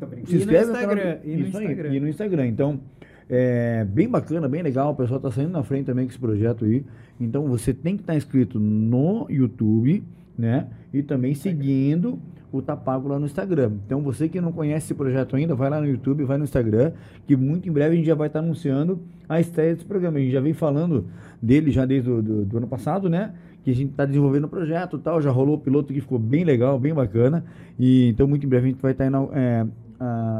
Tô 0.00 0.06
brincando. 0.06 0.26
se 0.28 0.32
E 0.32 0.36
no 0.38 0.42
inscreve 0.44 0.64
canal 0.72 0.80
Instagram, 0.82 1.18
e 1.22 1.36
no 1.36 1.46
Isso 1.46 1.58
aí, 1.58 1.64
Instagram. 1.66 1.94
e 1.94 2.00
no 2.00 2.08
Instagram. 2.08 2.46
Então, 2.46 2.80
é 3.28 3.84
bem 3.84 4.08
bacana, 4.08 4.48
bem 4.48 4.62
legal. 4.62 4.92
O 4.92 4.94
pessoal 4.94 5.18
está 5.18 5.30
saindo 5.30 5.50
na 5.52 5.62
frente 5.62 5.86
também 5.86 6.04
com 6.04 6.10
esse 6.10 6.18
projeto 6.18 6.64
aí. 6.64 6.84
Então, 7.20 7.46
você 7.46 7.72
tem 7.72 7.96
que 7.96 8.02
estar 8.02 8.14
inscrito 8.14 8.58
no 8.60 9.26
YouTube, 9.28 10.04
né? 10.36 10.68
E 10.92 11.02
também 11.02 11.34
seguindo 11.34 12.18
o 12.52 12.62
Tapago 12.62 13.08
lá 13.08 13.18
no 13.18 13.26
Instagram. 13.26 13.72
Então, 13.86 14.00
você 14.00 14.28
que 14.28 14.40
não 14.40 14.52
conhece 14.52 14.86
esse 14.86 14.94
projeto 14.94 15.34
ainda, 15.36 15.54
vai 15.54 15.68
lá 15.68 15.80
no 15.80 15.86
YouTube, 15.86 16.24
vai 16.24 16.38
no 16.38 16.44
Instagram, 16.44 16.92
que 17.26 17.36
muito 17.36 17.68
em 17.68 17.72
breve 17.72 17.94
a 17.94 17.96
gente 17.96 18.06
já 18.06 18.14
vai 18.14 18.28
estar 18.28 18.38
anunciando 18.38 19.00
a 19.28 19.40
estreia 19.40 19.74
desse 19.74 19.84
programa. 19.84 20.18
A 20.18 20.20
gente 20.20 20.32
já 20.32 20.40
vem 20.40 20.54
falando 20.54 21.06
dele 21.42 21.70
já 21.70 21.84
desde 21.84 22.10
o 22.10 22.22
do, 22.22 22.44
do 22.44 22.56
ano 22.58 22.68
passado, 22.68 23.08
né? 23.10 23.34
Que 23.64 23.72
a 23.72 23.74
gente 23.74 23.90
está 23.90 24.06
desenvolvendo 24.06 24.44
o 24.44 24.48
projeto 24.48 24.96
tal. 24.96 25.20
Já 25.20 25.30
rolou 25.30 25.56
o 25.56 25.58
piloto 25.58 25.92
que 25.92 26.00
ficou 26.00 26.18
bem 26.18 26.44
legal, 26.44 26.78
bem 26.78 26.94
bacana. 26.94 27.44
E 27.78 28.08
então, 28.08 28.26
muito 28.28 28.46
em 28.46 28.48
breve 28.48 28.66
a 28.66 28.70
gente 28.70 28.80
vai 28.80 28.92
estar 28.92 29.06
inau- 29.06 29.30
é, 29.34 29.66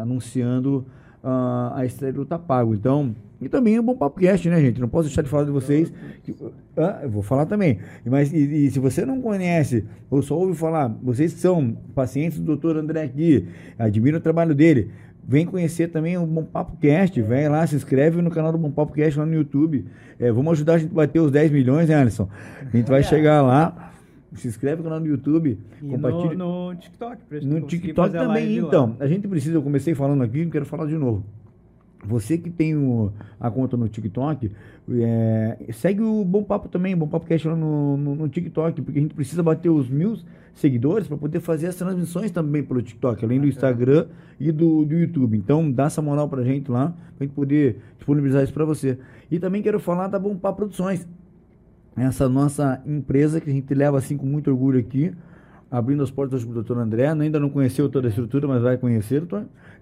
anunciando 0.00 0.86
ah, 1.28 1.72
a 1.74 1.84
estreia 1.84 2.12
do 2.12 2.24
Tapago. 2.24 2.72
Então, 2.74 3.14
e 3.40 3.48
também 3.48 3.74
é 3.76 3.80
um 3.80 3.84
bom 3.84 3.96
papo 3.96 4.18
cast, 4.20 4.48
né, 4.48 4.60
gente? 4.60 4.80
Não 4.80 4.88
posso 4.88 5.08
deixar 5.08 5.22
de 5.22 5.28
falar 5.28 5.44
de 5.44 5.50
vocês. 5.50 5.92
que- 6.22 6.34
ah, 6.76 7.00
eu 7.02 7.10
vou 7.10 7.22
falar 7.22 7.44
também. 7.46 7.78
Mas 8.04 8.32
e, 8.32 8.36
e 8.66 8.70
se 8.70 8.78
você 8.78 9.04
não 9.04 9.20
conhece 9.20 9.84
ou 10.08 10.22
só 10.22 10.38
ouve 10.38 10.54
falar, 10.54 10.88
vocês 11.02 11.34
que 11.34 11.40
são 11.40 11.76
pacientes 11.94 12.38
do 12.38 12.56
Dr. 12.56 12.76
André 12.78 13.02
aqui, 13.02 13.46
admiram 13.78 14.18
o 14.18 14.20
trabalho 14.22 14.54
dele. 14.54 14.90
Vem 15.28 15.44
conhecer 15.44 15.88
também 15.88 16.16
o 16.16 16.24
Bom 16.24 16.44
Papo 16.44 16.76
Cast, 16.76 17.20
vem 17.20 17.48
lá, 17.48 17.66
se 17.66 17.74
inscreve 17.74 18.22
no 18.22 18.30
canal 18.30 18.52
do 18.52 18.58
Bom 18.58 18.70
Papo 18.70 18.92
Cast 18.92 19.18
lá 19.18 19.26
no 19.26 19.34
YouTube. 19.34 19.84
É, 20.20 20.30
vamos 20.30 20.52
ajudar 20.52 20.74
a 20.74 20.78
gente 20.78 20.92
a 20.92 20.94
bater 20.94 21.18
os 21.18 21.32
10 21.32 21.50
milhões, 21.50 21.88
né, 21.88 21.96
Alisson? 21.96 22.28
A 22.72 22.76
gente 22.76 22.88
vai 22.88 23.02
chegar 23.02 23.42
lá. 23.42 23.92
Se 24.36 24.48
inscreve 24.48 24.78
no 24.78 24.84
canal 24.84 25.00
do 25.00 25.06
YouTube, 25.06 25.58
E 25.82 25.88
compartilha. 25.88 26.34
no, 26.36 26.68
no 26.72 26.76
TikTok, 26.76 27.16
pra 27.28 27.38
gente 27.40 27.48
No 27.52 27.60
TikTok 27.66 28.12
também, 28.12 28.58
então. 28.58 28.96
A 29.00 29.06
gente 29.06 29.26
precisa, 29.26 29.56
eu 29.56 29.62
comecei 29.62 29.94
falando 29.94 30.22
aqui, 30.22 30.44
não 30.44 30.50
quero 30.50 30.64
falar 30.66 30.86
de 30.86 30.96
novo. 30.96 31.24
Você 32.04 32.38
que 32.38 32.50
tem 32.50 32.76
o- 32.76 33.10
a 33.40 33.50
conta 33.50 33.76
no 33.76 33.88
TikTok, 33.88 34.52
é, 34.92 35.56
segue 35.72 36.02
o 36.02 36.24
Bom 36.24 36.44
Papo 36.44 36.68
também, 36.68 36.96
Bom 36.96 37.08
Papo 37.08 37.26
Cast 37.26 37.48
lá 37.48 37.56
no, 37.56 37.96
no, 37.96 38.14
no 38.14 38.28
TikTok, 38.28 38.80
porque 38.82 38.98
a 38.98 39.02
gente 39.02 39.14
precisa 39.14 39.42
bater 39.42 39.70
os 39.70 39.88
mil 39.88 40.16
seguidores 40.54 41.08
para 41.08 41.16
poder 41.16 41.40
fazer 41.40 41.66
as 41.66 41.74
transmissões 41.74 42.30
também 42.30 42.62
pelo 42.62 42.80
TikTok, 42.80 43.24
além 43.24 43.40
do 43.40 43.46
Instagram 43.48 44.06
e 44.38 44.52
do, 44.52 44.84
do 44.84 44.94
YouTube. 44.94 45.36
Então, 45.36 45.68
dá 45.70 45.84
essa 45.86 46.00
moral 46.00 46.28
pra 46.28 46.44
gente 46.44 46.70
lá, 46.70 46.94
pra 47.16 47.26
gente 47.26 47.34
poder 47.34 47.78
disponibilizar 47.96 48.44
isso 48.44 48.52
para 48.54 48.64
você. 48.64 48.98
E 49.30 49.38
também 49.40 49.60
quero 49.60 49.80
falar 49.80 50.06
da 50.06 50.18
Bom 50.18 50.36
Papo 50.36 50.58
Produções 50.58 51.06
essa 51.96 52.28
nossa 52.28 52.82
empresa 52.86 53.40
que 53.40 53.48
a 53.48 53.52
gente 53.52 53.72
leva 53.74 53.98
assim 53.98 54.16
com 54.16 54.26
muito 54.26 54.50
orgulho 54.50 54.78
aqui, 54.78 55.12
abrindo 55.70 56.02
as 56.02 56.10
portas 56.10 56.42
para 56.44 56.50
o 56.50 56.54
doutor 56.54 56.78
André, 56.78 57.06
ainda 57.08 57.40
não 57.40 57.48
conheceu 57.50 57.88
toda 57.88 58.06
a 58.06 58.10
estrutura, 58.10 58.46
mas 58.46 58.62
vai 58.62 58.76
conhecer. 58.76 59.22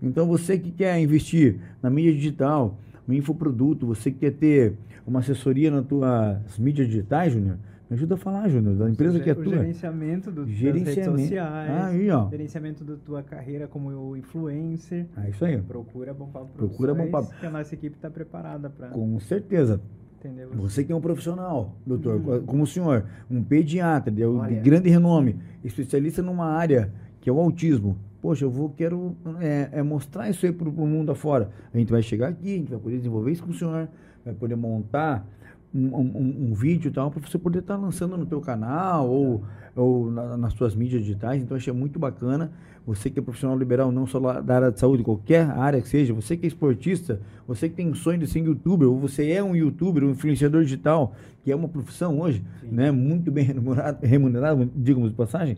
Então 0.02 0.26
você 0.26 0.58
que 0.58 0.70
quer 0.70 0.98
investir 1.00 1.58
na 1.82 1.90
mídia 1.90 2.12
digital, 2.12 2.78
no 3.06 3.14
infoproduto, 3.14 3.86
você 3.86 4.10
que 4.10 4.18
quer 4.20 4.32
ter 4.32 4.74
uma 5.06 5.20
assessoria 5.20 5.70
nas 5.70 5.84
tuas 5.86 6.58
mídias 6.58 6.86
digitais, 6.88 7.32
Júnior, 7.32 7.58
me 7.90 7.96
ajuda 7.96 8.14
a 8.14 8.16
falar, 8.16 8.48
Júnior, 8.48 8.76
da 8.76 8.88
empresa 8.88 9.20
que 9.20 9.28
é 9.28 9.34
tua. 9.34 9.56
gerenciamento 9.58 10.30
do, 10.30 10.46
das 10.46 10.54
redes 10.54 10.58
Gerenciamento. 10.82 11.20
sociais, 11.20 11.84
Aí, 11.84 12.10
ó. 12.10 12.30
gerenciamento 12.30 12.82
da 12.82 12.96
tua 12.96 13.22
carreira 13.22 13.68
como 13.68 14.16
influencer. 14.16 15.06
Ah, 15.14 15.28
isso 15.28 15.44
aí, 15.44 15.58
Procura 15.60 16.14
Bom 16.14 16.28
Papo 16.28 16.46
Procura 16.56 16.94
Bom 16.94 17.10
Papo. 17.10 17.34
que 17.38 17.44
a 17.44 17.50
nossa 17.50 17.74
equipe 17.74 17.96
está 17.96 18.08
preparada 18.10 18.70
para 18.70 18.88
com 18.88 19.20
certeza. 19.20 19.80
Entender 20.26 20.46
Você 20.56 20.84
que 20.84 20.92
é 20.92 20.96
um 20.96 21.00
profissional, 21.00 21.74
doutor, 21.86 22.16
Uhum. 22.20 22.42
como 22.46 22.62
o 22.62 22.66
senhor, 22.66 23.04
um 23.30 23.42
pediatra 23.42 24.10
de, 24.10 24.24
Olha. 24.24 24.60
grande 24.60 24.88
renome, 24.88 25.36
especialista 25.62 26.22
numa 26.22 26.46
área 26.46 26.92
que 27.20 27.28
é 27.28 27.32
o 27.32 27.38
autismo. 27.38 27.96
Poxa, 28.20 28.44
eu 28.44 28.50
vou, 28.50 28.70
quero 28.70 29.14
é, 29.40 29.68
é 29.72 29.82
mostrar 29.82 30.28
isso 30.30 30.46
aí 30.46 30.52
para 30.52 30.68
o 30.68 30.72
mundo 30.86 31.12
afora. 31.12 31.50
A 31.72 31.78
gente 31.78 31.90
vai 31.90 32.02
chegar 32.02 32.28
aqui, 32.28 32.54
a 32.54 32.58
gente 32.58 32.70
vai 32.70 32.78
poder 32.78 32.96
desenvolver 32.96 33.32
isso 33.32 33.42
com 33.44 33.50
o 33.50 33.54
senhor, 33.54 33.88
vai 34.24 34.34
poder 34.34 34.56
montar 34.56 35.26
um, 35.74 35.86
um- 35.96 36.46
um 36.50 36.54
vídeo 36.54 36.88
e 36.88 36.92
tal, 36.92 37.10
para 37.10 37.20
você 37.20 37.36
poder 37.36 37.58
estar 37.58 37.76
lançando 37.76 38.16
no 38.16 38.24
teu 38.24 38.40
canal 38.40 39.08
ou, 39.10 39.42
ou 39.74 40.10
na- 40.10 40.36
nas 40.36 40.52
suas 40.54 40.74
mídias 40.74 41.02
digitais. 41.02 41.42
Então, 41.42 41.56
achei 41.56 41.72
muito 41.72 41.98
bacana. 41.98 42.52
Você 42.86 43.08
que 43.08 43.18
é 43.18 43.22
profissional 43.22 43.58
liberal, 43.58 43.90
não 43.90 44.06
só 44.06 44.20
da 44.42 44.56
área 44.56 44.70
de 44.70 44.78
saúde, 44.78 45.02
qualquer 45.02 45.48
área 45.50 45.80
que 45.80 45.88
seja, 45.88 46.12
você 46.12 46.36
que 46.36 46.44
é 46.44 46.48
esportista, 46.48 47.18
você 47.46 47.68
que 47.68 47.74
tem 47.74 47.88
um 47.88 47.94
sonho 47.94 48.18
de 48.18 48.26
ser 48.26 48.40
youtuber, 48.40 48.86
ou 48.88 48.98
você 48.98 49.30
é 49.30 49.42
um 49.42 49.56
youtuber, 49.56 50.04
um 50.04 50.10
influenciador 50.10 50.62
digital, 50.62 51.14
que 51.42 51.50
é 51.50 51.56
uma 51.56 51.68
profissão 51.68 52.20
hoje, 52.20 52.44
Sim. 52.60 52.68
né, 52.70 52.90
muito 52.90 53.30
bem 53.30 53.44
remunerado, 53.48 54.06
remunerado 54.06 54.70
digamos 54.76 55.10
de 55.10 55.16
passagem, 55.16 55.56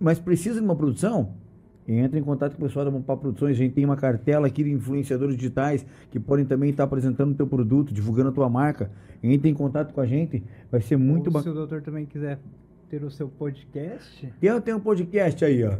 mas 0.00 0.18
precisa 0.18 0.58
de 0.58 0.64
uma 0.64 0.74
produção, 0.74 1.34
entre 1.86 2.18
em 2.18 2.22
contato 2.22 2.56
com 2.56 2.64
o 2.64 2.66
pessoal 2.66 2.84
da 2.84 2.90
Mompá 2.90 3.16
Produções. 3.16 3.52
A 3.52 3.54
gente 3.58 3.74
tem 3.74 3.84
uma 3.84 3.96
cartela 3.96 4.46
aqui 4.46 4.64
de 4.64 4.72
influenciadores 4.72 5.36
digitais 5.36 5.84
que 6.10 6.18
podem 6.18 6.44
também 6.44 6.70
estar 6.70 6.84
apresentando 6.84 7.32
o 7.32 7.34
teu 7.34 7.46
produto, 7.46 7.92
divulgando 7.92 8.30
a 8.30 8.32
tua 8.32 8.48
marca. 8.48 8.90
Entre 9.22 9.50
em 9.50 9.54
contato 9.54 9.92
com 9.92 10.00
a 10.00 10.06
gente, 10.06 10.42
vai 10.72 10.80
ser 10.80 10.96
muito 10.96 11.26
Ou 11.26 11.32
se 11.32 11.34
bacana. 11.34 11.52
o 11.52 11.58
doutor 11.58 11.82
também 11.82 12.06
quiser 12.06 12.38
ter 12.88 13.04
o 13.04 13.10
seu 13.10 13.28
podcast, 13.28 14.32
Eu 14.42 14.60
tenho 14.60 14.78
um 14.78 14.80
podcast 14.80 15.44
aí, 15.44 15.62
ó. 15.62 15.76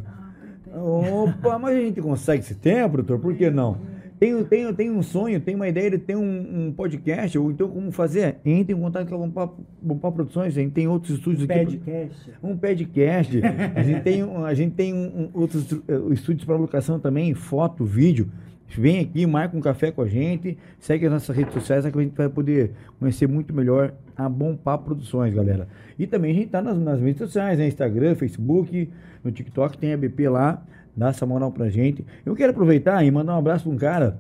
Opa, 0.77 1.59
mas 1.59 1.77
a 1.77 1.81
gente 1.81 2.01
consegue 2.01 2.43
esse 2.43 2.55
tempo, 2.55 2.97
doutor? 2.99 3.19
Por 3.19 3.35
que 3.35 3.49
não? 3.51 3.77
Tenho, 4.19 4.45
tenho, 4.45 4.73
tenho 4.73 4.95
um 4.95 5.03
sonho, 5.03 5.41
tenho 5.41 5.57
uma 5.57 5.69
ideia 5.69 5.91
de 5.91 5.99
ter 5.99 6.17
um, 6.17 6.67
um 6.69 6.73
podcast, 6.73 7.37
ou 7.37 7.51
então 7.51 7.69
como 7.69 7.91
fazer? 7.91 8.37
Entre 8.45 8.75
em 8.75 8.81
contato 8.81 9.09
com 9.09 9.17
a 9.17 9.19
Bompá, 9.19 9.49
Bompá 9.83 10.11
Produções, 10.13 10.57
a 10.57 10.61
gente 10.61 10.73
tem 10.73 10.87
outros 10.87 11.17
estúdios 11.19 11.49
aqui. 11.51 11.65
Podcast. 11.79 12.31
Um 12.43 12.57
podcast. 12.57 13.41
A 13.75 13.83
gente 13.83 14.01
tem, 14.03 14.23
um- 14.25 14.45
a 14.45 14.55
gente 14.55 14.75
tem 14.75 14.95
um- 14.95 15.25
um- 15.25 15.31
outros 15.35 15.71
eh, 15.73 16.13
estúdios 16.13 16.45
para 16.45 16.57
locação 16.57 16.99
também, 16.99 17.35
foto, 17.35 17.85
vídeo. 17.85 18.29
Vem 18.77 19.01
aqui, 19.01 19.27
marca 19.27 19.57
um 19.57 19.61
café 19.61 19.91
com 19.93 20.01
a 20.03 20.07
gente, 20.09 20.57
segue 20.79 21.07
as 21.07 21.13
nossas 21.13 21.37
redes 21.37 21.53
sociais, 21.53 21.85
que 21.87 21.99
a 21.99 22.03
gente 22.03 22.17
vai 22.17 22.29
poder 22.29 22.71
conhecer 22.99 23.29
muito 23.29 23.53
melhor 23.55 23.93
a 24.17 24.29
Bom 24.29 24.57
Papo 24.57 24.85
Produções, 24.85 25.35
galera. 25.35 25.67
E 25.99 26.07
também 26.07 26.31
a 26.33 26.35
gente 26.35 26.49
tá 26.49 26.63
nas, 26.63 26.79
nas 26.79 27.01
redes 27.01 27.19
sociais, 27.19 27.59
né? 27.59 27.67
Instagram, 27.67 28.15
Facebook, 28.15 28.91
no 29.23 29.33
TikTok, 29.33 29.77
tem 29.79 29.93
a 29.93 29.97
BP 29.97 30.29
lá, 30.29 30.63
dá 30.97 31.09
essa 31.09 31.25
moral 31.27 31.51
pra 31.53 31.69
gente. 31.69 32.05
Eu 32.25 32.35
quero 32.35 32.53
aproveitar 32.53 33.03
e 33.05 33.11
mandar 33.11 33.35
um 33.35 33.39
abraço 33.39 33.65
pra 33.65 33.73
um 33.73 33.77
cara 33.79 34.19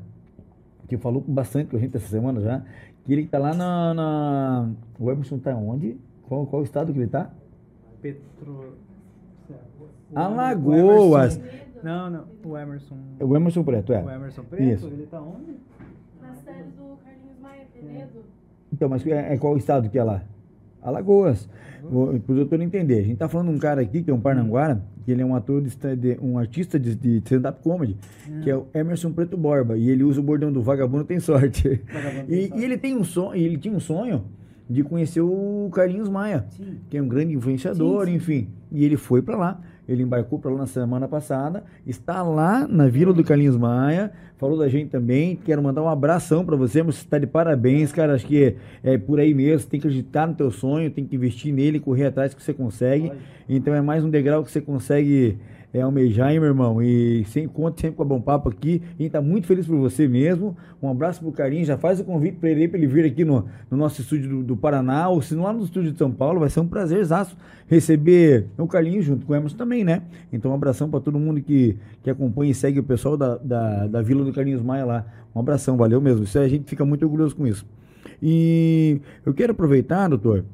que 0.88 0.96
falou 0.98 1.22
bastante 1.26 1.70
com 1.70 1.76
a 1.76 1.80
gente 1.80 1.96
essa 1.96 2.08
semana 2.08 2.40
já, 2.40 2.62
que 3.04 3.12
ele 3.12 3.26
tá 3.26 3.38
lá 3.38 3.54
na. 3.54 3.94
na... 3.94 4.70
O 4.98 5.10
Emerson 5.10 5.38
tá 5.38 5.54
onde? 5.54 5.96
Qual, 6.28 6.46
qual 6.46 6.62
estado 6.62 6.92
que 6.92 6.98
ele 6.98 7.06
tá? 7.08 7.30
Petro... 8.00 8.74
o- 10.10 10.18
Alagoas. 10.18 11.36
o 11.36 11.40
Emerson- 11.40 11.64
Não, 11.82 12.10
não, 12.10 12.24
o 12.44 12.56
Emerson. 12.56 12.96
O 13.20 13.36
Emerson 13.36 13.62
Preto, 13.64 13.90
O 13.90 13.94
é. 13.94 14.14
Emerson 14.14 14.42
Preto, 14.44 14.62
Isso. 14.62 14.86
ele 14.86 15.06
tá 15.06 15.20
onde? 15.20 15.54
Na 16.22 16.34
série 16.34 16.62
do 16.70 16.96
Carlinhos 17.04 17.38
Maia 17.42 17.64
Penedo. 17.72 18.24
Então, 18.74 18.88
mas 18.88 19.06
é, 19.06 19.34
é 19.34 19.38
qual 19.38 19.56
estado 19.56 19.88
que 19.88 19.96
é 19.98 20.02
lá? 20.04 20.22
Alagoas. 20.82 21.48
Para 21.80 22.32
o 22.32 22.36
doutor 22.36 22.60
entender. 22.60 22.98
A 22.98 23.02
gente 23.02 23.16
tá 23.18 23.28
falando 23.28 23.50
de 23.50 23.54
um 23.56 23.58
cara 23.58 23.80
aqui, 23.80 24.02
que 24.02 24.10
é 24.10 24.14
um 24.14 24.20
Parnanguara, 24.20 24.82
que 25.04 25.12
ele 25.12 25.22
é 25.22 25.24
um 25.24 25.34
ator, 25.34 25.62
de, 25.62 25.70
de- 25.96 26.18
um 26.20 26.38
artista 26.38 26.78
de, 26.78 26.94
de 26.94 27.18
stand-up 27.18 27.62
comedy, 27.62 27.96
que 28.42 28.50
é 28.50 28.56
o 28.56 28.66
Emerson 28.74 29.12
Preto 29.12 29.36
Borba. 29.36 29.76
E 29.76 29.88
ele 29.90 30.02
usa 30.02 30.20
o 30.20 30.22
bordão 30.22 30.50
do 30.52 30.60
vagabundo 30.62 31.04
tem 31.04 31.20
sorte. 31.20 31.80
Vagabundo 31.92 32.26
tem 32.26 32.38
E, 32.38 32.48
sorte. 32.48 32.60
e 32.60 32.64
ele 32.64 32.76
tem 32.78 32.96
um 32.96 33.04
sonho, 33.04 33.36
ele 33.40 33.58
tinha 33.58 33.74
um 33.74 33.80
sonho 33.80 34.24
de 34.68 34.82
conhecer 34.82 35.20
o 35.20 35.68
Carlinhos 35.72 36.08
Maia, 36.08 36.46
Sim. 36.50 36.78
que 36.88 36.96
é 36.96 37.02
um 37.02 37.08
grande 37.08 37.34
influenciador, 37.34 38.06
Sim, 38.06 38.10
sim. 38.12 38.16
enfim. 38.16 38.48
E 38.72 38.84
ele 38.84 38.96
foi 38.96 39.20
para 39.22 39.36
lá. 39.36 39.60
Ele 39.88 40.02
embarcou 40.02 40.38
para 40.38 40.50
lá 40.50 40.58
na 40.58 40.66
semana 40.66 41.06
passada, 41.06 41.62
está 41.86 42.22
lá 42.22 42.66
na 42.66 42.88
Vila 42.88 43.12
do 43.12 43.22
Carlinhos 43.22 43.56
Maia, 43.56 44.10
falou 44.38 44.58
da 44.58 44.68
gente 44.68 44.90
também. 44.90 45.36
Quero 45.36 45.62
mandar 45.62 45.82
um 45.82 45.88
abração 45.88 46.44
para 46.44 46.56
você, 46.56 46.82
você 46.82 47.00
está 47.00 47.18
de 47.18 47.26
parabéns, 47.26 47.92
cara. 47.92 48.14
Acho 48.14 48.26
que 48.26 48.56
é, 48.82 48.92
é 48.94 48.98
por 48.98 49.20
aí 49.20 49.34
mesmo. 49.34 49.60
Você 49.60 49.68
tem 49.68 49.80
que 49.80 49.86
acreditar 49.86 50.26
no 50.26 50.34
teu 50.34 50.50
sonho, 50.50 50.90
tem 50.90 51.04
que 51.04 51.16
investir 51.16 51.52
nele, 51.52 51.78
correr 51.78 52.06
atrás 52.06 52.34
que 52.34 52.42
você 52.42 52.54
consegue. 52.54 53.12
Então 53.48 53.74
é 53.74 53.80
mais 53.80 54.04
um 54.04 54.10
degrau 54.10 54.42
que 54.42 54.50
você 54.50 54.60
consegue 54.60 55.38
é, 55.74 55.80
almejar, 55.82 56.30
hein, 56.32 56.38
meu 56.38 56.48
irmão? 56.48 56.80
E 56.80 57.24
sem 57.24 57.48
conta 57.48 57.80
sempre 57.80 57.96
com 57.96 58.04
a 58.04 58.06
Bom 58.06 58.20
Papo 58.20 58.48
aqui. 58.48 58.80
A 58.96 59.02
gente 59.02 59.10
tá 59.10 59.20
muito 59.20 59.46
feliz 59.48 59.66
por 59.66 59.76
você 59.76 60.06
mesmo. 60.06 60.56
Um 60.80 60.88
abraço 60.88 61.20
pro 61.20 61.32
Carinho. 61.32 61.64
Já 61.64 61.76
faz 61.76 61.98
o 61.98 62.04
convite 62.04 62.36
para 62.38 62.48
ele, 62.50 62.68
para 62.68 62.78
ele 62.78 62.86
vir 62.86 63.04
aqui 63.04 63.24
no, 63.24 63.44
no 63.68 63.76
nosso 63.76 64.00
estúdio 64.00 64.30
do, 64.30 64.42
do 64.44 64.56
Paraná, 64.56 65.08
ou 65.08 65.20
se 65.20 65.34
não 65.34 65.42
lá 65.42 65.52
no 65.52 65.64
estúdio 65.64 65.90
de 65.90 65.98
São 65.98 66.12
Paulo, 66.12 66.38
vai 66.38 66.48
ser 66.48 66.60
um 66.60 66.68
prazerzaço 66.68 67.36
receber 67.66 68.46
o 68.56 68.66
Carlinho 68.68 69.02
junto 69.02 69.26
com 69.26 69.32
o 69.32 69.36
Emerson 69.36 69.56
também, 69.56 69.82
né? 69.82 70.02
Então 70.32 70.52
um 70.52 70.54
abração 70.54 70.88
para 70.88 71.00
todo 71.00 71.18
mundo 71.18 71.40
que, 71.42 71.76
que 72.02 72.08
acompanha 72.10 72.52
e 72.52 72.54
segue 72.54 72.78
o 72.78 72.84
pessoal 72.84 73.16
da, 73.16 73.36
da, 73.38 73.86
da 73.88 74.00
Vila 74.02 74.24
do 74.24 74.32
Carlinhos 74.32 74.62
Maia 74.62 74.84
lá. 74.84 75.06
Um 75.34 75.40
abração, 75.40 75.76
valeu 75.76 76.00
mesmo. 76.00 76.22
Isso 76.22 76.38
a 76.38 76.46
gente 76.46 76.70
fica 76.70 76.84
muito 76.84 77.02
orgulhoso 77.02 77.34
com 77.34 77.46
isso. 77.46 77.66
E 78.22 79.00
eu 79.26 79.34
quero 79.34 79.50
aproveitar, 79.52 80.06
doutor, 80.08 80.44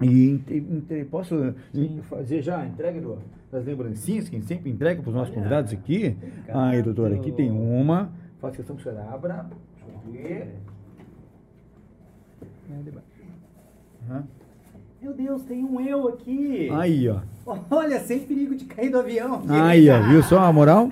e 0.00 0.30
inte- 0.30 0.56
inte- 0.56 1.04
posso 1.04 1.54
Sim. 1.72 2.00
fazer 2.10 2.42
já 2.42 2.58
a 2.60 2.66
entrega 2.66 3.00
do- 3.00 3.18
das 3.52 3.66
lembrancinhas 3.66 4.30
que 4.30 4.34
a 4.34 4.38
gente 4.38 4.48
sempre 4.48 4.70
entrega 4.70 5.02
para 5.02 5.10
os 5.10 5.14
nossos 5.14 5.30
Olha, 5.30 5.42
convidados 5.42 5.72
aqui? 5.74 6.16
Aí, 6.48 6.82
doutor, 6.82 7.12
aqui 7.12 7.30
tem 7.30 7.50
uma. 7.50 8.10
Faço 8.40 8.56
questão 8.56 8.74
que 8.74 8.80
o 8.80 8.90
senhor 8.90 8.98
abra. 9.12 9.46
Deixa 9.76 9.90
eu 10.06 10.12
ver. 10.12 10.54
Aham. 14.08 14.24
Meu 15.02 15.12
Deus, 15.12 15.42
tem 15.42 15.64
um 15.64 15.80
eu 15.80 16.08
aqui. 16.08 16.70
Aí, 16.72 17.08
ó. 17.08 17.20
Olha, 17.70 18.00
sem 18.00 18.20
perigo 18.20 18.54
de 18.54 18.64
cair 18.64 18.90
do 18.90 19.00
avião. 19.00 19.42
Aí, 19.48 19.90
ó. 19.90 20.00
Viu 20.00 20.22
só 20.22 20.38
a 20.38 20.52
moral? 20.52 20.90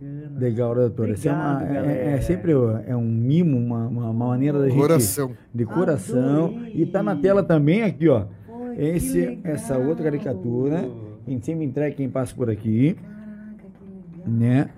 Bacana. 0.00 0.38
Legal, 0.38 0.74
né, 0.74 0.80
doutor. 0.82 1.10
Esse 1.10 1.28
é, 1.28 1.32
uma- 1.32 1.54
Obrigado, 1.56 1.74
é- 1.86 1.92
é, 1.92 1.96
galera. 2.04 2.22
sempre 2.22 2.52
é 2.86 2.96
um 2.96 3.08
mimo, 3.08 3.56
uma, 3.56 3.86
uma, 3.86 4.10
uma 4.10 4.26
maneira 4.28 4.58
da 4.58 4.68
gente. 4.68 4.78
Coração. 4.78 5.32
De 5.54 5.64
coração. 5.64 6.46
Adorei. 6.46 6.72
E 6.74 6.86
tá 6.86 7.02
na 7.02 7.16
tela 7.16 7.42
também 7.42 7.82
aqui, 7.82 8.08
ó. 8.08 8.26
Pô, 8.46 8.72
Esse, 8.76 9.38
essa 9.44 9.76
outra 9.78 10.04
caricatura. 10.04 10.88
A 11.26 11.30
gente 11.30 11.44
sempre 11.44 11.64
entrega 11.64 11.94
quem 11.96 12.08
passa 12.08 12.34
por 12.34 12.48
aqui. 12.48 12.94
Caraca, 12.94 13.56
que 13.58 14.28
legal. 14.28 14.38
Né? 14.38 14.70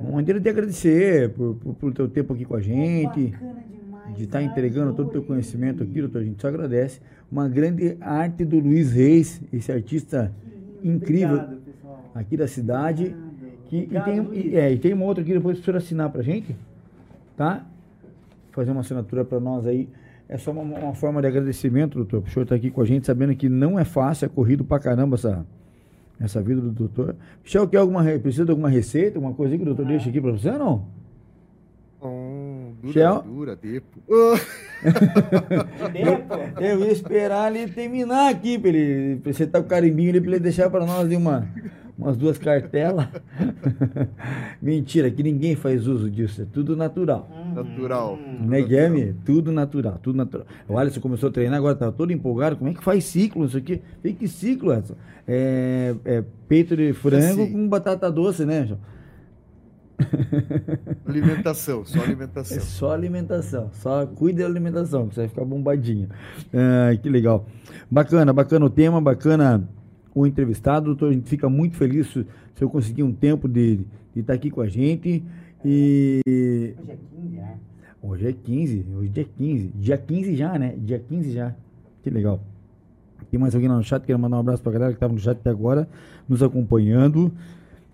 Uma 0.00 0.12
maneira 0.12 0.40
de 0.40 0.48
agradecer 0.48 1.28
por, 1.30 1.54
por, 1.56 1.74
por 1.74 1.92
teu 1.92 2.08
tempo 2.08 2.32
aqui 2.32 2.44
com 2.46 2.54
a 2.54 2.60
gente. 2.60 3.26
Bacana 3.26 3.54
demais, 3.70 4.16
de 4.16 4.24
estar 4.24 4.42
entregando 4.42 4.94
todo 4.94 5.08
o 5.08 5.10
teu 5.10 5.22
conhecimento 5.22 5.82
aqui, 5.82 6.00
doutor. 6.00 6.22
A 6.22 6.24
gente 6.24 6.40
só 6.40 6.48
agradece. 6.48 7.00
Uma 7.30 7.48
grande 7.48 7.96
arte 8.00 8.44
do 8.44 8.58
Luiz 8.58 8.92
Reis, 8.92 9.42
esse 9.52 9.70
artista 9.70 10.32
incrível 10.82 11.36
Obrigado, 11.36 11.60
aqui 12.14 12.36
da 12.36 12.48
cidade. 12.48 13.14
Obrigado. 13.76 14.04
Que, 14.04 14.10
e, 14.10 14.42
tem, 14.42 14.50
e- 14.52 14.56
é, 14.56 14.72
e 14.72 14.78
tem 14.78 14.92
uma 14.92 15.04
outra 15.04 15.22
aqui 15.22 15.32
depois 15.32 15.58
o 15.58 15.62
senhor 15.62 15.76
assinar 15.76 16.10
pra 16.10 16.22
gente, 16.22 16.54
tá? 17.36 17.64
Fazer 18.52 18.70
uma 18.72 18.80
assinatura 18.80 19.24
para 19.24 19.38
nós 19.40 19.66
aí. 19.66 19.88
É 20.28 20.36
só 20.38 20.50
uma, 20.52 20.62
uma 20.62 20.94
forma 20.94 21.20
de 21.20 21.26
agradecimento, 21.28 21.94
doutor. 21.96 22.22
O 22.26 22.30
senhor 22.30 22.44
estar 22.44 22.54
aqui 22.54 22.70
com 22.70 22.80
a 22.80 22.84
gente, 22.84 23.06
sabendo 23.06 23.34
que 23.34 23.48
não 23.48 23.78
é 23.78 23.84
fácil, 23.84 24.26
é 24.26 24.28
corrido 24.28 24.64
pra 24.64 24.78
caramba 24.78 25.16
essa, 25.16 25.44
essa 26.20 26.40
vida 26.40 26.60
do 26.60 26.70
doutor. 26.70 27.16
Michel, 27.42 27.66
quer 27.68 27.78
alguma, 27.78 28.00
re- 28.02 28.18
precisa 28.18 28.44
de 28.44 28.50
alguma 28.52 28.68
receita, 28.68 29.18
alguma 29.18 29.34
coisa 29.34 29.54
aí 29.54 29.58
que 29.58 29.62
o 29.62 29.66
doutor 29.66 29.86
deixa 29.86 30.08
aqui 30.08 30.20
para 30.20 30.30
você 30.32 30.50
ou 30.50 30.58
não? 30.58 31.00
Shell? 32.92 33.22
dura, 33.22 33.56
dura, 33.56 33.56
depo. 33.56 33.98
Ah, 34.10 34.40
Depo. 35.92 36.62
Eu 36.62 36.80
ia 36.80 36.92
esperar 36.92 37.54
ele 37.54 37.70
terminar 37.70 38.30
aqui, 38.30 38.58
pra 38.58 38.70
ele 38.70 39.16
pra 39.20 39.32
você 39.32 39.46
tá 39.46 39.60
com 39.60 39.66
o 39.66 39.68
carimbinho 39.68 40.10
ali, 40.10 40.20
pra 40.20 40.30
ele 40.30 40.40
deixar 40.40 40.70
pra 40.70 40.80
nós 40.86 41.00
ali 41.00 41.16
uma, 41.16 41.46
umas 42.00 42.16
duas 42.16 42.38
cartelas. 42.38 43.06
Mentira, 44.60 45.10
que 45.10 45.22
ninguém 45.22 45.54
faz 45.54 45.86
uso 45.86 46.10
disso, 46.10 46.42
é 46.42 46.46
tudo 46.50 46.76
natural. 46.76 47.28
natural. 47.54 48.16
Né, 48.40 48.62
Guilherme? 48.62 49.14
Tudo 49.24 49.52
natural, 49.52 49.98
tudo 50.02 50.16
natural. 50.16 50.46
O 50.68 50.78
Alisson 50.78 51.00
começou 51.00 51.28
a 51.28 51.32
treinar, 51.32 51.58
agora 51.58 51.74
tá 51.74 51.92
todo 51.92 52.12
empolgado. 52.12 52.56
Como 52.56 52.70
é 52.70 52.74
que 52.74 52.82
faz 52.82 53.04
ciclo 53.04 53.44
isso 53.44 53.56
aqui? 53.58 53.80
Tem 54.02 54.14
que 54.14 54.26
ciclo, 54.26 54.70
Alisson? 54.72 54.94
É, 55.28 55.94
é 56.04 56.24
peito 56.48 56.76
de 56.76 56.92
frango 56.92 57.42
Assim. 57.42 57.52
com 57.52 57.68
batata 57.68 58.10
doce, 58.10 58.44
né, 58.44 58.66
João? 58.66 58.80
Alimentação, 61.06 61.84
só 61.84 61.98
É 62.00 62.04
alimentação. 62.04 62.60
só 62.60 62.92
alimentação, 62.92 63.70
só 63.74 64.06
cuide 64.06 64.40
da 64.40 64.46
alimentação, 64.46 65.06
que 65.08 65.14
você 65.14 65.20
vai 65.22 65.28
ficar 65.28 65.44
bombadinho. 65.44 66.08
Ah, 66.54 66.96
que 66.96 67.08
legal. 67.08 67.46
Bacana, 67.90 68.32
bacana 68.32 68.64
o 68.64 68.70
tema, 68.70 69.00
bacana 69.00 69.68
o 70.14 70.26
entrevistado, 70.26 70.86
doutor. 70.86 71.10
A 71.10 71.12
gente 71.12 71.28
fica 71.28 71.48
muito 71.48 71.76
feliz 71.76 72.06
se, 72.08 72.26
eu 72.60 72.68
conseguir 72.70 73.02
um 73.02 73.12
tempo 73.12 73.48
de 73.48 73.80
estar 74.14 74.34
aqui 74.34 74.50
com 74.50 74.60
a 74.60 74.68
gente. 74.68 75.22
E 75.64 76.20
Hoje 76.78 76.90
é 76.90 76.96
15, 77.22 77.36
né? 77.36 77.58
hoje 78.02 78.26
é 78.28 78.32
15, 78.32 78.86
hoje 78.96 79.08
é 79.08 79.12
dia 79.12 79.24
15, 79.36 79.68
dia 79.76 79.96
15 79.98 80.36
já, 80.36 80.58
né? 80.58 80.74
Dia 80.78 80.98
15 80.98 81.32
já. 81.32 81.54
Que 82.02 82.10
legal. 82.10 82.40
Tem 83.30 83.38
mais 83.38 83.54
alguém 83.54 83.68
lá 83.68 83.76
no 83.76 83.82
chat? 83.84 84.02
Quero 84.04 84.18
mandar 84.18 84.38
um 84.38 84.40
abraço 84.40 84.62
pra 84.62 84.72
galera 84.72 84.90
que 84.92 84.96
estava 84.96 85.12
no 85.12 85.18
chat 85.18 85.36
até 85.38 85.50
agora, 85.50 85.88
nos 86.28 86.42
acompanhando. 86.42 87.32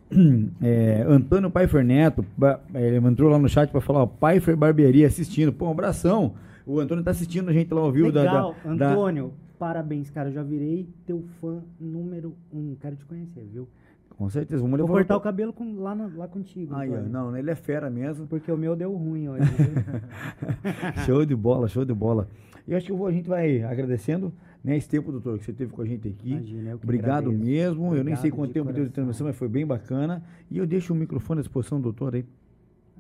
É, 0.62 1.04
Antônio 1.08 1.50
Paifer 1.50 1.84
Neto, 1.84 2.24
ba- 2.36 2.60
ele 2.74 2.96
entrou 2.96 3.28
lá 3.28 3.38
no 3.40 3.48
chat 3.48 3.70
para 3.70 3.80
falar, 3.80 4.04
ó, 4.04 4.06
Paifer 4.06 4.56
Barbearia 4.56 5.04
assistindo. 5.06 5.52
Pô, 5.52 5.66
um 5.66 5.72
abração. 5.72 6.34
O 6.64 6.78
Antônio 6.78 7.02
tá 7.02 7.10
assistindo 7.10 7.48
a 7.48 7.52
gente 7.52 7.74
lá 7.74 7.80
ao 7.80 7.90
vivo 7.90 8.12
da- 8.12 8.22
Legal, 8.22 8.54
da, 8.64 8.74
da, 8.74 8.90
Antônio, 8.92 9.32
parabéns, 9.58 10.10
cara. 10.10 10.28
Eu 10.28 10.32
já 10.32 10.42
virei 10.42 10.88
teu 11.04 11.22
fã 11.40 11.62
número 11.80 12.34
um. 12.52 12.74
Quero 12.80 12.96
te 12.96 13.04
conhecer, 13.04 13.44
viu? 13.52 13.68
Com 14.10 14.30
certeza, 14.30 14.62
vamos 14.62 14.78
Vou 14.78 14.86
levar 14.86 14.98
cortar 14.98 15.16
o 15.16 15.20
cabelo 15.20 15.52
com- 15.52 15.74
lá, 15.78 15.94
na- 15.94 16.06
lá 16.14 16.26
contigo. 16.26 16.74
Aí, 16.74 16.90
ó, 16.90 17.02
não, 17.02 17.36
ele 17.36 17.50
é 17.50 17.54
fera 17.54 17.90
mesmo. 17.90 18.26
Porque 18.26 18.50
o 18.50 18.56
meu 18.56 18.74
deu 18.74 18.94
ruim 18.94 19.28
hoje. 19.28 19.42
show 21.04 21.24
de 21.24 21.34
bola, 21.36 21.68
show 21.68 21.84
de 21.84 21.92
bola. 21.94 22.28
E 22.66 22.72
eu 22.72 22.76
acho 22.78 22.86
que 22.86 22.92
vou- 22.92 23.06
a 23.06 23.12
gente 23.12 23.28
vai 23.28 23.62
agradecendo 23.62 24.32
né, 24.64 24.76
esse 24.76 24.88
tempo, 24.88 25.12
doutor, 25.12 25.38
que 25.38 25.44
você 25.44 25.52
teve 25.52 25.70
com 25.72 25.82
a 25.82 25.86
gente 25.86 26.08
aqui. 26.08 26.30
Imagina, 26.32 26.70
eu 26.70 26.78
que 26.78 26.84
Obrigado 26.84 27.28
agradeço. 27.28 27.44
mesmo. 27.44 27.94
eu 27.94 28.02
nem 28.02 28.16
sei 28.16 28.30
Obrigado 28.30 28.36
quanto 28.36 28.48
de 28.48 28.54
tempo 28.54 28.64
deu 28.66 28.72
de 28.72 28.78
coração. 28.80 28.92
transmissão, 28.94 29.26
mas 29.26 29.36
foi 29.36 29.48
bem 29.48 29.66
bacana. 29.66 30.22
E 30.50 30.58
eu 30.58 30.66
deixo 30.66 30.92
o 30.92 30.96
microfone 30.96 31.40
à 31.40 31.42
disposição, 31.42 31.80
doutor, 31.80 32.14
aí. 32.14 32.24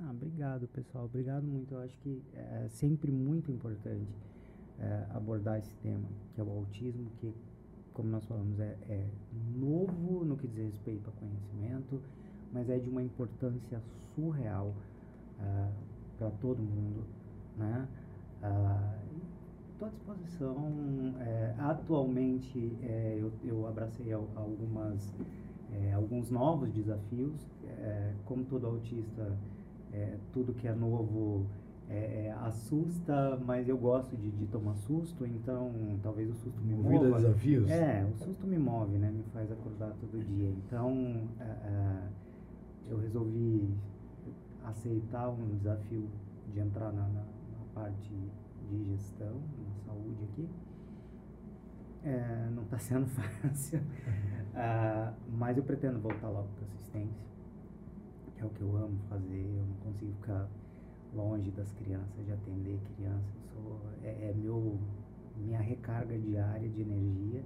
Ah, 0.02 0.10
obrigado, 0.12 0.68
pessoal. 0.68 1.06
Obrigado 1.06 1.44
muito. 1.44 1.74
Eu 1.74 1.80
acho 1.80 1.96
que 1.98 2.22
é 2.34 2.66
sempre 2.68 3.10
muito 3.10 3.50
importante 3.50 4.06
é, 4.80 5.06
abordar 5.14 5.58
esse 5.58 5.74
tema, 5.82 6.06
que 6.34 6.40
é 6.40 6.44
o 6.44 6.50
autismo, 6.50 7.06
que, 7.20 7.32
como 7.94 8.08
nós 8.10 8.24
falamos, 8.26 8.58
é, 8.60 8.76
é 8.88 9.06
novo 9.56 10.24
no 10.24 10.36
que 10.36 10.46
diz 10.46 10.58
respeito 10.64 11.06
ao 11.08 11.12
conhecimento, 11.14 12.00
mas 12.52 12.68
é 12.70 12.78
de 12.78 12.88
uma 12.88 13.02
importância 13.02 13.80
surreal 14.14 14.72
para 16.18 16.30
todo 16.40 16.58
mundo, 16.62 17.04
né? 17.58 17.86
Estou 19.72 19.88
à 19.88 19.90
disposição. 19.90 20.56
é, 21.20 21.54
atualmente, 21.58 22.72
é, 22.82 23.18
eu, 23.20 23.30
eu 23.44 23.66
abracei 23.66 24.12
al- 24.12 24.28
algumas, 24.34 25.12
é, 25.72 25.92
alguns 25.92 26.30
novos 26.30 26.70
desafios. 26.72 27.34
como 28.24 28.44
todo 28.44 28.66
autista, 28.66 29.36
tudo 30.32 30.52
que 30.54 30.66
é 30.68 30.74
novo 30.74 31.44
é, 31.88 32.26
é, 32.26 32.32
assusta, 32.40 33.36
mas 33.44 33.68
eu 33.68 33.78
gosto 33.78 34.16
de, 34.16 34.30
de 34.30 34.46
tomar 34.46 34.74
susto, 34.74 35.24
então 35.24 35.70
talvez 36.02 36.28
o 36.30 36.34
susto 36.34 36.60
me 36.62 36.74
Movida 36.74 37.06
a 37.06 37.08
mova. 37.10 37.16
desafios. 37.20 37.70
É, 37.70 38.04
o 38.04 38.16
susto 38.16 38.46
me 38.46 38.58
move, 38.58 38.98
né? 38.98 39.10
Me 39.10 39.22
faz 39.32 39.50
acordar 39.52 39.92
todo 40.00 40.18
dia. 40.24 40.48
Então, 40.48 41.28
é, 41.38 41.44
é, 41.44 42.02
eu 42.88 42.98
resolvi 42.98 43.68
aceitar 44.64 45.28
um 45.30 45.56
desafio 45.56 46.08
de 46.52 46.60
entrar 46.60 46.92
na, 46.92 47.02
na- 47.08 47.20
na 47.20 47.64
parte 47.74 48.12
de 48.68 48.84
gestão, 48.84 49.34
na 49.36 49.84
saúde 49.84 50.24
aqui. 50.32 50.48
É, 52.04 52.48
não 52.54 52.62
está 52.64 52.78
sendo 52.80 53.06
fácil, 53.06 53.80
Ah, 54.54 55.12
mas 55.36 55.56
eu 55.56 55.62
pretendo 55.62 55.98
voltar 56.00 56.28
logo 56.28 56.48
para 56.56 56.64
assistência, 56.66 57.26
que 58.34 58.42
é 58.42 58.46
o 58.46 58.50
que 58.50 58.60
eu 58.62 58.76
amo 58.76 58.98
fazer. 59.08 59.44
Eu 59.56 59.66
não 59.66 59.74
consigo 59.76 60.12
ficar 60.14 60.48
longe 61.16 61.50
das 61.50 61.72
crianças, 61.72 62.24
de 62.24 62.32
atender 62.32 62.78
crianças. 62.94 63.34
Sou, 63.52 63.80
é, 64.04 64.30
é 64.30 64.34
meu, 64.36 64.78
minha 65.36 65.60
recarga 65.60 66.16
diária 66.18 66.68
de 66.68 66.82
energia. 66.82 67.42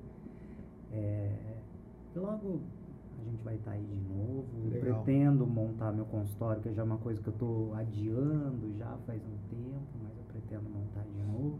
É, 0.92 1.56
e 2.14 2.18
logo 2.18 2.60
a 3.20 3.30
gente 3.30 3.42
vai 3.44 3.54
estar 3.54 3.72
aí 3.72 3.84
de 3.84 3.94
novo. 3.94 4.46
Legal. 4.68 5.02
Pretendo 5.04 5.46
montar 5.46 5.92
meu 5.92 6.04
consultório, 6.06 6.60
que 6.60 6.72
já 6.72 6.82
é 6.82 6.84
uma 6.84 6.98
coisa 6.98 7.22
que 7.22 7.28
eu 7.28 7.32
estou 7.32 7.74
adiando 7.74 8.74
já 8.76 8.96
faz 9.06 9.22
um 9.22 9.38
tempo, 9.48 9.86
mas 10.02 10.16
eu 10.16 10.24
pretendo 10.24 10.68
montar 10.68 11.02
de 11.02 11.32
novo. 11.32 11.58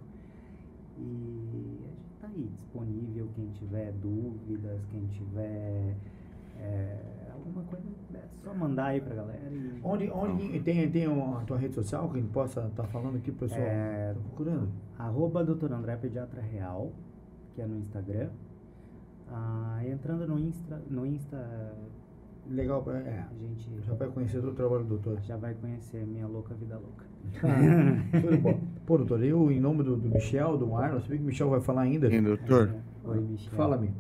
E 0.99 1.81
a 1.85 1.91
gente 1.91 2.15
está 2.15 2.27
aí 2.27 2.51
disponível, 2.57 3.28
quem 3.35 3.47
tiver 3.53 3.93
dúvidas, 3.93 4.85
quem 4.91 5.07
tiver 5.07 5.97
é, 6.59 7.19
alguma 7.51 7.64
coisa, 7.66 7.86
é 8.14 8.20
só 8.44 8.55
mandar 8.55 8.85
aí 8.86 9.01
pra 9.01 9.14
galera. 9.14 9.40
E, 9.51 9.81
Onde, 9.82 10.10
onde 10.10 10.60
tem, 10.60 10.90
tem 10.90 11.06
a 11.06 11.40
tua 11.47 11.59
rede 11.59 11.74
social 11.74 12.09
que 12.10 12.18
a 12.18 12.20
gente 12.22 12.32
possa 12.32 12.62
estar 12.66 12.85
falando 12.85 13.16
aqui, 13.16 13.31
pro 13.31 13.47
pessoal? 13.48 13.60
É, 13.62 14.14
Tá 14.14 14.20
procurando? 14.20 14.68
Arroba 14.98 15.44
Dr. 15.44 15.72
André 15.72 15.97
Pediatra 15.97 16.40
Real, 16.40 16.93
que 17.55 17.62
é 17.62 17.66
no 17.66 17.78
Instagram. 17.78 18.28
Ah, 19.32 19.81
entrando 19.86 20.27
no 20.27 20.39
Insta, 20.39 20.82
no 20.90 21.06
Insta 21.06 21.72
Legal, 22.48 22.82
pra- 22.82 22.98
é. 22.98 23.27
a 23.31 23.35
gente 23.39 23.70
Já 23.86 23.94
vai 23.94 24.09
conhecer 24.09 24.40
do 24.40 24.52
trabalho 24.52 24.82
do 24.82 24.89
doutor. 24.98 25.20
já 25.20 25.36
vai 25.36 25.55
conhecer 25.55 26.05
minha 26.05 26.27
louca 26.27 26.55
vida 26.55 26.77
louca. 26.78 27.05
Ah, 27.44 28.18
de 28.18 28.36
bola. 28.39 28.59
Pô, 28.86 28.97
doutor, 28.98 29.22
eu, 29.22 29.52
em 29.52 29.60
nome 29.60 29.85
do, 29.85 29.94
do 29.97 30.09
Michel, 30.09 30.56
do 30.59 30.66
Marlon, 30.66 31.01
sabia 31.01 31.18
que 31.18 31.22
o 31.22 31.27
Michel 31.27 31.48
vai 31.51 31.60
falar 31.60 31.82
ainda? 31.82 32.12
Hein, 32.12 32.22
doutor? 32.24 32.74
Oi, 33.05 33.20
Michel. 33.20 33.52
Fala-me. 33.52 33.90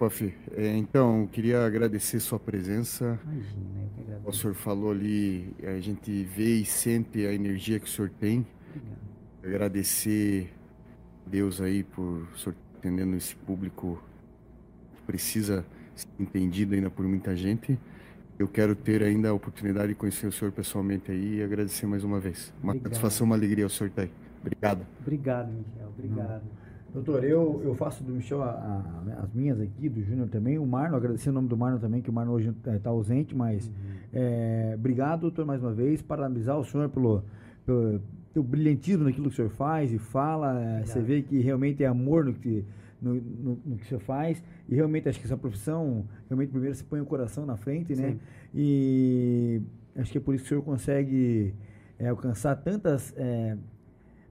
Puff, 0.00 0.34
é, 0.56 0.78
então, 0.78 1.28
queria 1.30 1.62
agradecer 1.66 2.20
sua 2.20 2.40
presença. 2.40 3.20
Imagina, 3.22 3.90
eu 4.08 4.20
que 4.22 4.28
O 4.30 4.32
senhor 4.32 4.54
falou 4.54 4.92
ali, 4.92 5.54
a 5.62 5.78
gente 5.78 6.24
vê 6.24 6.54
e 6.54 6.64
sente 6.64 7.26
a 7.26 7.34
energia 7.34 7.78
que 7.78 7.84
o 7.84 7.88
senhor 7.88 8.10
tem. 8.18 8.46
Obrigado. 8.70 8.98
Agradecer 9.44 10.54
a 11.26 11.28
Deus 11.28 11.60
aí 11.60 11.84
por 11.84 12.26
o 12.34 12.38
senhor 12.38 12.56
atendendo 12.78 13.14
esse 13.14 13.36
público 13.36 14.02
que 14.96 15.02
precisa 15.02 15.66
ser 15.94 16.08
entendido 16.18 16.74
ainda 16.74 16.88
por 16.88 17.04
muita 17.06 17.36
gente. 17.36 17.78
Eu 18.38 18.48
quero 18.48 18.74
ter 18.74 19.02
ainda 19.02 19.28
a 19.28 19.34
oportunidade 19.34 19.88
de 19.88 19.96
conhecer 19.96 20.26
o 20.26 20.32
senhor 20.32 20.50
pessoalmente 20.50 21.12
aí 21.12 21.40
e 21.40 21.42
agradecer 21.42 21.84
mais 21.84 22.04
uma 22.04 22.18
vez. 22.18 22.54
Uma 22.62 22.72
Obrigado. 22.72 22.84
satisfação, 22.84 23.26
uma 23.26 23.36
alegria 23.36 23.66
o 23.66 23.68
senhor 23.68 23.90
estar 23.90 24.02
aí. 24.04 24.10
Obrigado. 24.40 24.86
Obrigado, 25.02 25.52
Michel. 25.52 25.88
Obrigado. 25.88 26.59
Doutor, 26.92 27.22
eu, 27.22 27.60
eu 27.64 27.74
faço 27.74 28.02
do 28.02 28.12
Michel 28.12 28.42
a- 28.42 28.48
a- 28.50 29.22
as 29.22 29.32
minhas 29.32 29.60
aqui, 29.60 29.88
do 29.88 30.02
Júnior 30.02 30.28
também. 30.28 30.58
O 30.58 30.66
Marlon, 30.66 30.96
agradecer 30.96 31.30
o 31.30 31.32
nome 31.32 31.48
do 31.48 31.56
Marlon 31.56 31.78
também, 31.78 32.02
que 32.02 32.10
o 32.10 32.12
Marlon 32.12 32.32
hoje 32.32 32.52
está 32.66 32.90
ausente, 32.90 33.34
mas 33.34 33.68
Uhum. 33.68 33.72
é, 34.12 34.72
obrigado, 34.76 35.20
doutor, 35.22 35.46
mais 35.46 35.62
uma 35.62 35.72
vez. 35.72 36.02
Parabenizar 36.02 36.58
o 36.58 36.64
senhor 36.64 36.88
pelo, 36.88 37.22
pelo 37.64 38.00
teu 38.34 38.42
brilhantismo 38.42 39.04
naquilo 39.04 39.26
que 39.28 39.32
o 39.34 39.36
senhor 39.36 39.50
faz 39.50 39.92
e 39.92 39.98
fala. 39.98 40.60
é, 40.60 40.84
Você 40.84 41.00
vê 41.00 41.22
que 41.22 41.38
realmente 41.40 41.82
é 41.84 41.86
amor 41.86 42.24
no 42.24 42.34
que 42.34 42.64
no, 43.00 43.14
no, 43.14 43.58
no 43.64 43.76
que 43.76 43.86
você 43.86 43.98
faz. 43.98 44.42
E 44.68 44.74
realmente 44.74 45.08
acho 45.08 45.18
que 45.20 45.26
essa 45.26 45.36
profissão, 45.36 46.04
realmente 46.28 46.50
primeiro 46.50 46.74
você 46.74 46.84
põe 46.84 47.00
o 47.00 47.06
coração 47.06 47.46
na 47.46 47.56
frente, 47.56 47.94
né? 47.94 48.10
Sim. 48.12 48.18
E 48.52 49.62
acho 49.96 50.10
que 50.12 50.18
é 50.18 50.20
por 50.20 50.34
isso 50.34 50.42
que 50.44 50.48
o 50.48 50.50
senhor 50.50 50.62
consegue 50.62 51.54
é, 51.98 52.08
alcançar 52.08 52.56
tantas 52.56 53.14
é, 53.16 53.56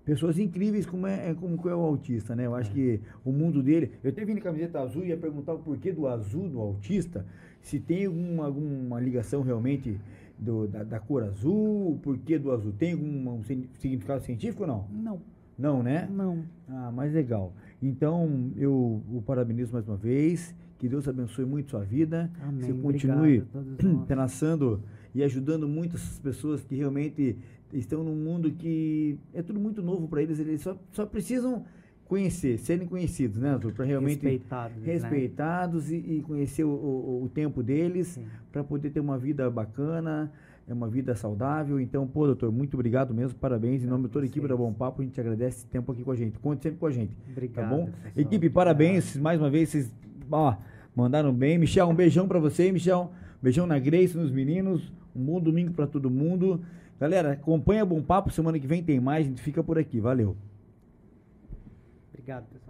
pessoas 0.06 0.40
incríveis 0.40 0.86
como 0.86 1.06
é, 1.08 1.30
é- 1.30 1.34
como 1.34 1.56
é 1.70 1.76
o 1.76 1.80
autista, 1.80 2.36
né? 2.36 2.46
Eu 2.46 2.56
acho 2.56 2.72
que 2.72 3.00
o 3.24 3.32
mundo 3.32 3.62
dele. 3.62 3.92
Eu 4.04 4.10
até 4.12 4.26
vim 4.26 4.36
de 4.36 4.42
camiseta 4.42 4.80
azul 4.80 5.04
e 5.04 5.10
ia 5.10 5.18
perguntar 5.18 5.54
o 5.54 5.60
porquê 5.60 5.92
do 5.92 6.08
azul 6.08 6.48
no 6.50 6.60
autista, 6.60 7.26
se 7.62 7.80
tem 7.80 8.06
alguma, 8.06 8.46
alguma 8.46 9.00
ligação 9.00 9.42
realmente 9.42 10.00
do, 10.38 10.68
da, 10.68 10.84
da 10.84 11.00
cor 11.00 11.24
azul, 11.24 11.92
o 11.94 12.00
porquê 12.02 12.40
do 12.40 12.52
azul. 12.52 12.72
Tem 12.72 12.94
algum 12.94 13.30
um 13.36 13.44
signi- 13.44 13.70
significado 13.78 14.24
científico 14.24 14.64
ou 14.64 14.68
não? 14.68 14.86
Não, 14.92 15.22
Não, 15.58 15.84
né? 15.84 16.08
não. 16.12 16.44
Ah, 16.68 16.92
mais 16.92 17.14
legal. 17.14 17.54
Então, 17.82 18.52
eu 18.56 19.02
o 19.12 19.22
parabenizo 19.26 19.74
mais 19.74 19.88
uma 19.88 19.98
vez. 19.98 20.56
Que 20.78 20.88
Deus 20.88 21.06
abençoe 21.10 21.44
muito 21.44 21.72
sua 21.72 21.84
vida. 21.84 22.32
Amém. 22.42 22.62
Você 22.62 22.72
continue 22.74 23.44
traçando 24.08 24.82
e 25.14 25.22
ajudando 25.24 25.68
muito 25.68 25.98
essas 25.98 26.18
pessoas 26.20 26.64
que 26.64 26.76
realmente 26.76 27.38
estão 27.74 28.04
num 28.04 28.16
mundo 28.16 28.52
que 28.52 29.18
é 29.34 29.42
tudo 29.42 29.60
muito 29.60 29.82
novo 29.82 30.08
para 30.08 30.22
eles. 30.22 30.40
Eles 30.40 30.62
só, 30.62 30.78
só 30.92 31.06
precisam 31.06 31.66
conhecer, 32.06 32.58
serem 32.58 32.88
conhecidos, 32.88 33.38
né, 33.40 33.52
Arthur? 33.52 33.72
Para 33.74 33.86
realmente 33.86 34.14
Respeitados, 34.24 34.78
né? 34.78 34.94
respeitados 34.94 35.92
e, 35.92 35.96
e 35.98 36.22
conhecer 36.26 36.64
o, 36.64 36.70
o- 36.70 37.24
o 37.24 37.30
tempo 37.30 37.62
deles 37.62 38.20
para 38.52 38.64
poder 38.64 38.90
ter 38.90 39.00
uma 39.00 39.18
vida 39.18 39.48
bacana, 39.50 40.32
é 40.68 40.74
uma 40.74 40.88
vida 40.88 41.16
saudável. 41.16 41.80
Então, 41.80 42.08
pô, 42.08 42.26
doutor, 42.26 42.52
muito 42.52 42.74
obrigado 42.74 43.14
mesmo, 43.14 43.38
parabéns. 43.38 43.84
Em 43.84 43.88
nome 43.88 44.06
de 44.06 44.10
toda 44.10 44.26
a 44.26 44.28
equipe 44.28 44.48
da 44.48 44.56
Bom 44.58 44.74
Papo, 44.74 45.02
a 45.02 45.06
gente 45.06 45.20
agradece 45.22 45.60
esse 45.60 45.68
tempo 45.68 45.92
aqui 45.92 46.04
com 46.04 46.12
a 46.12 46.16
gente. 46.16 46.40
Conte 46.40 46.64
sempre 46.64 46.80
com 46.80 46.88
a 46.88 46.92
gente, 46.92 47.16
Obrigado. 47.32 47.70
tá 47.70 47.76
bom? 47.76 47.86
pessoal. 47.86 48.14
Equipe, 48.16 48.50
parabéns, 48.50 49.16
mais 49.18 49.40
uma 49.40 49.50
vez, 49.50 49.70
vocês 49.70 49.94
ó, 50.32 50.56
mandaram 50.96 51.32
bem. 51.32 51.60
Michel, 51.60 51.88
um 51.90 51.94
beijão 51.96 52.28
para 52.28 52.40
você, 52.40 52.72
Michel. 52.72 53.12
Beijão 53.42 53.66
na 53.68 53.78
Grace, 53.80 54.18
nos 54.18 54.32
meninos. 54.32 54.92
Um 55.16 55.24
bom 55.24 55.40
domingo 55.40 55.74
para 55.74 55.86
todo 55.88 56.10
mundo. 56.10 56.60
Galera, 57.00 57.32
acompanha 57.32 57.86
Bom 57.86 58.02
Papo, 58.02 58.30
semana 58.30 58.60
que 58.60 58.68
vem 58.68 58.84
tem 58.84 59.00
mais, 59.00 59.26
a 59.26 59.30
gente 59.30 59.42
fica 59.42 59.64
por 59.64 59.80
aqui. 59.80 60.02
Valeu. 60.02 60.36
Obrigado, 62.10 62.46
pessoal. 62.52 62.69